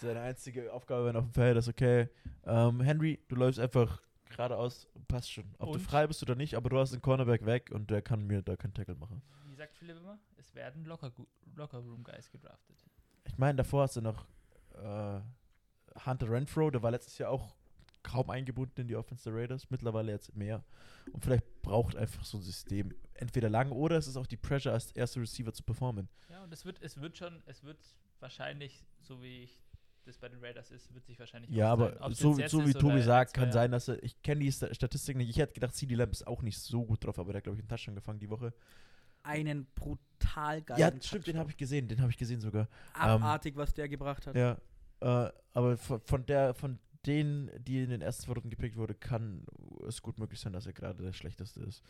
Seine 0.00 0.20
einzige 0.20 0.72
Aufgabe, 0.72 1.06
wenn 1.06 1.16
auf 1.16 1.24
dem 1.24 1.32
Feld 1.32 1.56
ist, 1.56 1.68
okay, 1.68 2.08
ähm, 2.44 2.80
Henry, 2.80 3.20
du 3.28 3.36
läufst 3.36 3.60
einfach 3.60 4.02
geradeaus, 4.28 4.88
passt 5.08 5.30
schon. 5.30 5.44
Ob 5.58 5.68
du 5.68 5.74
Und? 5.74 5.80
frei 5.80 6.06
bist 6.06 6.22
oder 6.22 6.34
nicht, 6.34 6.54
aber 6.54 6.70
du 6.70 6.78
hast 6.78 6.92
den 6.92 7.02
Cornerback 7.02 7.44
weg 7.44 7.70
und 7.72 7.90
der 7.90 8.02
kann 8.02 8.26
mir 8.26 8.42
da 8.42 8.56
keinen 8.56 8.74
Tackle 8.74 8.94
machen. 8.96 9.22
Wie 9.46 9.54
sagt 9.54 9.76
Philipp 9.76 9.96
immer? 9.98 10.18
Es 10.36 10.54
werden 10.54 10.84
Locker, 10.84 11.12
Locker 11.54 11.78
Room 11.78 12.02
Guys 12.02 12.30
gedraftet. 12.30 12.76
Ich 13.24 13.38
meine, 13.38 13.56
davor 13.56 13.82
hast 13.82 13.96
du 13.96 14.00
noch 14.00 14.26
äh, 14.74 15.20
Hunter 16.06 16.30
Renfro, 16.30 16.70
der 16.70 16.82
war 16.82 16.90
letztes 16.90 17.18
Jahr 17.18 17.30
auch 17.30 17.54
kaum 18.02 18.30
eingebunden 18.30 18.80
in 18.80 18.88
die 18.88 18.96
Offense 18.96 19.24
der 19.30 19.34
Raiders, 19.38 19.70
mittlerweile 19.70 20.10
jetzt 20.10 20.34
mehr. 20.34 20.64
Und 21.12 21.22
vielleicht 21.22 21.62
braucht 21.62 21.94
einfach 21.96 22.24
so 22.24 22.38
ein 22.38 22.42
System 22.42 22.92
entweder 23.14 23.48
lang 23.48 23.70
oder 23.70 23.96
es 23.96 24.08
ist 24.08 24.16
auch 24.16 24.26
die 24.26 24.36
Pressure, 24.36 24.72
als 24.72 24.90
erster 24.92 25.20
Receiver 25.20 25.52
zu 25.52 25.62
performen. 25.62 26.08
Ja, 26.28 26.42
und 26.42 26.52
es 26.52 26.64
wird, 26.64 26.82
es 26.82 27.00
wird 27.00 27.16
schon, 27.16 27.42
es 27.46 27.62
wird 27.62 27.78
wahrscheinlich, 28.18 28.84
so 29.00 29.22
wie 29.22 29.44
ich 29.44 29.62
das 30.04 30.18
bei 30.18 30.28
den 30.28 30.40
Raiders 30.40 30.70
ist, 30.70 30.92
wird 30.94 31.04
sich 31.06 31.18
wahrscheinlich 31.18 31.50
Ja, 31.50 31.72
aber 31.72 31.96
so, 32.12 32.34
so 32.46 32.66
wie 32.66 32.72
Tobi 32.72 33.00
sagt, 33.02 33.34
kann 33.34 33.52
sein, 33.52 33.70
dass 33.70 33.88
er, 33.88 34.02
ich 34.02 34.20
kenne 34.22 34.40
die 34.40 34.52
Sta- 34.52 34.72
Statistik 34.74 35.16
nicht, 35.16 35.30
ich 35.30 35.38
hätte 35.38 35.54
gedacht, 35.54 35.74
CD 35.74 35.94
Lamb 35.94 36.12
ist 36.12 36.26
auch 36.26 36.42
nicht 36.42 36.58
so 36.58 36.84
gut 36.84 37.04
drauf, 37.04 37.18
aber 37.18 37.32
der 37.32 37.38
hat, 37.38 37.44
glaube 37.44 37.56
ich, 37.56 37.62
einen 37.62 37.68
Touchdown 37.68 37.94
gefangen 37.94 38.18
die 38.20 38.30
Woche. 38.30 38.52
Einen 39.24 39.66
brutal 39.74 40.62
geilen 40.62 40.80
ja, 40.80 40.88
stimmt, 40.88 41.02
den 41.12 41.20
Touchdown. 41.22 41.38
habe 41.38 41.50
ich 41.50 41.56
gesehen, 41.56 41.88
den 41.88 42.00
habe 42.00 42.10
ich 42.10 42.18
gesehen 42.18 42.40
sogar. 42.40 42.68
Abartig, 42.94 43.56
was 43.56 43.72
der 43.74 43.88
gebracht 43.88 44.26
hat. 44.26 44.34
Ja, 44.34 44.58
äh, 45.00 45.30
aber 45.52 45.76
von, 45.76 46.00
von 46.00 46.26
der, 46.26 46.54
von 46.54 46.78
denen, 47.06 47.50
die 47.64 47.82
in 47.82 47.90
den 47.90 48.00
ersten 48.02 48.24
zwei 48.24 48.32
Runden 48.32 48.50
gepickt 48.50 48.76
wurde, 48.76 48.94
kann 48.94 49.44
es 49.86 50.02
gut 50.02 50.18
möglich 50.18 50.40
sein, 50.40 50.52
dass 50.52 50.66
er 50.66 50.72
gerade 50.72 51.02
der 51.02 51.12
schlechteste 51.12 51.60
ist. 51.60 51.82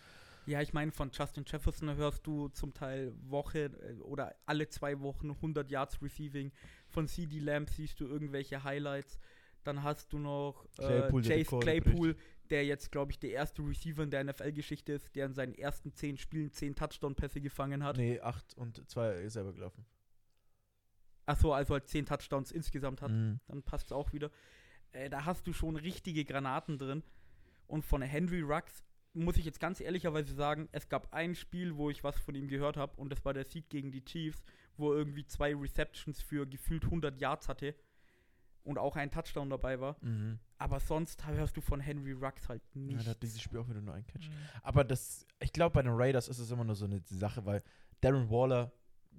Ja, 0.45 0.61
ich 0.61 0.73
meine, 0.73 0.91
von 0.91 1.11
Justin 1.13 1.45
Jefferson 1.47 1.95
hörst 1.95 2.27
du 2.27 2.49
zum 2.49 2.75
Teil 2.75 3.13
Woche 3.29 3.67
äh, 3.67 4.01
oder 4.01 4.35
alle 4.45 4.69
zwei 4.69 4.99
Wochen 5.01 5.31
100 5.31 5.71
Yards 5.71 6.03
Receiving. 6.03 6.51
Von 6.93 7.09
CD 7.09 7.39
Lamb 7.39 7.71
siehst 7.71 7.99
du 8.01 8.07
irgendwelche 8.07 8.63
Highlights. 8.65 9.19
Dann 9.65 9.83
hast 9.83 10.13
du 10.13 10.19
noch 10.19 10.67
äh, 10.79 10.87
Claypool, 10.87 11.23
der 11.23 11.45
Chase 11.45 11.59
Claypool, 11.61 12.17
der 12.51 12.67
jetzt, 12.67 12.93
glaube 12.93 13.13
ich, 13.13 13.19
der 13.19 13.31
erste 13.31 13.63
Receiver 13.63 14.03
in 14.03 14.11
der 14.11 14.25
NFL-Geschichte 14.25 14.93
ist, 14.93 15.15
der 15.15 15.27
in 15.27 15.35
seinen 15.35 15.55
ersten 15.55 15.93
zehn 15.95 16.19
Spielen 16.19 16.53
zehn 16.53 16.75
Touchdown-Pässe 16.75 17.41
gefangen 17.41 17.85
hat. 17.85 17.97
Nee, 17.97 18.21
acht 18.21 18.55
und 18.57 18.89
zwei 18.91 19.29
selber 19.29 19.53
gelaufen. 19.53 19.87
Achso, 21.25 21.55
also 21.55 21.75
halt 21.75 21.89
zehn 21.89 22.05
Touchdowns 22.05 22.51
insgesamt 22.51 23.01
hat. 23.01 23.13
Mhm. 23.13 23.41
dann 23.47 23.63
passt 23.63 23.87
es 23.87 23.93
auch 23.93 24.13
wieder. 24.13 24.31
Äh, 24.91 25.09
da 25.09 25.25
hast 25.25 25.47
du 25.47 25.53
schon 25.53 25.77
richtige 25.77 26.25
Granaten 26.25 26.79
drin. 26.79 27.03
Und 27.67 27.85
von 27.85 28.03
Henry 28.03 28.43
Rux 28.43 28.83
muss 29.15 29.37
ich 29.37 29.45
jetzt 29.45 29.61
ganz 29.61 29.81
ehrlicherweise 29.81 30.35
sagen, 30.35 30.69
es 30.73 30.89
gab 30.89 31.13
ein 31.13 31.35
Spiel, 31.35 31.77
wo 31.77 31.91
ich 31.91 32.03
was 32.03 32.19
von 32.19 32.35
ihm 32.35 32.49
gehört 32.49 32.77
habe 32.77 32.97
und 33.01 33.11
das 33.11 33.25
war 33.25 33.35
der 33.35 33.45
Sieg 33.45 33.69
gegen 33.69 33.93
die 33.93 34.05
Chiefs, 34.05 34.43
wo 34.77 34.93
er 34.93 34.99
irgendwie 34.99 35.27
zwei 35.27 35.55
Receptions 35.55 36.21
für 36.23 36.47
gefühlt 36.47 36.85
100 36.85 37.21
Yards 37.21 37.49
hatte 37.49 37.75
und 38.65 38.79
auch 38.79 38.97
ein 38.97 39.11
Touchdown 39.11 39.51
dabei 39.51 39.81
war. 39.81 39.97
Mhm. 40.01 40.39
Aber 40.59 40.79
sonst 40.81 41.27
hörst 41.27 41.57
du 41.57 41.61
von 41.61 41.81
Henry 41.81 42.13
Rux 42.13 42.49
halt 42.49 42.63
Ja, 42.75 42.81
nicht. 42.81 43.01
der 43.07 43.11
hat 43.11 43.23
dieses 43.23 43.41
Spiel 43.41 43.59
auch 43.59 43.69
wieder 43.69 43.81
nur 43.81 43.95
ein 43.95 44.07
Catch. 44.07 44.29
Mhm. 44.29 44.35
Aber 44.63 44.85
das, 44.85 45.27
ich 45.41 45.53
glaube, 45.53 45.75
bei 45.75 45.83
den 45.83 45.93
Raiders 45.95 46.29
ist 46.29 46.39
es 46.39 46.51
immer 46.51 46.65
nur 46.65 46.77
so 46.77 46.85
eine 46.85 47.01
Sache, 47.07 47.45
weil 47.45 47.63
Darren 48.01 48.31
Waller 48.31 48.73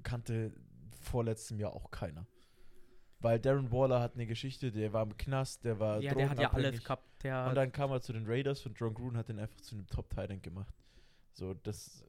kannte 0.04 0.54
vorletztem 1.02 1.60
Jahr 1.60 1.74
auch 1.74 1.92
keiner. 1.92 2.26
Weil 3.20 3.40
Darren 3.40 3.72
Waller 3.72 4.02
hat 4.02 4.16
eine 4.16 4.26
Geschichte, 4.26 4.72
der 4.72 4.92
war 4.92 5.04
im 5.04 5.18
Knast, 5.18 5.64
der 5.64 5.80
war 5.80 6.02
ja, 6.02 6.14
der 6.14 6.30
hat 6.30 6.40
ja 6.40 6.52
alles 6.52 6.84
gehabt. 6.84 7.24
Der 7.24 7.48
Und 7.48 7.56
dann 7.56 7.72
kam 7.72 7.92
er 7.92 8.02
zu 8.02 8.12
den 8.12 8.26
Raiders 8.26 8.66
und 8.66 8.78
John 8.78 8.94
Gruden 8.94 9.18
hat 9.18 9.30
den 9.30 9.40
einfach 9.40 9.60
zu 9.62 9.76
einem 9.76 9.88
top 9.88 10.10
titan 10.10 10.42
gemacht. 10.42 10.74
So, 11.32 11.54
das. 11.54 12.06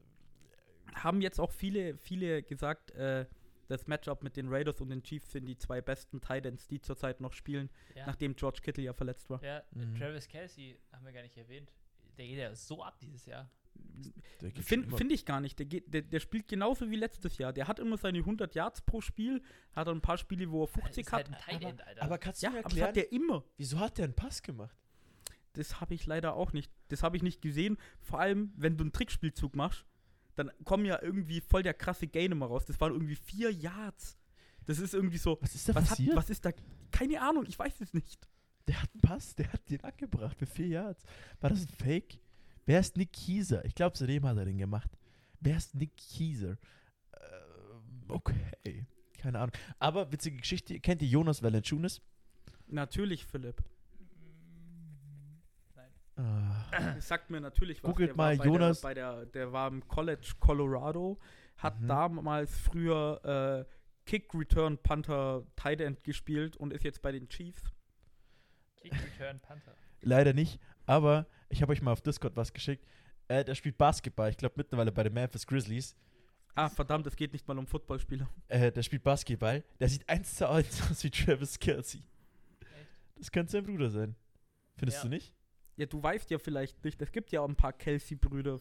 haben 0.93 1.21
jetzt 1.21 1.39
auch 1.39 1.51
viele, 1.51 1.97
viele 1.97 2.43
gesagt, 2.43 2.91
äh, 2.91 3.25
das 3.67 3.87
Matchup 3.87 4.23
mit 4.23 4.37
den 4.37 4.47
Raiders 4.49 4.81
und 4.81 4.89
den 4.89 5.03
Chiefs 5.03 5.31
sind 5.31 5.45
die 5.45 5.57
zwei 5.57 5.81
besten 5.81 6.21
Titans, 6.21 6.67
die 6.67 6.79
zurzeit 6.81 7.21
noch 7.21 7.33
spielen, 7.33 7.69
Ja, 7.95 8.05
nachdem 8.07 8.35
George 8.35 8.59
Kittle 8.61 8.83
ja 8.83 8.93
verletzt 8.93 9.29
war. 9.29 9.43
ja 9.43 9.63
Mhm. 9.71 9.95
Travis 9.97 10.27
Kelsey 10.27 10.79
haben 10.91 11.05
wir 11.05 11.11
gar 11.13 11.21
nicht 11.21 11.37
erwähnt. 11.37 11.71
Der 12.17 12.27
geht 12.27 12.37
ja 12.37 12.55
so 12.55 12.83
ab 12.83 12.99
dieses 12.99 13.25
Jahr. 13.25 13.49
Finde 14.61 14.95
find 14.95 15.11
ich 15.11 15.25
gar 15.25 15.41
nicht. 15.41 15.59
Der, 15.59 15.65
geht, 15.65 15.93
der, 15.93 16.01
der 16.01 16.19
spielt 16.19 16.47
genauso 16.47 16.89
wie 16.89 16.95
letztes 16.95 17.37
Jahr. 17.37 17.51
Der 17.53 17.67
hat 17.67 17.79
immer 17.79 17.97
seine 17.97 18.19
100 18.19 18.55
Yards 18.55 18.81
pro 18.81 19.01
Spiel, 19.01 19.41
hat 19.73 19.87
ein 19.87 20.01
paar 20.01 20.17
Spiele, 20.17 20.49
wo 20.51 20.63
er 20.63 20.67
50 20.67 21.05
ist 21.05 21.11
hat. 21.11 21.29
halt 21.47 21.61
End, 21.63 21.81
Alter. 21.85 22.01
Aber 22.03 22.17
kannst 22.17 22.41
du 22.41 22.45
ja, 22.45 22.51
mir 22.51 22.59
aber 22.59 22.63
das 22.69 22.73
erklären, 22.73 22.87
hat 22.89 22.95
der 22.95 23.11
immer. 23.11 23.43
wieso 23.57 23.79
hat 23.79 23.97
der 23.97 24.05
einen 24.05 24.15
Pass 24.15 24.41
gemacht? 24.41 24.77
Das 25.53 25.79
habe 25.79 25.93
ich 25.93 26.05
leider 26.05 26.35
auch 26.35 26.53
nicht. 26.53 26.71
Das 26.89 27.03
habe 27.03 27.17
ich 27.17 27.23
nicht 27.23 27.41
gesehen. 27.41 27.77
Vor 28.01 28.19
allem, 28.19 28.53
wenn 28.55 28.77
du 28.77 28.83
einen 28.83 28.91
Trickspielzug 28.93 29.55
machst, 29.55 29.85
dann 30.35 30.51
kommen 30.63 30.85
ja 30.85 31.01
irgendwie 31.01 31.41
voll 31.41 31.63
der 31.63 31.73
krasse 31.73 32.07
Gain 32.07 32.31
immer 32.31 32.45
raus. 32.47 32.65
Das 32.65 32.79
waren 32.79 32.93
irgendwie 32.93 33.15
vier 33.15 33.51
Yards. 33.51 34.17
Das 34.65 34.79
ist 34.79 34.93
irgendwie 34.93 35.17
so. 35.17 35.37
Was 35.41 35.55
ist 35.55 35.69
da 35.69 35.75
Was, 35.75 35.83
hat, 35.83 35.89
passiert? 35.89 36.15
was 36.15 36.29
ist 36.29 36.45
da? 36.45 36.51
Keine 36.91 37.21
Ahnung, 37.21 37.45
ich 37.47 37.57
weiß 37.57 37.81
es 37.81 37.93
nicht. 37.93 38.27
Der 38.67 38.81
hat 38.81 38.89
einen 38.93 39.01
Pass, 39.01 39.35
der 39.35 39.51
hat 39.53 39.69
den 39.69 39.83
angebracht 39.83 40.37
für 40.37 40.45
vier 40.45 40.67
Yards. 40.67 41.03
War 41.39 41.51
das 41.51 41.61
ein 41.61 41.69
Fake? 41.69 42.19
Wer 42.65 42.79
ist 42.79 42.97
Nick 42.97 43.13
Kieser? 43.13 43.63
Ich 43.63 43.75
glaube, 43.75 43.93
zudem 43.93 44.25
hat 44.25 44.37
er 44.37 44.45
den 44.45 44.57
gemacht. 44.57 44.89
Wer 45.39 45.57
ist 45.57 45.75
Nick 45.75 45.95
Kieser? 45.97 46.57
Ähm, 47.13 48.05
okay. 48.07 48.87
Keine 49.17 49.39
Ahnung. 49.39 49.55
Aber 49.77 50.11
witzige 50.11 50.37
Geschichte. 50.37 50.79
Kennt 50.79 51.01
ihr 51.03 51.07
Jonas 51.07 51.43
Valanciunas? 51.43 52.01
Natürlich, 52.67 53.25
Philipp. 53.25 53.63
Ah, 56.17 56.54
Das 56.77 57.07
sagt 57.07 57.29
mir 57.29 57.39
natürlich 57.41 57.83
was. 57.83 57.89
Googelt 57.91 58.11
der 58.11 58.17
war 58.17 58.25
mal 58.31 58.37
bei 58.37 58.45
Jonas- 58.45 58.81
Der, 58.81 58.87
bei 58.87 58.93
der, 58.93 59.25
der 59.27 59.51
war 59.53 59.67
im 59.69 59.87
College 59.87 60.33
Colorado, 60.39 61.19
hat 61.57 61.79
Mhm. 61.81 61.87
damals 61.87 62.57
früher 62.57 63.65
äh, 63.67 63.71
Kick 64.05 64.33
Return 64.33 64.77
Panther 64.77 65.43
Tight 65.55 65.81
End 65.81 66.03
gespielt 66.03 66.57
und 66.57 66.71
ist 66.73 66.83
jetzt 66.83 67.01
bei 67.01 67.11
den 67.11 67.27
Chiefs. 67.29 67.63
Kick 68.77 68.93
Return 68.93 69.39
Panther. 69.39 69.73
leider 70.01 70.33
nicht. 70.33 70.59
Aber 70.85 71.25
ich 71.49 71.61
habe 71.61 71.71
euch 71.71 71.81
mal 71.81 71.91
auf 71.91 72.01
Discord 72.01 72.35
was 72.35 72.53
geschickt. 72.53 72.85
Äh, 73.27 73.43
der 73.43 73.55
spielt 73.55 73.77
Basketball. 73.77 74.29
Ich 74.29 74.37
glaube 74.37 74.53
mittlerweile 74.57 74.91
bei 74.91 75.03
den 75.03 75.13
Memphis 75.13 75.47
Grizzlies. 75.47 75.95
Ah, 76.53 76.69
verdammt, 76.69 77.05
es 77.07 77.15
geht 77.15 77.33
nicht 77.33 77.47
mal 77.47 77.57
um 77.57 77.65
Footballspieler. 77.67 78.29
Äh, 78.47 78.71
der 78.71 78.83
spielt 78.83 79.03
Basketball. 79.03 79.63
Der 79.79 79.89
sieht 79.89 80.07
eins 80.07 80.35
zu 80.35 80.47
eins 80.49 80.81
aus 80.91 81.03
wie 81.03 81.09
Travis 81.09 81.57
Kelsey. 81.59 82.01
Echt? 82.61 82.89
Das 83.17 83.31
könnte 83.31 83.51
sein 83.51 83.63
Bruder 83.65 83.89
sein. 83.89 84.15
Findest 84.77 84.99
Ja. 84.99 85.03
du 85.03 85.09
nicht? 85.09 85.33
Ja, 85.77 85.85
du 85.85 86.01
weißt 86.01 86.29
ja 86.29 86.37
vielleicht 86.37 86.83
nicht, 86.83 87.01
es 87.01 87.11
gibt 87.11 87.31
ja 87.31 87.41
auch 87.41 87.49
ein 87.49 87.55
paar 87.55 87.73
Kelsey-Brüder. 87.73 88.59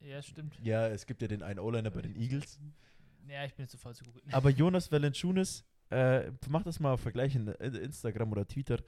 Ja, 0.00 0.22
stimmt. 0.22 0.58
Ja, 0.62 0.88
es 0.88 1.06
gibt 1.06 1.22
ja 1.22 1.28
den 1.28 1.42
einen 1.42 1.58
O-Liner 1.58 1.90
bei 1.90 2.02
den 2.02 2.16
Eagles. 2.16 2.58
Ja, 3.28 3.44
ich 3.44 3.54
bin 3.54 3.64
jetzt 3.64 3.72
zu 3.72 3.78
faul 3.78 3.94
zu 3.94 4.04
googeln. 4.04 4.24
Aber 4.32 4.50
Jonas 4.50 4.90
Valanciunas, 4.90 5.64
äh, 5.90 6.30
mach 6.48 6.62
das 6.62 6.80
mal 6.80 6.92
auf 6.92 7.00
Vergleich 7.00 7.34
in 7.34 7.48
Instagram 7.48 8.32
oder 8.32 8.46
Twitter. 8.46 8.82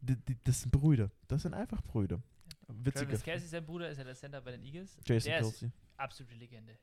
Die, 0.00 0.16
die, 0.16 0.36
das 0.44 0.62
sind 0.62 0.70
Brüder. 0.70 1.10
Das 1.28 1.42
sind 1.42 1.54
einfach 1.54 1.82
Brüder. 1.82 2.22
Witzige. 2.68 3.06
Travis 3.06 3.22
Kelsey, 3.22 3.48
sein 3.48 3.64
Bruder, 3.64 3.90
ist 3.90 3.98
ja 3.98 4.04
der 4.04 4.14
Center 4.14 4.40
bei 4.40 4.52
den 4.52 4.62
Eagles. 4.62 4.96
Jason 5.06 5.30
der 5.30 5.40
ist 5.40 5.46
Kelsey. 5.60 5.70
absolute 5.96 6.34
Legende. 6.34 6.78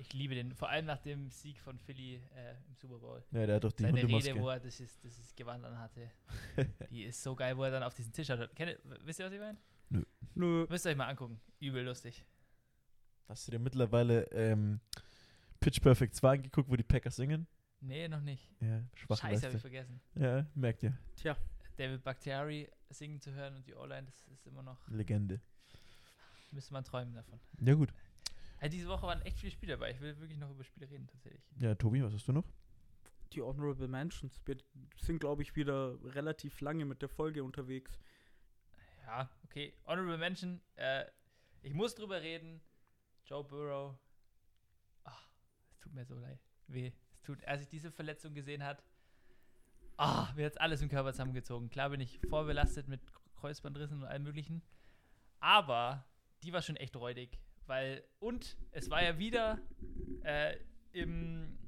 Ich 0.00 0.12
liebe 0.12 0.34
den, 0.34 0.54
vor 0.54 0.68
allem 0.68 0.86
nach 0.86 0.98
dem 1.00 1.28
Sieg 1.30 1.58
von 1.60 1.76
Philly 1.78 2.22
äh, 2.36 2.54
im 2.68 2.74
Super 2.76 2.98
Bowl. 2.98 3.22
Ja, 3.32 3.46
der 3.46 3.56
hat 3.56 3.64
doch 3.64 3.72
die 3.72 3.82
Seine 3.82 4.00
Hundemaske. 4.00 4.30
Rede, 4.30 4.40
wo 4.40 4.48
er 4.48 4.60
das, 4.60 4.78
ist, 4.80 5.04
das 5.04 5.18
ist 5.18 5.36
Gewand 5.36 5.64
anhatte, 5.64 6.10
die 6.90 7.02
ist 7.04 7.20
so 7.22 7.34
geil, 7.34 7.56
wo 7.56 7.64
er 7.64 7.72
dann 7.72 7.82
auf 7.82 7.94
diesen 7.94 8.12
Tisch 8.12 8.28
hat. 8.30 8.54
Kennt, 8.54 8.70
ihr- 8.72 8.78
wisst 9.04 9.18
ihr, 9.18 9.26
was 9.26 9.32
ich 9.32 9.40
meine? 9.40 9.58
Nö. 10.34 10.66
Müsst 10.68 10.86
ihr 10.86 10.90
euch 10.90 10.96
mal 10.96 11.08
angucken. 11.08 11.40
Übel 11.58 11.84
lustig. 11.84 12.24
Hast 13.28 13.46
du 13.48 13.50
dir 13.52 13.58
mittlerweile 13.58 14.22
ähm, 14.30 14.80
Pitch 15.60 15.80
Perfect 15.80 16.14
2 16.14 16.30
angeguckt, 16.36 16.70
wo 16.70 16.76
die 16.76 16.84
Packers 16.84 17.16
singen? 17.16 17.46
Nee, 17.80 18.06
noch 18.08 18.20
nicht. 18.20 18.48
Ja, 18.60 18.82
schwache 18.94 19.20
Scheiße, 19.20 19.46
habe 19.46 19.56
ich 19.56 19.60
vergessen. 19.60 20.00
Ja, 20.14 20.46
merkt 20.54 20.82
ihr. 20.84 20.96
Tja, 21.16 21.36
David 21.76 22.02
Bakhtiari 22.04 22.68
singen 22.90 23.20
zu 23.20 23.32
hören 23.32 23.56
und 23.56 23.66
die 23.66 23.74
O-Line, 23.74 24.04
das 24.06 24.26
ist 24.28 24.46
immer 24.46 24.62
noch, 24.62 24.78
Legende. 24.88 25.40
müsste 26.52 26.72
man 26.72 26.84
träumen 26.84 27.14
davon. 27.14 27.38
Ja, 27.60 27.74
gut. 27.74 27.92
Also 28.60 28.76
diese 28.76 28.88
Woche 28.88 29.06
waren 29.06 29.22
echt 29.22 29.38
viele 29.38 29.52
Spiele 29.52 29.74
dabei. 29.74 29.92
Ich 29.92 30.00
will 30.00 30.18
wirklich 30.18 30.38
noch 30.38 30.50
über 30.50 30.64
Spiele 30.64 30.90
reden, 30.90 31.06
tatsächlich. 31.06 31.42
Ja, 31.58 31.74
Tobi, 31.74 32.02
was 32.02 32.12
hast 32.12 32.26
du 32.26 32.32
noch? 32.32 32.44
die 33.32 33.42
Honorable 33.42 33.88
Mentions. 33.88 34.40
Wir 34.44 34.56
sind, 34.96 35.20
glaube 35.20 35.42
ich, 35.42 35.56
wieder 35.56 35.96
relativ 36.14 36.60
lange 36.60 36.84
mit 36.84 37.02
der 37.02 37.08
Folge 37.08 37.44
unterwegs. 37.44 37.98
Ja, 39.06 39.30
okay. 39.44 39.74
Honorable 39.86 40.18
Mention. 40.18 40.60
Äh, 40.76 41.04
ich 41.62 41.74
muss 41.74 41.94
drüber 41.94 42.22
reden. 42.22 42.60
Joe 43.24 43.44
Burrow. 43.44 43.96
Ach, 45.04 45.28
es 45.70 45.78
tut 45.78 45.92
mir 45.92 46.04
so 46.04 46.14
leid. 46.14 46.40
Weh. 46.66 46.92
Es 47.12 47.22
tut, 47.22 47.44
als 47.44 47.62
ich 47.62 47.68
diese 47.68 47.90
Verletzung 47.90 48.34
gesehen 48.34 48.64
hat, 48.64 48.82
ah, 49.96 50.32
mir 50.34 50.46
hat 50.46 50.60
alles 50.60 50.82
im 50.82 50.88
Körper 50.88 51.12
zusammengezogen. 51.12 51.70
Klar 51.70 51.90
bin 51.90 52.00
ich 52.00 52.20
vorbelastet 52.28 52.88
mit 52.88 53.00
Kreuzbandrissen 53.36 54.02
und 54.02 54.08
allem 54.08 54.22
möglichen. 54.22 54.62
Aber 55.40 56.06
die 56.42 56.52
war 56.52 56.62
schon 56.62 56.76
echt 56.76 56.96
räudig. 56.96 57.38
Weil, 57.68 58.02
und 58.18 58.56
es 58.72 58.88
war 58.90 59.02
ja 59.02 59.18
wieder 59.18 59.60
äh, 60.24 60.56
im 60.92 61.58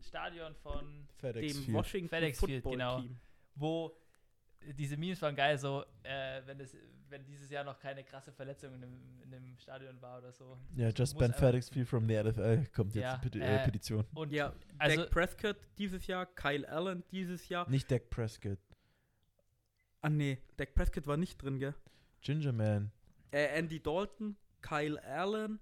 Stadion 0.00 0.54
von 0.54 1.08
Dem 1.20 1.74
Washington 1.74 2.08
FedEx 2.08 2.38
Field, 2.38 2.62
Football 2.62 2.72
genau. 2.72 3.00
Team. 3.00 3.18
wo 3.56 3.98
diese 4.78 4.96
Memes 4.96 5.20
waren 5.20 5.34
geil, 5.34 5.58
so, 5.58 5.84
äh, 6.04 6.42
wenn, 6.46 6.58
das, 6.58 6.76
wenn 7.08 7.24
dieses 7.24 7.50
Jahr 7.50 7.64
noch 7.64 7.80
keine 7.80 8.04
krasse 8.04 8.30
Verletzung 8.30 8.72
in 8.74 8.82
dem, 8.82 9.22
in 9.24 9.30
dem 9.32 9.58
Stadion 9.58 10.00
war 10.00 10.18
oder 10.18 10.30
so. 10.32 10.56
Ja, 10.76 10.86
Das 10.92 10.98
Just 10.98 11.18
Ben 11.18 11.32
FedEx 11.32 11.70
Field 11.70 11.88
from 11.88 12.06
the 12.06 12.22
NFL 12.22 12.66
kommt 12.72 12.94
jetzt 12.94 13.02
Ja, 13.02 13.16
die 13.16 13.28
Peti 13.28 13.40
äh, 13.40 13.56
äh, 13.56 13.64
Petition. 13.64 14.06
Und 14.14 14.30
Ja, 14.30 14.54
also, 14.78 15.02
Dak 15.02 15.10
Prescott 15.10 15.56
dieses 15.76 16.06
Jahr, 16.06 16.26
Kyle 16.26 16.68
Allen 16.68 17.02
dieses 17.10 17.48
Jahr. 17.48 17.68
Nicht 17.68 17.90
Dak 17.90 18.10
Prescott. 18.10 18.60
Ah 20.02 20.08
nee, 20.08 20.38
Dak 20.56 20.72
Prescott 20.76 21.08
war 21.08 21.16
nicht 21.16 21.42
drin, 21.42 21.58
gell? 21.58 21.74
Ginger 22.20 22.52
Man. 22.52 22.92
Äh, 23.32 23.58
Andy 23.58 23.80
Dalton, 23.80 24.36
Kyle 24.62 25.02
Allen 25.04 25.60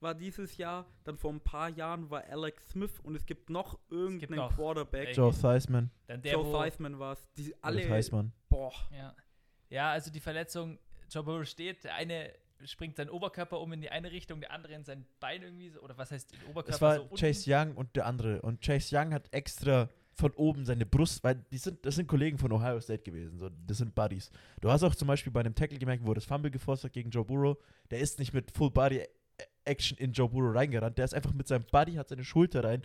war 0.00 0.14
dieses 0.14 0.56
Jahr. 0.56 0.86
Dann 1.04 1.16
vor 1.16 1.32
ein 1.32 1.40
paar 1.40 1.68
Jahren 1.70 2.10
war 2.10 2.24
Alex 2.24 2.70
Smith 2.70 2.98
und 3.00 3.14
es 3.14 3.24
gibt 3.24 3.48
noch 3.48 3.78
irgendeinen 3.88 4.36
noch 4.36 4.54
Quarterback. 4.54 5.08
Ey, 5.08 5.14
Joe 5.14 5.32
Theismann. 5.32 5.90
dann 6.06 6.22
der, 6.22 6.34
Joe 6.34 6.52
Theismann 6.52 6.98
war 6.98 7.12
es. 7.12 7.28
Die 7.36 7.54
Alle. 7.62 7.86
Theismann. 7.86 8.32
Boah. 8.48 8.72
ja. 8.90 9.14
ja, 9.70 9.90
also 9.92 10.10
die 10.10 10.20
Verletzung, 10.20 10.78
Joe 11.10 11.22
Burrow 11.22 11.46
steht, 11.46 11.84
der 11.84 11.94
eine 11.94 12.32
springt 12.64 12.96
seinen 12.96 13.10
Oberkörper 13.10 13.60
um 13.60 13.72
in 13.72 13.80
die 13.80 13.90
eine 13.90 14.12
Richtung, 14.12 14.40
der 14.40 14.52
andere 14.52 14.74
in 14.74 14.84
sein 14.84 15.04
Bein 15.20 15.42
irgendwie 15.42 15.70
so, 15.70 15.80
oder 15.80 15.96
was 15.98 16.10
heißt 16.10 16.32
den 16.32 16.40
Oberkörper 16.50 16.74
Es 16.74 16.80
war 16.80 16.96
so 16.96 17.02
unten. 17.02 17.16
Chase 17.16 17.50
Young 17.52 17.74
und 17.74 17.96
der 17.96 18.06
andere. 18.06 18.42
Und 18.42 18.64
Chase 18.64 18.96
Young 18.96 19.12
hat 19.12 19.32
extra 19.32 19.88
von 20.14 20.30
oben 20.32 20.64
seine 20.64 20.86
Brust, 20.86 21.22
weil 21.24 21.36
die 21.50 21.58
sind, 21.58 21.84
das 21.84 21.94
sind 21.96 22.06
Kollegen 22.06 22.38
von 22.38 22.52
Ohio 22.52 22.80
State 22.80 23.02
gewesen, 23.02 23.38
so, 23.38 23.48
das 23.66 23.78
sind 23.78 23.94
Buddies. 23.94 24.30
Du 24.60 24.70
hast 24.70 24.82
auch 24.82 24.94
zum 24.94 25.08
Beispiel 25.08 25.32
bei 25.32 25.40
einem 25.40 25.54
Tackle 25.54 25.78
gemerkt, 25.78 26.06
wo 26.06 26.14
das 26.14 26.24
Fumble 26.24 26.50
geforst 26.50 26.84
hat 26.84 26.92
gegen 26.92 27.10
Joe 27.10 27.24
Burrow, 27.24 27.56
der 27.90 28.00
ist 28.00 28.18
nicht 28.18 28.32
mit 28.32 28.50
Full 28.50 28.70
Body 28.70 29.02
Action 29.64 29.96
in 29.98 30.12
Joe 30.12 30.28
Burrow 30.28 30.54
reingerannt, 30.54 30.98
der 30.98 31.04
ist 31.04 31.14
einfach 31.14 31.32
mit 31.32 31.48
seinem 31.48 31.64
Buddy, 31.70 31.94
hat 31.94 32.08
seine 32.08 32.24
Schulter 32.24 32.64
rein, 32.64 32.82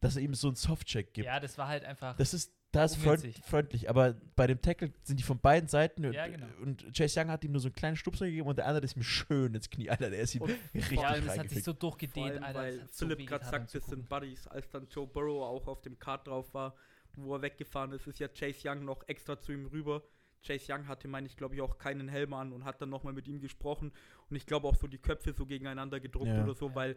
dass 0.00 0.16
er 0.16 0.22
ihm 0.22 0.34
so 0.34 0.48
einen 0.48 0.56
Softcheck 0.56 1.12
gibt. 1.12 1.26
Ja, 1.26 1.40
das 1.40 1.58
war 1.58 1.68
halt 1.68 1.84
einfach. 1.84 2.16
Das 2.16 2.34
ist, 2.34 2.52
das 2.72 2.92
ist 2.96 3.02
freund, 3.02 3.24
freundlich, 3.44 3.88
aber 3.88 4.14
bei 4.36 4.46
dem 4.46 4.60
Tackle 4.60 4.92
sind 5.02 5.18
die 5.18 5.22
von 5.24 5.38
beiden 5.40 5.68
Seiten 5.68 6.04
und, 6.04 6.12
Ja, 6.12 6.26
genau. 6.28 6.46
und 6.60 6.84
Chase 6.96 7.18
Young 7.20 7.28
hat 7.28 7.42
ihm 7.44 7.52
nur 7.52 7.60
so 7.60 7.68
einen 7.68 7.74
kleinen 7.74 7.96
Stupser 7.96 8.26
gegeben 8.26 8.46
und 8.46 8.56
der 8.56 8.66
andere 8.66 8.84
ist 8.84 8.94
ihm 8.96 9.02
schön 9.02 9.54
ins 9.54 9.70
Knie, 9.70 9.88
Alter, 9.88 10.10
der 10.10 10.20
ist 10.20 10.34
ihm 10.34 10.42
Und 10.42 10.50
richtig 10.74 11.00
ja, 11.00 11.18
das 11.18 11.38
hat 11.38 11.48
sich 11.48 11.64
so 11.64 11.72
Vor 11.72 11.78
durchgedehnt, 11.80 12.32
allem, 12.32 12.44
Alter. 12.44 12.58
weil 12.60 12.78
so 12.90 13.06
Philipp 13.06 13.18
weh 13.20 13.24
gerade 13.24 13.44
sagt, 13.46 13.74
das 13.74 13.86
sind 13.86 14.08
Buddies. 14.08 14.46
Als 14.48 14.68
dann 14.68 14.86
Joe 14.90 15.06
Burrow 15.06 15.42
auch 15.44 15.66
auf 15.66 15.80
dem 15.80 15.98
Kart 15.98 16.26
drauf 16.26 16.52
war, 16.52 16.74
wo 17.16 17.34
er 17.34 17.42
weggefahren 17.42 17.92
ist, 17.92 18.06
ist 18.06 18.18
ja 18.18 18.28
Chase 18.28 18.68
Young 18.68 18.84
noch 18.84 19.02
extra 19.08 19.40
zu 19.40 19.52
ihm 19.52 19.66
rüber. 19.66 20.02
Chase 20.46 20.72
Young 20.72 20.86
hatte, 20.86 21.08
meine 21.08 21.26
ich, 21.26 21.36
glaube 21.36 21.54
ich, 21.56 21.60
auch 21.62 21.78
keinen 21.78 22.06
Helm 22.08 22.32
an 22.34 22.52
und 22.52 22.64
hat 22.64 22.80
dann 22.80 22.90
nochmal 22.90 23.12
mit 23.12 23.26
ihm 23.26 23.40
gesprochen. 23.40 23.92
Und 24.30 24.36
ich 24.36 24.46
glaube 24.46 24.68
auch 24.68 24.76
so 24.76 24.86
die 24.86 24.98
Köpfe 24.98 25.32
so 25.32 25.46
gegeneinander 25.46 25.98
gedruckt 26.00 26.28
Ja. 26.28 26.44
oder 26.44 26.54
so, 26.54 26.68
Ja. 26.68 26.74
weil 26.76 26.96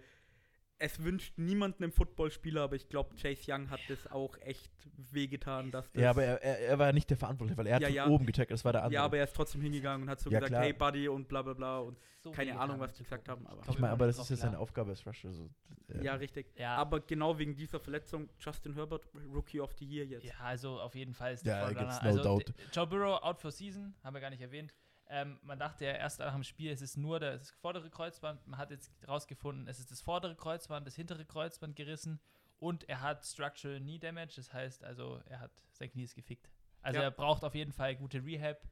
es 0.81 1.03
wünscht 1.03 1.37
niemanden 1.37 1.83
im 1.83 1.91
Footballspieler, 1.91 2.61
aber 2.63 2.75
ich 2.75 2.89
glaube, 2.89 3.15
Chase 3.15 3.51
Young 3.51 3.69
hat 3.69 3.79
das 3.87 4.11
auch 4.11 4.35
echt 4.41 4.71
wehgetan, 5.11 5.71
dass 5.71 5.91
das 5.91 6.01
Ja, 6.01 6.09
aber 6.09 6.23
er, 6.23 6.41
er, 6.43 6.59
er 6.59 6.79
war 6.79 6.87
ja 6.87 6.93
nicht 6.93 7.09
der 7.09 7.17
Verantwortliche, 7.17 7.57
weil 7.57 7.67
er 7.67 7.75
hat 7.75 7.81
Ja, 7.81 7.87
von 7.87 7.95
ja. 7.95 8.07
oben 8.07 8.25
getackelt, 8.25 8.51
das 8.51 8.65
war 8.65 8.71
der 8.73 8.81
andere. 8.83 8.95
ja, 8.95 9.03
aber 9.05 9.17
er 9.17 9.23
ist 9.25 9.35
trotzdem 9.35 9.61
hingegangen 9.61 10.03
und 10.03 10.09
hat 10.09 10.19
so 10.19 10.29
Ja, 10.29 10.39
gesagt, 10.39 10.51
klar. 10.51 10.63
hey 10.63 10.73
Buddy 10.73 11.07
und 11.07 11.27
bla 11.27 11.41
bla 11.43 11.53
bla 11.53 11.79
und 11.79 11.99
So 12.19 12.31
keine 12.31 12.59
Ahnung, 12.59 12.79
was 12.79 12.93
die 12.93 13.03
gesagt 13.03 13.29
haben, 13.29 13.45
aber- 13.47 13.61
ich 13.69 13.77
meine, 13.79 13.93
aber 13.93 14.07
das 14.07 14.17
ist 14.19 14.29
ja 14.29 14.35
seine. 14.35 14.57
Aufgabe 14.59 14.89
als 14.91 15.05
Rusher. 15.05 15.31
So, 15.31 15.49
äh, 15.89 16.03
ja, 16.03 16.15
richtig. 16.15 16.51
Ja, 16.57 16.75
Aber 16.75 16.99
genau 16.99 17.37
wegen 17.39 17.55
dieser 17.55 17.79
Verletzung, 17.79 18.29
Justin 18.39 18.73
Herbert, 18.73 19.07
Rookie 19.33 19.59
of 19.59 19.71
the 19.79 19.85
Year 19.85 20.05
jetzt. 20.05 20.25
Ja, 20.25 20.33
also 20.39 20.79
auf 20.79 20.93
jeden 20.95 21.13
Fall 21.13 21.33
ist 21.33 21.45
Ja, 21.45 21.65
der 21.69 21.75
gibt's 21.75 22.01
no 22.01 22.07
also 22.09 22.23
doubt. 22.23 22.53
Joe 22.73 22.87
Burrow 22.87 23.21
out 23.23 23.39
for 23.39 23.51
season, 23.51 23.93
haben 24.03 24.13
wir 24.15 24.21
gar 24.21 24.29
nicht 24.29 24.41
erwähnt. 24.41 24.73
Ähm, 25.13 25.39
man 25.43 25.59
dachte 25.59 25.83
ja 25.83 25.91
erst 25.91 26.19
nach 26.19 26.33
dem 26.33 26.43
Spiel, 26.45 26.71
es 26.71 26.81
ist 26.81 26.95
nur 26.95 27.19
das 27.19 27.51
vordere 27.51 27.89
Kreuzband. 27.89 28.47
Man 28.47 28.57
hat 28.57 28.71
jetzt 28.71 28.93
rausgefunden, 29.05 29.67
es 29.67 29.77
ist 29.77 29.91
das 29.91 29.99
vordere 30.01 30.37
Kreuzband, 30.37 30.87
das 30.87 30.95
hintere 30.95 31.25
Kreuzband 31.25 31.75
gerissen 31.75 32.21
und 32.59 32.87
er 32.87 33.01
hat 33.01 33.25
Structural 33.25 33.81
Knee 33.81 33.99
Damage. 33.99 34.35
Das 34.37 34.53
heißt 34.53 34.85
also, 34.85 35.19
er 35.25 35.41
hat 35.41 35.51
sein 35.73 35.91
Knie 35.91 36.03
ist 36.03 36.15
gefickt. 36.15 36.49
Also 36.81 36.99
Ja. 36.99 37.03
er 37.05 37.11
braucht 37.11 37.43
auf 37.43 37.55
jeden 37.55 37.73
Fall 37.73 37.97
gute 37.97 38.23
Rehab. 38.23 38.65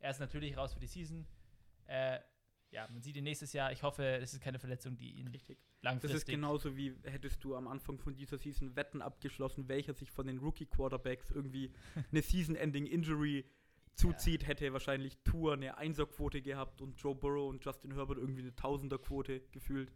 Er 0.00 0.10
ist 0.10 0.18
natürlich 0.18 0.56
raus 0.56 0.74
für 0.74 0.80
die 0.80 0.88
Season. 0.88 1.28
Äh, 1.86 2.18
ja, 2.72 2.88
man 2.90 3.00
sieht 3.00 3.14
ihn 3.16 3.22
nächstes 3.24 3.52
Jahr. 3.52 3.70
Ich 3.70 3.84
hoffe, 3.84 4.04
es 4.16 4.34
ist 4.34 4.40
keine 4.40 4.58
Verletzung, 4.58 4.96
die 4.96 5.12
ihn 5.12 5.28
Richtig. 5.28 5.58
Das 5.80 5.92
langfristig. 5.92 6.16
ist 6.18 6.26
genauso 6.26 6.76
wie 6.76 6.96
hättest 7.04 7.44
du 7.44 7.54
am 7.54 7.68
Anfang 7.68 7.98
von 7.98 8.16
dieser 8.16 8.36
Season 8.36 8.74
Wetten 8.74 9.00
abgeschlossen, 9.00 9.68
welcher 9.68 9.94
sich 9.94 10.10
von 10.10 10.26
den 10.26 10.38
Rookie 10.38 10.66
Quarterbacks 10.66 11.30
irgendwie 11.30 11.72
eine 12.10 12.20
Season-Ending 12.22 12.86
Injury 12.86 13.48
zuzieht, 13.94 14.46
hätte 14.46 14.72
wahrscheinlich 14.72 15.16
Tour 15.24 15.54
eine 15.54 15.76
Einserquote 15.78 16.42
gehabt 16.42 16.80
und 16.80 17.00
Joe 17.00 17.14
Burrow 17.14 17.48
und 17.48 17.64
Justin 17.64 17.92
Herbert 17.94 18.18
irgendwie 18.18 18.42
eine 18.42 18.54
Tausenderquote 18.54 19.40
gefühlt. 19.52 19.92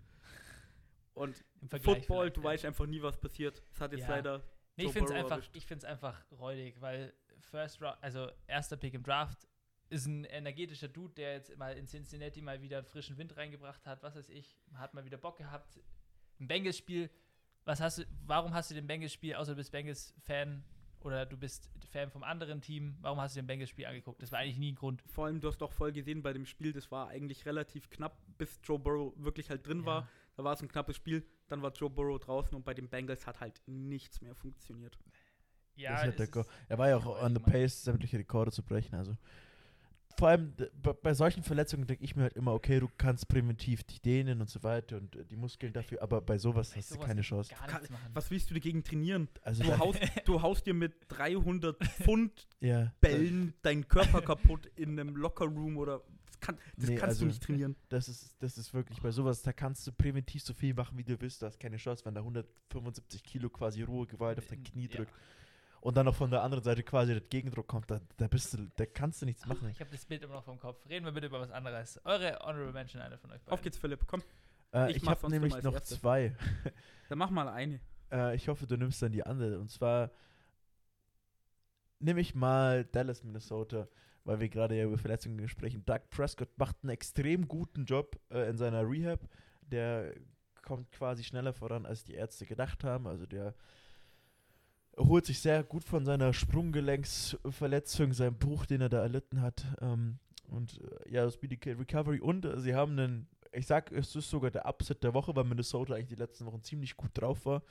Und 1.14 1.44
im 1.60 1.68
Football, 1.68 2.30
du 2.30 2.42
weißt 2.42 2.64
einfach 2.64 2.86
nie, 2.86 3.02
was 3.02 3.16
passiert. 3.18 3.62
Es 3.72 3.80
hat 3.80 3.92
jetzt 3.92 4.02
Ja. 4.02 4.08
leider 4.10 4.44
Nee, 4.76 4.84
ich 4.84 4.92
finde 4.92 5.10
es 5.10 5.16
einfach, 5.16 5.30
erwischt. 5.32 5.56
ich 5.56 5.66
find's 5.66 5.84
einfach 5.84 6.24
räudig, 6.30 6.80
weil 6.80 7.12
First 7.40 7.82
Round, 7.82 7.98
also 8.00 8.30
erster 8.46 8.76
Pick 8.76 8.94
im 8.94 9.02
Draft, 9.02 9.48
ist 9.90 10.06
ein 10.06 10.24
energetischer 10.24 10.86
Dude, 10.86 11.14
der 11.14 11.32
jetzt 11.32 11.56
mal 11.56 11.76
in 11.76 11.86
Cincinnati 11.86 12.40
mal 12.42 12.62
wieder 12.62 12.84
frischen 12.84 13.16
Wind 13.18 13.36
reingebracht 13.36 13.84
hat, 13.86 14.02
was 14.04 14.14
weiß 14.14 14.28
ich, 14.28 14.56
hat 14.74 14.94
mal 14.94 15.04
wieder 15.04 15.16
Bock 15.16 15.38
gehabt. 15.38 15.80
Ein 16.38 16.46
Bengals-Spiel, 16.46 17.10
was 17.64 17.80
hast 17.80 17.98
du, 17.98 18.04
warum 18.24 18.54
hast 18.54 18.70
du 18.70 18.74
den 18.76 18.86
Bengals-Spiel, 18.86 19.34
außer 19.34 19.52
du 19.52 19.56
bist 19.56 19.72
Bengals-Fan 19.72 20.62
oder 21.02 21.26
du 21.26 21.36
bist 21.36 21.70
Fan 21.90 22.10
vom 22.10 22.22
anderen 22.22 22.60
Team, 22.60 22.96
warum 23.00 23.20
hast 23.20 23.34
du 23.36 23.40
den 23.40 23.46
Bengals-Spiel 23.46 23.86
angeguckt? 23.86 24.20
Das 24.22 24.30
war 24.32 24.40
eigentlich 24.40 24.58
nie 24.58 24.72
ein 24.72 24.74
Grund. 24.74 25.02
Vor 25.06 25.26
allem, 25.26 25.40
du 25.40 25.48
hast 25.48 25.58
doch 25.58 25.72
voll 25.72 25.92
gesehen 25.92 26.22
bei 26.22 26.32
dem 26.32 26.44
Spiel, 26.46 26.72
das 26.72 26.90
war 26.90 27.08
eigentlich 27.08 27.46
relativ 27.46 27.88
knapp, 27.90 28.18
bis 28.36 28.58
Joe 28.62 28.78
Burrow 28.78 29.12
wirklich 29.16 29.48
halt 29.50 29.66
drin 29.66 29.80
Ja. 29.80 29.86
war. 29.86 30.08
Da 30.36 30.44
war 30.44 30.52
es 30.52 30.62
ein 30.62 30.68
knappes 30.68 30.96
Spiel, 30.96 31.24
dann 31.48 31.62
war 31.62 31.72
Joe 31.72 31.90
Burrow 31.90 32.18
draußen 32.18 32.54
und 32.54 32.64
bei 32.64 32.74
den 32.74 32.88
Bengals 32.88 33.26
hat 33.26 33.40
halt 33.40 33.60
nichts 33.66 34.20
mehr 34.20 34.34
funktioniert. 34.34 34.98
Ja, 35.74 35.92
Das 36.04 36.18
ist 36.18 36.34
ja 36.34 36.44
er 36.68 36.78
war 36.78 36.88
ja 36.88 36.96
auch 36.96 37.22
on 37.22 37.34
the 37.34 37.40
pace, 37.40 37.82
sämtliche 37.84 38.18
Rekorde 38.18 38.50
zu 38.50 38.62
brechen. 38.62 38.94
Also 38.96 39.16
vor 40.18 40.28
allem 40.28 40.52
bei, 41.02 41.14
solchen 41.14 41.44
Verletzungen 41.44 41.86
denke 41.86 42.02
ich 42.04 42.16
mir 42.16 42.22
halt 42.24 42.34
immer, 42.34 42.52
okay, 42.52 42.80
du 42.80 42.88
kannst 42.98 43.28
präventiv 43.28 43.84
dich 43.84 44.02
dehnen 44.02 44.40
und 44.40 44.50
so 44.50 44.62
weiter 44.64 44.96
und 44.96 45.14
äh, 45.14 45.24
die 45.24 45.36
Muskeln 45.36 45.72
dafür, 45.72 46.02
aber 46.02 46.20
bei 46.20 46.38
sowas 46.38 46.74
hast 46.76 46.90
du 46.90 46.94
sowas 46.96 47.06
keine 47.06 47.20
kannst 47.22 47.28
Chance. 47.50 47.54
Kann-. 47.54 47.86
Was 48.14 48.30
willst 48.30 48.50
du 48.50 48.54
dagegen 48.54 48.82
trainieren? 48.82 49.28
Also 49.42 49.62
Du 49.62 49.78
haust, 49.78 50.00
du 50.26 50.42
haust 50.42 50.66
dir 50.66 50.74
mit 50.74 50.94
300 51.08 51.82
Pfund 51.84 52.48
ja, 52.60 52.92
Bällen 53.00 53.54
deinen 53.62 53.86
Körper 53.86 54.20
kaputt 54.20 54.66
in 54.74 54.98
einem 54.98 55.14
Lockerroom 55.14 55.76
oder 55.76 56.02
das, 56.26 56.40
kann, 56.40 56.58
das 56.76 56.88
Nee, 56.90 56.96
kannst 56.96 57.08
also- 57.10 57.20
du 57.20 57.26
nicht 57.28 57.42
trainieren. 57.42 57.76
das 57.88 58.08
ist, 58.08 58.36
das 58.40 58.58
ist 58.58 58.74
wirklich 58.74 59.00
bei 59.00 59.12
sowas, 59.12 59.42
da 59.42 59.52
kannst 59.52 59.86
du 59.86 59.92
präventiv 59.92 60.42
so 60.42 60.52
viel 60.52 60.74
machen, 60.74 60.98
wie 60.98 61.04
du 61.04 61.20
willst. 61.20 61.42
Du 61.42 61.46
hast 61.46 61.60
keine 61.60 61.76
Chance, 61.76 62.04
wenn 62.04 62.14
da 62.14 62.20
175 62.20 63.22
Kilo 63.22 63.48
quasi 63.50 63.82
rohe 63.82 64.06
Gewalt 64.06 64.38
auf 64.38 64.46
dein 64.46 64.64
Knie 64.64 64.88
Ja. 64.92 65.04
Und 65.80 65.96
dann 65.96 66.06
noch 66.06 66.14
von 66.14 66.30
der 66.30 66.42
anderen 66.42 66.64
Seite 66.64 66.82
quasi 66.82 67.12
der 67.12 67.20
Gegendruck 67.22 67.66
kommt, 67.68 67.90
da, 67.90 68.00
da 68.16 68.26
bist 68.28 68.54
du, 68.54 68.68
da 68.76 68.86
kannst 68.86 69.22
du 69.22 69.26
nichts 69.26 69.46
machen. 69.46 69.68
Ich 69.70 69.80
habe 69.80 69.90
das 69.90 70.04
Bild 70.04 70.22
immer 70.22 70.34
noch 70.34 70.44
vom 70.44 70.58
Kopf. 70.58 70.84
Reden 70.88 71.04
wir 71.04 71.12
bitte 71.12 71.26
über 71.28 71.40
was 71.40 71.50
anderes. 71.50 72.00
Eure 72.04 72.38
Honorable 72.40 72.72
Mention, 72.72 73.00
einer 73.02 73.18
von 73.18 73.30
euch 73.30 73.38
beiden. 73.40 73.52
Auf 73.52 73.62
geht's, 73.62 73.78
Philipp, 73.78 74.06
komm. 74.06 74.22
Äh, 74.72 74.90
Ich 74.90 74.96
ich 74.98 75.02
mach 75.02 75.12
habe 75.22 75.30
nämlich 75.30 75.62
noch 75.62 75.74
Erstes. 75.74 76.00
zwei. 76.00 76.34
Dann 77.08 77.18
mach 77.18 77.30
mal 77.30 77.48
eine. 77.48 77.80
Äh, 78.10 78.36
ich 78.36 78.48
hoffe, 78.48 78.66
du 78.66 78.78
nimmst 78.78 79.02
dann 79.02 79.12
die 79.12 79.22
andere. 79.26 79.58
Und 79.58 79.70
zwar 79.70 80.10
nehme 81.98 82.20
ich 82.22 82.34
mal 82.34 82.84
Dallas, 82.86 83.22
Minnesota, 83.22 83.86
weil 84.24 84.40
wir 84.40 84.48
gerade 84.48 84.76
ja 84.76 84.84
über 84.84 84.96
Verletzungen 84.96 85.46
sprechen. 85.48 85.84
Doug 85.84 86.00
Prescott 86.10 86.48
macht 86.56 86.76
einen 86.82 86.90
extrem 86.90 87.46
guten 87.48 87.84
Job 87.84 88.18
äh, 88.30 88.48
in 88.48 88.56
seiner 88.56 88.88
Rehab. 88.88 89.20
Der 89.60 90.14
kommt 90.62 90.90
quasi 90.92 91.22
schneller 91.24 91.52
voran, 91.52 91.84
als 91.86 92.04
die 92.04 92.14
Ärzte 92.14 92.46
gedacht 92.46 92.82
haben. 92.84 93.06
Also 93.06 93.26
der 93.26 93.54
erholt 94.98 95.26
sich 95.26 95.40
sehr 95.40 95.62
gut 95.62 95.84
von 95.84 96.04
seiner 96.04 96.32
Sprunggelenksverletzung, 96.32 98.12
seinem 98.12 98.36
Bruch, 98.36 98.66
den 98.66 98.80
er 98.80 98.88
da 98.88 99.00
erlitten 99.00 99.40
hat. 99.40 99.64
Ähm, 99.80 100.18
und 100.48 100.80
äh, 100.80 101.12
ja, 101.12 101.30
Speedy 101.30 101.56
K 101.56 101.72
Recovery. 101.72 102.20
Und 102.20 102.44
äh, 102.44 102.60
sie 102.60 102.74
haben 102.74 102.98
einen, 102.98 103.28
ich 103.52 103.66
sag, 103.66 103.92
es 103.92 104.14
ist 104.16 104.28
sogar 104.28 104.50
der 104.50 104.66
Upset 104.66 105.02
der 105.04 105.14
Woche, 105.14 105.34
weil 105.36 105.44
Minnesota 105.44 105.94
eigentlich 105.94 106.08
die 106.08 106.14
letzten 106.16 106.46
Wochen 106.46 106.62
ziemlich 106.62 106.96
gut 106.96 107.10
drauf 107.14 107.46
war. 107.46 107.62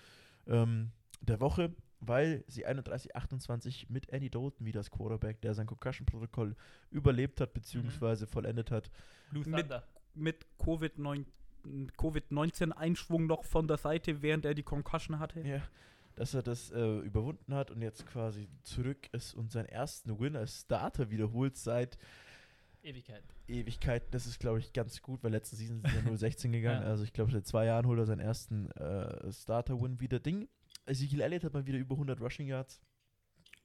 Ähm, 0.48 0.92
der 1.22 1.42
Woche, 1.42 1.76
weil 2.00 2.44
sie 2.48 2.66
31-28 2.66 3.88
mit 3.90 4.10
Andy 4.10 4.30
Dalton 4.30 4.66
wieder 4.66 4.80
als 4.80 4.92
Quarterback, 4.92 5.42
der 5.42 5.54
sein 5.54 5.66
Concussion-Protokoll 5.66 6.56
überlebt 6.92 7.42
hat, 7.42 7.54
beziehungsweise 7.54 8.28
vollendet 8.28 8.72
hat. 8.72 8.90
Mit-. 9.32 9.68
Mit 10.14 10.48
Covid-19 10.60 11.26
Covid-19-Einschwung 11.98 13.28
noch 13.28 13.44
von 13.44 13.68
der 13.68 13.78
Seite, 13.78 14.22
während 14.22 14.46
er 14.46 14.54
die 14.54 14.64
Concussion 14.64 15.20
hatte. 15.20 15.42
Ja, 15.42 15.62
dass 16.18 16.34
er 16.34 16.42
das 16.42 16.72
äh, 16.72 16.98
überwunden 17.00 17.54
hat 17.54 17.70
und 17.70 17.82
jetzt 17.82 18.06
quasi 18.08 18.50
zurück 18.64 19.08
ist 19.14 19.36
und 19.36 19.52
seinen 19.52 19.68
ersten 19.68 20.20
Win 20.20 20.36
als 20.36 20.62
Starter 20.62 21.12
wiederholt 21.12 21.56
seit 21.56 21.98
Ewigkeit. 22.82 23.24
Ewigkeiten. 23.48 24.08
Das 24.12 24.26
ist, 24.26 24.40
glaube 24.40 24.60
ich, 24.60 24.74
ganz 24.74 25.02
gut, 25.02 25.24
weil 25.24 25.32
letzte 25.32 25.56
Season 25.56 25.82
sind 25.82 25.94
ja 25.94 26.02
0-16 26.12 26.52
gegangen. 26.52 26.82
Ja. 26.82 26.88
Also 26.88 27.04
ich 27.04 27.14
glaube, 27.14 27.32
seit 27.32 27.46
zwei 27.46 27.66
Jahren 27.66 27.86
holt 27.86 28.00
er 28.00 28.06
seinen 28.08 28.20
ersten 28.20 28.72
äh, 28.72 29.32
Starter-Win 29.32 30.00
wieder. 30.00 30.20
Ding. 30.20 30.50
Ezekiel 30.88 31.22
Elliott 31.22 31.44
hat 31.44 31.54
mal 31.54 31.68
wieder 31.68 31.78
über 31.78 31.94
100 31.94 32.20
Rushing 32.20 32.48
Yards. 32.48 32.82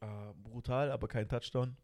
Äh, 0.00 0.06
brutal, 0.42 0.90
aber 0.90 1.08
kein 1.08 1.28
Touchdown. 1.28 1.76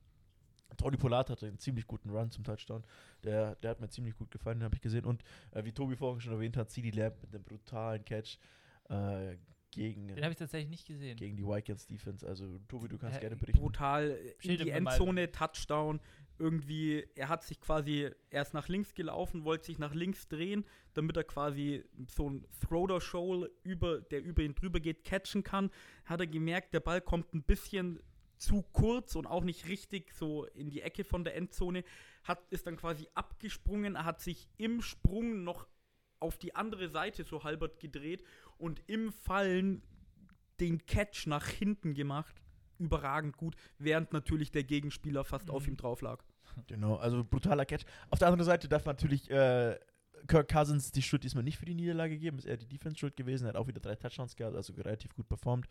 Tony 0.77 0.99
Pollard 0.99 1.31
hatte 1.31 1.47
einen 1.47 1.59
ziemlich 1.59 1.87
guten 1.87 2.11
Run 2.11 2.31
zum 2.31 2.45
Touchdown. 2.45 2.85
Der, 3.25 3.55
der 3.57 3.71
hat 3.71 3.81
mir 3.81 3.89
ziemlich 3.89 4.17
gut 4.17 4.31
gefallen, 4.31 4.59
den 4.59 4.65
habe 4.65 4.75
ich 4.75 4.83
gesehen. 4.83 5.07
Und 5.07 5.23
äh, 5.53 5.65
wie 5.65 5.73
Tobi 5.73 5.97
vorhin 5.97 6.21
schon 6.21 6.35
erwähnt 6.35 6.59
hat, 6.59 6.71
CD 6.71 6.91
Lamb 6.91 7.17
mit 7.23 7.35
einem 7.35 7.43
brutalen 7.43 8.05
Catch 8.05 8.39
äh, 8.91 9.37
gegen, 9.71 10.09
Den 10.09 10.23
habe 10.23 10.33
ich 10.33 10.39
tatsächlich 10.39 10.71
nicht 10.71 10.87
gesehen. 10.87 11.17
gegen 11.17 11.37
die 11.37 11.45
Vikings 11.45 11.87
Defense. 11.87 12.27
Also 12.27 12.59
Tobi, 12.69 12.89
du 12.89 12.99
kannst 12.99 13.17
Hä, 13.17 13.21
gerne 13.21 13.37
berichten. 13.37 13.61
Brutal 13.61 14.19
in 14.43 14.57
die. 14.57 14.71
Endzone, 14.71 15.31
Touchdown. 15.31 16.01
Irgendwie, 16.39 17.05
er 17.17 17.29
hat 17.29 17.43
sich 17.43 17.61
quasi 17.61 18.11
erst 18.31 18.55
nach 18.55 18.69
links 18.69 18.95
gelaufen, 18.95 19.45
wollte 19.45 19.67
sich 19.67 19.79
nach 19.79 19.93
links 19.93 20.29
drehen, 20.29 20.65
damit 20.95 21.17
er 21.17 21.25
quasi 21.25 21.85
so 22.07 22.31
ein 22.31 22.47
Thrower 22.61 23.01
Shoal 23.01 23.51
über, 23.65 24.01
der 24.01 24.23
über 24.23 24.43
ihn 24.43 24.55
drüber 24.55 24.79
geht, 24.79 25.05
catchen 25.05 25.43
kann. 25.43 25.71
Hat 26.05 26.21
er 26.21 26.29
gemerkt, 26.29 26.73
der 26.75 26.81
Ball 26.81 27.01
kommt 27.01 27.35
ein 27.35 27.43
bisschen 27.43 28.01
zu 28.37 28.63
kurz 28.73 29.17
und 29.17 29.27
auch 29.27 29.43
nicht 29.43 29.67
richtig 29.67 30.13
so 30.13 30.45
in 30.47 30.71
die 30.71 30.81
Ecke 30.83 31.05
von 31.05 31.25
der 31.25 31.35
Endzone. 31.35 31.85
Hat, 32.23 32.41
ist 32.51 32.67
dann 32.67 32.77
quasi 32.77 33.09
abgesprungen, 33.15 33.97
er 33.97 34.05
hat 34.05 34.21
sich 34.21 34.49
im 34.57 34.81
Sprung 34.81 35.43
noch 35.43 35.67
auf 36.21 36.39
die 36.39 36.55
andere 36.55 36.89
Seite 36.89 37.25
so 37.25 37.45
halbert 37.45 37.81
gedreht 37.81 38.25
und 38.59 38.83
im 38.87 39.13
Fallen 39.13 39.83
den 40.61 40.85
Catch 40.87 41.27
nach 41.27 41.47
hinten 41.49 41.95
gemacht. 41.95 42.43
Überragend 42.79 43.37
gut, 43.37 43.57
während 43.79 44.13
natürlich 44.13 44.51
der 44.53 44.65
Gegenspieler 44.65 45.25
fast 45.25 45.51
auf 45.51 45.65
Mhm. 45.65 45.73
ihm 45.73 45.77
drauf 45.77 46.01
lag. 46.01 46.23
Genau, 46.67 46.97
also 46.97 47.25
brutaler 47.25 47.65
Catch. 47.65 47.85
Auf 48.11 48.19
der 48.19 48.29
anderen 48.29 48.45
Seite 48.45 48.69
darf 48.69 48.85
natürlich 48.85 49.31
äh, 49.31 49.79
Kirk 50.27 50.49
Cousins 50.49 50.91
die 50.91 51.03
Schuld 51.03 51.23
diesmal 51.23 51.45
nicht 51.45 51.59
für 51.59 51.65
die 51.67 51.75
Niederlage 51.75 52.19
geben, 52.19 52.39
ist 52.39 52.45
eher 52.47 52.57
die 52.57 52.67
Defense 52.67 52.99
schuld 52.99 53.17
gewesen. 53.17 53.45
Er 53.45 53.51
hat 53.51 53.57
auch 53.57 53.67
wieder 53.69 53.81
drei 53.81 53.95
Touchdowns 53.95 54.35
gehabt, 54.35 54.57
also 54.57 54.73
relativ 54.73 55.15
gut 55.15 55.29
performt. 55.29 55.67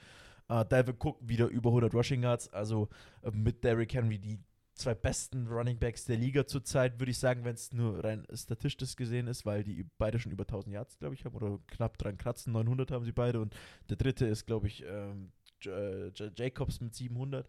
Äh, 0.50 0.64
Dalvin 0.66 0.96
Cook 0.98 1.18
wieder 1.22 1.48
über 1.48 1.70
100 1.72 1.94
Rushing 1.94 2.24
Yards, 2.24 2.52
also 2.54 2.88
äh, 3.24 3.32
mit 3.32 3.64
Derrick 3.64 3.94
Henry 3.94 4.18
die 4.20 4.40
zwei 4.78 4.94
besten 4.94 5.48
Running 5.48 5.78
Backs 5.78 6.06
der 6.06 6.18
Liga 6.18 6.46
zurzeit, 6.46 7.00
würde 7.00 7.12
ich 7.12 7.18
sagen, 7.20 7.44
wenn 7.44 7.56
es 7.56 7.74
nur 7.74 8.04
rein 8.04 8.26
statistisch 8.34 8.96
gesehen 8.96 9.28
ist, 9.28 9.46
weil 9.46 9.64
die 9.64 9.86
beide 9.98 10.20
schon 10.20 10.32
über 10.32 10.44
1000 10.44 10.74
Yards, 10.74 10.98
glaube 11.00 11.16
ich, 11.16 11.26
haben 11.26 11.36
oder 11.36 11.60
knapp 11.68 11.98
dran 11.98 12.18
kratzen. 12.18 12.54
900 12.54 12.92
haben 12.92 13.06
sie 13.06 13.12
beide 13.12 13.40
und 13.40 13.56
der 13.90 13.98
dritte 13.98 14.26
ist, 14.26 14.46
glaube 14.46 14.68
ich, 14.68 14.84
ähm, 14.84 15.32
äh, 15.66 16.12
Jacobs 16.36 16.80
mit 16.80 16.96
700. 16.96 17.48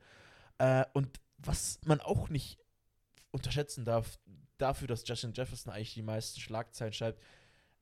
Äh, 0.59 0.85
und 0.93 1.21
was 1.39 1.81
man 1.85 2.01
auch 2.01 2.29
nicht 2.29 2.59
unterschätzen 3.31 3.85
darf, 3.85 4.19
dafür, 4.57 4.89
dass 4.89 5.07
Justin 5.07 5.33
Jefferson 5.33 5.73
eigentlich 5.73 5.95
die 5.95 6.03
meisten 6.03 6.41
Schlagzeilen 6.41 6.93
schreibt, 6.93 7.23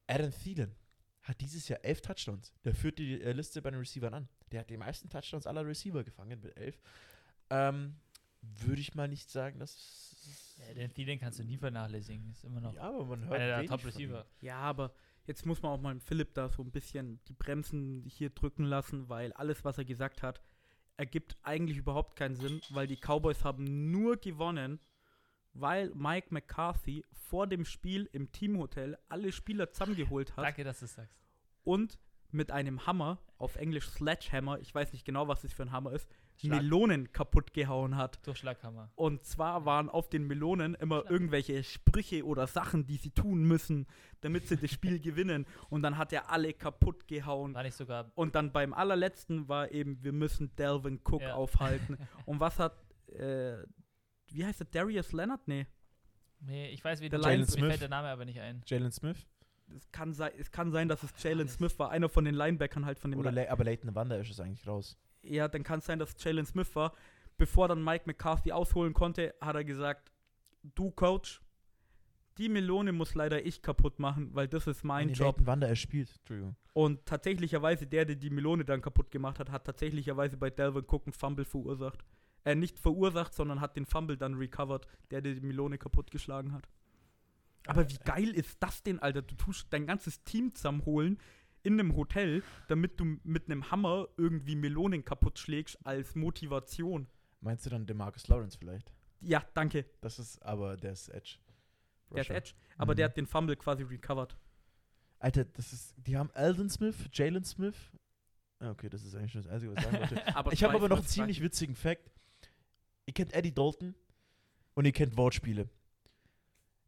Adam 0.06 0.30
Thielen 0.30 0.74
hat 1.22 1.40
dieses 1.40 1.68
Jahr 1.68 1.84
elf 1.84 2.00
Touchdowns. 2.00 2.52
Der 2.64 2.74
führt 2.74 2.98
die 2.98 3.20
äh, 3.20 3.32
Liste 3.32 3.60
bei 3.62 3.70
den 3.70 3.80
Receivern 3.80 4.14
an. 4.14 4.28
Der 4.52 4.60
hat 4.60 4.70
die 4.70 4.76
meisten 4.76 5.08
Touchdowns 5.08 5.46
aller 5.46 5.66
Receiver 5.66 6.04
gefangen 6.04 6.40
mit 6.40 6.56
elf. 6.56 6.80
Ähm, 7.50 7.96
würde 8.58 8.80
ich 8.80 8.94
mal 8.94 9.08
nicht 9.08 9.30
sagen, 9.30 9.58
dass. 9.58 10.54
Ja, 10.66 10.74
den 10.74 10.92
Thielen 10.94 11.18
kannst 11.18 11.38
du 11.38 11.44
nie 11.44 11.58
vernachlässigen. 11.58 12.30
Ist 12.30 12.44
immer 12.44 12.60
noch 12.60 12.74
Ja, 12.74 12.82
aber 12.88 13.04
man 13.04 13.24
hört. 13.24 13.32
einer 13.34 13.46
der 13.46 13.56
wenig 13.58 13.68
von 13.70 13.78
Top-Receiver. 13.78 14.26
Ja, 14.40 14.56
aber 14.58 14.92
jetzt 15.26 15.44
muss 15.44 15.60
man 15.62 15.72
auch 15.72 15.80
mal 15.80 15.98
Philipp 16.00 16.34
da 16.34 16.48
so 16.48 16.62
ein 16.62 16.70
bisschen 16.70 17.20
die 17.28 17.34
Bremsen 17.34 18.04
hier 18.06 18.30
drücken 18.30 18.64
lassen, 18.64 19.08
weil 19.08 19.32
alles, 19.34 19.64
was 19.64 19.76
er 19.78 19.84
gesagt 19.84 20.22
hat, 20.22 20.40
ergibt 20.96 21.36
eigentlich 21.42 21.76
überhaupt 21.76 22.16
keinen 22.16 22.36
Sinn, 22.36 22.60
weil 22.70 22.86
die 22.86 22.96
Cowboys 22.96 23.44
haben 23.44 23.90
nur 23.90 24.16
gewonnen, 24.16 24.80
weil 25.52 25.90
Mike 25.94 26.28
McCarthy 26.30 27.04
vor 27.12 27.46
dem 27.46 27.64
Spiel 27.66 28.08
im 28.12 28.32
Teamhotel 28.32 28.96
alle 29.08 29.30
Spieler 29.32 29.70
zusammengeholt 29.70 30.36
hat 30.36 30.44
Danke, 30.44 30.64
dass 30.64 30.78
du 30.78 30.86
es 30.86 30.94
sagst. 30.94 31.14
und 31.64 31.98
mit 32.30 32.50
einem 32.50 32.86
Hammer, 32.86 33.18
auf 33.38 33.56
Englisch 33.56 33.88
Sledgehammer, 33.88 34.58
ich 34.60 34.74
weiß 34.74 34.92
nicht 34.92 35.04
genau, 35.04 35.28
was 35.28 35.42
das 35.42 35.52
für 35.52 35.62
ein 35.62 35.70
Hammer 35.72 35.92
ist, 35.92 36.08
Schlag. 36.38 36.62
Melonen 36.62 37.12
kaputt 37.12 37.52
gehauen 37.54 37.96
hat. 37.96 38.24
Durchschlaghammer. 38.26 38.90
Und 38.94 39.24
zwar 39.24 39.64
waren 39.64 39.88
auf 39.88 40.08
den 40.08 40.26
Melonen 40.26 40.74
immer 40.74 41.00
Schlag. 41.00 41.10
irgendwelche 41.10 41.62
Sprüche 41.64 42.24
oder 42.26 42.46
Sachen, 42.46 42.86
die 42.86 42.96
sie 42.96 43.10
tun 43.10 43.44
müssen, 43.44 43.86
damit 44.20 44.48
sie 44.48 44.56
das 44.56 44.70
Spiel 44.70 45.00
gewinnen. 45.00 45.46
Und 45.70 45.82
dann 45.82 45.96
hat 45.98 46.12
er 46.12 46.30
alle 46.30 46.52
kaputt 46.52 47.06
gehauen. 47.06 47.54
War 47.54 47.62
nicht 47.62 47.76
sogar. 47.76 48.10
Und 48.14 48.34
dann 48.34 48.52
beim 48.52 48.72
allerletzten 48.74 49.48
war 49.48 49.70
eben, 49.72 50.02
wir 50.04 50.12
müssen 50.12 50.54
Delvin 50.56 51.00
Cook 51.04 51.22
Ja. 51.22 51.34
aufhalten. 51.34 51.96
Und 52.26 52.40
was 52.40 52.58
hat, 52.58 52.76
äh, 53.08 53.56
wie 54.32 54.44
heißt 54.44 54.60
der, 54.60 54.66
Darius 54.66 55.12
Leonard? 55.12 55.46
Nee, 55.46 55.66
Nee, 56.40 56.68
ich 56.68 56.84
weiß, 56.84 57.00
wie 57.00 57.08
Der 57.08 57.18
Jalen 57.18 57.38
meinst, 57.40 57.54
mir 57.54 57.60
Smith. 57.60 57.68
fällt 57.70 57.80
der 57.80 57.88
Name 57.88 58.08
aber 58.08 58.26
nicht 58.26 58.38
ein. 58.40 58.62
Jalen 58.66 58.92
Smith 58.92 59.26
es 59.74 59.90
kann, 59.90 60.12
sei, 60.12 60.30
es 60.38 60.50
kann 60.52 60.70
sein, 60.70 60.86
dass 60.86 61.02
es 61.02 61.10
Jalen. 61.20 61.48
Smith 61.48 61.76
war, 61.78 61.90
einer 61.90 62.08
von 62.08 62.24
den 62.24 62.34
Linebackern 62.36 62.84
halt 62.84 62.98
von 63.00 63.10
dem 63.10 63.18
oder 63.18 63.32
Le 63.32 63.50
aber 63.50 63.64
Leighton 63.64 63.94
Wander 63.96 64.18
ist 64.20 64.30
es 64.30 64.38
eigentlich 64.38 64.64
raus. 64.66 64.96
Ja, 65.28 65.48
dann 65.48 65.62
kann 65.62 65.80
es 65.80 65.86
sein, 65.86 65.98
dass 65.98 66.14
Jalen 66.18 66.46
Smith 66.46 66.74
war. 66.74 66.92
Bevor 67.38 67.68
dann 67.68 67.84
Mike 67.84 68.04
McCarthy 68.06 68.52
ausholen 68.52 68.94
konnte, 68.94 69.34
hat 69.40 69.56
er 69.56 69.64
gesagt, 69.64 70.10
du 70.62 70.90
Coach, 70.90 71.42
die 72.38 72.48
Melone 72.48 72.92
muss 72.92 73.14
leider 73.14 73.44
ich 73.44 73.62
kaputt 73.62 73.98
machen, 73.98 74.34
weil 74.34 74.48
das 74.48 74.66
ist 74.66 74.84
mein 74.84 75.08
Nee, 75.08 75.12
Job. 75.14 75.36
Leighton 75.36 75.46
Wander 75.46 75.68
er 75.68 75.76
spielt. 75.76 76.14
Entschuldigung. 76.18 76.56
Und 76.72 77.06
tatsächlicherweise, 77.06 77.86
der, 77.86 78.04
der 78.04 78.16
die 78.16 78.30
Melone 78.30 78.64
dann 78.64 78.82
kaputt 78.82 79.10
gemacht 79.10 79.38
hat, 79.38 79.50
hat 79.50 79.64
tatsächlicherweise 79.64 80.36
bei 80.36 80.50
Delvin 80.50 80.84
Cook 80.86 81.06
einen 81.06 81.12
Fumble 81.12 81.44
verursacht. 81.44 82.04
Äh, 82.44 82.54
nicht 82.54 82.78
verursacht, 82.78 83.34
sondern 83.34 83.60
hat 83.60 83.76
den 83.76 83.86
Fumble 83.86 84.16
dann 84.16 84.34
recovered, 84.34 84.86
der 85.10 85.20
die 85.20 85.40
Melone 85.40 85.78
kaputtgeschlagen 85.78 86.52
hat. 86.52 86.68
Aber 87.66 87.88
wie 87.90 87.98
geil 88.04 88.28
ist 88.28 88.56
das 88.60 88.82
denn, 88.82 89.00
Alter? 89.00 89.22
Du 89.22 89.34
tust 89.34 89.66
dein 89.70 89.86
ganzes 89.86 90.22
Team 90.22 90.54
zusammenholen 90.54 91.18
in 91.66 91.74
einem 91.80 91.96
Hotel, 91.96 92.42
damit 92.68 92.98
du 93.00 93.18
mit 93.24 93.46
einem 93.50 93.70
Hammer 93.70 94.08
irgendwie 94.16 94.54
Melonen 94.56 95.04
kaputt 95.04 95.38
schlägst 95.38 95.84
als 95.84 96.14
Motivation. 96.14 97.06
Meinst 97.40 97.66
du 97.66 97.70
dann 97.70 97.86
Demarcus 97.86 98.28
Lawrence 98.28 98.56
vielleicht? 98.58 98.92
Ja, 99.20 99.44
danke. 99.54 99.84
Das 100.00 100.18
ist 100.18 100.40
aber, 100.42 100.76
der 100.76 100.92
ist 100.92 101.08
Edge. 101.08 101.38
Der 102.10 102.20
ist 102.22 102.30
Rusher. 102.30 102.34
Edge. 102.36 102.52
Aber 102.78 102.92
Mhm. 102.92 102.96
der 102.96 103.04
hat 103.06 103.16
den 103.16 103.26
Fumble 103.26 103.56
quasi 103.56 103.82
recovered. 103.82 104.36
Alter, 105.18 105.44
das 105.44 105.72
ist, 105.72 105.94
die 105.98 106.16
haben 106.16 106.30
Alden 106.34 106.68
Smith, 106.70 106.94
Jalen 107.12 107.44
Smith. 107.44 107.74
Ah, 108.60 108.70
Okay, 108.70 108.88
das 108.88 109.02
ist 109.04 109.14
eigentlich 109.14 109.32
schon 109.32 109.42
das 109.42 109.50
Einzige, 109.52 109.72
was 109.74 109.84
ich 109.84 109.90
sagen 109.90 109.98
wollte. 110.00 110.26
Aber 110.36 110.52
ich 110.52 110.62
habe 110.64 110.74
aber 110.74 110.88
noch 110.88 110.98
einen 110.98 111.06
ziemlich 111.06 111.42
witzigen 111.42 111.74
Fact. 111.74 112.10
Ihr 113.06 113.12
kennt 113.14 113.32
Eddie 113.34 113.52
Dalton 113.52 113.94
und 114.74 114.84
ihr 114.84 114.92
kennt 114.92 115.16
Wortspiele. 115.16 115.68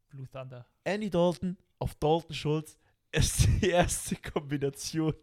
Blue 0.08 0.26
Thunder. 0.28 0.66
Andy 0.84 1.10
Dalton 1.10 1.56
auf 1.78 1.94
Dalton 1.96 2.34
Schulz 2.34 2.78
ist 3.12 3.46
die 3.62 3.70
erste 3.70 4.16
Kombination, 4.16 5.14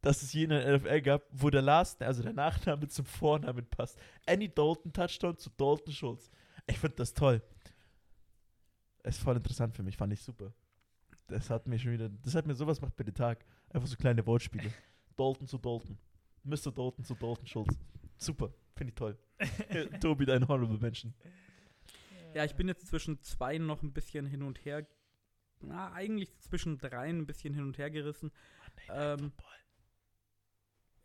dass 0.00 0.22
es 0.22 0.32
je 0.32 0.44
in 0.44 0.50
der 0.50 0.78
NFL 0.78 1.00
gab, 1.02 1.22
wo 1.30 1.50
der 1.50 1.62
Last, 1.62 2.02
also 2.02 2.22
der 2.22 2.32
Nachname 2.32 2.88
zum 2.88 3.04
Vornamen 3.04 3.66
passt. 3.66 3.98
Andy 4.26 4.48
Dalton 4.48 4.92
Touchdown 4.92 5.36
zu 5.36 5.50
Dalton 5.50 5.92
Schulz. 5.92 6.30
Ich 6.66 6.78
finde 6.78 6.96
das 6.96 7.14
toll. 7.14 7.42
Ist 9.04 9.20
voll 9.20 9.36
interessant 9.36 9.74
für 9.74 9.82
mich, 9.82 9.96
fand 9.96 10.12
ich 10.12 10.22
super. 10.22 10.52
Das 11.28 11.50
hat 11.50 11.66
mir 11.66 11.78
schon 11.78 11.92
wieder, 11.92 12.08
das 12.08 12.34
hat 12.34 12.46
mir 12.46 12.54
sowas 12.54 12.80
macht 12.80 12.96
bei 12.96 13.04
den 13.04 13.14
Tag. 13.14 13.44
Einfach 13.70 13.88
so 13.88 13.96
kleine 13.96 14.24
Wortspiele. 14.26 14.72
Dalton 15.16 15.46
zu 15.46 15.58
Dalton. 15.58 15.98
Mr. 16.44 16.72
Dalton 16.72 17.04
zu 17.04 17.14
Dalton 17.14 17.46
Schulz. 17.46 17.78
Super, 18.16 18.52
finde 18.76 18.90
ich 18.90 18.94
toll. 18.94 19.18
Tobi, 20.00 20.26
dein 20.26 20.46
Honorable 20.46 20.78
Menschen. 20.78 21.14
Ja, 22.34 22.44
ich 22.44 22.54
bin 22.54 22.68
jetzt 22.68 22.86
zwischen 22.86 23.20
zwei 23.22 23.58
noch 23.58 23.82
ein 23.82 23.92
bisschen 23.92 24.26
hin 24.26 24.42
und 24.42 24.64
her. 24.64 24.86
Na, 25.62 25.92
eigentlich 25.92 26.36
zwischen 26.38 26.78
dreien 26.78 27.18
ein 27.18 27.26
bisschen 27.26 27.54
hin 27.54 27.64
und 27.64 27.78
her 27.78 27.90
gerissen. 27.90 28.30
Ähm, 28.88 29.32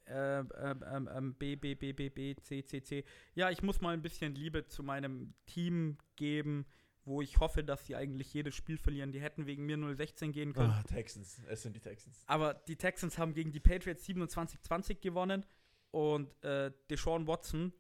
ähm, 0.09 0.49
ähm, 0.61 0.83
ähm, 0.89 1.09
ähm, 1.13 1.33
B, 1.35 1.55
B, 1.55 1.75
B, 1.75 1.93
B, 1.93 2.09
B, 2.09 2.35
C, 2.35 2.63
C, 2.63 2.81
C. 2.81 3.03
Ja, 3.35 3.49
ich 3.49 3.61
muss 3.61 3.81
mal 3.81 3.93
ein 3.93 4.01
bisschen 4.01 4.35
Liebe 4.35 4.65
zu 4.65 4.83
meinem 4.83 5.33
Team 5.45 5.97
geben, 6.15 6.65
wo 7.03 7.21
ich 7.21 7.39
hoffe, 7.39 7.63
dass 7.63 7.85
sie 7.85 7.95
eigentlich 7.95 8.33
jedes 8.33 8.55
Spiel 8.55 8.77
verlieren. 8.77 9.11
Die 9.11 9.21
hätten 9.21 9.45
wegen 9.45 9.65
mir 9.65 9.77
0-16 9.77 10.31
gehen 10.31 10.53
können. 10.53 10.71
Ah, 10.71 10.83
Texans, 10.83 11.41
es 11.47 11.61
sind 11.61 11.75
die 11.75 11.79
Texans. 11.79 12.23
Aber 12.25 12.53
die 12.53 12.75
Texans 12.75 13.17
haben 13.17 13.33
gegen 13.33 13.51
die 13.51 13.59
Patriots 13.59 14.07
27-20 14.07 15.01
gewonnen 15.01 15.45
und 15.91 16.41
äh, 16.43 16.71
Deshaun 16.89 17.27
Watson, 17.27 17.73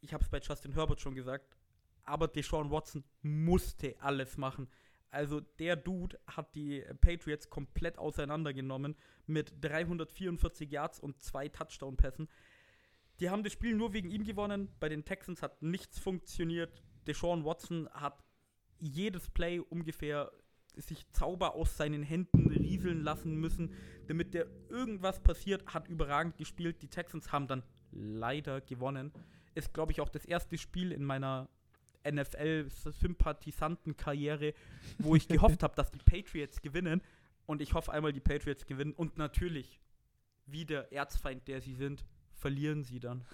ich 0.00 0.12
habe 0.12 0.24
es 0.24 0.30
bei 0.30 0.38
Justin 0.38 0.72
Herbert 0.72 1.00
schon 1.00 1.14
gesagt, 1.14 1.56
aber 2.04 2.28
Deshaun 2.28 2.70
Watson 2.70 3.04
musste 3.22 3.94
alles 4.00 4.36
machen. 4.36 4.68
Also 5.10 5.40
der 5.40 5.76
Dude 5.76 6.18
hat 6.26 6.54
die 6.54 6.84
Patriots 7.00 7.50
komplett 7.50 7.98
auseinandergenommen 7.98 8.96
mit 9.26 9.52
344 9.60 10.70
Yards 10.70 11.00
und 11.00 11.20
zwei 11.20 11.48
Touchdown-Pässen. 11.48 12.28
Die 13.18 13.28
haben 13.28 13.42
das 13.42 13.52
Spiel 13.52 13.74
nur 13.74 13.92
wegen 13.92 14.10
ihm 14.10 14.24
gewonnen. 14.24 14.68
Bei 14.80 14.88
den 14.88 15.04
Texans 15.04 15.42
hat 15.42 15.62
nichts 15.62 15.98
funktioniert. 15.98 16.82
Deshaun 17.06 17.44
Watson 17.44 17.88
hat 17.92 18.24
jedes 18.78 19.28
Play 19.30 19.58
ungefähr 19.58 20.30
sich 20.76 21.10
Zauber 21.12 21.54
aus 21.54 21.76
seinen 21.76 22.02
Händen 22.02 22.50
rieseln 22.50 23.02
lassen 23.02 23.34
müssen, 23.34 23.74
damit 24.06 24.34
der 24.34 24.46
irgendwas 24.68 25.20
passiert, 25.20 25.66
hat 25.74 25.88
überragend 25.88 26.36
gespielt. 26.36 26.80
Die 26.82 26.88
Texans 26.88 27.32
haben 27.32 27.48
dann 27.48 27.62
leider 27.90 28.60
gewonnen. 28.60 29.12
Ist, 29.54 29.74
glaube 29.74 29.92
ich, 29.92 30.00
auch 30.00 30.08
das 30.08 30.24
erste 30.24 30.56
Spiel 30.56 30.92
in 30.92 31.04
meiner 31.04 31.48
NFL-Sympathisanten-Karriere, 32.04 34.54
wo 34.98 35.16
ich 35.16 35.28
gehofft 35.28 35.62
habe, 35.62 35.74
dass 35.74 35.90
die 35.90 35.98
Patriots 35.98 36.62
gewinnen. 36.62 37.02
Und 37.46 37.62
ich 37.62 37.74
hoffe 37.74 37.92
einmal, 37.92 38.12
die 38.12 38.20
Patriots 38.20 38.66
gewinnen. 38.66 38.92
Und 38.92 39.18
natürlich, 39.18 39.80
wie 40.46 40.64
der 40.64 40.92
Erzfeind, 40.92 41.48
der 41.48 41.60
sie 41.60 41.74
sind, 41.74 42.04
verlieren 42.32 42.84
sie 42.84 43.00
dann. 43.00 43.24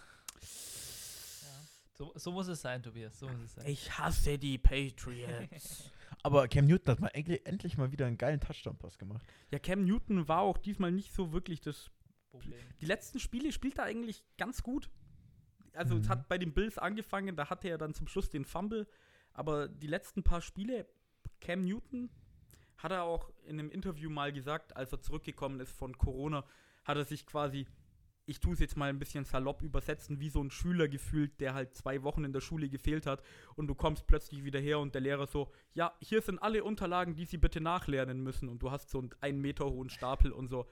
So, 1.99 2.12
so 2.14 2.31
muss 2.31 2.47
es 2.49 2.61
sein, 2.61 2.83
Tobias. 2.83 3.19
So 3.19 3.27
muss 3.27 3.41
es 3.41 3.55
sein. 3.55 3.67
Ich 3.67 3.99
hasse 3.99 4.39
die 4.39 4.59
Patriots. 4.59 5.91
Aber 6.23 6.47
Cam 6.49 6.67
Newton 6.67 6.93
hat 6.93 7.01
mal 7.01 7.09
endlich, 7.09 7.47
endlich 7.47 7.79
mal 7.79 7.93
wieder 7.93 8.07
einen 8.07 8.19
geilen 8.19 8.41
Touchdown-Pass 8.41 8.99
gemacht. 8.99 9.25
ja, 9.51 9.59
Cam 9.59 9.85
Newton 9.85 10.29
war 10.29 10.41
auch 10.41 10.59
diesmal 10.59 10.93
nicht 10.93 11.12
so 11.12 11.33
wirklich 11.33 11.61
das 11.61 11.91
Problem. 12.31 12.59
Die 12.81 12.87
letzten 12.87 13.19
Spiele 13.19 13.53
spielt 13.53 13.79
er 13.79 13.85
eigentlich 13.85 14.25
ganz 14.37 14.62
gut. 14.62 14.91
Also 15.77 15.97
es 15.97 16.05
Mhm. 16.05 16.09
hat 16.09 16.29
bei 16.29 16.39
den 16.39 16.53
Bills 16.53 16.79
angefangen, 16.79 17.37
da 17.37 17.51
hatte 17.51 17.68
er 17.68 17.79
dann 17.79 17.95
zum 17.95 18.09
Schluss 18.09 18.31
den 18.31 18.45
Fumble, 18.45 18.87
aber 19.33 19.68
die 19.68 19.87
letzten 19.87 20.22
paar 20.22 20.41
Spiele, 20.41 20.87
Cam 21.41 21.62
Newton, 21.62 22.11
hat 22.79 22.93
er 22.93 23.05
auch 23.05 23.31
in 23.45 23.59
einem 23.59 23.70
Interview 23.70 24.11
mal 24.11 24.33
gesagt, 24.33 24.77
als 24.77 24.93
er 24.93 25.01
zurückgekommen 25.01 25.61
ist 25.61 25.72
von 25.72 25.97
Corona, 25.97 26.45
hat 26.85 26.97
er 26.97 27.05
sich 27.05 27.27
quasi, 27.27 27.66
ich 28.27 28.41
tue 28.41 28.53
es 28.55 28.59
jetzt 28.61 28.77
mal 28.77 28.89
ein 28.91 28.99
bisschen 28.99 29.24
salopp 29.24 29.62
übersetzen, 29.62 30.20
wie 30.20 30.29
so 30.31 30.43
ein 30.43 30.51
Schüler 30.51 30.89
gefühlt, 30.89 31.41
der 31.41 31.55
halt 31.55 31.74
zwei 31.74 32.03
Wochen 32.03 32.24
in 32.24 32.33
der 32.33 32.41
Schule 32.41 32.68
gefehlt 32.68 33.07
hat 33.07 33.22
und 33.55 33.66
du 33.68 33.74
kommst 33.74 34.07
plötzlich 34.07 34.45
wieder 34.45 34.61
her 34.61 34.79
und 34.81 34.95
der 34.95 35.01
Lehrer 35.03 35.27
so, 35.27 35.53
ja, 35.74 35.95
hier 36.01 36.20
sind 36.22 36.39
alle 36.41 36.64
Unterlagen, 36.64 37.14
die 37.14 37.24
Sie 37.24 37.39
bitte 37.39 37.61
nachlernen 37.61 38.20
müssen 38.22 38.49
und 38.49 38.62
du 38.62 38.70
hast 38.70 38.91
so 38.91 38.99
einen 38.99 39.11
einen 39.20 39.41
Meter 39.41 39.64
hohen 39.66 39.91
Stapel 39.91 40.33
und 40.33 40.49
so, 40.49 40.66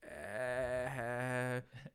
äh, 0.00 0.65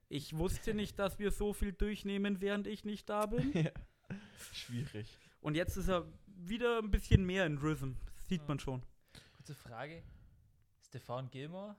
ich 0.10 0.38
wusste 0.38 0.74
nicht, 0.74 0.98
dass 1.00 1.20
wir 1.20 1.32
so 1.32 1.54
viel 1.54 1.74
durchnehmen, 1.74 2.42
während 2.42 2.68
ich 2.68 2.84
nicht 2.86 3.10
da 3.10 3.26
bin. 3.26 3.52
ja. 3.54 3.72
Schwierig. 4.54 5.18
Und 5.42 5.56
jetzt 5.56 5.78
ist 5.78 5.88
er 5.90 6.08
wieder 6.26 6.80
ein 6.80 6.92
bisschen 6.92 7.26
mehr 7.26 7.46
in 7.46 7.58
Rhythm. 7.58 7.94
Das 8.16 8.28
sieht 8.28 8.42
Ja. 8.42 8.48
man 8.48 8.60
schon. 8.60 8.84
Kurze 9.38 9.56
Frage. 9.56 10.04
Stefan 10.86 11.30
Gilmore, 11.30 11.76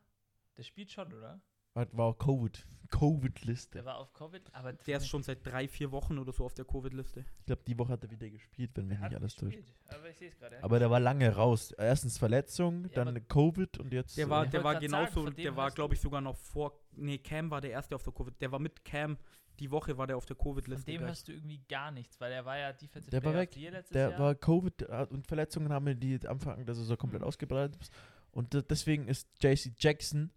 der 0.57 0.63
spielt 0.63 0.91
schon, 0.91 1.13
oder? 1.13 1.41
War, 1.75 1.87
war 1.97 2.07
auch 2.07 2.19
Covid. 2.19 2.67
Covid-Liste. 2.93 3.79
Der 3.79 3.85
war 3.85 3.97
auf 3.99 4.13
Covid, 4.13 4.43
aber 4.53 4.73
Der 4.75 4.99
ist 4.99 5.09
schon 5.09 5.23
seit 5.23 5.45
drei, 5.45 5.67
vier 5.67 5.91
Wochen 5.91 6.19
oder 6.19 6.33
so 6.33 6.45
auf 6.45 6.55
der 6.55 6.65
Covid-Liste. 6.65 7.25
Ich 7.41 7.47
glaube, 7.47 7.63
die 7.67 7.77
Woche 7.79 7.93
hat 7.93 8.05
er 8.05 8.11
wieder 8.11 8.29
gespielt, 8.31 8.71
wenn 8.75 8.89
der 8.89 8.99
mich 8.99 9.03
hat 9.03 9.11
nicht 9.11 9.21
alles 9.21 9.35
täuscht. 9.35 9.57
gespielt, 9.57 9.77
Aber 9.89 10.09
ich 10.11 10.17
sehe 10.19 10.29
es 10.29 10.39
gerade. 10.39 10.57
er 10.57 10.65
Aber 10.65 10.79
der 10.79 10.91
war 10.91 11.01
lange 11.01 11.35
raus. 11.35 11.73
Erstens 11.73 12.19
Verletzung, 12.19 12.85
Ja, 12.85 12.91
dann 13.05 13.09
aber- 13.09 13.21
Covid 13.21 13.79
und 13.79 13.93
jetzt. 13.93 14.17
Der 14.17 14.27
äh, 14.27 14.31
war, 14.31 14.45
ich 14.45 14.51
der 14.51 14.63
wollte 14.63 14.75
war 14.77 14.81
genauso, 14.81 15.05
sagen, 15.15 15.27
von 15.27 15.35
dem 15.35 15.43
der 15.45 15.57
war, 15.57 15.71
glaube 15.71 15.95
ich, 15.95 16.01
sogar 16.01 16.21
noch 16.21 16.37
vor. 16.37 16.79
Nee, 16.93 17.19
Cam 17.19 17.51
war 17.51 17.61
der 17.61 17.71
erste 17.73 17.95
auf 17.97 18.03
der 18.05 18.13
Covid. 18.13 18.41
Der 18.41 18.53
war 18.53 18.59
mit 18.59 18.85
Cam. 18.85 19.17
Die 19.59 19.71
Woche 19.71 19.97
war 19.99 20.07
der 20.07 20.17
auf 20.17 20.25
der 20.27 20.35
Von 20.37 20.55
Covid-Liste. 20.55 20.87
dem 20.87 20.99
gleich. 20.99 21.09
hörst 21.11 21.29
du 21.29 21.33
irgendwie 21.33 21.61
gar 21.69 21.91
nichts, 21.91 22.19
weil 22.21 22.33
er 22.33 22.45
war 22.45 22.57
ja 22.59 22.73
Defensive 22.73 23.11
Der 23.11 23.23
war 23.23 23.35
weg. 23.35 23.51
Der 23.93 24.11
Jahr. 24.11 24.19
war 24.19 24.35
Covid 24.35 24.83
äh, 24.83 25.07
und 25.11 25.27
Verletzungen 25.27 25.73
haben 25.73 25.87
wir 25.87 25.95
die 25.95 26.19
am 26.27 26.33
Anfang 26.39 26.65
der 26.65 26.75
Saison 26.75 26.97
komplett 26.97 27.21
Mhm. 27.21 27.29
ausgebreitet. 27.29 27.91
Und 28.33 28.55
de- 28.55 28.63
deswegen 28.69 29.07
ist 29.09 29.29
JC 29.43 29.73
Jackson, 29.79 30.31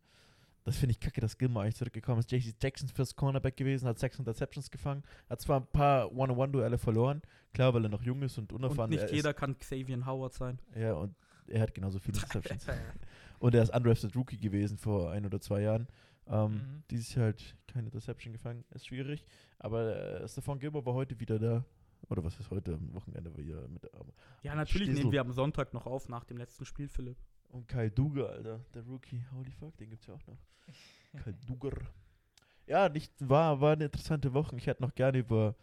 das 0.66 0.76
finde 0.78 0.92
ich 0.92 1.00
kacke, 1.00 1.22
dass 1.22 1.38
Gilmore 1.38 1.64
eigentlich 1.64 1.76
zurückgekommen 1.78 2.20
ist. 2.20 2.32
JC 2.32 2.54
Jackson 2.62 2.90
fürs 2.90 3.16
Cornerback 3.16 3.56
gewesen, 3.56 3.88
hat 3.88 3.98
sechs 4.00 4.20
Interceptions 4.20 4.70
gefangen, 4.70 5.04
hat 5.30 5.40
zwar 5.40 5.62
ein 5.62 5.68
paar 5.68 6.12
One-on-One-Duelle 6.12 6.78
verloren, 6.78 7.22
klar, 7.54 7.74
weil 7.74 7.86
er 7.86 7.90
noch 7.90 8.02
jung 8.04 8.22
ist 8.24 8.38
und 8.38 8.52
unerfahren 8.52 8.92
Und 8.92 9.00
nicht 9.00 9.10
er 9.10 9.16
jeder 9.16 9.34
kann 9.34 9.58
Xavier 9.58 10.06
Howard 10.06 10.34
sein. 10.34 10.60
Ist, 10.74 10.82
ja, 10.82 10.94
und 10.94 11.16
er 11.48 11.62
hat 11.62 11.74
genauso 11.74 12.00
viele 12.00 12.18
Interceptions. 12.24 12.68
und 13.40 13.56
er 13.56 13.64
ist 13.64 13.74
undrafted 13.74 14.16
Rookie 14.16 14.38
gewesen 14.38 14.78
vor 14.78 15.12
ein 15.12 15.26
oder 15.26 15.40
zwei 15.40 15.62
Jahren. 15.62 15.88
Ähm, 16.28 16.54
Mhm. 16.54 16.84
Dieses 16.90 17.14
Jahr 17.14 17.26
halt 17.26 17.56
keine 17.68 17.86
Interception 17.86 18.34
gefangen, 18.34 18.66
ist 18.72 18.88
schwierig. 18.88 19.24
Aber 19.60 19.96
äh, 20.22 20.28
Stefan 20.28 20.58
Gilmore 20.60 20.84
war 20.86 20.96
heute 20.96 21.20
wieder 21.20 21.38
da. 21.38 21.64
Oder 22.10 22.24
was 22.24 22.40
ist 22.40 22.50
heute 22.50 22.74
am 22.74 22.94
Wochenende 22.96 23.36
wieder 23.38 23.68
mit 23.68 23.84
ähm, 23.94 24.12
Ja, 24.42 24.56
natürlich 24.56 24.88
Stissel. 24.88 25.02
nehmen 25.02 25.12
wir 25.12 25.22
am 25.22 25.32
Sonntag 25.32 25.74
noch 25.74 25.86
auf 25.86 26.10
nach 26.10 26.24
dem 26.24 26.38
letzten 26.38 26.66
Spiel, 26.66 26.88
Philipp. 26.88 27.18
Und 27.56 27.70
Kai 27.70 27.90
Duger, 27.90 28.32
Alter, 28.32 28.60
der 28.74 28.84
Rookie. 28.84 29.24
Holy 29.34 29.50
fuck, 29.52 29.78
den 29.78 29.90
gibt's 29.90 30.08
ja 30.08 30.14
auch 30.14 30.28
noch. 30.28 30.38
Kai 31.24 31.32
Duger. 31.48 31.72
Ja, 32.68 32.90
nicht, 32.90 33.14
war, 33.20 33.62
war 33.62 33.74
eine 33.74 33.86
interessante 33.86 34.34
Woche. 34.34 34.58
Ich 34.58 34.68
hätte 34.68 34.84
noch 34.84 34.94
gerne 34.94 35.20
über 35.20 35.56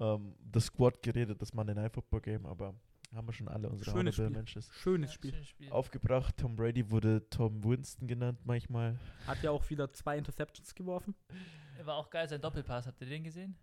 ähm, 0.00 0.34
das 0.42 0.64
Squad 0.66 1.00
geredet, 1.02 1.40
das 1.40 1.54
Monday 1.54 1.76
Night 1.76 1.92
Football 1.92 2.20
Game, 2.22 2.46
aber 2.46 2.74
haben 3.14 3.28
wir 3.28 3.32
schon 3.32 3.46
alle 3.46 3.68
unsere 3.68 3.92
Schönes 3.92 4.16
Spiel. 4.16 4.30
Mentions 4.30 4.68
Schönes 4.74 5.12
Spiel. 5.12 5.30
schönes 5.30 5.48
Spiel. 5.48 5.70
aufgebracht. 5.70 6.36
Tom 6.36 6.56
Brady 6.56 6.90
wurde 6.90 7.28
Tom 7.30 7.62
Winston 7.62 8.08
genannt 8.08 8.40
manchmal. 8.42 8.98
Hat 9.28 9.40
ja 9.44 9.52
auch 9.52 9.70
wieder 9.70 9.92
zwei 9.92 10.18
Interceptions 10.18 10.74
geworfen. 10.74 11.14
War 11.84 11.94
auch 11.94 12.10
geil, 12.10 12.28
sein 12.28 12.40
Doppelpass. 12.40 12.88
Habt 12.88 13.00
ihr 13.02 13.06
den 13.08 13.22
gesehen? 13.22 13.56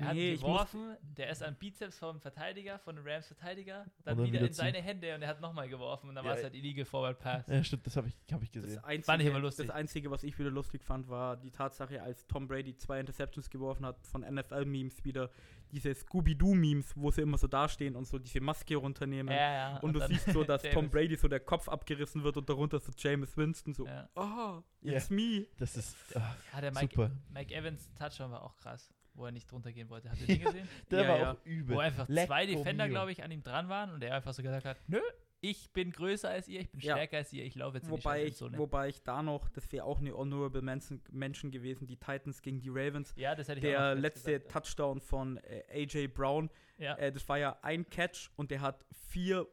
Er 0.00 0.14
Nee, 0.14 0.32
hat 0.34 0.40
muss- 0.40 0.48
geworfen, 0.48 0.96
der 1.02 1.30
ist 1.30 1.42
am 1.42 1.54
Bizeps 1.56 1.98
vom 1.98 2.20
Verteidiger, 2.20 2.78
von 2.78 2.96
dem 2.96 3.06
Rams 3.06 3.26
Verteidiger, 3.26 3.84
dann, 4.04 4.16
dann 4.16 4.26
wieder, 4.26 4.32
wieder 4.38 4.46
in 4.46 4.52
zu- 4.52 4.58
seine 4.62 4.78
Hände 4.80 5.14
und 5.14 5.22
er 5.22 5.28
hat 5.28 5.40
nochmal 5.40 5.68
geworfen 5.68 6.08
und 6.08 6.14
dann 6.14 6.24
Ja, 6.24 6.30
war 6.30 6.36
es 6.38 6.42
halt 6.44 6.54
illegal 6.54 6.84
Forward 6.84 7.18
Pass. 7.18 7.46
Ja, 7.48 7.62
stimmt, 7.62 7.86
das 7.86 7.96
habe 7.96 8.08
ich, 8.08 8.14
hab 8.32 8.42
ich 8.42 8.50
Das 8.50 8.62
gesehen. 8.62 8.84
einzige, 8.84 9.04
Fand 9.04 9.22
ich 9.22 9.28
immer 9.28 9.38
lustig. 9.38 9.66
das 9.66 9.74
Einzige, 9.76 10.10
was 10.10 10.22
ich 10.24 10.38
wieder 10.38 10.50
lustig 10.50 10.82
fand, 10.82 11.08
war 11.08 11.36
die 11.36 11.50
Tatsache, 11.50 12.02
als 12.02 12.26
Tom 12.26 12.48
Brady 12.48 12.74
zwei 12.76 12.98
Interceptions 13.00 13.50
geworfen 13.50 13.84
hat, 13.86 14.04
von 14.06 14.22
NFL-Memes 14.22 15.04
wieder 15.04 15.30
diese 15.72 15.94
Scooby-Doo-Memes, 15.94 16.96
wo 16.96 17.10
sie 17.12 17.20
immer 17.22 17.38
so 17.38 17.46
dastehen 17.46 17.94
und 17.94 18.04
so 18.06 18.18
diese 18.18 18.40
Maske 18.40 18.74
runternehmen. 18.76 19.32
Ja, 19.32 19.52
ja. 19.52 19.76
und 19.78 19.92
du 19.92 20.00
dann 20.00 20.08
siehst 20.10 20.26
so, 20.32 20.42
dass 20.44 20.62
Tom. 20.62 20.90
Brady 20.90 21.14
so 21.16 21.28
der 21.28 21.38
Kopf 21.40 21.68
abgerissen 21.68 22.24
wird 22.24 22.36
und 22.36 22.48
darunter 22.48 22.80
so 22.80 22.90
James 22.96 23.36
Winston 23.36 23.72
so, 23.74 23.86
Ja. 23.86 24.08
oh, 24.16 24.62
it's 24.82 25.10
me. 25.10 25.46
Das 25.58 25.76
ist 25.76 25.96
ah, 26.16 26.34
Ja, 26.54 26.60
der 26.60 26.72
Mike, 26.72 26.88
super. 26.96 27.10
Mike 27.32 27.54
Evans 27.54 27.88
Touchdown 27.94 28.32
war 28.32 28.42
auch 28.42 28.56
krass. 28.56 28.92
Wo 29.20 29.26
er 29.26 29.32
nicht 29.32 29.50
drunter 29.50 29.72
gehen 29.72 29.88
wollte. 29.90 30.10
Habt 30.10 30.20
ihr 30.22 30.26
den 30.38 30.40
gesehen? 30.40 30.68
Der 30.90 31.02
Ja, 31.02 31.08
war 31.08 31.18
ja. 31.18 31.32
auch 31.32 31.44
übel. 31.44 31.76
Wo 31.76 31.80
einfach 31.80 32.08
Lecco 32.08 32.26
zwei 32.26 32.46
Defender, 32.46 32.88
glaube 32.88 33.12
ich, 33.12 33.22
an 33.22 33.30
ihm 33.30 33.42
dran 33.42 33.68
waren 33.68 33.90
und 33.90 34.02
er 34.02 34.16
einfach 34.16 34.32
so 34.34 34.42
gesagt 34.42 34.64
hat, 34.66 34.76
nö, 34.88 34.98
ich 35.42 35.70
bin 35.72 35.90
größer 35.92 36.28
als 36.28 36.48
ihr, 36.48 36.60
ich 36.60 36.70
bin 36.70 36.80
Ja. 36.80 36.96
stärker 36.96 37.18
als 37.18 37.32
ihr, 37.32 37.44
ich 37.44 37.54
laufe 37.54 37.76
jetzt 37.78 37.88
in 37.88 37.94
die 37.94 38.04
Wobei 38.04 38.22
ich, 38.24 38.28
Endzone. 38.32 38.58
wobei 38.58 38.88
ich 38.88 39.02
da 39.02 39.22
noch, 39.22 39.48
das 39.48 39.70
wäre 39.72 39.84
auch 39.84 39.98
eine 40.00 40.12
Honorable 40.14 40.60
Mention, 40.62 41.00
Mention 41.10 41.50
gewesen, 41.50 41.86
die 41.86 41.96
Titans 41.96 42.42
gegen 42.42 42.60
die 42.60 42.68
Ravens. 42.68 43.14
Ja, 43.16 43.34
das 43.34 43.48
hätte 43.48 43.60
ich 43.60 43.74
auch 43.74 43.78
Der 43.80 43.94
letzte 43.94 44.32
gesagt, 44.38 44.50
Touchdown 44.52 45.00
von 45.00 45.38
äh, 45.38 45.62
AJ 45.86 46.08
Brown, 46.08 46.50
Ja. 46.78 46.94
äh, 46.96 47.10
das 47.12 47.26
war 47.28 47.38
ja 47.38 47.56
ein 47.62 47.88
Catch 47.88 48.30
und 48.36 48.50
der 48.50 48.60
hat 48.60 48.84
vier 49.08 49.46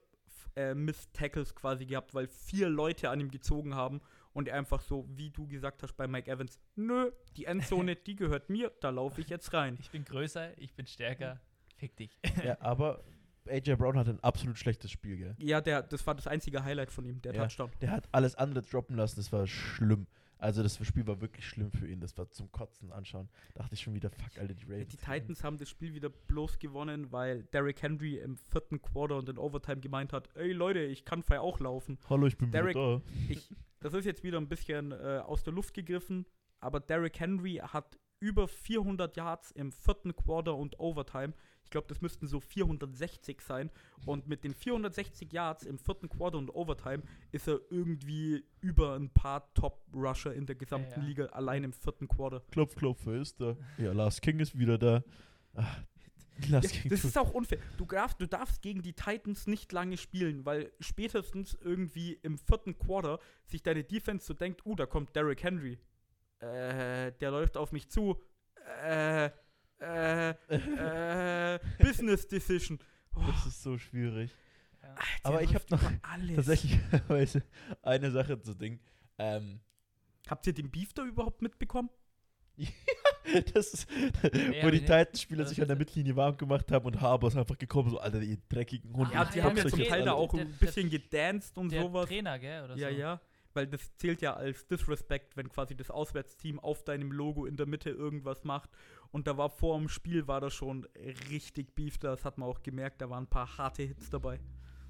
äh, 0.58 0.74
Missed 0.74 1.14
Tackles 1.14 1.56
quasi 1.56 1.86
gehabt, 1.86 2.14
weil 2.14 2.28
vier 2.28 2.68
Leute 2.68 3.10
an 3.10 3.20
ihm 3.22 3.32
gezogen 3.32 3.76
haben 3.76 4.02
und 4.38 4.48
er 4.48 4.56
einfach 4.56 4.82
so, 4.82 5.06
wie 5.10 5.32
du 5.32 5.48
gesagt 5.48 5.82
hast 5.82 5.94
bei 5.98 6.08
Mike 6.08 6.30
Evans, 6.30 6.60
nö, 6.76 7.12
die 7.36 7.46
Endzone, 7.46 7.96
die 8.06 8.16
gehört 8.16 8.50
mir, 8.52 8.72
da 8.82 8.92
laufe 8.92 9.20
ich 9.20 9.30
jetzt 9.30 9.52
rein. 9.54 9.78
Ich 9.80 9.90
bin 9.90 10.06
größer, 10.06 10.56
ich 10.60 10.74
bin 10.76 10.86
stärker, 10.86 11.40
fick 11.76 11.96
dich. 11.98 12.18
Ja, 12.46 12.56
aber 12.62 13.04
AJ 13.48 13.76
Brown 13.78 13.98
hatte 13.98 14.12
ein 14.12 14.20
absolut 14.24 14.58
schlechtes 14.60 14.92
Spiel, 14.92 15.18
gell? 15.18 15.36
Ja, 15.40 15.60
der, 15.60 15.82
das 15.82 16.06
war 16.06 16.14
das 16.14 16.28
einzige 16.28 16.64
Highlight 16.64 16.92
von 16.92 17.04
ihm, 17.06 17.20
der 17.24 17.34
Ja. 17.34 17.42
Touchdown. 17.44 17.72
Der 17.82 17.92
hat 17.92 18.08
alles 18.12 18.36
andere 18.36 18.62
droppen 18.64 18.96
lassen, 18.96 19.16
das 19.16 19.32
war 19.32 19.48
schlimm. 19.48 20.06
Also 20.40 20.62
das 20.62 20.78
Spiel 20.86 21.08
war 21.08 21.20
wirklich 21.20 21.48
schlimm 21.48 21.72
für 21.72 21.88
ihn, 21.88 22.00
das 22.00 22.16
war 22.16 22.30
zum 22.30 22.52
Kotzen 22.52 22.92
anschauen. 22.92 23.28
Dachte 23.56 23.74
ich 23.74 23.82
schon 23.82 23.96
wieder, 23.96 24.12
fuck, 24.12 24.38
Alter, 24.38 24.54
die 24.54 24.66
Ravens. 24.66 24.90
Die 24.90 24.98
Titans 24.98 25.44
haben 25.44 25.58
das 25.58 25.68
Spiel 25.68 25.96
wieder 25.96 26.10
bloß 26.10 26.60
gewonnen, 26.60 27.12
weil 27.12 27.42
Derrick 27.46 27.82
Henry 27.82 28.18
im 28.20 28.38
vierten 28.38 28.80
Quarter 28.80 29.16
und 29.18 29.30
in 29.30 29.40
Overtime 29.40 29.80
gemeint 29.80 30.14
hat, 30.14 30.30
ey 30.36 30.52
Leute, 30.52 30.82
ich 30.82 31.06
kann 31.06 31.24
frei 31.24 31.40
auch 31.40 31.60
laufen. 31.60 31.98
Hallo, 32.08 32.28
ich 32.28 32.38
bin 32.38 32.52
Derek- 32.52 32.76
wieder 32.76 33.02
Ich, 33.30 33.50
das 33.80 33.94
ist 33.94 34.06
jetzt 34.06 34.24
wieder 34.24 34.38
ein 34.40 34.48
bisschen 34.50 34.92
äh, 34.92 35.22
aus 35.26 35.44
der 35.44 35.54
Luft 35.54 35.74
gegriffen, 35.74 36.26
aber 36.60 36.80
Derrick 36.80 37.20
Henry 37.20 37.56
hat 37.64 37.98
über 38.20 38.48
400 38.48 39.16
Yards 39.16 39.52
im 39.52 39.72
vierten 39.72 40.16
Quarter 40.16 40.56
und 40.56 40.80
Overtime. 40.80 41.34
Ich 41.64 41.70
glaube, 41.70 41.88
das 41.88 42.02
müssten 42.02 42.28
so 42.28 42.40
460 42.40 43.42
sein. 43.42 43.70
Und 44.06 44.28
mit 44.28 44.44
den 44.44 44.54
460 44.54 45.32
Yards 45.34 45.64
im 45.66 45.78
vierten 45.78 46.08
Quarter 46.10 46.38
und 46.38 46.50
Overtime 46.56 47.04
ist 47.32 47.48
er 47.48 47.60
irgendwie 47.70 48.44
über 48.62 48.96
ein 48.96 49.10
paar 49.10 49.54
Top-Rusher 49.54 50.34
in 50.34 50.46
der 50.46 50.56
gesamten 50.56 51.02
Ja. 51.02 51.06
Liga 51.06 51.26
allein 51.28 51.64
im 51.64 51.74
vierten 51.74 52.08
Quarter. 52.08 52.42
Klopf, 52.52 52.76
klopf, 52.76 53.02
wer 53.06 53.22
ist 53.22 53.40
da? 53.42 53.56
Ja, 53.78 53.92
Lars 53.92 54.22
King 54.22 54.40
ist 54.40 54.58
wieder 54.58 54.78
da. 54.78 55.04
Ach, 55.56 55.84
Ja, 56.48 56.62
das 56.62 57.04
ist 57.04 57.18
auch 57.18 57.32
unfair. 57.32 57.60
Du 57.78 57.86
darfst, 57.86 58.22
du 58.22 58.28
darfst 58.28 58.62
gegen 58.62 58.82
die 58.82 58.94
Titans 58.94 59.48
nicht 59.48 59.72
lange 59.72 59.98
spielen, 59.98 60.46
weil 60.46 60.72
spätestens 60.80 61.58
irgendwie 61.62 62.14
im 62.22 62.38
vierten 62.38 62.78
Quarter 62.78 63.20
sich 63.46 63.64
deine 63.64 63.84
Defense 63.84 64.26
so 64.26 64.34
denkt, 64.34 64.66
uh, 64.66 64.76
da 64.76 64.86
kommt 64.86 65.16
Derrick 65.16 65.44
Henry. 65.44 65.80
Äh, 66.40 67.12
der 67.14 67.32
läuft 67.32 67.58
auf 67.58 67.72
mich 67.72 67.90
zu. 67.90 68.22
Äh, 68.84 69.32
äh, 69.80 70.30
äh, 70.30 71.60
Business 71.80 72.28
Decision. 72.28 72.80
Oh, 73.16 73.24
das 73.28 73.48
ist 73.48 73.64
so 73.64 73.78
schwierig. 73.78 74.32
Ja. 74.82 74.94
der 74.94 75.02
aber 75.24 75.42
ich 75.42 75.54
läuft 75.54 75.72
hab 75.72 75.82
noch 75.82 75.92
alles. 76.04 76.36
Tatsächlich 76.36 76.80
eine 77.82 78.12
Sache 78.12 78.40
zu 78.40 78.54
Ding. 78.54 78.80
Ähm, 79.18 79.60
Habt 80.30 80.46
ihr 80.46 80.54
den 80.54 80.70
Beef 80.70 80.94
da 80.94 81.04
überhaupt 81.04 81.42
mitbekommen? 81.42 81.90
das 83.54 83.74
ist, 83.74 83.88
hab 84.24 84.34
wo 84.64 84.70
die. 84.70 84.80
Titans-Spieler 84.80 85.46
sich 85.46 85.62
an 85.62 85.68
der 85.68 85.76
das? 85.76 85.80
Mittellinie 85.80 86.16
warm 86.16 86.38
gemacht 86.38 86.72
haben 86.72 86.86
und 86.86 87.02
Harbour 87.02 87.30
ist 87.30 87.36
einfach 87.38 87.58
gekommen, 87.58 87.90
so, 87.90 88.00
Alter, 88.00 88.22
ihr 88.22 88.38
dreckigen 88.50 88.94
Hunde. 88.96 89.14
ja, 89.14 89.26
die 89.26 89.42
haben 89.44 89.58
ja 89.58 89.68
zum 89.68 89.84
Teil 89.84 90.04
da 90.06 90.14
auch 90.14 90.32
der- 90.34 90.42
ein 90.42 90.52
bisschen 90.60 90.90
gedanced 90.90 91.58
und 91.58 91.72
Der 91.72 91.82
sowas. 91.84 92.08
Trainer, 92.08 92.40
gell? 92.40 92.64
Oder 92.66 92.76
Ja, 92.78 92.90
so. 92.90 92.96
ja. 92.98 93.22
Weil 93.54 93.66
das 93.68 93.96
zählt 93.98 94.22
ja 94.22 94.36
als 94.36 94.68
Disrespect, 94.68 95.36
wenn 95.36 95.50
quasi 95.50 95.76
das 95.76 95.90
Auswärtsteam 95.90 96.60
auf 96.60 96.84
deinem 96.84 97.12
Logo 97.12 97.46
in 97.46 97.58
der 97.58 97.66
Mitte 97.66 97.90
irgendwas 97.90 98.44
macht. 98.44 98.70
Und 99.12 99.26
da 99.26 99.36
war 99.38 99.50
vor 99.50 99.78
dem 99.80 99.90
Spiel 99.90 100.28
war 100.28 100.42
da 100.42 100.52
schon 100.52 100.86
richtig 101.32 101.74
Beef, 101.74 101.98
das 101.98 102.24
hat 102.24 102.38
man 102.38 102.48
auch 102.50 102.62
gemerkt, 102.62 103.02
da 103.02 103.10
waren 103.10 103.24
ein 103.24 103.30
paar 103.30 103.58
harte 103.58 103.82
Hits 103.84 104.10
dabei. 104.12 104.40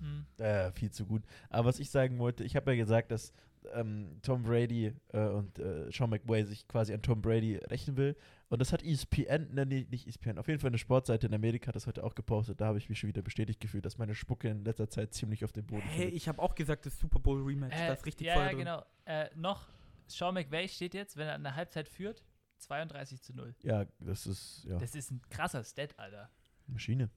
Mhm. 0.01 0.26
Äh, 0.43 0.72
viel 0.73 0.91
zu 0.91 1.05
gut. 1.05 1.23
Aber 1.49 1.69
was 1.69 1.80
ich 1.80 1.89
sagen 1.89 2.19
wollte, 2.19 2.43
ich 2.43 2.55
habe 2.57 2.72
ja 2.72 2.77
gesagt, 2.77 3.09
dass 3.11 3.31
ähm, 3.73 4.19
Tom 4.22 4.44
Brady 4.44 4.94
äh, 5.14 5.27
und 5.27 5.60
äh, 5.60 5.91
Sean 5.91 6.10
McVay 6.10 6.44
sich 6.45 6.68
quasi 6.68 6.94
an 6.94 7.02
Tom 7.02 7.22
Brady 7.22 7.57
rächen 7.69 7.98
will. 7.98 8.15
Und 8.49 8.60
das 8.61 8.72
hat 8.73 8.81
ESPN, 8.84 9.53
ne, 9.53 9.65
nee, 9.65 9.85
nicht 9.89 10.07
ESPN, 10.07 10.38
auf 10.38 10.48
jeden 10.48 10.60
Fall 10.60 10.69
eine 10.69 10.77
Sportseite 10.77 11.27
in 11.27 11.34
Amerika 11.34 11.68
hat 11.68 11.76
das 11.76 11.85
heute 11.88 12.03
auch 12.03 12.15
gepostet. 12.15 12.61
Da 12.61 12.68
habe 12.68 12.77
ich 12.77 12.88
mich 12.89 12.98
schon 12.99 13.10
wieder 13.10 13.22
bestätigt 13.22 13.60
gefühlt, 13.60 13.85
dass 13.85 13.98
meine 13.98 14.15
Spucke 14.15 14.48
in 14.49 14.64
letzter 14.64 14.89
Zeit 14.89 15.14
ziemlich 15.14 15.44
auf 15.44 15.52
dem 15.52 15.65
Boden 15.68 15.81
Hey, 15.81 16.03
fällt. 16.03 16.14
ich 16.14 16.27
habe 16.27 16.41
auch 16.41 16.56
gesagt, 16.56 16.85
das 16.85 16.98
Super 16.98 17.19
Bowl 17.19 17.41
Rematch, 17.44 17.76
Äh, 17.76 17.88
da 17.88 17.94
ist 17.94 18.06
richtig 18.06 18.27
ja, 18.27 18.34
Feuer 18.35 18.44
ja, 18.44 18.49
drin. 18.49 18.60
genau. 18.60 18.85
Äh, 19.06 19.30
noch, 19.35 19.68
Sean 20.07 20.34
McVay 20.34 20.68
steht 20.69 20.94
jetzt, 20.94 21.18
wenn 21.18 21.27
er 21.27 21.34
an 21.35 21.44
der 21.44 21.56
Halbzeit 21.56 21.89
führt, 21.89 22.23
32 22.60 23.22
zu 23.22 23.35
0. 23.35 23.53
Ja, 23.64 23.85
das 23.99 24.26
ist 24.26 24.65
ja 24.68 24.77
Das 24.80 24.95
ist 24.95 25.11
ein 25.11 25.22
krasser 25.30 25.64
Stat, 25.64 25.98
Alter. 25.99 26.30
Maschine. 26.68 27.10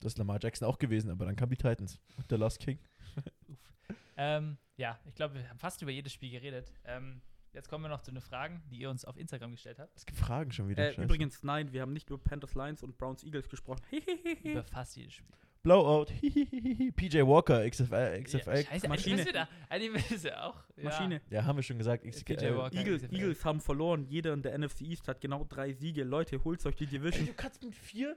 Das 0.00 0.12
ist 0.12 0.18
Lamar 0.18 0.38
Jackson 0.42 0.66
auch 0.68 0.78
gewesen, 0.78 1.10
aber 1.10 1.24
dann 1.26 1.36
kam 1.36 1.50
die 1.50 1.56
Titans 1.56 2.00
und 2.16 2.30
der 2.30 2.38
Last 2.38 2.60
King. 2.60 2.78
Uff. 3.48 3.58
Ähm, 4.16 4.56
ja, 4.78 4.98
ich 5.04 5.14
glaube, 5.14 5.34
wir 5.34 5.48
haben 5.48 5.58
fast 5.58 5.82
über 5.82 5.90
jedes 5.90 6.12
Spiel 6.12 6.30
geredet. 6.30 6.72
Ähm, 6.84 7.20
jetzt 7.52 7.68
kommen 7.68 7.84
wir 7.84 7.88
noch 7.88 8.00
zu 8.00 8.12
den 8.12 8.20
Fragen, 8.22 8.62
die 8.70 8.76
ihr 8.76 8.90
uns 8.90 9.04
auf 9.04 9.16
Instagram 9.18 9.50
gestellt 9.50 9.78
habt. 9.78 9.94
Es 9.96 10.06
gibt 10.06 10.18
Fragen 10.18 10.52
schon 10.52 10.68
wieder. 10.68 10.82
Äh, 10.82 10.92
Scheiße. 10.92 11.02
übrigens, 11.02 11.42
nein, 11.42 11.72
wir 11.72 11.82
haben 11.82 11.92
nicht 11.92 12.08
über 12.08 12.18
Panthers 12.18 12.54
Lions 12.54 12.82
und 12.82 12.96
Browns 12.96 13.24
Eagles 13.24 13.48
gesprochen. 13.48 13.82
Über 14.44 14.62
fast 14.62 14.96
jedes 14.96 15.14
Spiel. 15.14 15.36
Blowout. 15.64 16.06
Hihihihi. 16.20 16.92
PJ 16.92 17.18
Walker, 17.22 17.68
XFL. 17.68 18.22
XFL. 18.22 18.50
Ja, 18.50 18.62
scheiße, 18.62 18.88
Maschine. 18.88 19.16
eigentlich 19.16 19.32
da. 19.32 19.48
Eigentlich 19.68 20.10
müssen 20.10 20.22
wir 20.22 20.44
auch. 20.44 20.64
Ja. 20.76 20.84
Maschine. 20.84 21.20
Ja, 21.30 21.44
haben 21.44 21.56
wir 21.56 21.62
schon 21.64 21.78
gesagt. 21.78 22.04
PJ 22.04 22.10
XFL. 22.10 22.56
Walker. 22.56 22.78
Eagles, 22.78 23.02
XFL. 23.02 23.16
Eagles 23.16 23.44
haben 23.44 23.60
verloren. 23.60 24.06
Jeder 24.06 24.32
in 24.32 24.42
der 24.42 24.56
NFC 24.56 24.82
East 24.82 25.08
hat 25.08 25.20
genau 25.20 25.44
drei 25.44 25.72
Siege. 25.72 26.04
Leute, 26.04 26.42
holt 26.44 26.64
euch 26.64 26.76
die 26.76 26.84
Ey, 26.84 26.90
Division. 26.90 27.26
du 27.26 27.34
kannst 27.34 27.64
mit 27.64 27.74
vier 27.74 28.16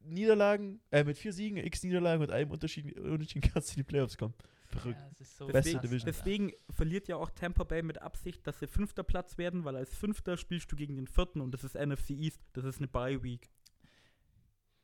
Niederlagen, 0.00 0.80
äh, 0.90 1.04
mit 1.04 1.16
vier 1.16 1.32
Siegen, 1.32 1.56
x 1.56 1.84
Niederlagen 1.84 2.22
und 2.22 2.30
einem 2.30 2.50
Unterschied, 2.50 2.98
Unterschied 2.98 3.50
kannst 3.52 3.70
du 3.70 3.72
in 3.74 3.76
die 3.76 3.82
Playoffs 3.84 4.18
kommen. 4.18 4.34
Verrückt. 4.80 4.98
Ja, 5.00 5.08
das 5.10 5.20
ist 5.20 5.36
so 5.36 5.46
Beste 5.46 5.72
krass, 5.72 5.82
Division. 5.82 6.08
Alter. 6.08 6.18
Deswegen 6.18 6.52
verliert 6.70 7.08
ja 7.08 7.16
auch 7.16 7.30
Tampa 7.30 7.64
Bay 7.64 7.82
mit 7.82 8.00
Absicht, 8.02 8.46
dass 8.46 8.58
sie 8.60 8.66
fünfter 8.66 9.02
Platz 9.02 9.38
werden, 9.38 9.64
weil 9.64 9.76
als 9.76 9.94
Fünfter 9.94 10.36
spielst 10.36 10.70
du 10.72 10.76
gegen 10.76 10.96
den 10.96 11.06
Vierten 11.06 11.40
und 11.40 11.52
das 11.52 11.64
ist 11.64 11.74
NFC 11.76 12.10
East. 12.10 12.40
Das 12.52 12.64
ist 12.64 12.78
eine 12.78 12.88
Bye 12.88 13.22
Week. 13.22 13.50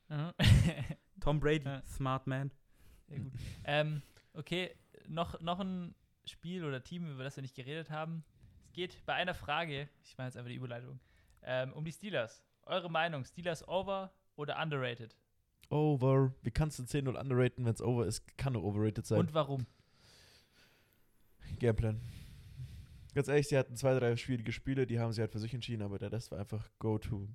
Mhm. 0.08 0.32
Tom 1.20 1.40
Brady, 1.40 1.64
Ja. 1.66 1.82
smart 1.86 2.26
man. 2.26 2.50
Sehr 3.08 3.20
gut. 3.20 3.32
ähm, 3.64 4.02
okay, 4.34 4.74
noch, 5.08 5.40
noch 5.40 5.60
ein 5.60 5.94
Spiel 6.24 6.64
oder 6.64 6.82
Team, 6.82 7.10
über 7.12 7.24
das 7.24 7.36
wir 7.36 7.42
nicht 7.42 7.54
geredet 7.54 7.90
haben. 7.90 8.24
Es 8.66 8.72
geht 8.72 9.04
bei 9.06 9.14
einer 9.14 9.34
Frage, 9.34 9.88
ich 10.04 10.16
mache 10.16 10.26
jetzt 10.28 10.36
einfach 10.36 10.50
die 10.50 10.56
Überleitung, 10.56 11.00
ähm, 11.42 11.72
um 11.72 11.84
die 11.84 11.92
Steelers. 11.92 12.44
Eure 12.62 12.90
Meinung, 12.90 13.24
Steelers 13.24 13.66
over 13.66 14.12
oder 14.36 14.60
underrated? 14.62 15.16
Over. 15.70 16.34
Wie 16.42 16.50
kannst 16.50 16.78
du 16.78 16.82
10-0 16.82 17.16
underraten, 17.18 17.64
wenn 17.64 17.74
es 17.74 17.80
over 17.82 18.06
ist? 18.06 18.36
Kann 18.36 18.52
nur 18.54 18.64
overrated 18.64 19.06
sein. 19.06 19.20
Und 19.20 19.34
warum? 19.34 19.66
Gameplan. 21.60 22.00
Ganz 23.14 23.28
ehrlich, 23.28 23.48
sie 23.48 23.56
hatten 23.56 23.76
zwei, 23.76 23.98
drei 23.98 24.16
schwierige 24.16 24.52
Spiele, 24.52 24.86
die 24.86 24.98
haben 24.98 25.12
sie 25.12 25.20
halt 25.20 25.32
für 25.32 25.38
sich 25.38 25.54
entschieden, 25.54 25.82
aber 25.82 25.98
der 25.98 26.12
Rest 26.12 26.30
war 26.30 26.38
einfach 26.38 26.68
Go-To. 26.78 27.28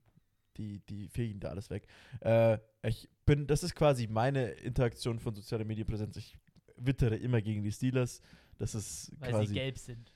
Die, 0.58 0.80
die 0.88 1.10
fegen 1.10 1.42
da 1.42 1.50
alles 1.50 1.70
weg. 1.70 1.86
Äh, 2.22 2.60
ich 2.84 3.10
bin, 3.26 3.46
das 3.46 3.62
ist 3.64 3.76
quasi 3.76 4.08
meine 4.08 4.52
Interaktion 4.52 5.20
von 5.20 5.36
sozialer 5.36 5.66
Medienpräsenz. 5.66 6.16
Ich 6.16 6.38
wittere 6.78 7.18
immer 7.18 7.42
gegen 7.42 7.62
die 7.62 7.74
Steelers. 7.74 8.22
Das 8.58 8.74
ist 8.74 9.12
Weil 9.20 9.32
quasi. 9.32 9.48
sie 9.48 9.54
gelb 9.54 9.78
sind. 9.78 10.15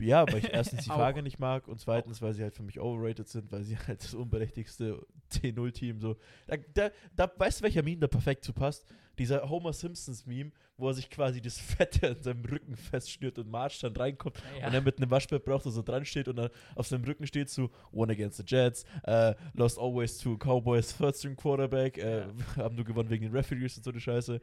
Ja, 0.00 0.26
weil 0.30 0.38
ich 0.38 0.52
erstens 0.52 0.84
die. 0.84 0.90
Frage 0.90 1.22
nicht 1.22 1.38
mag 1.38 1.68
und 1.68 1.80
zweitens, 1.80 2.20
weil 2.20 2.34
sie 2.34 2.42
halt 2.42 2.54
für 2.54 2.62
mich 2.62 2.78
overrated 2.80 3.28
sind, 3.28 3.50
weil 3.50 3.62
sie 3.64 3.76
halt 3.86 4.02
das 4.02 4.12
unberechtigste 4.14 5.04
10-0-Team 5.32 6.00
so. 6.00 6.16
Da, 6.46 6.56
da, 6.74 6.90
da, 7.14 7.32
weißt 7.36 7.60
du, 7.60 7.64
welcher 7.64 7.82
Meme 7.82 7.98
da 8.00 8.06
perfekt 8.06 8.44
zu 8.44 8.52
passt? 8.52 8.84
Dieser 9.18 9.48
Homer 9.48 9.72
Simpsons-Meme, 9.72 10.52
wo 10.76 10.88
er 10.88 10.94
sich 10.94 11.08
quasi 11.08 11.40
das 11.40 11.58
Fette 11.58 12.08
an 12.10 12.22
seinem 12.22 12.44
Rücken 12.44 12.76
festschnürt 12.76 13.38
und 13.38 13.48
March 13.48 13.80
dann 13.80 13.96
reinkommt 13.96 14.36
Ja. 14.60 14.66
und 14.68 14.74
er 14.74 14.82
mit 14.82 14.98
einem 14.98 15.10
Waschbrett 15.10 15.42
braucht, 15.44 15.64
so 15.64 15.80
dran 15.82 16.04
steht 16.04 16.28
und 16.28 16.36
dann 16.36 16.50
auf 16.74 16.86
seinem 16.86 17.04
Rücken 17.04 17.26
steht 17.26 17.48
so 17.48 17.70
One 17.92 18.12
against 18.12 18.36
the 18.36 18.44
Jets, 18.46 18.84
äh, 19.04 19.34
lost 19.54 19.78
always 19.78 20.18
to 20.18 20.36
Cowboys 20.36 20.94
Third 20.98 21.16
String 21.16 21.34
Quarterback, 21.36 21.96
äh, 21.96 22.20
Ja. 22.20 22.26
haben 22.56 22.76
nur 22.76 22.84
gewonnen 22.84 23.08
wegen 23.08 23.24
den 23.24 23.32
Referees 23.32 23.78
und 23.78 23.84
so 23.84 23.90
eine 23.90 24.00
Scheiße. 24.00 24.38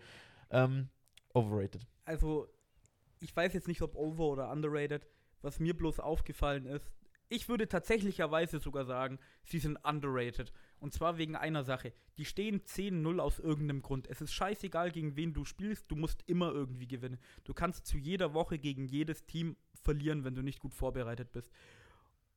Ähm, 0.49 0.89
overrated. 1.35 1.85
Also, 2.05 2.47
ich 3.19 3.35
weiß 3.35 3.53
jetzt 3.53 3.67
nicht, 3.67 3.81
ob 3.83 3.95
over 3.95 4.25
oder 4.25 4.51
underrated. 4.51 5.05
Was 5.43 5.59
mir 5.59 5.75
bloß 5.75 5.99
aufgefallen 5.99 6.65
ist, 6.65 6.89
ich 7.29 7.49
würde 7.49 7.67
tatsächlicherweise 7.67 8.59
sogar 8.59 8.85
sagen, 8.85 9.19
sie 9.43 9.59
sind 9.59 9.77
underrated. 9.83 10.53
Und 10.79 10.93
zwar 10.93 11.17
wegen 11.17 11.35
einer 11.35 11.63
Sache. 11.63 11.93
Die 12.17 12.25
stehen 12.25 12.61
10-0 12.61 13.19
aus 13.19 13.39
irgendeinem 13.39 13.81
Grund. 13.81 14.07
Es 14.07 14.21
ist 14.21 14.33
scheißegal, 14.33 14.91
gegen 14.91 15.15
wen 15.15 15.33
du 15.33 15.43
spielst, 15.43 15.89
du 15.89 15.95
musst 15.95 16.23
immer 16.27 16.51
irgendwie 16.51 16.87
gewinnen. 16.87 17.19
Du 17.43 17.53
kannst 17.53 17.87
zu 17.87 17.97
jeder 17.97 18.33
Woche 18.33 18.59
gegen 18.59 18.85
jedes 18.85 19.25
Team 19.25 19.57
verlieren, 19.73 20.23
wenn 20.23 20.35
du 20.35 20.41
nicht 20.41 20.59
gut 20.59 20.73
vorbereitet 20.73 21.31
bist. 21.31 21.51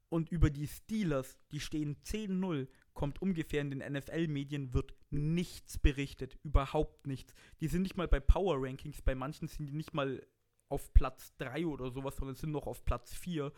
Und 0.09 0.31
über 0.31 0.51
die 0.51 0.69
Steelers, 0.69 1.37
die 1.51 1.61
stehen 1.61 1.97
10-0, 2.03 2.69
kommt 2.95 3.21
ungefähr 3.21 3.61
in 3.61 3.71
den 3.71 3.93
NFL-Medien, 3.93 4.73
wird 4.73 4.95
nichts 5.11 5.79
berichtet. 5.79 6.39
Überhaupt 6.43 7.07
nichts. 7.07 7.35
Die 7.61 7.69
sind 7.69 7.83
nicht 7.83 7.97
mal 7.97 8.09
bei 8.09 8.21
Power 8.21 8.57
Rankings, 8.59 9.03
bei 9.03 9.15
manchen 9.15 9.49
sind 9.49 9.67
die 9.67 9.77
nicht 9.77 9.95
mal 9.95 10.27
auf 10.69 10.93
Platz 10.95 11.35
3 11.39 11.67
oder 11.67 11.91
sowas, 11.91 12.17
sondern 12.17 12.37
sind 12.37 12.53
noch 12.53 12.67
auf 12.67 12.85
Platz 12.85 13.15
4. 13.15 13.53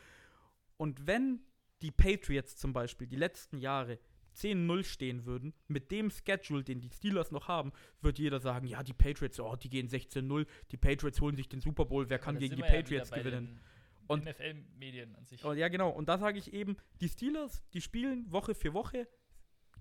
Und 0.77 1.07
wenn 1.07 1.41
die 1.83 1.91
Patriots 1.91 2.57
zum 2.57 2.73
Beispiel 2.73 3.07
die 3.07 3.17
letzten 3.17 3.59
Jahre 3.59 3.99
10-0 4.37 4.85
stehen 4.85 5.25
würden, 5.25 5.53
mit 5.67 5.91
dem 5.91 6.11
Schedule, 6.11 6.63
den 6.63 6.81
die 6.81 6.91
Steelers 6.91 7.31
noch 7.31 7.49
haben, 7.49 7.73
wird 8.01 8.19
jeder 8.19 8.41
sagen, 8.41 8.67
ja, 8.67 8.83
die 8.83 8.93
Patriots, 8.93 9.41
oh, 9.41 9.57
die 9.57 9.69
gehen 9.69 9.89
16-0, 9.89 10.47
die 10.71 10.77
Patriots 10.77 11.21
holen 11.21 11.37
sich 11.37 11.49
den 11.49 11.61
Super 11.61 11.87
Bowl, 11.87 12.09
wer 12.09 12.19
kann 12.19 12.39
gegen 12.39 12.57
die 12.57 12.63
ja 12.63 12.69
Patriots 12.69 13.11
bei 13.11 13.19
gewinnen? 13.19 13.61
Und- 14.07 14.25
NFL-Medien 14.25 15.15
an 15.17 15.25
sich. 15.27 15.45
Und 15.45 15.59
ja, 15.59 15.69
genau. 15.69 15.91
Und 15.91 16.09
da 16.09 16.19
sage 16.19 16.39
ich 16.39 16.53
eben, 16.53 16.77
die 17.01 17.09
Steelers, 17.09 17.63
die 17.73 17.81
spielen 17.81 18.31
Woche 18.33 18.55
für 18.55 18.73
Woche, 18.73 19.07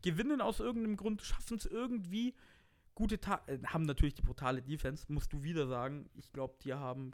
gewinnen 0.01 0.41
aus 0.41 0.59
irgendeinem 0.59 0.97
Grund, 0.97 1.21
schaffen 1.21 1.57
es 1.57 1.65
irgendwie. 1.65 2.35
Gute 2.97 3.19
Ta 3.19 3.43
äh, 3.45 3.59
haben 3.63 3.83
natürlich 3.83 4.15
die 4.15 4.23
brutale 4.23 4.59
Defense, 4.59 5.05
musst 5.07 5.31
du 5.31 5.43
wieder 5.43 5.67
sagen. 5.67 6.09
Ich 6.15 6.31
glaube, 6.33 6.55
die 6.63 6.73
haben 6.73 7.11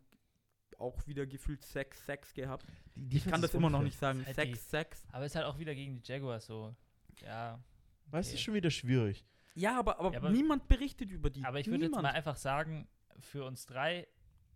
auch 0.80 1.06
wieder 1.08 1.26
gefühlt 1.26 1.62
6 1.66 2.06
Sacks 2.06 2.34
gehabt. 2.34 2.66
Die 2.96 3.18
Ich 3.18 3.26
kann 3.26 3.42
das 3.42 3.54
immer 3.54 3.70
noch 3.70 3.84
nicht 3.84 4.00
sagen. 4.00 4.22
Ist 4.22 4.38
halt 4.38 4.48
die- 4.48 4.54
6 4.56 4.70
Sacks. 4.72 5.04
Aber 5.12 5.26
ist 5.26 5.36
halt 5.36 5.46
auch 5.46 5.60
wieder 5.60 5.76
gegen 5.76 5.96
die 5.96 6.02
Jaguars 6.10 6.46
so. 6.46 6.74
Ja. 7.22 7.62
Weißt 8.06 8.30
du, 8.30 8.32
okay. 8.32 8.36
ist 8.38 8.44
schon 8.44 8.54
wieder 8.54 8.72
schwierig. 8.72 9.26
Ja, 9.56 9.78
aber, 9.78 10.00
aber, 10.00 10.14
Ja, 10.14 10.20
aber- 10.20 10.30
niemand 10.30 10.70
berichtet 10.70 11.12
über 11.12 11.30
die. 11.30 11.44
Aber 11.44 11.60
ich 11.60 11.68
würde 11.68 11.84
jetzt 11.84 11.92
mal 11.92 12.06
einfach 12.06 12.38
sagen, 12.38 12.88
für 13.20 13.44
uns 13.44 13.66
drei, 13.66 14.08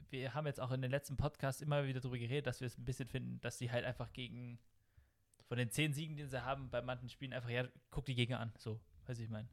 wir 0.09 0.33
haben 0.33 0.47
jetzt 0.47 0.61
auch 0.61 0.71
in 0.71 0.81
den 0.81 0.91
letzten 0.91 1.17
Podcasts 1.17 1.61
immer 1.61 1.85
wieder 1.85 1.99
darüber 1.99 2.17
geredet, 2.17 2.47
dass 2.47 2.61
wir 2.61 2.67
es 2.67 2.77
ein 2.77 2.85
bisschen 2.85 3.09
finden, 3.09 3.41
dass 3.41 3.57
die 3.57 3.69
halt 3.69 3.83
einfach 3.83 4.13
gegen, 4.13 4.59
von 5.43 5.57
den 5.57 5.71
zehn 5.71 5.91
Siegen, 5.91 6.15
die 6.15 6.23
sie 6.25 6.41
haben, 6.41 6.69
bei 6.69 6.81
manchen 6.81 7.09
Spielen 7.09 7.33
einfach, 7.33 7.49
ja, 7.49 7.67
guck 7.91 8.05
die 8.05 8.15
Gegner 8.15 8.39
an. 8.39 8.53
So, 8.57 8.79
weiß 9.07 9.19
ich 9.19 9.27
mein. 9.29 9.49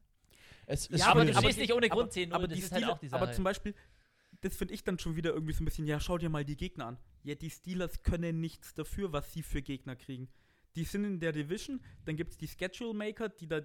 Es 0.66 0.86
ist 0.86 1.00
Ja, 1.00 1.08
aber, 1.08 1.24
du 1.24 1.30
aber, 1.32 1.40
stehst 1.42 1.58
nicht 1.58 1.72
ohne 1.72 1.86
aber- 1.90 2.02
Grund 2.02 2.12
10-0, 2.12 2.32
aber 2.32 2.48
das 2.48 2.56
die 2.58 2.64
ist 2.64 2.72
halt 2.72 2.84
auch 2.84 2.98
die 2.98 3.10
Aber 3.12 3.26
Sache. 3.26 3.34
zum 3.36 3.44
Beispiel, 3.44 3.74
das 4.40 4.56
finde 4.56 4.74
ich 4.74 4.84
dann 4.84 4.98
schon 4.98 5.16
wieder 5.16 5.32
irgendwie 5.32 5.52
so 5.52 5.62
ein 5.62 5.64
bisschen, 5.64 5.86
ja, 5.86 6.00
schau 6.00 6.18
dir 6.18 6.28
mal 6.28 6.44
die 6.44 6.56
Gegner 6.56 6.86
an. 6.86 6.98
Ja, 7.22 7.34
die 7.34 7.50
Steelers 7.50 8.02
können 8.02 8.40
nichts 8.40 8.74
dafür, 8.74 9.12
was 9.12 9.32
sie 9.32 9.42
für 9.42 9.62
Gegner 9.62 9.96
kriegen. 9.96 10.28
Die 10.76 10.84
sind 10.84 11.04
in 11.04 11.20
der 11.20 11.32
Division, 11.32 11.80
dann 12.04 12.16
gibt 12.16 12.32
es 12.32 12.36
die 12.38 12.48
Schedule 12.48 12.92
Maker, 12.94 13.28
die 13.28 13.46
da, 13.46 13.60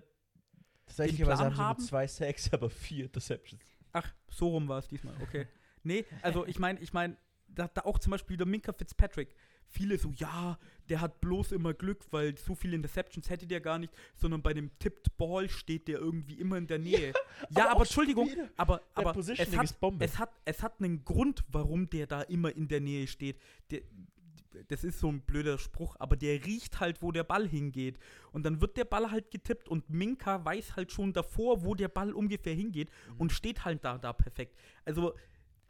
Tatsächlich 0.85 1.21
Plan 1.21 1.37
haben 1.39 1.55
sie 1.55 1.61
haben? 1.61 1.81
mit 1.81 1.87
zwei 1.87 2.07
Sacks, 2.07 2.49
aber 2.53 2.69
vier 2.69 3.05
Interceptions. 3.05 3.63
ach, 3.91 4.13
so 4.29 4.49
rum 4.49 4.67
war 4.67 4.79
es 4.79 4.87
diesmal, 4.87 5.15
okay. 5.21 5.47
nee, 5.83 6.05
also 6.21 6.45
ich 6.45 6.59
meine, 6.59 6.79
ich 6.79 6.93
meine, 6.93 7.17
da, 7.47 7.67
da 7.67 7.81
auch 7.81 7.99
zum 7.99 8.11
Beispiel 8.11 8.37
der 8.37 8.45
Minka 8.47 8.71
Fitzpatrick. 8.73 9.35
Viele 9.69 9.97
so, 9.97 10.11
ja, 10.15 10.57
der 10.89 10.99
hat 11.01 11.21
bloß 11.21 11.51
immer 11.51 11.73
Glück, 11.73 12.03
weil 12.11 12.35
so 12.37 12.55
viele 12.55 12.75
Interceptions 12.75 13.29
hätte 13.29 13.45
der 13.45 13.61
gar 13.61 13.77
nicht, 13.77 13.93
sondern 14.15 14.41
bei 14.41 14.53
dem 14.53 14.71
Tipped 14.79 15.15
Ball 15.17 15.47
steht 15.47 15.87
der 15.87 15.99
irgendwie 15.99 16.33
immer 16.33 16.57
in 16.57 16.65
der 16.67 16.79
Nähe. 16.79 17.13
Ja, 17.51 17.65
aber 17.65 17.71
aber, 17.71 17.85
schon 17.85 18.07
Entschuldigung, 18.07 18.49
aber, 18.57 18.81
aber 18.95 19.15
es 19.15 19.29
hat, 19.29 19.75
es, 19.99 20.17
hat, 20.19 20.31
es 20.45 20.63
hat 20.63 20.79
einen 20.81 21.05
Grund, 21.05 21.43
warum 21.51 21.89
der 21.89 22.07
da 22.07 22.21
immer 22.23 22.55
in 22.55 22.67
der 22.67 22.81
Nähe 22.81 23.07
steht. 23.07 23.39
Der, 23.69 23.81
das 24.67 24.83
ist 24.83 24.99
so 24.99 25.09
ein 25.11 25.21
blöder 25.21 25.59
Spruch, 25.59 25.95
aber 25.99 26.17
der 26.17 26.43
riecht 26.43 26.79
halt, 26.79 27.01
wo 27.03 27.11
der 27.11 27.23
Ball 27.23 27.47
hingeht. 27.47 27.99
Und 28.31 28.43
dann 28.45 28.61
wird 28.61 28.77
der 28.77 28.85
Ball 28.85 29.11
halt 29.11 29.29
getippt 29.31 29.69
und 29.69 29.89
Minka 29.89 30.43
weiß 30.43 30.75
halt 30.75 30.91
schon 30.91 31.13
davor, 31.13 31.63
wo 31.63 31.75
der 31.75 31.87
Ball 31.87 32.13
ungefähr 32.13 32.53
hingeht 32.55 32.89
Mhm. 32.89 33.15
und 33.19 33.31
steht 33.31 33.63
halt 33.63 33.85
da, 33.85 33.97
da 33.99 34.11
perfekt. 34.11 34.57
Also, 34.85 35.13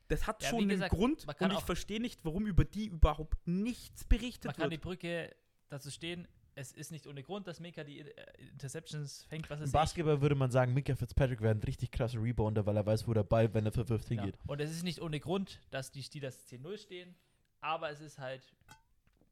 das 0.09 0.27
hat 0.27 0.43
Ja, 0.43 0.49
schon 0.49 0.59
einen 0.61 0.69
gesagt, 0.69 0.91
Grund 0.91 1.25
man 1.25 1.35
kann 1.37 1.51
und 1.51 1.57
ich 1.57 1.63
verstehe 1.63 2.01
nicht, 2.01 2.25
warum 2.25 2.45
über 2.45 2.65
die 2.65 2.87
überhaupt 2.87 3.47
nichts 3.47 4.03
Man 4.03 4.09
berichtet 4.09 4.55
kann 4.57 4.69
die 4.69 4.75
wird. 4.75 4.81
Brücke 4.81 5.35
dazu 5.69 5.89
stehen, 5.91 6.27
es 6.55 6.73
ist 6.73 6.91
nicht 6.91 7.07
ohne 7.07 7.23
Grund, 7.23 7.47
dass 7.47 7.59
Mika 7.61 7.83
die 7.85 7.99
äh, 8.01 8.13
Interceptions 8.51 9.23
fängt, 9.29 9.49
was 9.49 9.59
Im 9.59 9.65
es 9.65 9.71
Basketball 9.71 10.19
würde 10.21 10.35
man 10.35 10.51
sagen, 10.51 10.73
Minka 10.73 10.93
Fitzpatrick 10.95 11.39
wäre 11.41 11.53
ein 11.55 11.63
richtig 11.63 11.91
krasser 11.91 12.21
Rebounder, 12.21 12.65
weil 12.65 12.75
er 12.75 12.85
weiß, 12.85 13.07
wo 13.07 13.13
der 13.13 13.23
Ball, 13.23 13.53
wenn 13.53 13.65
er 13.65 13.71
verwirft, 13.71 14.09
hingeht. 14.09 14.37
Und 14.45 14.59
es 14.59 14.71
ist 14.71 14.83
nicht 14.83 15.01
ohne 15.01 15.19
Grund, 15.21 15.61
dass 15.71 15.91
die 15.91 16.03
Steelers 16.03 16.45
10-0 16.47 16.77
stehen, 16.77 17.15
aber 17.61 17.89
es 17.91 18.01
ist 18.01 18.17
halt, 18.19 18.41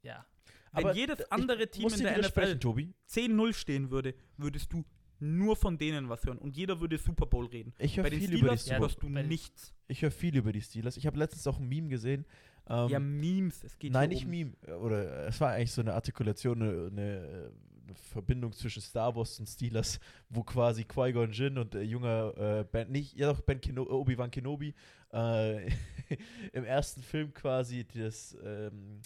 ja. 0.02 0.24
Wenn 0.72 0.84
Aber 0.86 0.94
jedes 0.94 1.20
ich 1.20 1.32
andere 1.32 1.68
Team 1.68 1.88
in 1.92 2.02
der 2.02 2.18
NFL 2.18 2.58
Tobi. 2.58 2.94
10-0 3.10 3.52
stehen 3.54 3.90
würde, 3.90 4.14
würdest 4.36 4.72
du 4.72 4.84
nur 5.20 5.56
von 5.56 5.78
denen 5.78 6.08
was 6.08 6.24
hören 6.24 6.38
und 6.38 6.56
jeder 6.56 6.80
würde 6.80 6.98
Super 6.98 7.26
Bowl 7.26 7.46
reden. 7.46 7.72
Ich 7.78 7.96
höre 7.96 8.06
viel 8.06 8.16
über 8.16 8.20
die 8.20 8.36
Steelers 8.36 8.62
Steelers. 8.62 8.80
hörst 8.80 9.02
du 9.02 9.08
nichts. 9.08 9.74
Ich 9.88 10.02
höre 10.02 10.10
viel 10.10 10.36
über 10.36 10.52
die 10.52 10.62
Steelers. 10.62 10.96
Ich 10.96 11.06
habe 11.06 11.18
letztens 11.18 11.46
auch 11.46 11.58
ein 11.58 11.68
Meme 11.68 11.88
gesehen. 11.88 12.24
Ähm, 12.68 12.88
ja, 12.88 12.98
Memes, 12.98 13.64
es 13.64 13.78
geht 13.78 13.92
nein, 13.92 14.10
nicht 14.10 14.24
um 14.24 14.30
Meme. 14.30 14.52
Oder 14.80 15.24
äh, 15.24 15.28
es 15.28 15.40
war 15.40 15.52
eigentlich 15.52 15.72
so 15.72 15.80
eine 15.80 15.94
Artikulation, 15.94 16.62
eine, 16.62 16.86
eine, 16.90 17.52
Verbindung 17.94 18.52
zwischen 18.52 18.82
Star 18.82 19.16
Wars 19.16 19.40
und 19.40 19.46
Steelers, 19.46 19.98
wo 20.28 20.42
quasi 20.42 20.84
Qui-Gon 20.84 21.32
Jinn 21.32 21.56
und 21.56 21.72
der 21.72 21.86
junger 21.86 22.36
äh, 22.36 22.64
Ben, 22.70 22.90
nicht, 22.90 23.16
ja 23.16 23.32
doch, 23.32 23.40
Ben 23.40 23.62
Keno 23.62 23.82
Obi-Wan 23.84 24.30
Kenobi 24.30 24.74
äh, 25.10 25.66
im 26.52 26.64
ersten 26.64 27.02
Film 27.02 27.32
quasi 27.32 27.86
das 27.86 28.36
ähm, 28.44 29.00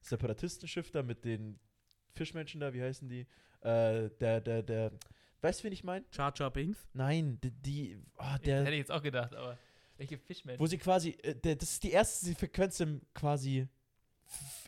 Separatistenschiff 0.00 0.90
da 0.90 1.02
mit 1.02 1.26
den 1.26 1.58
Fischmenschen 2.14 2.60
da, 2.60 2.72
wie 2.72 2.82
heißen 2.82 3.06
die? 3.06 3.26
Äh, 3.60 4.08
der, 4.18 4.40
der, 4.40 4.62
der, 4.62 4.92
weißt 5.42 5.60
du, 5.60 5.64
wen 5.64 5.72
ich 5.72 5.84
meine? 5.84 6.04
Jar 6.12 6.32
Jar 6.34 6.50
Binks. 6.50 6.78
Nein, 6.94 7.38
die, 7.42 7.50
die 7.50 7.98
oh, 8.18 8.22
Ich, 8.36 8.42
der, 8.42 8.60
hätte 8.60 8.72
ich 8.72 8.78
jetzt 8.78 8.92
auch 8.92 9.02
gedacht, 9.02 9.34
aber 9.34 9.58
welche 9.96 10.18
Fischmenschen? 10.18 10.60
wo 10.60 10.66
sie 10.66 10.78
quasi, 10.78 11.10
äh, 11.22 11.34
der, 11.34 11.56
das 11.56 11.72
ist 11.72 11.82
die 11.82 11.90
erste 11.90 12.26
Sequenz 12.26 12.80
im 12.80 13.02
quasi 13.14 13.66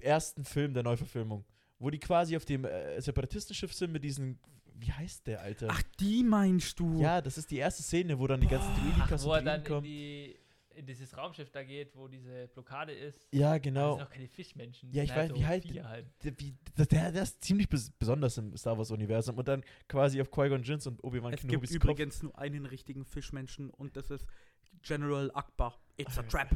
ersten 0.02 0.44
Film 0.44 0.74
der 0.74 0.82
Neuverfilmung, 0.82 1.44
wo 1.78 1.90
die 1.90 1.98
quasi 1.98 2.36
auf 2.36 2.44
dem 2.44 2.64
äh, 2.64 3.00
Separatistenschiff 3.00 3.72
sind 3.72 3.92
mit 3.92 4.04
diesen, 4.04 4.38
wie 4.74 4.92
heißt 4.92 5.26
der, 5.26 5.40
Alter? 5.40 5.68
Ach, 5.70 5.82
die 5.98 6.22
meinst 6.22 6.78
du? 6.78 7.00
ja, 7.00 7.20
das 7.20 7.38
ist 7.38 7.50
die 7.50 7.56
erste 7.58 7.82
Szene, 7.82 8.18
wo 8.18 8.26
dann 8.26 8.40
die 8.40 8.48
ganzen 8.48 8.68
Boah. 8.74 8.80
Druidikas 8.80 9.24
und 9.24 9.30
Druiden 9.30 9.64
kommen. 9.64 9.84
die, 9.84 10.36
in 10.76 10.86
dieses 10.86 11.16
Raumschiff 11.16 11.50
da 11.50 11.62
geht, 11.62 11.94
wo 11.96 12.08
diese 12.08 12.48
Blockade 12.48 12.92
ist. 12.92 13.26
Ja, 13.32 13.54
Das 13.54 13.62
genau. 13.62 13.96
sind 13.96 14.06
auch 14.06 14.10
keine 14.10 14.28
Fischmenschen. 14.28 14.92
Ja, 14.92 15.02
ich 15.02 15.08
sind 15.10 15.16
halt 15.18 15.32
weiß, 15.32 15.40
wie 15.40 15.82
halt. 15.82 16.06
Der, 16.24 16.32
wie, 16.38 16.54
der, 16.76 16.86
der, 16.86 17.12
der 17.12 17.22
ist 17.22 17.42
ziemlich 17.44 17.68
bes 17.68 17.90
besonders 17.90 18.36
im 18.38 18.56
Star 18.56 18.76
Wars-Universum 18.78 19.36
und 19.38 19.48
dann 19.48 19.62
quasi 19.88 20.20
auf 20.20 20.30
Qui-Gon 20.30 20.62
Jinns 20.62 20.86
und 20.86 21.02
Obi-Wan 21.04 21.32
Es 21.32 21.40
gibt 21.40 21.50
Kenobis 21.50 21.70
Kopf. 21.72 21.84
übrigens 21.84 22.22
nur 22.22 22.38
einen 22.38 22.66
richtigen 22.66 23.04
Fischmenschen 23.04 23.70
und 23.70 23.96
das 23.96 24.10
ist 24.10 24.26
General 24.82 25.30
Akbar. 25.34 25.78
It's 25.96 26.18
a 26.18 26.22
trap. 26.22 26.48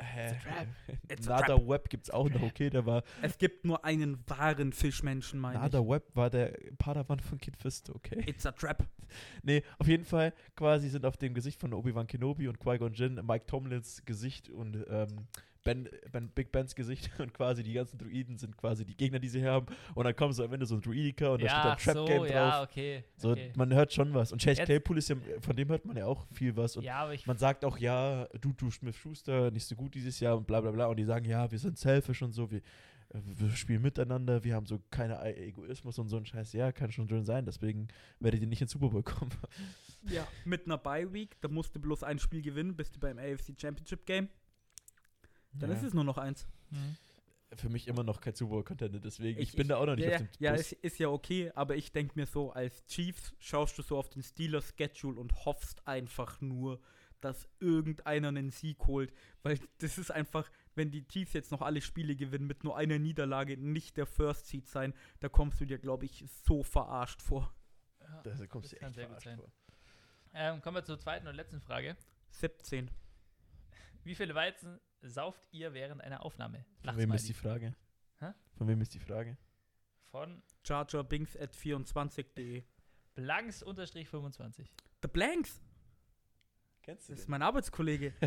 Hä? 0.00 0.38
trap. 0.42 0.66
It's 1.08 1.28
a 1.28 1.40
Nada 1.40 1.56
Web 1.56 1.88
gibt's 1.88 2.10
auch 2.10 2.28
noch, 2.30 2.42
okay, 2.42 2.70
der 2.70 2.86
war, 2.86 3.02
Es 3.22 3.38
gibt 3.38 3.64
nur 3.64 3.84
einen 3.84 4.18
wahren 4.26 4.72
Fischmenschen, 4.72 5.40
meine 5.40 5.58
Nada 5.58 5.80
ich. 5.80 5.88
Web 5.88 6.04
war 6.14 6.30
der 6.30 6.56
Padawan 6.78 7.20
von 7.20 7.38
Kid 7.38 7.56
Fisto, 7.56 7.94
okay. 7.94 8.22
It's 8.26 8.46
a 8.46 8.52
trap. 8.52 8.84
Nee, 9.42 9.64
auf 9.78 9.88
jeden 9.88 10.04
Fall 10.04 10.32
quasi 10.54 10.88
sind 10.88 11.04
auf 11.04 11.16
dem 11.16 11.34
Gesicht 11.34 11.58
von 11.58 11.74
Obi-Wan 11.74 12.06
Kenobi 12.06 12.46
und 12.46 12.60
Qui-Gon 12.60 12.92
Jinn 12.92 13.20
Mike 13.26 13.46
Tomlins 13.46 14.04
Gesicht 14.04 14.50
und 14.50 14.86
ähm, 14.88 15.26
ben, 15.64 15.88
ben, 16.10 16.28
Big 16.30 16.52
Bens 16.52 16.74
Gesicht 16.74 17.10
und 17.18 17.34
quasi 17.34 17.62
die 17.62 17.72
ganzen 17.72 17.98
Druiden 17.98 18.38
sind 18.38 18.56
quasi 18.56 18.84
die 18.84 18.96
Gegner, 18.96 19.18
die 19.18 19.28
sie 19.28 19.44
haben. 19.44 19.66
Und 19.94 20.04
dann 20.04 20.16
kommen 20.16 20.32
so 20.32 20.44
am 20.44 20.52
Ende 20.52 20.66
so 20.66 20.74
ein 20.76 20.80
Druidika 20.80 21.30
und 21.30 21.42
da 21.42 21.46
ja, 21.46 21.52
steht 21.52 21.64
dann 21.64 21.78
Trap 21.78 21.94
so, 21.94 22.04
Game 22.06 22.22
drauf. 22.22 22.30
ja, 22.30 22.62
okay. 22.62 23.04
So, 23.16 23.30
okay. 23.32 23.52
man 23.56 23.72
hört 23.74 23.92
schon 23.92 24.14
was. 24.14 24.32
Und 24.32 24.40
Chase 24.42 24.58
Jetzt- 24.58 24.66
Claypool 24.66 24.98
ist 24.98 25.08
ja, 25.10 25.16
von 25.40 25.56
dem 25.56 25.68
hört 25.68 25.84
man 25.84 25.96
ja 25.96 26.06
auch 26.06 26.26
viel 26.32 26.56
was. 26.56 26.76
Und 26.76 26.84
ja, 26.84 26.96
aber 26.96 27.14
ich 27.14 27.26
man 27.26 27.36
sagt 27.38 27.64
auch, 27.64 27.78
ja, 27.78 28.26
du, 28.40 28.52
du 28.52 28.70
Smith 28.70 28.96
Schuster, 28.96 29.50
nicht 29.50 29.66
so 29.66 29.74
gut 29.76 29.94
dieses 29.94 30.18
Jahr 30.20 30.36
und 30.36 30.46
bla 30.46 30.60
bla 30.60 30.70
bla. 30.70 30.86
Und 30.86 30.96
die 30.96 31.04
sagen, 31.04 31.24
ja, 31.26 31.50
wir 31.50 31.58
sind 31.58 31.78
selfish 31.78 32.22
und 32.22 32.32
so, 32.32 32.50
wir, 32.50 32.58
äh, 32.58 33.20
wir 33.22 33.50
spielen 33.50 33.82
miteinander, 33.82 34.42
wir 34.42 34.54
haben 34.54 34.66
so 34.66 34.80
keine 34.90 35.14
E- 35.24 35.48
Egoismus 35.48 35.98
und 35.98 36.08
so 36.08 36.16
ein 36.16 36.24
Scheiß. 36.24 36.52
Ja, 36.54 36.72
kann 36.72 36.90
schon 36.90 37.06
drin 37.06 37.24
sein, 37.24 37.44
deswegen 37.44 37.88
werdet 38.18 38.40
ihr 38.40 38.46
nicht 38.46 38.62
ins 38.62 38.70
Super 38.72 38.88
Bowl 38.88 39.02
kommen. 39.02 39.30
Ja. 40.08 40.26
Mit 40.46 40.64
einer 40.64 40.78
Bye-Week, 40.78 41.36
da 41.42 41.48
musst 41.48 41.76
du 41.76 41.80
bloß 41.80 42.02
ein 42.04 42.18
Spiel 42.18 42.40
gewinnen, 42.40 42.74
bist 42.74 42.96
du 42.96 43.00
beim 43.00 43.18
AFC 43.18 43.54
Championship 43.60 44.06
Game. 44.06 44.28
Dann 45.52 45.70
ja. 45.70 45.76
ist 45.76 45.82
es 45.82 45.94
nur 45.94 46.04
noch 46.04 46.18
eins. 46.18 46.46
Mhm. 46.70 46.96
für 47.56 47.68
mich 47.68 47.88
immer 47.88 48.04
noch 48.04 48.20
kein 48.20 48.34
Super 48.36 48.50
Bowl-Contender, 48.52 49.00
deswegen, 49.00 49.40
ich, 49.40 49.48
Ich- 49.50 49.56
bin 49.56 49.66
da 49.66 49.76
auch 49.78 49.86
noch 49.86 49.96
nicht 49.96 50.06
ja, 50.06 50.12
auf 50.16 50.18
dem 50.22 50.28
ja, 50.38 50.52
Bus. 50.52 50.60
es 50.60 50.72
ist 50.72 50.98
ja 51.00 51.08
okay, 51.08 51.50
aber 51.56 51.74
ich 51.74 51.90
denke 51.90 52.12
mir 52.18 52.26
so, 52.26 52.52
als 52.52 52.84
Chiefs 52.86 53.34
schaust 53.40 53.76
du 53.76 53.82
so 53.82 53.98
auf 53.98 54.08
den 54.08 54.22
Steelers 54.22 54.72
Schedule 54.78 55.18
und 55.18 55.44
hoffst 55.44 55.84
einfach 55.88 56.40
nur, 56.40 56.80
dass 57.20 57.48
irgendeiner 57.58 58.28
einen 58.28 58.50
Sieg 58.50 58.78
holt, 58.86 59.12
weil 59.42 59.58
das 59.78 59.98
ist 59.98 60.12
einfach, 60.12 60.48
wenn 60.76 60.92
die 60.92 61.06
Chiefs 61.08 61.32
jetzt 61.32 61.50
noch 61.50 61.60
alle 61.60 61.80
Spiele 61.80 62.14
gewinnen, 62.14 62.46
mit 62.46 62.62
nur 62.62 62.76
einer 62.76 63.00
Niederlage 63.00 63.56
nicht 63.56 63.96
der 63.96 64.06
First 64.06 64.46
Seed 64.46 64.68
sein, 64.68 64.94
da 65.18 65.28
kommst 65.28 65.60
du 65.60 65.64
dir, 65.66 65.78
glaube 65.78 66.04
ich, 66.04 66.24
so 66.44 66.62
verarscht 66.62 67.20
vor. 67.20 67.52
Ja, 68.00 68.22
Da 68.22 68.46
kommst 68.46 68.70
du 68.72 68.76
echt 68.76 68.94
verarscht 68.94 69.24
sein. 69.24 69.36
vor. 69.38 69.50
Ähm, 70.34 70.62
kommen 70.62 70.76
wir 70.76 70.84
zur 70.84 71.00
zweiten 71.00 71.26
und 71.26 71.34
letzten 71.34 71.60
Frage. 71.60 71.96
17. 72.30 72.90
Wie 74.04 74.14
viele 74.14 74.34
Weizen 74.36 74.78
sauft 75.02 75.46
ihr 75.52 75.72
während 75.72 76.00
einer 76.02 76.24
Aufnahme? 76.24 76.64
Von 76.82 76.96
wem 76.96 77.12
ist 77.12 77.28
die 77.28 77.34
Frage? 77.34 77.74
Hä? 78.18 78.32
Von 78.56 78.68
wem 78.68 78.80
ist 78.80 78.94
die 78.94 78.98
Frage? 78.98 79.36
Von 80.10 80.42
Chargerbings 80.64 81.36
at 81.36 81.54
24.de. 81.54 82.64
Blanks-25. 83.14 84.66
The 85.02 85.08
Blanks, 85.08 85.62
Kennst 86.82 87.10
das 87.10 87.20
ist 87.20 87.28
mein 87.28 87.42
Arbeitskollege. 87.42 88.12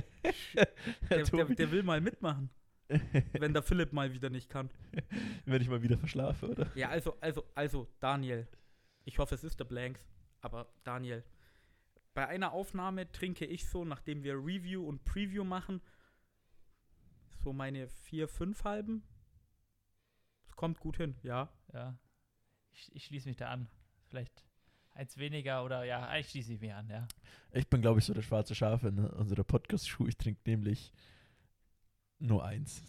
der, 0.53 0.67
Der, 1.09 1.23
der, 1.25 1.45
der 1.45 1.71
will 1.71 1.83
mal 1.83 2.01
mitmachen, 2.01 2.49
wenn 3.33 3.53
der 3.53 3.63
Philipp 3.63 3.93
mal 3.93 4.13
wieder 4.13 4.29
nicht 4.29 4.49
kann. 4.49 4.69
Wenn 5.45 5.61
ich 5.61 5.69
mal 5.69 5.81
wieder 5.81 5.97
verschlafe, 5.97 6.49
oder? 6.49 6.71
Ja, 6.75 6.89
also, 6.89 7.17
also, 7.19 7.43
also, 7.55 7.87
Daniel. 7.99 8.47
Ich 9.05 9.19
hoffe, 9.19 9.35
es 9.35 9.43
ist 9.43 9.59
der 9.59 9.65
Blanks, 9.65 10.07
aber 10.41 10.71
Daniel. 10.83 11.23
Bei 12.13 12.27
einer 12.27 12.53
Aufnahme 12.53 13.11
trinke 13.11 13.45
ich 13.45 13.67
so, 13.67 13.85
nachdem 13.85 14.23
wir 14.23 14.35
Review 14.35 14.87
und 14.87 15.03
Preview 15.03 15.43
machen, 15.43 15.81
so 17.43 17.53
meine 17.53 17.87
vier, 17.87 18.27
fünf 18.27 18.63
halben. 18.63 19.03
Es 20.47 20.55
kommt 20.55 20.79
gut 20.79 20.97
hin, 20.97 21.15
ja. 21.23 21.49
Ja. 21.73 21.97
Ich, 22.71 22.95
ich 22.95 23.05
schließe 23.05 23.27
mich 23.27 23.37
da 23.37 23.49
an. 23.49 23.67
Vielleicht 24.07 24.43
eins 24.91 25.17
weniger 25.17 25.63
oder 25.65 25.83
ja, 25.83 26.07
eigentlich 26.07 26.29
schließe 26.29 26.53
ich 26.53 26.59
mich 26.61 26.73
an, 26.73 26.87
ja. 26.89 27.07
Ich 27.51 27.67
bin, 27.67 27.81
glaube 27.81 27.99
ich, 27.99 28.05
so 28.05 28.13
der 28.13 28.21
schwarze 28.21 28.55
Schaf 28.55 28.83
in 28.83 28.99
unserer 28.99 29.43
Podcast-Schuh. 29.43 30.07
Ich 30.07 30.17
trinke 30.17 30.41
nämlich 30.49 30.93
nur 32.19 32.45
eins. 32.45 32.83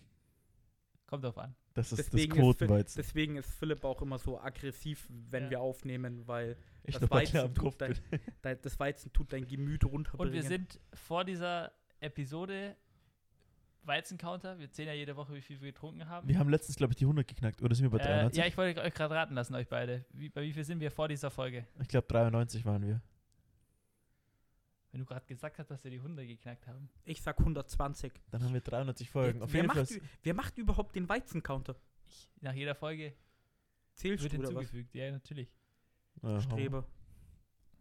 Kommt 1.07 1.25
drauf 1.25 1.39
an. 1.39 1.55
Das 1.75 1.91
ist 1.91 1.99
Deswegen 1.99 2.31
das 2.31 2.39
ist, 2.39 2.43
Quotenweizen. 2.45 3.03
deswegen 3.03 3.37
ist 3.37 3.51
Philipp 3.51 3.85
auch 3.85 4.01
immer 4.01 4.19
so 4.19 4.41
aggressiv, 4.41 5.09
wenn 5.11 5.45
Ja. 5.45 5.51
wir 5.51 5.61
aufnehmen, 5.61 6.27
weil 6.29 6.57
Ich 6.85 6.97
das 6.97 7.11
Weizen, 7.11 7.39
am 7.39 7.55
Kopf 7.55 7.73
tut 7.77 7.81
dein, 7.81 7.99
dein, 8.43 8.63
das 8.63 8.79
Weizen 8.79 9.13
tut 9.13 9.33
dein 9.33 9.45
Gemüt 9.47 9.85
runterbringen. 9.85 10.29
Und 10.29 10.33
wir 10.33 10.45
sind 10.45 10.79
vor 10.93 11.25
dieser 11.25 11.73
Episode 11.99 12.77
Weizencounter. 13.87 14.59
Wir 14.59 14.71
zählen 14.71 14.89
ja 14.89 14.95
jede 14.95 15.17
Woche, 15.17 15.35
wie 15.35 15.41
viel 15.43 15.61
wir 15.61 15.73
getrunken 15.73 16.09
haben. 16.09 16.29
Wir 16.29 16.39
haben 16.39 16.49
letztens, 16.49 16.77
glaube 16.77 16.93
ich, 16.93 16.97
die 16.97 17.05
100 17.05 17.27
geknackt. 17.27 17.63
Oder 17.63 17.75
sind 17.75 17.85
wir 17.85 17.91
bei 17.91 17.99
äh, 18.05 18.07
93? 18.07 18.39
ja, 18.39 18.47
ich 18.47 18.57
wollte 18.57 18.81
euch 18.81 18.95
gerade 18.95 19.15
raten 19.15 19.35
lassen, 19.35 19.55
euch 19.55 19.69
beide. 19.69 20.05
Wie, 20.13 20.29
bei 20.29 20.43
wie 20.43 20.53
viel 20.53 20.65
sind 20.65 20.81
wir 20.81 20.91
vor 20.91 21.09
dieser 21.09 21.31
Folge? 21.31 21.67
ich 21.81 21.89
glaube, 21.89 22.07
93 22.09 22.65
waren 22.65 22.83
wir. 22.83 23.01
Wenn 24.93 25.01
du 25.01 25.07
gerade 25.07 25.27
gesagt 25.27 25.59
hast, 25.59 25.71
dass 25.71 25.83
wir 25.83 25.91
die 25.91 25.97
100 25.99 26.27
geknackt 26.27 26.67
haben. 26.69 26.89
Ich 27.05 27.21
sag 27.21 27.39
120. 27.41 28.13
Dann 28.31 28.45
haben 28.45 28.55
wir 28.55 28.61
390 28.61 29.11
Folgen. 29.11 29.41
Wer, 29.41 29.45
Auf 29.45 29.53
wer, 29.53 29.65
macht, 29.65 30.01
wer 30.23 30.35
macht 30.35 30.57
überhaupt 30.57 30.95
den 30.95 31.09
Weizencounter? 31.09 31.75
Ich, 32.07 32.29
nach 32.41 32.53
jeder 32.55 32.77
Folge 32.77 33.13
Zählst 33.95 34.23
wird 34.23 34.35
du 34.35 34.39
oder 34.39 34.49
was? 34.49 34.61
hinzugefügt. 34.61 34.95
Ja, 34.95 35.11
natürlich. 35.11 35.53
Aha. 36.23 36.41
Streber. 36.41 36.87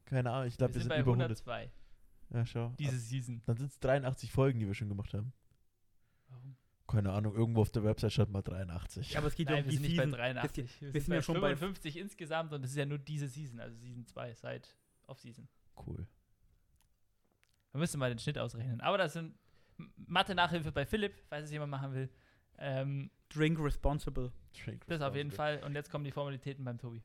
Keine 0.05 0.31
Ahnung, 0.31 0.47
ich 0.47 0.53
Wir 0.55 0.57
glaube, 0.57 0.73
wir 0.73 0.81
sind 0.81 0.89
sind 0.89 0.89
bei 0.89 0.99
über 1.01 1.11
100. 1.11 1.25
102 1.45 1.71
Ja, 2.31 2.45
schau. 2.45 2.73
diese 2.79 2.97
Season. 2.97 3.41
Dann 3.45 3.57
sind 3.57 3.67
es 3.71 3.79
83 3.79 4.31
Folgen, 4.31 4.59
die 4.59 4.65
wir 4.67 4.73
schon 4.73 4.89
gemacht 4.89 5.13
haben. 5.13 5.33
Warum? 6.33 6.55
Keine 6.87 7.11
Ahnung, 7.13 7.33
irgendwo 7.33 7.61
auf 7.61 7.71
der 7.71 7.83
Website 7.83 8.11
stand 8.13 8.31
mal 8.31 8.41
83. 8.41 9.11
Ja, 9.11 9.19
aber 9.19 9.27
es 9.27 9.35
geht 9.35 9.49
ja 9.49 9.55
Nein, 9.55 9.63
um 9.63 9.69
wir 9.69 9.71
die 9.71 9.77
sind 9.77 9.87
nicht 9.87 9.97
bei 9.97 10.03
Season. 10.03 10.19
83. 10.19 10.81
Wir, 10.81 10.93
wir 10.93 11.01
sind, 11.01 11.01
sind 11.01 11.09
bei 11.09 11.15
ja 11.15 11.21
schon 11.21 11.41
bei- 11.41 11.55
55 11.55 11.97
insgesamt 11.97 12.53
und 12.53 12.63
es 12.63 12.71
ist 12.71 12.77
ja 12.77 12.85
nur 12.85 12.99
diese 12.99 13.27
Season, 13.27 13.59
also 13.59 13.75
Season 13.77 14.05
2, 14.05 14.33
seit 14.35 14.75
Off-Season. 15.07 15.47
Cool. 15.87 16.05
Wir 17.71 17.79
müssen 17.79 17.99
mal 17.99 18.09
den 18.09 18.19
Schnitt 18.19 18.37
ausrechnen. 18.37 18.81
Aber 18.81 18.97
das 18.97 19.13
sind 19.13 19.35
Mathe-Nachhilfe 19.95 20.71
bei 20.71 20.85
Philipp, 20.85 21.15
falls 21.29 21.45
es 21.45 21.51
jemand 21.51 21.71
machen 21.71 21.93
will. 21.93 22.09
Ähm, 22.59 23.09
Drink 23.29 23.59
responsible. 23.59 24.31
Drink 24.63 24.85
das 24.85 25.01
auf 25.01 25.15
jeden 25.15 25.29
responsible. 25.29 25.59
Fall. 25.59 25.67
Und 25.67 25.75
jetzt 25.75 25.89
kommen 25.89 26.03
die 26.05 26.11
Formalitäten 26.11 26.63
beim 26.63 26.77
Tobi. 26.77 27.01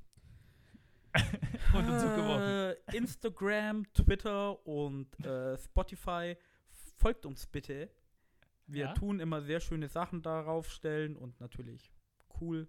und 1.72 1.88
uns 1.88 2.02
zugeworfen. 2.02 2.42
Äh, 2.44 2.96
Instagram, 2.96 3.90
Twitter 3.94 4.66
und 4.66 5.08
äh, 5.24 5.56
Spotify. 5.56 6.36
Folgt 6.98 7.24
uns 7.24 7.46
bitte. 7.46 7.88
Wir 8.70 8.84
Ja? 8.86 8.92
tun 8.94 9.18
immer 9.18 9.40
sehr 9.42 9.60
schöne 9.60 9.88
Sachen 9.88 10.22
darauf 10.22 10.70
stellen 10.70 11.16
und 11.16 11.40
natürlich 11.40 11.90
cool. 12.40 12.68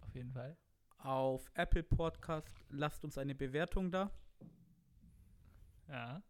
Auf 0.00 0.14
jeden 0.14 0.32
Fall. 0.32 0.56
Auf 0.98 1.50
Apple 1.54 1.82
Podcast 1.82 2.56
lasst 2.70 3.04
uns 3.04 3.18
eine 3.18 3.34
Bewertung 3.34 3.90
da 3.90 4.10
Ja. 5.88 6.22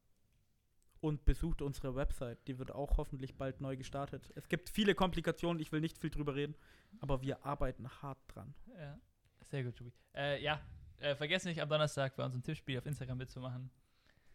und 1.00 1.24
besucht 1.24 1.62
unsere 1.62 1.94
Website. 1.94 2.46
Die 2.48 2.58
wird 2.58 2.72
auch 2.72 2.96
hoffentlich 2.98 3.36
bald 3.36 3.60
neu 3.60 3.76
gestartet. 3.76 4.30
Es 4.34 4.48
gibt 4.48 4.68
viele 4.68 4.94
Komplikationen, 4.94 5.60
ich 5.62 5.72
will 5.72 5.80
nicht 5.80 5.98
viel 5.98 6.10
drüber 6.10 6.34
reden, 6.34 6.54
aber 7.00 7.22
wir 7.22 7.44
arbeiten 7.44 7.88
hart 8.02 8.18
dran. 8.28 8.54
ja. 8.78 8.98
Sehr 9.42 9.62
gut, 9.62 9.76
Tobi. 9.76 9.92
Äh, 10.12 10.42
ja, 10.42 10.60
äh, 10.98 11.14
vergesst 11.14 11.46
nicht, 11.46 11.62
am 11.62 11.68
Donnerstag 11.68 12.16
bei 12.16 12.24
unserem 12.24 12.42
Tippspiel 12.42 12.78
auf 12.78 12.86
Instagram 12.86 13.18
mitzumachen. 13.18 13.70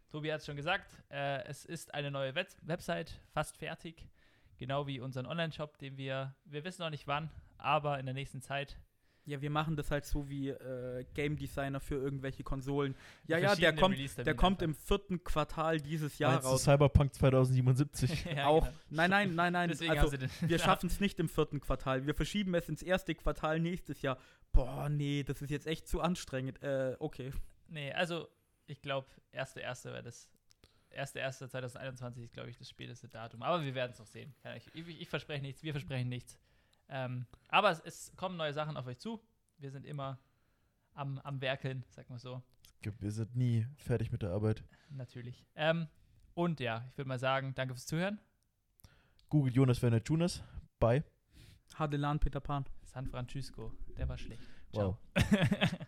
Tobi 0.09 0.31
hat 0.31 0.39
es 0.39 0.45
schon 0.45 0.55
gesagt, 0.55 0.95
äh, 1.09 1.43
es 1.43 1.65
ist 1.65 1.93
eine 1.93 2.09
neue 2.11 2.33
Web 2.33 2.47
Website, 2.61 3.19
fast 3.33 3.57
fertig. 3.57 4.07
Genau 4.61 4.85
wie 4.85 4.99
unseren 4.99 5.25
Online-Shop, 5.25 5.79
den 5.79 5.97
wir, 5.97 6.35
wir 6.45 6.63
wissen 6.63 6.83
noch 6.83 6.91
nicht 6.91 7.07
wann, 7.07 7.31
aber 7.57 7.99
in 7.99 8.05
der 8.05 8.13
nächsten 8.13 8.43
Zeit. 8.43 8.77
Ja, 9.25 9.41
wir 9.41 9.49
machen 9.49 9.75
das 9.75 9.89
halt 9.89 10.05
so 10.05 10.29
wie 10.29 10.49
äh, 10.49 11.03
Game 11.15 11.35
Designer 11.35 11.79
für 11.79 11.95
irgendwelche 11.95 12.43
Konsolen. 12.43 12.95
Ja, 13.25 13.39
ja, 13.39 13.55
der 13.55 13.75
kommt, 13.75 13.97
der 14.19 14.35
kommt 14.35 14.61
im 14.61 14.75
vierten 14.75 15.23
Quartal 15.23 15.81
dieses 15.81 16.19
Jahr 16.19 16.33
Meinst 16.33 16.45
du 16.45 16.51
raus. 16.51 16.63
Cyberpunk 16.63 17.11
2077? 17.11 18.25
ja, 18.35 18.45
auch. 18.45 18.65
genau. 18.65 18.77
Nein, 18.91 19.09
nein, 19.09 19.33
nein, 19.33 19.53
nein. 19.53 19.69
Deswegen 19.69 19.97
also, 19.97 20.15
wir 20.41 20.59
schaffen 20.59 20.85
es 20.87 20.99
nicht 20.99 21.19
im 21.19 21.27
vierten 21.27 21.59
Quartal. 21.59 22.05
Wir 22.05 22.13
verschieben 22.13 22.53
es 22.53 22.69
ins 22.69 22.83
erste 22.83 23.15
Quartal 23.15 23.59
nächstes 23.59 24.03
Jahr. 24.03 24.19
Boah, 24.51 24.89
nee, 24.89 25.23
das 25.23 25.41
ist 25.41 25.49
jetzt 25.49 25.65
echt 25.65 25.87
zu 25.87 26.01
anstrengend. 26.01 26.61
Äh, 26.61 26.97
okay. 26.99 27.31
Nee, 27.67 27.91
also 27.93 28.27
ich 28.67 28.79
glaube, 28.83 29.07
1.1. 29.33 29.85
wäre 29.85 30.03
das. 30.03 30.29
1.1.2021 30.93 32.23
ist, 32.23 32.33
glaube 32.33 32.49
ich, 32.49 32.57
das 32.57 32.69
späteste 32.69 33.07
Datum. 33.07 33.41
Aber 33.43 33.63
wir 33.63 33.75
werden 33.75 33.91
es 33.91 33.99
noch 33.99 34.07
sehen. 34.07 34.33
Ich, 34.57 34.73
ich, 34.73 35.01
ich 35.01 35.09
verspreche 35.09 35.41
nichts, 35.41 35.63
wir 35.63 35.73
versprechen 35.73 36.09
nichts. 36.09 36.39
Ähm, 36.89 37.25
aber 37.49 37.71
es, 37.71 37.79
es 37.81 38.15
kommen 38.15 38.37
neue 38.37 38.53
Sachen 38.53 38.77
auf 38.77 38.85
euch 38.87 38.99
zu. 38.99 39.21
Wir 39.57 39.71
sind 39.71 39.85
immer 39.85 40.19
am, 40.93 41.19
am 41.19 41.39
Werkeln, 41.41 41.85
sag 41.89 42.09
mal 42.09 42.19
so. 42.19 42.41
Wir 42.99 43.11
sind 43.11 43.35
nie 43.35 43.67
fertig 43.77 44.11
mit 44.11 44.23
der 44.23 44.31
Arbeit. 44.31 44.63
Natürlich. 44.89 45.45
Ähm, 45.55 45.87
und 46.33 46.59
ja, 46.59 46.85
ich 46.89 46.97
würde 46.97 47.07
mal 47.07 47.19
sagen, 47.19 47.53
danke 47.55 47.73
fürs 47.75 47.85
Zuhören. 47.85 48.19
Google 49.29 49.53
Jonas 49.53 49.81
Werner 49.81 50.01
Jonas. 50.03 50.43
Bye. 50.79 51.03
Hadelan 51.75 52.19
Peter 52.19 52.39
Pan. 52.39 52.65
San 52.83 53.07
Francisco, 53.07 53.71
der 53.97 54.09
war 54.09 54.17
schlecht. 54.17 54.43
Wow. 54.73 54.97